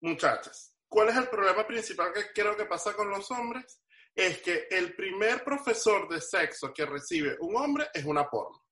muchachas, 0.00 0.76
¿cuál 0.88 1.08
es 1.08 1.16
el 1.16 1.28
problema 1.28 1.66
principal 1.66 2.12
que 2.12 2.30
creo 2.32 2.56
que 2.56 2.66
pasa 2.66 2.92
con 2.92 3.10
los 3.10 3.28
hombres? 3.30 3.82
Es 4.14 4.42
que 4.42 4.66
el 4.70 4.94
primer 4.94 5.42
profesor 5.44 6.08
de 6.08 6.20
sexo 6.20 6.72
que 6.72 6.84
recibe 6.84 7.36
un 7.40 7.56
hombre 7.56 7.88
es 7.94 8.04
una 8.04 8.28
porno. 8.28 8.64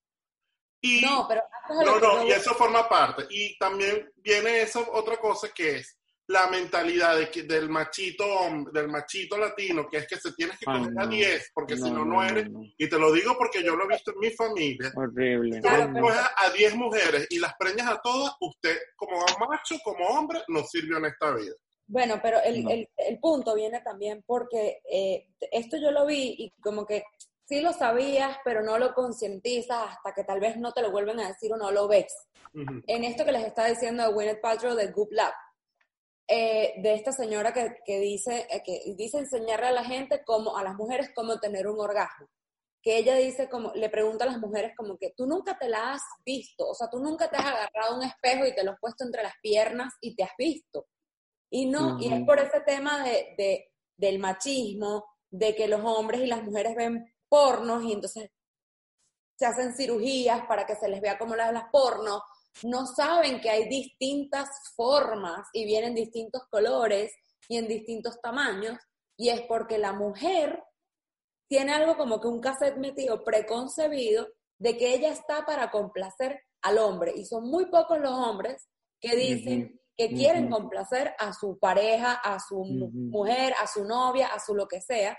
Y, 0.81 1.01
No, 1.01 1.27
pero 1.27 1.43
no, 1.85 1.99
no, 1.99 2.25
y 2.25 2.33
eso 2.33 2.55
forma 2.55 2.89
parte. 2.89 3.27
Y 3.31 3.57
también 3.59 4.13
viene 4.17 4.63
esa 4.63 4.81
otra 4.93 5.17
cosa 5.17 5.49
que 5.53 5.77
es 5.77 5.99
la 6.29 6.49
mentalidad 6.49 7.17
de 7.19 7.31
que, 7.31 7.45
del 7.45 7.69
machito 7.69 8.25
del 8.73 8.89
machito 8.89 9.39
latino, 9.39 9.87
que 9.89 9.99
es 9.99 10.09
que 10.09 10.17
se 10.17 10.33
tienes 10.33 10.59
que 10.59 10.65
Ay, 10.69 10.81
coger 10.81 10.99
a 10.99 11.05
no. 11.05 11.09
10, 11.11 11.51
porque 11.55 11.77
si 11.77 11.83
No, 11.83 11.89
no, 11.91 11.99
no, 11.99 12.05
no 12.05 12.15
no, 12.15 12.25
eres. 12.25 12.49
Y 12.79 12.89
te 12.89 12.99
lo 12.99 13.13
digo 13.13 13.37
porque 13.39 13.63
yo 13.63 13.77
lo 13.77 13.85
he 13.85 13.89
visto 13.89 14.11
en 14.13 14.19
mi 14.19 14.31
familia. 14.31 14.93
Horrible. 14.97 15.61
Tú 15.61 15.69
a 15.69 16.51
10 16.51 16.75
mujeres 16.75 17.27
y 17.31 17.39
las 17.39 17.55
preñas 17.57 17.89
a 17.89 18.01
todas, 18.03 18.35
usted 18.41 18.77
como 18.97 19.19
macho, 19.49 19.77
como 19.85 20.05
hombre, 20.09 20.41
no 20.49 20.65
sirvió 20.65 20.99
en 20.99 21.07
esta 21.07 21.33
vida. 21.35 21.55
Bueno, 21.87 22.19
pero 22.21 22.41
el, 22.43 22.65
No. 22.65 22.71
el, 22.71 22.89
el 22.97 23.19
punto 23.21 23.55
viene 23.55 23.81
también 23.81 24.25
porque 24.27 24.81
eh, 24.91 25.29
esto 25.53 25.77
yo 25.77 25.93
lo 25.93 26.07
vi 26.07 26.35
y 26.39 26.51
como 26.61 26.85
que 26.85 27.05
sí 27.45 27.61
lo 27.61 27.73
sabías, 27.73 28.37
pero 28.45 28.63
no 28.63 28.77
lo 28.79 28.93
concientizas 28.93 29.91
hasta 29.91 30.13
que 30.13 30.25
tal 30.25 30.41
vez 30.41 30.57
no 30.57 30.73
te 30.73 30.83
lo 30.83 30.91
vuelven 30.91 31.21
a 31.21 31.29
decir 31.29 31.53
o 31.53 31.57
no 31.57 31.71
lo 31.71 31.87
ves. 31.87 32.13
Ujú. 32.55 32.83
En 32.89 33.05
esto 33.05 33.25
que 33.25 33.31
les 33.31 33.45
está 33.45 33.67
diciendo 33.67 34.03
de 34.05 34.13
Gwyneth 34.13 34.41
Paltrow 34.41 34.75
de 34.75 34.89
Goop 34.89 35.13
Lab, 35.13 35.33
eh, 36.29 36.75
de 36.79 36.95
esta 36.95 37.13
señora 37.13 37.53
que, 37.53 37.77
que 37.85 38.01
dice 38.01 38.49
eh, 38.51 38.63
que 38.65 38.81
dice 38.97 39.19
enseñarle 39.19 39.67
a 39.67 39.73
la 39.73 39.85
gente 39.85 40.23
cómo 40.25 40.57
a 40.57 40.65
las 40.65 40.75
mujeres 40.75 41.11
cómo 41.15 41.39
tener 41.39 41.69
un 41.69 41.81
orgasmo. 41.81 42.27
Que 42.83 42.99
ella 42.99 43.15
dice 43.17 43.49
como 43.49 43.73
le 43.75 43.89
pregunta 43.91 44.25
a 44.25 44.29
las 44.29 44.39
mujeres 44.39 44.73
como 44.77 44.97
que 44.99 45.13
tú 45.17 45.27
nunca 45.27 45.57
te 45.59 45.69
la 45.69 45.93
has 45.93 46.03
visto 46.25 46.69
o 46.69 46.75
sea 46.75 46.89
tú 46.91 46.99
nunca 46.99 47.31
te 47.31 47.37
has 47.37 47.47
agarrado 47.47 47.97
un 47.97 48.03
espejo 48.03 48.45
y 48.45 48.55
te 48.55 48.65
lo 48.65 48.73
has 48.73 48.81
puesto 48.81 49.05
entre 49.05 49.23
las 49.23 49.35
piernas 49.41 49.95
y 50.01 50.17
te 50.17 50.25
has 50.25 50.33
visto 50.37 50.87
y 51.51 51.67
no 51.67 51.99
y 52.01 52.13
es 52.13 52.25
por 52.25 52.39
ese 52.41 52.61
tema 52.61 53.05
de, 53.05 53.35
de 53.39 53.71
del 53.97 54.19
machismo 54.19 55.05
de 55.31 55.55
que 55.55 55.69
los 55.69 55.81
hombres 55.85 56.21
y 56.21 56.27
las 56.27 56.43
mujeres 56.43 56.75
ven 56.75 57.13
pornos 57.29 57.85
y 57.85 57.93
entonces 57.93 58.31
se 59.37 59.47
hacen 59.47 59.75
cirugías 59.75 60.47
para 60.47 60.67
que 60.67 60.75
se 60.75 60.89
les 60.89 61.01
vea 61.01 61.19
como 61.19 61.37
las 61.37 61.53
las 61.53 61.71
pornos 61.71 62.21
no 62.63 62.87
saben 62.87 63.41
que 63.41 63.51
hay 63.51 63.69
distintas 63.69 64.49
formas 64.75 65.49
y 65.53 65.65
vienen 65.65 65.95
distintos 65.95 66.43
colores 66.51 67.13
y 67.49 67.59
en 67.59 67.69
distintos 67.69 68.21
tamaños, 68.21 68.79
y 69.17 69.29
es 69.29 69.43
porque 69.43 69.79
la 69.79 69.93
mujer 69.93 70.63
tiene 71.49 71.73
algo 71.73 71.97
como 71.97 72.21
que 72.21 72.29
un 72.29 72.41
cassette 72.41 72.77
metido 72.77 73.23
preconcebido 73.23 74.29
de 74.59 74.77
que 74.77 74.95
ella 74.95 75.13
está 75.13 75.45
para 75.45 75.71
complacer 75.71 76.41
al 76.63 76.79
hombre, 76.79 77.13
y 77.15 77.25
son 77.25 77.49
muy 77.49 77.67
pocos 77.67 77.99
los 78.01 78.13
hombres 78.13 78.69
que 79.01 79.15
dicen 79.15 79.81
que 79.97 80.09
quieren 80.09 80.51
complacer 80.51 81.15
a 81.19 81.33
su 81.33 81.59
pareja, 81.59 82.15
a 82.15 82.39
su 82.41 82.63
mujer, 82.65 83.55
a 83.63 83.67
su 83.67 83.85
novia, 83.85 84.29
a 84.29 84.41
su 84.41 84.55
lo 84.55 84.67
que 84.67 84.81
sea, 84.81 85.17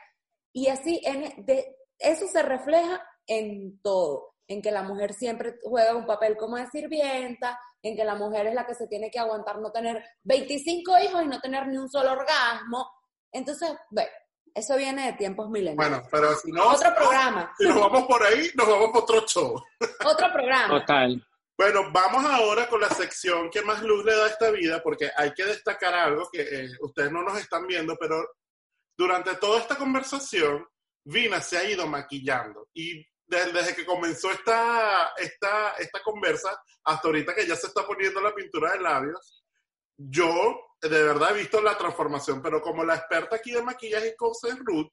y 0.53 0.67
así 0.67 1.01
en, 1.03 1.45
de, 1.45 1.77
eso 1.97 2.27
se 2.27 2.43
refleja 2.43 3.01
en 3.25 3.79
todo, 3.81 4.35
en 4.47 4.61
que 4.61 4.71
la 4.71 4.83
mujer 4.83 5.13
siempre 5.13 5.55
juega 5.61 5.95
un 5.95 6.05
papel 6.05 6.37
como 6.37 6.55
de 6.55 6.67
sirvienta, 6.67 7.59
en 7.81 7.95
que 7.95 8.03
la 8.03 8.15
mujer 8.15 8.47
es 8.47 8.53
la 8.53 8.65
que 8.65 8.75
se 8.75 8.87
tiene 8.87 9.11
que 9.11 9.19
aguantar 9.19 9.59
no 9.59 9.71
tener 9.71 10.03
25 10.23 10.99
hijos 10.99 11.23
y 11.23 11.27
no 11.27 11.39
tener 11.39 11.67
ni 11.67 11.77
un 11.77 11.89
solo 11.89 12.13
orgasmo. 12.13 12.89
Entonces, 13.31 13.69
bueno, 13.89 14.09
eso 14.53 14.75
viene 14.77 15.07
de 15.07 15.13
tiempos 15.13 15.49
mileniales. 15.49 15.89
Bueno, 15.89 16.07
pero 16.11 16.35
si 16.35 16.51
no, 16.51 16.69
Otro 16.69 16.95
programa, 16.95 17.53
si 17.57 17.65
nos 17.67 17.79
vamos 17.79 18.07
por 18.07 18.23
ahí, 18.23 18.49
nos 18.55 18.67
vamos 18.67 18.89
por 18.91 19.03
otro 19.03 19.27
show. 19.27 19.63
otro 20.05 20.33
programa. 20.33 20.79
Total. 20.79 21.23
Bueno, 21.57 21.91
vamos 21.91 22.23
ahora 22.23 22.67
con 22.67 22.79
la 22.79 22.89
sección 22.89 23.49
que 23.49 23.63
más 23.63 23.81
luz 23.81 24.05
le 24.05 24.15
da 24.15 24.25
a 24.25 24.29
esta 24.29 24.51
vida, 24.51 24.81
porque 24.81 25.09
hay 25.15 25.33
que 25.33 25.43
destacar 25.43 25.93
algo 25.93 26.29
que 26.31 26.41
eh, 26.41 26.69
ustedes 26.81 27.11
no 27.11 27.23
nos 27.23 27.37
están 27.39 27.65
viendo, 27.65 27.97
pero 27.99 28.23
durante 28.97 29.35
toda 29.35 29.59
esta 29.59 29.75
conversación, 29.75 30.65
Vina 31.03 31.39
se 31.41 31.57
ha 31.57 31.69
ido 31.69 31.87
maquillando. 31.87 32.67
Y 32.73 33.05
desde, 33.27 33.51
desde 33.51 33.75
que 33.75 33.85
comenzó 33.85 34.31
esta, 34.31 35.13
esta, 35.17 35.73
esta 35.79 36.01
conversa, 36.03 36.59
hasta 36.83 37.07
ahorita 37.07 37.35
que 37.35 37.45
ya 37.45 37.55
se 37.55 37.67
está 37.67 37.85
poniendo 37.85 38.21
la 38.21 38.33
pintura 38.33 38.71
de 38.73 38.79
labios, 38.81 39.43
yo 39.97 40.59
de 40.81 41.03
verdad 41.03 41.31
he 41.31 41.39
visto 41.39 41.61
la 41.61 41.77
transformación, 41.77 42.41
pero 42.41 42.61
como 42.61 42.83
la 42.83 42.95
experta 42.95 43.35
aquí 43.35 43.51
de 43.51 43.61
maquillaje 43.63 44.09
y 44.09 44.15
cosas 44.15 44.51
es 44.51 44.59
Ruth, 44.59 44.91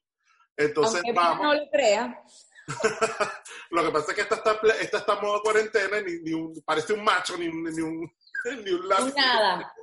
entonces 0.57 1.01
Aunque 1.03 1.13
vamos. 1.13 1.43
no 1.43 1.53
lo 1.53 1.69
crea, 1.71 2.23
Lo 3.69 3.83
que 3.83 3.91
pasa 3.91 4.11
es 4.11 4.15
que 4.15 4.21
esta 4.21 4.35
está, 4.35 4.59
esta 4.81 4.97
está 4.97 5.13
en 5.13 5.21
modo 5.21 5.41
cuarentena, 5.41 6.01
ni, 6.01 6.19
ni 6.21 6.33
un, 6.33 6.53
parece 6.65 6.93
un 6.93 7.03
macho, 7.03 7.37
ni, 7.37 7.47
ni 7.47 7.81
un, 7.81 8.11
ni 8.63 8.71
un 8.71 8.87
lápiz. 8.87 9.13
nada. 9.15 9.73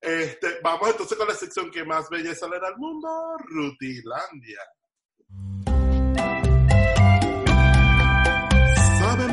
Este, 0.00 0.60
vamos 0.62 0.90
entonces 0.90 1.16
con 1.16 1.28
la 1.28 1.34
sección 1.34 1.70
que 1.70 1.84
más 1.84 2.08
belleza 2.08 2.48
le 2.48 2.58
da 2.58 2.68
al 2.68 2.76
mundo, 2.76 3.36
Rutilandia. 3.38 4.60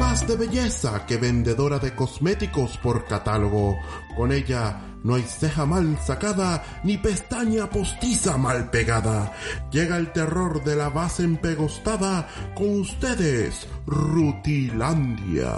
Más 0.10 0.28
de 0.28 0.38
belleza 0.38 1.06
que 1.06 1.18
vendedora 1.18 1.78
de 1.78 1.94
cosméticos 1.94 2.80
por 2.80 3.06
catálogo. 3.06 3.78
Con 4.18 4.32
ella 4.32 4.82
no 5.04 5.14
hay 5.14 5.22
ceja 5.22 5.68
mal 5.68 6.00
sacada 6.00 6.82
ni 6.84 6.98
pestaña 6.98 7.70
postiza 7.70 8.36
mal 8.36 8.72
pegada. 8.72 9.32
Llega 9.72 9.98
el 9.98 10.12
terror 10.12 10.64
de 10.64 10.76
la 10.76 10.90
base 10.90 11.24
empegostada 11.24 12.28
con 12.56 12.80
ustedes, 12.80 13.68
Rutilandia. 13.86 15.54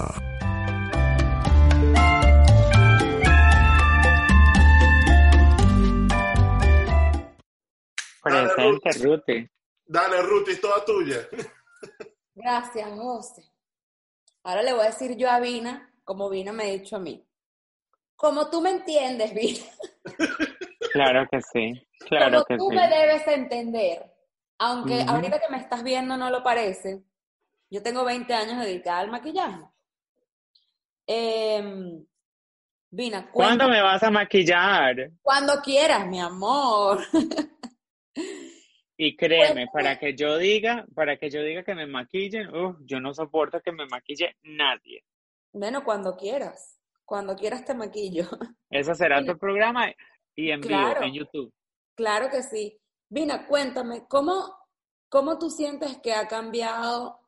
Presente, 8.21 8.91
Ruti. 9.01 9.49
Dale, 9.85 10.21
Ruti, 10.23 10.51
es 10.51 10.59
toda 10.59 10.83
tuya. 10.83 11.19
Gracias, 12.35 12.89
José. 12.97 13.50
Ahora 14.43 14.63
le 14.63 14.73
voy 14.73 14.83
a 14.83 14.87
decir 14.87 15.15
yo 15.17 15.29
a 15.29 15.39
Vina, 15.39 15.93
como 16.03 16.29
Vina 16.29 16.51
me 16.51 16.63
ha 16.63 16.67
dicho 16.67 16.95
a 16.95 16.99
mí. 16.99 17.25
Como 18.15 18.49
tú 18.49 18.61
me 18.61 18.71
entiendes, 18.71 19.33
Vina. 19.33 19.65
Claro 20.93 21.25
que 21.31 21.39
sí, 21.41 21.87
claro 22.09 22.31
como 22.31 22.45
que 22.45 22.57
tú 22.57 22.67
sí. 22.69 22.75
me 22.75 22.87
debes 22.89 23.25
entender. 23.25 24.11
Aunque 24.59 25.01
ahorita 25.07 25.39
que 25.39 25.49
me 25.49 25.57
estás 25.57 25.83
viendo 25.83 26.17
no 26.17 26.29
lo 26.29 26.43
parece. 26.43 27.01
Yo 27.69 27.81
tengo 27.81 28.03
20 28.03 28.33
años 28.33 28.59
dedicada 28.59 28.99
al 28.99 29.09
maquillaje. 29.09 29.63
Em, 31.07 32.05
Vina, 32.89 33.31
¿Cuándo 33.31 33.69
me 33.69 33.81
vas 33.81 34.03
a 34.03 34.11
maquillar? 34.11 35.11
cuando 35.21 35.61
quieras, 35.61 36.05
mi 36.07 36.19
amor. 36.19 36.99
Y 39.03 39.15
créeme, 39.15 39.65
Cuéntame. 39.65 39.67
para 39.73 39.97
que 39.97 40.15
yo 40.15 40.37
diga, 40.37 40.85
para 40.93 41.17
que 41.17 41.31
yo 41.31 41.41
diga 41.41 41.63
que 41.63 41.73
me 41.73 41.87
maquillen, 41.87 42.55
uf, 42.55 42.77
yo 42.81 42.99
no 42.99 43.15
soporto 43.15 43.59
que 43.59 43.71
me 43.71 43.87
maquille 43.87 44.37
nadie. 44.43 45.03
Bueno, 45.51 45.83
cuando 45.83 46.15
quieras. 46.15 46.79
Cuando 47.03 47.35
quieras 47.35 47.65
te 47.65 47.73
maquillo. 47.73 48.25
Ese 48.69 48.93
será 48.93 49.25
tu 49.25 49.35
programa 49.39 49.91
y 50.35 50.51
en 50.51 50.61
vivo, 50.61 51.01
en 51.01 51.13
YouTube. 51.13 51.51
Claro 51.95 52.29
que 52.29 52.43
sí. 52.43 52.79
Vina, 53.09 53.47
cuéntame, 53.47 54.05
¿cómo, 54.07 54.55
¿cómo 55.09 55.39
tú 55.39 55.49
sientes 55.49 55.97
que 55.97 56.13
ha 56.13 56.27
cambiado 56.27 57.21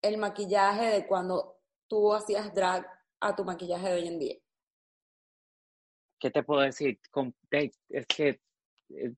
el 0.00 0.16
maquillaje 0.16 0.86
de 0.86 1.06
cuando 1.06 1.58
tú 1.86 2.14
hacías 2.14 2.54
drag 2.54 2.86
a 3.20 3.36
tu 3.36 3.44
maquillaje 3.44 3.88
de 3.88 3.94
hoy 3.94 4.08
en 4.08 4.18
día? 4.18 4.36
¿Qué 6.18 6.30
te 6.30 6.42
puedo 6.42 6.62
decir? 6.62 6.98
Es 7.90 8.06
que 8.06 8.40
eh, 8.88 9.12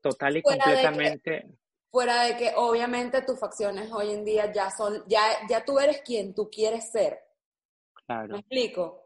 total 0.00 0.36
y 0.36 0.42
Fuera 0.42 0.56
de 0.56 0.76
que- 0.76 0.82
completamente, 0.82 1.48
Fuera 1.90 2.22
de 2.24 2.36
que 2.36 2.52
obviamente 2.56 3.22
tus 3.22 3.38
facciones 3.40 3.90
hoy 3.92 4.10
en 4.12 4.24
día 4.24 4.52
ya 4.52 4.70
son, 4.70 5.02
ya, 5.06 5.20
ya 5.48 5.64
tú 5.64 5.78
eres 5.78 6.02
quien 6.02 6.34
tú 6.34 6.50
quieres 6.50 6.90
ser. 6.92 7.12
¿Me 7.12 8.02
claro. 8.06 8.36
explico? 8.36 9.04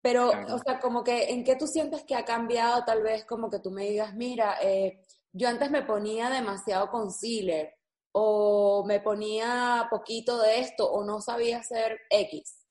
Pero, 0.00 0.30
Claro. 0.30 0.54
o 0.54 0.58
sea, 0.58 0.80
como 0.80 1.04
que, 1.04 1.30
¿en 1.30 1.44
qué 1.44 1.56
tú 1.56 1.66
sientes 1.66 2.04
que 2.04 2.14
ha 2.16 2.24
cambiado? 2.24 2.84
Tal 2.84 3.02
vez 3.02 3.24
como 3.26 3.50
que 3.50 3.60
tú 3.60 3.70
me 3.70 3.84
digas, 3.84 4.14
mira, 4.14 4.56
eh, 4.62 5.00
yo 5.32 5.48
antes 5.48 5.70
me 5.70 5.82
ponía 5.82 6.28
demasiado 6.30 6.88
concealer, 6.90 7.74
o 8.12 8.84
me 8.86 9.00
ponía 9.00 9.86
poquito 9.90 10.40
de 10.42 10.60
esto, 10.60 10.90
o 10.90 11.04
no 11.04 11.20
sabía 11.20 11.58
hacer 11.58 12.00
X. 12.10 12.66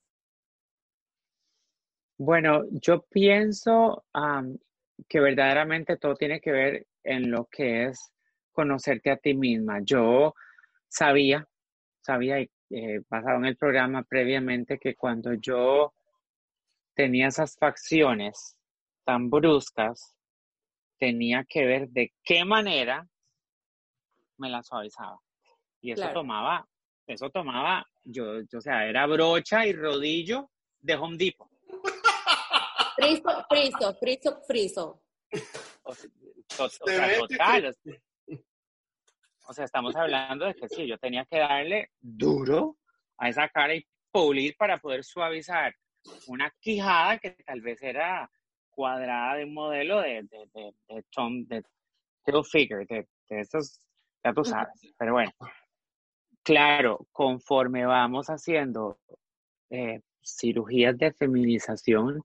Bueno, 2.18 2.64
yo 2.72 3.02
pienso 3.04 4.06
que 5.08 5.20
verdaderamente 5.20 5.98
todo 5.98 6.16
tiene 6.16 6.40
que 6.42 6.52
ver 6.52 6.88
en 7.04 7.32
lo 7.32 7.46
que 7.46 7.86
es 7.86 8.12
conocerte 8.52 9.12
a 9.12 9.18
ti 9.18 9.34
misma. 9.34 9.80
Yo 9.84 10.34
sabía, 10.88 11.48
sabía, 12.02 12.42
y, 12.42 12.50
eh, 12.70 13.02
basado 13.10 13.38
en 13.38 13.46
el 13.46 13.58
programa 13.58 14.04
previamente, 14.04 14.78
que 14.78 14.96
cuando 14.96 15.34
yo 15.34 15.94
tenía 16.94 17.28
esas 17.28 17.58
facciones 17.58 18.58
tan 19.04 19.30
bruscas, 19.30 20.16
tenía 20.98 21.46
que 21.48 21.66
ver 21.66 21.90
de 21.90 22.14
qué 22.24 22.46
manera 22.46 23.08
me 24.38 24.50
las 24.50 24.68
suavizaba. 24.68 25.20
Y 25.82 25.92
eso 25.92 26.02
Claro. 26.02 26.20
tomaba, 26.22 26.68
eso 27.08 27.30
tomaba, 27.30 27.86
yo, 28.04 28.42
yo, 28.42 28.60
o 28.60 28.62
sea, 28.62 28.86
era 28.88 29.08
brocha 29.08 29.66
y 29.66 29.74
rodillo 29.74 30.52
de 30.80 30.96
Home 30.96 31.18
Depot. 31.18 31.50
Friso, 32.96 33.46
friso, 33.50 33.94
friso, 33.96 34.42
friso. 34.48 35.04
O 35.84 35.96
sea, 35.96 36.10
to- 36.58 36.66
o 36.66 36.70
Te 36.86 36.96
sea, 36.96 37.08
ves 37.08 37.20
que- 37.28 37.38
total. 37.38 37.76
o 39.48 39.54
sea- 39.54 39.66
estamos 39.66 39.96
hablando 39.96 40.46
de 40.46 40.54
que 40.56 40.70
sí, 40.70 40.88
yo 40.88 40.98
tenía 40.98 41.26
que 41.26 41.40
darle 41.40 41.92
duro 42.00 42.78
a 43.18 43.30
esa 43.30 43.50
cara 43.50 43.76
y 43.76 43.86
pulir 44.12 44.56
para 44.58 44.78
poder 44.80 45.04
suavizar 45.04 45.74
una 46.28 46.52
quijada 46.60 47.18
que 47.20 47.32
tal 47.46 47.62
vez 47.62 47.82
era 47.82 48.30
cuadrada 48.70 49.36
de 49.36 49.44
un 49.46 49.54
modelo 49.54 50.02
de, 50.02 50.24
de, 50.24 50.50
de, 50.54 50.74
de 50.88 51.04
Tom, 51.12 51.46
de 51.46 51.64
Hilfiger, 52.26 52.88
de, 52.88 53.08
de 53.30 53.40
estos, 53.42 53.80
ya 54.24 54.34
tú 54.34 54.44
sabes. 54.44 54.74
Pero 54.98 55.14
bueno, 55.14 55.32
claro, 56.44 57.08
conforme 57.12 57.86
vamos 57.86 58.28
haciendo 58.28 59.00
eh, 59.70 60.02
cirugías 60.24 60.98
de 60.98 61.12
feminización 61.14 62.24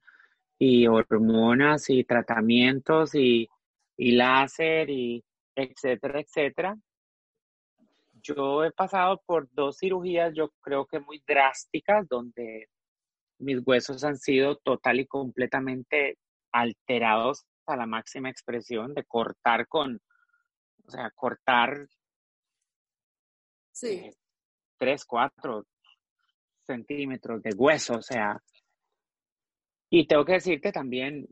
y 0.58 0.86
hormonas 0.86 1.90
y 1.90 2.04
tratamientos 2.04 3.14
y, 3.14 3.48
y 3.96 4.12
láser 4.12 4.90
y 4.90 5.24
etcétera, 5.54 6.20
etcétera. 6.20 6.76
Yo 8.22 8.64
he 8.64 8.72
pasado 8.72 9.22
por 9.24 9.48
dos 9.52 9.78
cirugías, 9.78 10.32
yo 10.34 10.50
creo 10.60 10.86
que 10.86 11.00
muy 11.00 11.22
drásticas, 11.26 12.08
donde 12.08 12.68
mis 13.38 13.60
huesos 13.64 14.02
han 14.04 14.16
sido 14.18 14.56
total 14.56 15.00
y 15.00 15.06
completamente 15.06 16.18
alterados 16.52 17.44
a 17.66 17.76
la 17.76 17.86
máxima 17.86 18.30
expresión 18.30 18.94
de 18.94 19.04
cortar 19.04 19.66
con, 19.68 20.00
o 20.86 20.90
sea, 20.90 21.10
cortar 21.14 21.86
Sí. 23.72 23.88
eh, 24.06 24.14
3, 24.78 25.04
4 25.04 25.66
centímetros 26.62 27.42
de 27.42 27.50
hueso, 27.54 27.96
o 27.98 28.02
sea. 28.02 28.40
Y 29.90 30.06
tengo 30.06 30.24
que 30.24 30.32
decirte 30.32 30.72
también 30.72 31.26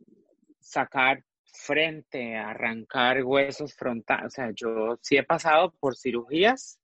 sacar 0.60 1.24
frente, 1.55 2.36
arrancar 2.36 3.22
huesos 3.24 3.74
frontales, 3.74 4.26
o 4.26 4.31
sea, 4.31 4.51
yo 4.55 4.98
sí 5.02 5.16
he 5.16 5.22
pasado 5.22 5.72
por 5.81 5.97
cirugías 5.97 6.78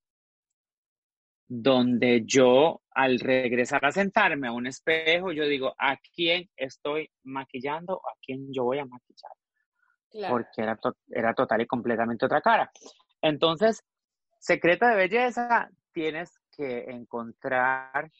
donde 1.48 2.22
yo 2.24 2.80
al 2.92 3.18
regresar 3.18 3.84
a 3.84 3.90
sentarme 3.90 4.46
a 4.48 4.52
un 4.52 4.66
espejo, 4.68 5.32
yo 5.32 5.44
digo, 5.46 5.74
¿a 5.78 5.96
quién 6.14 6.48
estoy 6.56 7.10
maquillando? 7.24 7.94
¿A 7.96 8.14
quién 8.24 8.52
yo 8.52 8.64
voy 8.64 8.78
a 8.78 8.84
maquillar? 8.84 9.32
Claro. 10.10 10.34
porque 10.34 10.62
era, 10.62 10.76
to- 10.76 10.96
era 11.08 11.34
total 11.34 11.60
y 11.60 11.66
completamente 11.66 12.26
otra 12.26 12.40
cara. 12.40 12.70
Entonces, 13.22 13.84
secreto 14.40 14.84
de 14.86 14.96
belleza, 14.96 15.70
tienes 15.92 16.40
que 16.56 16.84
encontrar, 16.90 18.10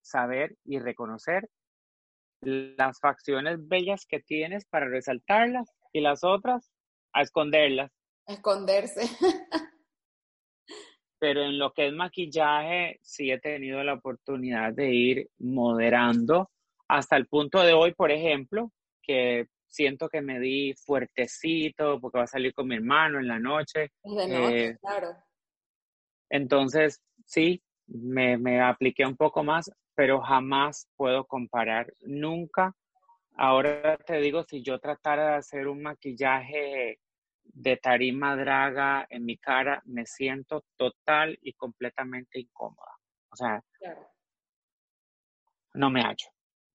saber 0.00 0.56
y 0.64 0.78
reconocer 0.78 1.48
las 2.42 2.98
facciones 3.00 3.66
bellas 3.68 4.04
que 4.06 4.20
tienes 4.20 4.64
para 4.66 4.86
resaltarlas 4.88 5.72
y 5.92 6.00
las 6.00 6.24
otras 6.24 6.70
a 7.12 7.22
esconderlas. 7.22 7.90
Esconderse. 8.26 9.02
Pero 11.18 11.44
en 11.44 11.58
lo 11.58 11.72
que 11.72 11.86
es 11.86 11.92
maquillaje, 11.92 12.98
sí 13.02 13.30
he 13.30 13.38
tenido 13.38 13.82
la 13.84 13.94
oportunidad 13.94 14.72
de 14.72 14.92
ir 14.92 15.30
moderando 15.38 16.50
hasta 16.88 17.16
el 17.16 17.28
punto 17.28 17.62
de 17.62 17.72
hoy, 17.72 17.94
por 17.94 18.10
ejemplo, 18.10 18.72
que 19.00 19.46
siento 19.68 20.08
que 20.08 20.20
me 20.20 20.40
di 20.40 20.74
fuertecito 20.74 22.00
porque 22.00 22.18
va 22.18 22.24
a 22.24 22.26
salir 22.28 22.52
con 22.52 22.66
mi 22.66 22.74
hermano 22.74 23.20
en 23.20 23.28
la 23.28 23.38
noche. 23.38 23.92
De 24.02 24.28
noche, 24.28 24.66
Eh, 24.66 24.76
claro. 24.80 25.16
Entonces, 26.28 27.00
sí, 27.24 27.62
me, 27.86 28.36
me 28.36 28.60
apliqué 28.60 29.06
un 29.06 29.16
poco 29.16 29.44
más, 29.44 29.70
pero 29.94 30.20
jamás 30.20 30.88
puedo 30.96 31.26
comparar, 31.26 31.92
nunca. 32.00 32.74
Ahora 33.36 33.96
te 33.98 34.18
digo, 34.20 34.44
si 34.44 34.62
yo 34.62 34.78
tratara 34.78 35.30
de 35.30 35.36
hacer 35.36 35.68
un 35.68 35.82
maquillaje 35.82 37.00
de 37.44 37.76
tarima 37.76 38.36
draga 38.36 39.06
en 39.10 39.24
mi 39.24 39.36
cara, 39.36 39.82
me 39.86 40.06
siento 40.06 40.64
total 40.76 41.38
y 41.42 41.52
completamente 41.54 42.40
incómoda. 42.40 42.92
O 43.30 43.36
sea, 43.36 43.62
claro. 43.78 44.06
no 45.74 45.90
me 45.90 46.02
hallo. 46.02 46.28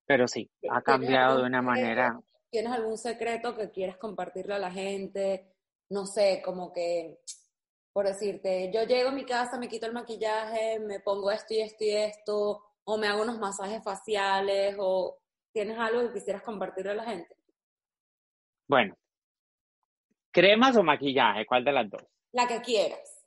Pero 0.05 0.27
sí, 0.27 0.49
ha 0.69 0.81
¿Tienes 0.81 0.83
cambiado 0.83 1.37
de 1.39 1.43
una 1.47 1.59
secreto? 1.59 1.63
manera. 1.63 2.19
¿Tienes 2.49 2.71
algún 2.71 2.97
secreto 2.97 3.55
que 3.55 3.71
quieras 3.71 3.97
compartirle 3.97 4.55
a 4.55 4.59
la 4.59 4.71
gente? 4.71 5.53
No 5.89 6.05
sé, 6.05 6.41
como 6.43 6.71
que, 6.71 7.19
por 7.93 8.07
decirte, 8.07 8.71
yo 8.73 8.83
llego 8.83 9.09
a 9.09 9.13
mi 9.13 9.25
casa, 9.25 9.57
me 9.59 9.67
quito 9.67 9.85
el 9.85 9.93
maquillaje, 9.93 10.79
me 10.79 10.99
pongo 11.01 11.29
esto 11.29 11.53
y 11.53 11.61
esto 11.61 11.83
y 11.83 11.91
esto, 11.91 12.63
o 12.89 12.97
me 12.97 13.07
hago 13.07 13.21
unos 13.21 13.37
masajes 13.37 13.83
faciales, 13.83 14.77
o 14.79 15.19
tienes 15.51 15.77
algo 15.77 16.07
que 16.07 16.13
quisieras 16.13 16.41
compartirle 16.41 16.91
a 16.91 16.95
la 16.95 17.03
gente. 17.03 17.35
Bueno, 18.65 18.97
¿cremas 20.31 20.77
o 20.77 20.83
maquillaje? 20.83 21.45
¿Cuál 21.45 21.65
de 21.65 21.71
las 21.73 21.89
dos? 21.89 22.01
La 22.31 22.47
que 22.47 22.61
quieras. 22.61 23.25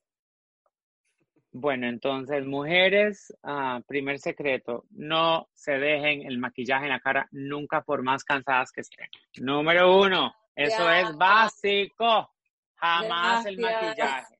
Bueno, 1.53 1.89
entonces, 1.89 2.47
mujeres, 2.47 3.37
ah, 3.43 3.81
primer 3.87 4.19
secreto, 4.19 4.87
no 4.93 5.51
se 5.53 5.73
dejen 5.73 6.23
el 6.23 6.39
maquillaje 6.39 6.85
en 6.85 6.93
la 6.93 7.01
cara 7.01 7.29
nunca 7.31 7.83
por 7.83 8.03
más 8.03 8.25
cansadas 8.25 8.73
que 8.73 8.81
estén. 8.81 9.09
Número 9.41 10.01
uno, 10.01 10.35
eso 10.55 10.91
es 10.91 11.15
básico. 11.19 12.31
Jamás 12.77 13.45
el 13.45 13.59
maquillaje, 13.59 14.39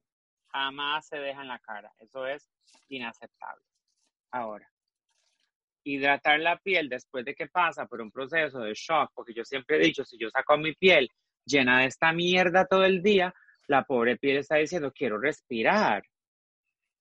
jamás 0.49 1.07
se 1.07 1.19
deja 1.19 1.43
en 1.43 1.49
la 1.49 1.59
cara. 1.59 1.93
Eso 1.99 2.27
es 2.27 2.49
inaceptable. 2.89 3.65
Ahora, 4.31 4.71
hidratar 5.85 6.41
la 6.41 6.59
piel 6.59 6.89
después 6.89 7.25
de 7.25 7.35
que 7.35 7.47
pasa 7.49 7.87
por 7.87 8.01
un 8.01 8.11
proceso 8.11 8.61
de 8.61 8.75
shock, 8.75 9.11
porque 9.15 9.35
yo 9.35 9.45
siempre 9.45 9.77
he 9.77 9.81
dicho, 9.81 10.05
si 10.05 10.19
yo 10.19 10.31
saco 10.31 10.57
mi 10.57 10.75
piel 10.75 11.09
llena 11.45 11.81
de 11.81 11.87
esta 11.87 12.13
mierda 12.13 12.67
todo 12.67 12.85
el 12.85 13.03
día, 13.03 13.35
la 13.67 13.85
pobre 13.85 14.17
piel 14.17 14.39
está 14.39 14.57
diciendo, 14.57 14.93
quiero 14.93 15.19
respirar. 15.19 16.03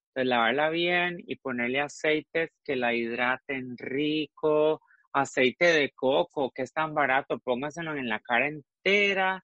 Entonces, 0.09 0.29
lavarla 0.29 0.69
bien 0.69 1.17
y 1.25 1.35
ponerle 1.35 1.81
aceites 1.81 2.51
que 2.63 2.75
la 2.75 2.93
hidraten 2.93 3.77
rico, 3.77 4.81
aceite 5.13 5.65
de 5.65 5.91
coco, 5.91 6.51
que 6.51 6.63
es 6.63 6.73
tan 6.73 6.93
barato, 6.93 7.39
póngaselo 7.39 7.95
en 7.95 8.09
la 8.09 8.19
cara 8.19 8.47
entera, 8.47 9.43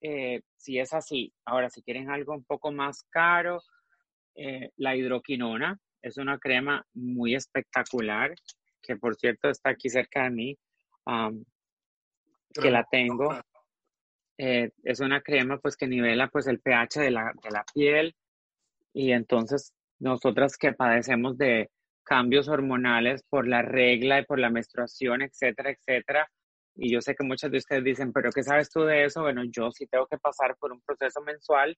eh, 0.00 0.42
si 0.56 0.78
es 0.78 0.92
así. 0.92 1.32
Ahora, 1.44 1.70
si 1.70 1.82
quieren 1.82 2.10
algo 2.10 2.34
un 2.34 2.44
poco 2.44 2.72
más 2.72 3.02
caro, 3.10 3.62
eh, 4.34 4.70
la 4.76 4.96
hidroquinona 4.96 5.78
es 6.02 6.18
una 6.18 6.38
crema 6.38 6.84
muy 6.92 7.34
espectacular, 7.34 8.34
que 8.86 8.96
por 8.96 9.16
cierto 9.16 9.48
está 9.48 9.70
aquí 9.70 9.88
cerca 9.88 10.24
de 10.24 10.30
mí, 10.30 10.58
que 12.52 12.70
la 12.70 12.84
tengo. 12.90 13.34
Eh, 14.36 14.70
es 14.82 15.00
una 15.00 15.20
crema 15.20 15.58
pues 15.58 15.76
que 15.76 15.86
nivela 15.86 16.28
pues 16.28 16.46
el 16.46 16.60
pH 16.60 17.00
de 17.00 17.10
la, 17.10 17.32
de 17.40 17.50
la 17.50 17.64
piel 17.72 18.16
y 18.92 19.12
entonces 19.12 19.72
nosotras 20.00 20.56
que 20.56 20.72
padecemos 20.72 21.38
de 21.38 21.70
cambios 22.02 22.48
hormonales 22.48 23.22
por 23.28 23.46
la 23.46 23.62
regla 23.62 24.20
y 24.20 24.24
por 24.24 24.38
la 24.38 24.50
menstruación, 24.50 25.22
etcétera, 25.22 25.70
etcétera. 25.70 26.28
Y 26.76 26.92
yo 26.92 27.00
sé 27.00 27.14
que 27.14 27.24
muchas 27.24 27.50
de 27.50 27.58
ustedes 27.58 27.84
dicen, 27.84 28.12
pero 28.12 28.30
¿qué 28.30 28.42
sabes 28.42 28.70
tú 28.70 28.82
de 28.82 29.04
eso? 29.04 29.22
Bueno, 29.22 29.42
yo 29.44 29.70
sí 29.70 29.86
tengo 29.86 30.06
que 30.06 30.18
pasar 30.18 30.56
por 30.58 30.72
un 30.72 30.80
proceso 30.80 31.20
mensual 31.22 31.76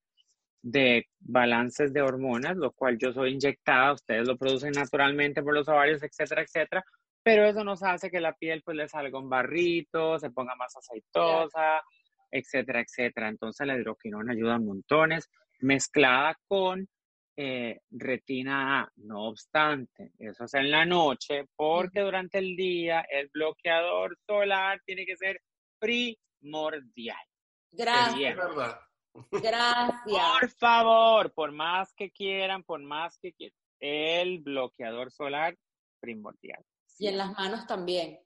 de 0.68 1.06
balances 1.20 1.93
de 1.93 2.02
hormonas, 2.02 2.56
lo 2.56 2.72
cual 2.72 2.98
yo 2.98 3.12
soy 3.12 3.34
inyectada, 3.34 3.93
ustedes 3.93 4.26
lo 4.26 4.36
producen 4.36 4.72
naturalmente 4.72 5.40
por 5.40 5.55
los 5.55 5.68
ovarios, 5.68 6.02
etcétera, 6.02 6.43
etcétera, 6.43 6.84
pero 7.22 7.44
eso 7.44 7.62
nos 7.62 7.84
hace 7.84 8.10
que 8.10 8.18
la 8.18 8.32
piel 8.32 8.62
pues 8.64 8.76
le 8.76 8.88
salga 8.88 9.16
un 9.16 9.28
barrito, 9.28 10.18
se 10.18 10.30
ponga 10.30 10.56
más 10.56 10.76
aceitosa, 10.76 11.84
etcétera, 12.32 12.80
etcétera. 12.80 13.28
Entonces 13.28 13.64
la 13.64 13.76
hidroquinona 13.76 14.32
ayuda 14.32 14.56
a 14.56 14.59
montones, 14.59 15.30
mezclada 15.60 16.36
con 16.48 16.88
eh, 17.36 17.78
retina 17.93 18.80
A. 18.80 18.93
No 18.97 19.28
obstante, 19.28 20.10
eso 20.18 20.47
es 20.47 20.55
en 20.55 20.68
la 20.68 20.84
noche, 20.84 21.44
porque 21.55 22.01
durante 22.01 22.38
el 22.38 22.56
día 22.56 23.06
el 23.09 23.28
bloqueador 23.32 24.18
solar 24.26 24.82
tiene 24.84 25.06
que 25.06 25.16
ser 25.16 25.40
primordial. 25.78 27.24
Gracias. 27.70 28.30
Es 28.32 28.36
verdad. 28.36 28.80
Gracias. 29.30 30.40
Por 30.40 30.51
favor, 30.51 31.32
por 31.32 31.52
más 31.52 31.93
que 31.94 32.10
quieran, 32.10 32.62
por 32.62 32.80
más 32.80 33.18
que 33.18 33.32
quieran, 33.32 33.56
el 33.80 34.40
bloqueador 34.40 35.10
solar 35.10 35.56
primordial. 36.01 36.64
Y 36.98 37.09
en 37.09 37.18
las 37.18 37.32
manos 37.32 37.66
también. 37.66 38.20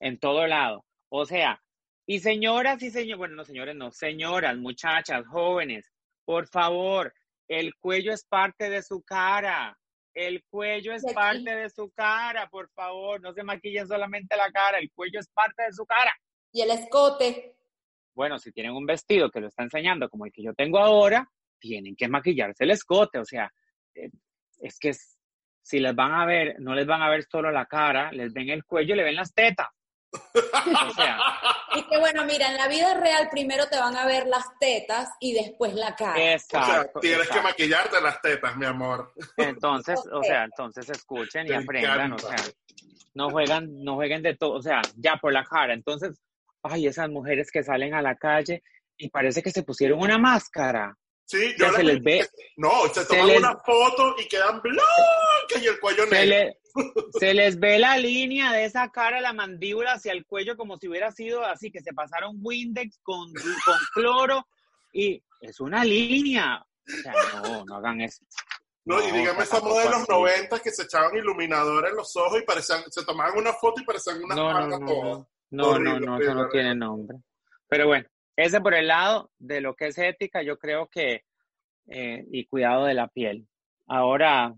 en 0.00 0.18
todo 0.18 0.46
lado. 0.46 0.84
O 1.10 1.26
sea, 1.26 1.62
y 2.06 2.20
señoras 2.20 2.82
y 2.82 2.90
señores, 2.90 3.18
bueno, 3.18 3.36
no 3.36 3.44
señores, 3.44 3.76
no, 3.76 3.90
señoras, 3.92 4.56
muchachas, 4.56 5.26
jóvenes, 5.26 5.90
por 6.24 6.48
favor, 6.48 7.14
el 7.48 7.74
cuello 7.76 8.12
es 8.12 8.24
parte 8.24 8.70
de 8.70 8.82
su 8.82 9.02
cara. 9.02 9.78
El 10.14 10.44
cuello 10.50 10.92
es 10.92 11.04
parte 11.14 11.56
de 11.56 11.70
su 11.70 11.90
cara, 11.90 12.48
por 12.50 12.68
favor, 12.70 13.20
no 13.20 13.32
se 13.32 13.42
maquillen 13.42 13.86
solamente 13.86 14.36
la 14.36 14.50
cara, 14.50 14.78
el 14.78 14.90
cuello 14.92 15.20
es 15.20 15.28
parte 15.28 15.62
de 15.62 15.72
su 15.72 15.86
cara. 15.86 16.12
Y 16.52 16.60
el 16.60 16.70
escote. 16.70 17.56
Bueno, 18.14 18.38
si 18.38 18.52
tienen 18.52 18.72
un 18.72 18.86
vestido 18.86 19.30
que 19.30 19.40
lo 19.40 19.48
está 19.48 19.62
enseñando 19.62 20.08
como 20.08 20.26
el 20.26 20.32
que 20.32 20.42
yo 20.42 20.54
tengo 20.54 20.78
ahora, 20.78 21.28
tienen 21.58 21.96
que 21.96 22.08
maquillarse 22.08 22.64
el 22.64 22.70
escote, 22.72 23.18
o 23.18 23.24
sea, 23.24 23.52
eh, 23.94 24.10
es 24.60 24.78
que 24.78 24.90
es- 24.90 25.18
si 25.62 25.78
les 25.78 25.94
van 25.94 26.12
a 26.12 26.26
ver, 26.26 26.56
no 26.58 26.74
les 26.74 26.86
van 26.86 27.02
a 27.02 27.08
ver 27.08 27.24
solo 27.24 27.50
la 27.52 27.66
cara, 27.66 28.10
les 28.12 28.32
ven 28.32 28.48
el 28.50 28.64
cuello 28.64 28.94
y 28.94 28.96
le 28.96 29.04
ven 29.04 29.14
las 29.16 29.32
tetas. 29.32 29.68
O 30.12 30.90
sea, 30.94 31.18
Y 31.74 31.82
que 31.88 31.98
bueno, 31.98 32.24
mira, 32.26 32.48
en 32.50 32.56
la 32.58 32.68
vida 32.68 32.94
real 33.00 33.28
primero 33.30 33.66
te 33.66 33.78
van 33.78 33.96
a 33.96 34.04
ver 34.04 34.26
las 34.26 34.44
tetas 34.60 35.08
y 35.20 35.32
después 35.32 35.72
la 35.74 35.94
cara. 35.96 36.12
O 36.12 36.16
sea, 36.16 36.34
exacto. 36.34 37.00
tienes 37.00 37.28
que 37.28 37.40
maquillarte 37.40 38.00
las 38.00 38.20
tetas, 38.20 38.56
mi 38.56 38.66
amor. 38.66 39.12
Entonces, 39.38 39.98
o 40.12 40.22
sea, 40.22 40.44
entonces 40.44 40.90
escuchen 40.90 41.46
y 41.46 41.52
aprendan, 41.54 42.12
o 42.12 42.18
sea, 42.18 42.36
no 43.14 43.30
juegan, 43.30 43.82
no 43.82 43.94
jueguen 43.94 44.22
de 44.22 44.36
todo, 44.36 44.52
o 44.58 44.62
sea, 44.62 44.82
ya 44.96 45.16
por 45.16 45.32
la 45.32 45.44
cara. 45.44 45.72
Entonces, 45.72 46.20
ay, 46.62 46.86
esas 46.86 47.08
mujeres 47.10 47.50
que 47.50 47.62
salen 47.62 47.94
a 47.94 48.02
la 48.02 48.16
calle 48.16 48.62
y 48.96 49.08
parece 49.10 49.42
que 49.42 49.50
se 49.50 49.62
pusieron 49.62 50.00
una 50.00 50.18
máscara. 50.18 50.96
Sí, 51.24 51.54
yo 51.58 51.72
se 51.72 51.82
les- 51.82 52.02
ve, 52.02 52.28
No, 52.56 52.70
se 52.92 53.00
se 53.02 53.06
toman 53.06 53.26
les- 53.28 53.38
una 53.38 53.56
foto 53.58 54.14
y 54.18 54.28
quedan 54.28 54.60
blancas 54.60 55.62
y 55.62 55.66
el 55.66 55.80
cuello 55.80 56.04
se, 56.06 56.10
negro. 56.10 56.36
le- 56.36 56.58
se 57.18 57.34
les 57.34 57.58
ve 57.58 57.78
la 57.78 57.96
línea 57.96 58.52
de 58.52 58.64
esa 58.64 58.90
cara, 58.90 59.20
la 59.20 59.32
mandíbula 59.32 59.92
hacia 59.92 60.12
el 60.12 60.26
cuello 60.26 60.56
como 60.56 60.76
si 60.76 60.88
hubiera 60.88 61.10
sido 61.10 61.44
así, 61.44 61.70
que 61.70 61.80
se 61.80 61.92
pasaron 61.94 62.36
Windex 62.40 62.98
con, 63.02 63.32
con 63.32 63.76
cloro 63.94 64.46
y 64.92 65.22
es 65.40 65.58
una 65.60 65.84
línea. 65.84 66.62
O 66.86 67.02
sea, 67.02 67.12
no, 67.42 67.64
no 67.64 67.76
hagan 67.76 68.00
eso. 68.02 68.24
No, 68.84 69.00
y 69.00 69.12
dígame 69.12 69.44
esa 69.44 69.60
moda 69.60 69.84
de 69.84 69.90
los 69.90 69.98
tampoco 69.98 70.26
así. 70.26 70.34
90 70.40 70.58
que 70.60 70.70
se 70.72 70.82
echaban 70.82 71.16
iluminador 71.16 71.86
en 71.88 71.94
los 71.96 72.14
ojos 72.16 72.40
y 72.40 72.44
parecían, 72.44 72.82
se 72.90 73.04
tomaban 73.04 73.38
una 73.38 73.52
foto 73.52 73.80
y 73.80 73.84
parecían 73.84 74.22
unas 74.24 74.36
No, 74.36 74.66
no, 74.66 74.86
todas. 74.86 75.26
No, 75.52 75.78
no, 75.78 75.92
Horrible, 75.92 76.06
no, 76.06 76.18
no, 76.18 76.22
eso 76.22 76.34
no 76.34 76.48
tiene 76.48 76.74
nombre. 76.74 77.18
Pero 77.68 77.86
bueno, 77.86 78.08
ese 78.36 78.60
por 78.60 78.74
el 78.74 78.88
lado 78.88 79.30
de 79.38 79.60
lo 79.60 79.74
que 79.74 79.88
es 79.88 79.98
ética, 79.98 80.42
yo 80.42 80.58
creo 80.58 80.88
que, 80.88 81.24
eh, 81.86 82.24
y 82.30 82.46
cuidado 82.46 82.86
de 82.86 82.94
la 82.94 83.08
piel. 83.08 83.46
Ahora, 83.86 84.54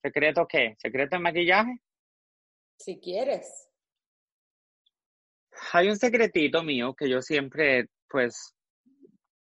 ¿secreto 0.00 0.46
qué? 0.46 0.76
¿Secreto 0.78 1.16
de 1.16 1.22
maquillaje? 1.22 1.80
Si 2.78 3.00
quieres. 3.00 3.68
Hay 5.72 5.88
un 5.88 5.96
secretito 5.96 6.62
mío 6.62 6.94
que 6.94 7.08
yo 7.08 7.20
siempre, 7.22 7.88
pues, 8.08 8.54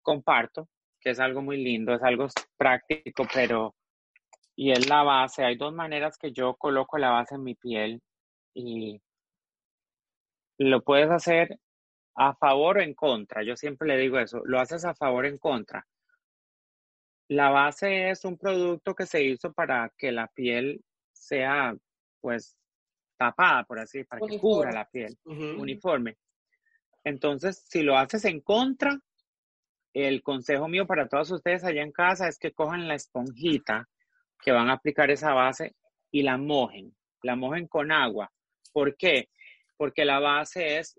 comparto, 0.01 0.69
que 1.01 1.11
es 1.11 1.19
algo 1.19 1.43
muy 1.43 1.57
lindo, 1.57 1.93
es 1.93 2.03
algo 2.03 2.29
práctico, 2.57 3.27
pero, 3.35 3.75
y 4.55 4.71
es 4.71 4.89
la 4.89 5.03
base. 5.03 5.45
Hay 5.45 5.57
dos 5.57 5.75
maneras 5.75 6.17
que 6.19 6.31
yo 6.31 6.55
coloco 6.55 6.99
la 6.99 7.11
base 7.11 7.35
en 7.35 7.43
mi 7.43 7.57
piel 7.57 8.01
y 8.55 9.01
lo 10.59 10.83
puedes 10.83 11.11
hacer 11.11 11.59
a 12.15 12.35
favor 12.35 12.79
o 12.79 12.81
en 12.81 12.95
contra. 12.95 13.43
Yo 13.43 13.57
siempre 13.57 13.89
le 13.89 13.97
digo 13.97 14.19
eso, 14.19 14.43
lo 14.45 14.61
haces 14.61 14.85
a 14.85 14.95
favor 14.95 15.25
o 15.25 15.29
en 15.29 15.39
contra. 15.39 15.87
La 17.29 17.51
base 17.51 18.11
es 18.11 18.25
un 18.25 18.37
producto 18.37 18.95
que 18.95 19.07
se 19.07 19.23
hizo 19.23 19.53
para 19.53 19.91
que 19.97 20.13
la 20.13 20.29
piel 20.29 20.85
sea, 21.13 21.75
pues, 22.21 22.57
tapada, 23.17 23.65
por 23.65 23.79
así, 23.79 24.05
para 24.05 24.27
que 24.27 24.39
cubra 24.39 24.73
la 24.73 24.89
piel 24.89 25.17
uniforme. 25.25 26.17
Entonces, 27.03 27.65
si 27.69 27.83
lo 27.83 27.97
haces 27.97 28.25
en 28.25 28.41
contra, 28.41 28.99
el 29.93 30.23
consejo 30.23 30.69
mío 30.69 30.87
para 30.87 31.09
todos 31.09 31.31
ustedes 31.31 31.65
allá 31.65 31.83
en 31.83 31.93
casa 31.93 32.29
es 32.29 32.39
que 32.39 32.53
cojan 32.53 32.89
la 32.89 32.95
esponjita 32.95 33.89
que 34.43 34.53
van 34.53 34.69
a 34.69 34.75
aplicar 34.75 35.11
esa 35.11 35.33
base 35.33 35.77
y 36.11 36.23
la 36.23 36.37
mojen, 36.37 36.95
la 37.23 37.37
mojen 37.37 37.69
con 37.69 37.93
agua. 37.93 38.31
¿Por 38.73 38.97
qué? 38.97 39.29
Porque 39.77 40.05
la 40.05 40.21
base 40.21 40.79
es 40.79 40.99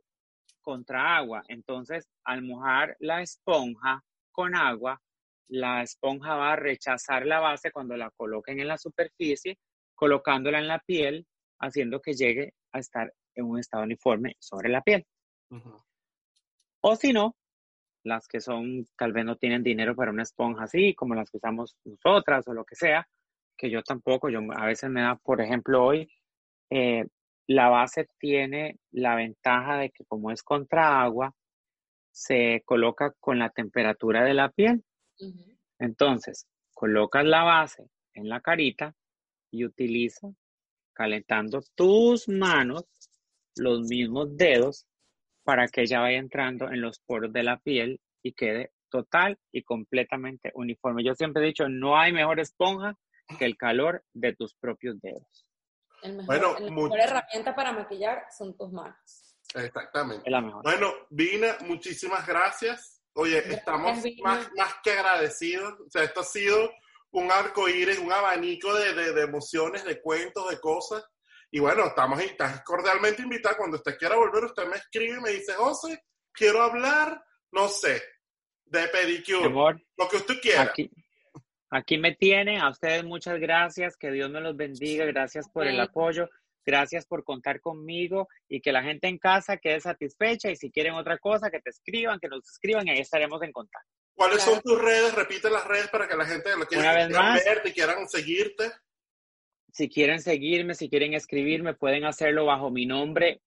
contra 0.62 1.16
agua. 1.16 1.44
Entonces, 1.48 2.10
al 2.24 2.42
mojar 2.42 2.96
la 3.00 3.22
esponja 3.22 4.04
con 4.32 4.56
agua, 4.56 5.02
la 5.48 5.84
esponja 5.84 6.36
va 6.36 6.54
a 6.54 6.56
rechazar 6.56 7.26
la 7.26 7.40
base 7.40 7.72
cuando 7.72 7.96
la 7.96 8.12
coloquen 8.12 8.60
en 8.60 8.68
la 8.68 8.78
superficie, 8.78 9.60
colocándola 9.94 10.60
en 10.60 10.68
la 10.68 10.80
piel, 10.80 11.26
haciendo 11.60 12.02
que 12.02 12.14
llegue 12.14 12.54
a 12.74 12.80
estar 12.80 13.14
en 13.36 13.46
un 13.46 13.60
estado 13.60 13.84
uniforme 13.84 14.36
sobre 14.40 14.70
la 14.70 14.82
piel. 14.82 15.06
O 16.82 16.96
si 16.96 17.14
no, 17.14 17.36
las 18.04 18.28
que 18.28 18.42
son, 18.42 18.86
tal 18.98 19.14
vez 19.14 19.26
no 19.26 19.38
tienen 19.38 19.64
dinero 19.64 19.96
para 19.96 20.12
una 20.12 20.24
esponja 20.24 20.64
así, 20.64 20.94
como 20.96 21.16
las 21.16 21.30
que 21.30 21.38
usamos 21.38 21.78
nosotras 21.84 22.48
o 22.48 22.54
lo 22.54 22.66
que 22.66 22.76
sea, 22.76 23.08
que 23.58 23.70
yo 23.70 23.82
tampoco, 23.84 24.30
yo 24.30 24.40
a 24.56 24.66
veces 24.66 24.90
me 24.90 25.02
da, 25.02 25.16
por 25.16 25.42
ejemplo, 25.42 25.84
hoy, 25.84 26.12
eh, 26.70 27.06
la 27.48 27.70
base 27.70 28.08
tiene 28.18 28.80
la 28.92 29.16
ventaja 29.16 29.78
de 29.78 29.92
que 29.92 30.06
como 30.06 30.32
es 30.32 30.44
contra 30.44 31.02
agua, 31.02 31.34
se 32.12 32.62
coloca 32.66 33.14
con 33.20 33.40
la 33.40 33.50
temperatura 33.50 34.24
de 34.24 34.34
la 34.34 34.50
piel. 34.50 34.84
Entonces, 35.80 36.48
colocas 36.74 37.26
la 37.26 37.44
base 37.44 37.90
en 38.14 38.30
la 38.30 38.42
carita 38.42 38.96
y 39.52 39.66
utiliza 39.66 40.30
calentando 40.94 41.62
tus 41.76 42.30
manos, 42.30 42.86
los 43.58 43.82
mismos 43.82 44.36
dedos, 44.38 44.86
para 45.44 45.68
que 45.68 45.82
ella 45.82 46.00
vaya 46.00 46.18
entrando 46.18 46.72
en 46.72 46.82
los 46.82 47.00
poros 47.00 47.32
de 47.32 47.44
la 47.44 47.58
piel 47.60 48.00
y 48.24 48.34
quede 48.34 48.72
total 48.90 49.38
y 49.52 49.64
completamente 49.64 50.52
uniforme. 50.56 51.04
Yo 51.04 51.14
siempre 51.16 51.44
he 51.44 51.48
dicho, 51.48 51.68
no 51.70 51.98
hay 51.98 52.14
mejor 52.14 52.40
esponja 52.40 52.96
que 53.38 53.46
el 53.46 53.58
calor 53.58 54.04
de 54.14 54.34
tus 54.34 54.56
propios 54.56 55.00
dedos. 55.02 55.46
El 56.06 56.14
mejor, 56.18 56.26
Bueno, 56.27 56.53
la 56.60 56.72
mejor 56.72 56.99
herramienta 56.99 57.56
para 57.56 57.72
maquillar 57.72 58.23
son 58.38 58.56
tus 58.57 58.72
manos. 58.72 58.95
Exactamente. 59.53 60.23
Es 60.26 60.32
la 60.32 60.41
mejor. 60.41 60.64
Bueno, 60.64 60.94
Vina, 61.10 61.57
muchísimas 61.61 62.26
gracias. 62.27 63.02
Oye, 63.14 63.36
Gracias, 63.41 63.60
estamos 63.60 64.03
Vina. 64.03 64.22
más, 64.23 64.49
más 64.56 64.76
que 64.84 64.91
agradecidos. 64.91 65.73
O 65.80 65.90
sea, 65.90 66.03
esto 66.03 66.19
ha 66.22 66.23
sido 66.26 66.72
un 67.11 67.32
arco 67.32 67.69
iris, 67.69 67.98
un 67.99 68.11
abanico 68.11 68.73
de, 68.73 68.94
de- 68.94 69.14
de 69.14 69.22
emociones, 69.22 69.84
de 69.86 70.02
cuentos, 70.02 70.49
de 70.49 70.60
cosas. 70.60 71.03
Y 71.49 71.60
bueno, 71.60 71.86
estamos 71.86 72.19
estás 72.19 72.61
cordialmente 72.64 73.22
invitado. 73.22 73.56
Cuando 73.57 73.77
usted 73.77 73.98
quiera 73.98 74.18
volver, 74.18 74.44
usted 74.45 74.68
me 74.68 74.76
escribe 74.76 75.18
y 75.18 75.22
me 75.22 75.30
dice, 75.32 75.53
José, 75.53 76.03
quiero 76.34 76.61
hablar, 76.61 77.23
no 77.52 77.69
sé, 77.69 78.03
de 78.65 78.88
pedicure, 78.90 79.49
lo 79.98 80.07
que 80.10 80.18
usted 80.18 80.41
quiera. 80.41 80.64
aquí, 80.64 80.91
aquí 81.70 81.98
me 81.98 82.14
tienen. 82.16 82.62
A 82.62 82.70
ustedes 82.70 83.04
muchas 83.04 83.40
gracias. 83.40 83.96
Que 83.98 84.12
Dios 84.12 84.30
me 84.30 84.42
los 84.42 84.56
bendiga. 84.56 85.06
Gracias 85.06 85.50
por 85.50 85.68
el 85.68 85.80
apoyo. 85.80 86.30
Gracias 86.66 87.06
por 87.06 87.24
contar 87.24 87.62
conmigo 87.62 88.28
y 88.50 88.60
que 88.60 88.72
la 88.72 88.82
gente 88.82 89.08
en 89.08 89.20
casa 89.20 89.58
quede 89.58 89.80
satisfecha. 89.82 90.50
Y 90.50 90.56
si 90.56 90.72
quieren 90.72 90.94
otra 90.96 91.18
cosa, 91.20 91.52
que 91.52 91.60
te 91.60 91.70
escriban, 91.70 92.20
que 92.20 92.28
nos 92.28 92.44
escriban 92.50 92.88
y 92.88 92.92
ahí 92.92 93.00
estaremos 93.00 93.42
en 93.44 93.52
contacto. 93.52 93.88
¿Cuáles 94.16 94.38
Claro. 94.38 94.54
son 94.54 94.62
tus 94.64 94.82
redes? 94.82 95.14
Repite 95.14 95.50
las 95.52 95.64
redes 95.68 95.90
para 95.90 96.08
que 96.08 96.16
la 96.16 96.26
gente 96.26 96.50
lo 96.58 96.66
quiera, 96.66 96.84
Una 96.84 96.94
vez 96.96 97.08
quieran 97.08 97.24
más. 97.34 97.46
verte 97.46 97.70
y 97.70 97.74
quieran 97.74 98.08
seguirte. 98.10 98.72
Si 99.74 99.90
quieren 99.90 100.22
seguirme, 100.22 100.74
si 100.74 100.90
quieren 100.90 101.14
escribirme, 101.14 101.74
pueden 101.76 102.06
hacerlo 102.06 102.46
bajo 102.46 102.72
mi 102.72 102.86
nombre 102.86 103.42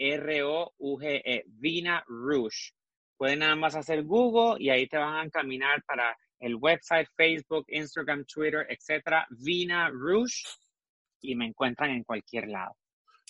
V-I-N-N-A-R-O-U-G-E, 0.00 1.22
E, 1.24 1.44
Vina 1.46 2.04
Rouge. 2.08 2.72
Pueden 3.20 3.40
nada 3.40 3.54
más 3.54 3.74
hacer 3.74 4.02
Google 4.04 4.56
y 4.64 4.70
ahí 4.70 4.86
te 4.88 4.96
van 4.96 5.14
a 5.14 5.22
encaminar 5.22 5.82
para 5.84 6.16
el 6.38 6.56
website, 6.56 7.06
Facebook, 7.14 7.66
Instagram, 7.68 8.24
Twitter, 8.24 8.66
etcétera, 8.70 9.26
Vina 9.28 9.90
Rouge 9.90 10.42
y 11.20 11.36
me 11.36 11.44
encuentran 11.44 11.90
en 11.90 12.02
cualquier 12.02 12.48
lado. 12.48 12.74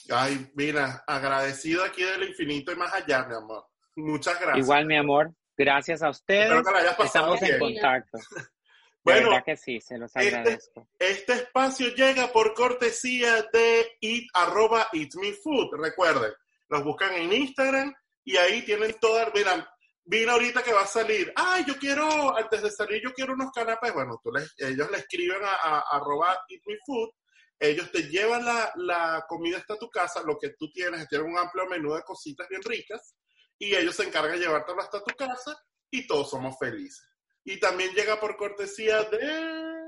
Ay, 0.09 0.49
mira, 0.55 1.03
agradecido 1.09 1.83
aquí 1.83 2.05
del 2.05 2.23
infinito 2.29 2.71
y 2.71 2.77
más 2.77 2.95
allá, 2.95 3.27
mi 3.27 3.35
amor. 3.35 3.67
Muchas 3.97 4.41
gracias. 4.41 4.65
Igual, 4.65 4.87
mi 4.87 4.97
amor, 4.97 5.35
gracias 5.57 6.05
a 6.05 6.11
ustedes. 6.11 6.45
Espero 6.45 6.62
que 6.62 6.71
la 6.71 6.79
hayas 6.79 6.95
pasado 6.95 7.35
Estamos 7.35 7.43
en 7.43 7.59
contacto. 7.59 8.19
De 9.03 9.12
Bueno, 9.12 9.31
verdad 9.31 9.45
que 9.45 9.57
sí, 9.57 9.81
se 9.81 9.99
los 9.99 10.15
este- 10.15 10.29
agradezco. 10.37 10.87
Este 11.01 11.33
espacio 11.33 11.89
llega 11.97 12.29
por 12.29 12.55
cortesía 12.55 13.43
de 13.53 13.97
eat, 14.03 14.23
arroba 14.35 14.87
Eat 14.93 15.17
Me 15.17 15.33
Food. 15.33 15.71
Recuerden, 15.83 16.31
los 16.69 16.85
buscan 16.85 17.12
en 17.15 17.33
Instagram 17.33 17.93
y 18.23 18.37
ahí 18.37 18.62
tienen 18.62 18.95
todas. 19.01 19.35
Miran, 19.35 19.67
vino 20.11 20.32
ahorita 20.32 20.62
que 20.62 20.73
va 20.73 20.82
a 20.82 20.87
salir. 20.87 21.32
Ay, 21.37 21.65
yo 21.66 21.77
quiero, 21.78 22.37
antes 22.37 22.62
de 22.62 22.70
salir, 22.70 23.01
yo 23.03 23.12
quiero 23.15 23.32
unos 23.35 23.53
canapés. 23.53 23.95
Bueno, 23.95 24.20
tú 24.23 24.32
les- 24.32 24.53
ellos 24.59 24.91
le 24.91 24.99
escriben 24.99 25.41
a, 25.45 25.78
arroba 25.97 26.37
Eat 26.49 26.62
Food. 26.85 27.11
Ellos 27.61 27.93
te 27.93 28.03
llevan 28.09 28.45
la, 28.45 28.73
la 28.77 29.24
comida 29.28 29.59
hasta 29.59 29.77
tu 29.77 29.89
casa, 29.89 30.23
lo 30.23 30.37
que 30.39 30.51
tú 30.59 30.70
tienes, 30.73 31.07
tienen 31.09 31.31
un 31.31 31.39
amplio 31.39 31.66
menú 31.66 31.95
de 31.95 32.03
cositas 32.03 32.49
bien 32.49 32.62
ricas, 32.62 33.15
y 33.59 33.74
ellos 33.77 33.95
se 33.95 34.05
encargan 34.05 34.32
de 34.32 34.39
llevártelo 34.47 34.81
hasta 34.81 35.05
tu 35.05 35.15
casa 35.15 35.55
y 35.91 36.07
todos 36.07 36.31
somos 36.31 36.57
felices. 36.59 37.07
Y 37.45 37.61
también 37.61 37.93
llega 37.93 38.19
por 38.19 38.37
cortesía 38.37 39.03
de... 39.05 39.78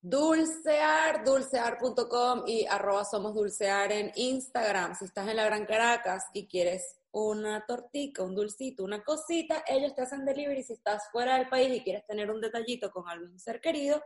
Dulcear, 0.00 1.22
dulcear.com 1.24 2.42
y 2.48 2.66
arroba 2.66 3.04
somos 3.04 3.34
dulcear 3.34 3.92
en 3.92 4.10
Instagram. 4.16 4.96
Si 4.96 5.04
estás 5.04 5.28
en 5.28 5.36
la 5.36 5.44
Gran 5.44 5.64
Caracas 5.64 6.24
y 6.32 6.48
quieres 6.48 6.96
una 7.12 7.64
tortica, 7.66 8.22
un 8.22 8.34
dulcito, 8.34 8.84
una 8.84 9.04
cosita, 9.04 9.62
ellos 9.66 9.94
te 9.94 10.00
hacen 10.02 10.24
delivery. 10.24 10.62
Si 10.62 10.72
estás 10.72 11.10
fuera 11.12 11.36
del 11.36 11.48
país 11.48 11.76
y 11.76 11.82
quieres 11.82 12.06
tener 12.06 12.30
un 12.30 12.40
detallito 12.40 12.90
con 12.90 13.06
algún 13.08 13.38
ser 13.38 13.60
querido, 13.60 14.02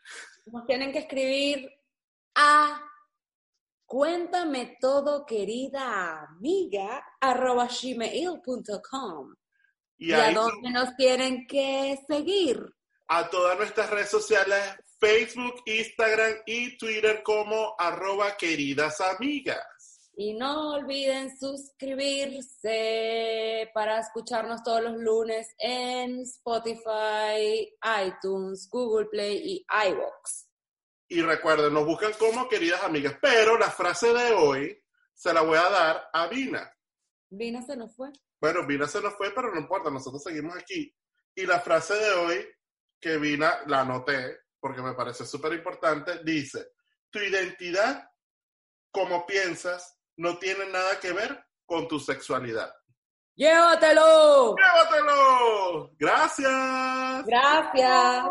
Nos 0.47 0.67
tienen 0.67 0.93
que 0.93 1.01
escribir 1.01 1.69
a 2.37 2.81
cuéntame 3.87 4.77
todo, 4.81 5.27
querida 5.27 6.23
amiga, 6.23 7.05
arroba 7.21 7.69
gmail.com. 7.69 9.35
Y 9.99 10.11
¿Y 10.11 10.13
a 10.13 10.31
dónde 10.33 10.71
nos 10.71 10.95
tienen 10.95 11.47
que 11.47 11.99
seguir? 12.07 12.76
A 13.09 13.31
todas 13.31 13.57
nuestras 13.59 13.91
redes 13.91 14.11
sociales, 14.11 14.61
Facebook, 14.99 15.63
Instagram 15.67 16.39
y 16.47 16.77
Twitter 16.79 17.23
como 17.23 17.77
arroba 17.79 18.37
queridas 18.37 19.01
amigas. 19.01 19.63
Y 20.19 20.33
no 20.33 20.73
olviden 20.73 21.39
suscribirse 21.39 23.71
para 23.75 24.01
escucharnos 24.01 24.63
todos 24.63 24.83
los 24.83 24.97
lunes 24.97 25.55
en 25.59 26.21
Spotify, 26.21 27.71
iTunes, 28.07 28.67
Google 28.71 29.09
Play 29.11 29.43
y 29.45 29.63
iVoox. 29.89 30.47
Y 31.09 31.21
recuerden, 31.21 31.75
nos 31.75 31.85
buscan 31.85 32.15
como 32.15 32.49
queridas 32.49 32.83
amigas, 32.83 33.19
pero 33.21 33.59
la 33.59 33.71
frase 33.71 34.15
de 34.15 34.33
hoy 34.33 34.83
se 35.15 35.35
la 35.35 35.43
voy 35.43 35.59
a 35.59 35.69
dar 35.69 36.09
a 36.13 36.29
Vina. 36.29 36.73
Vina 37.29 37.61
se 37.63 37.77
nos 37.77 37.95
fue. 37.95 38.11
Bueno, 38.41 38.67
Vina 38.67 38.89
se 38.89 39.03
nos 39.03 39.13
fue, 39.15 39.33
pero 39.33 39.53
no 39.53 39.61
importa, 39.61 39.91
nosotros 39.91 40.23
seguimos 40.23 40.57
aquí. 40.57 40.97
Y 41.35 41.45
la 41.45 41.61
frase 41.61 41.93
de 41.93 42.11
hoy, 42.13 42.43
que 43.01 43.19
Vina 43.19 43.61
la 43.67 43.81
anoté, 43.81 44.41
porque 44.61 44.83
me 44.83 44.95
parece 44.95 45.27
súper 45.27 45.53
importante, 45.53 46.21
dice, 46.25 46.73
tu 47.11 47.19
identidad, 47.19 48.11
como 48.91 49.27
piensas, 49.27 49.99
no 50.17 50.39
tiene 50.39 50.67
nada 50.67 50.99
que 51.01 51.13
ver 51.13 51.45
con 51.67 51.87
tu 51.89 51.99
sexualidad. 51.99 52.73
¡Llévatelo! 53.37 54.57
¡Llévatelo! 54.57 55.91
Gracias. 55.99 57.27
Gracias. 57.27 58.25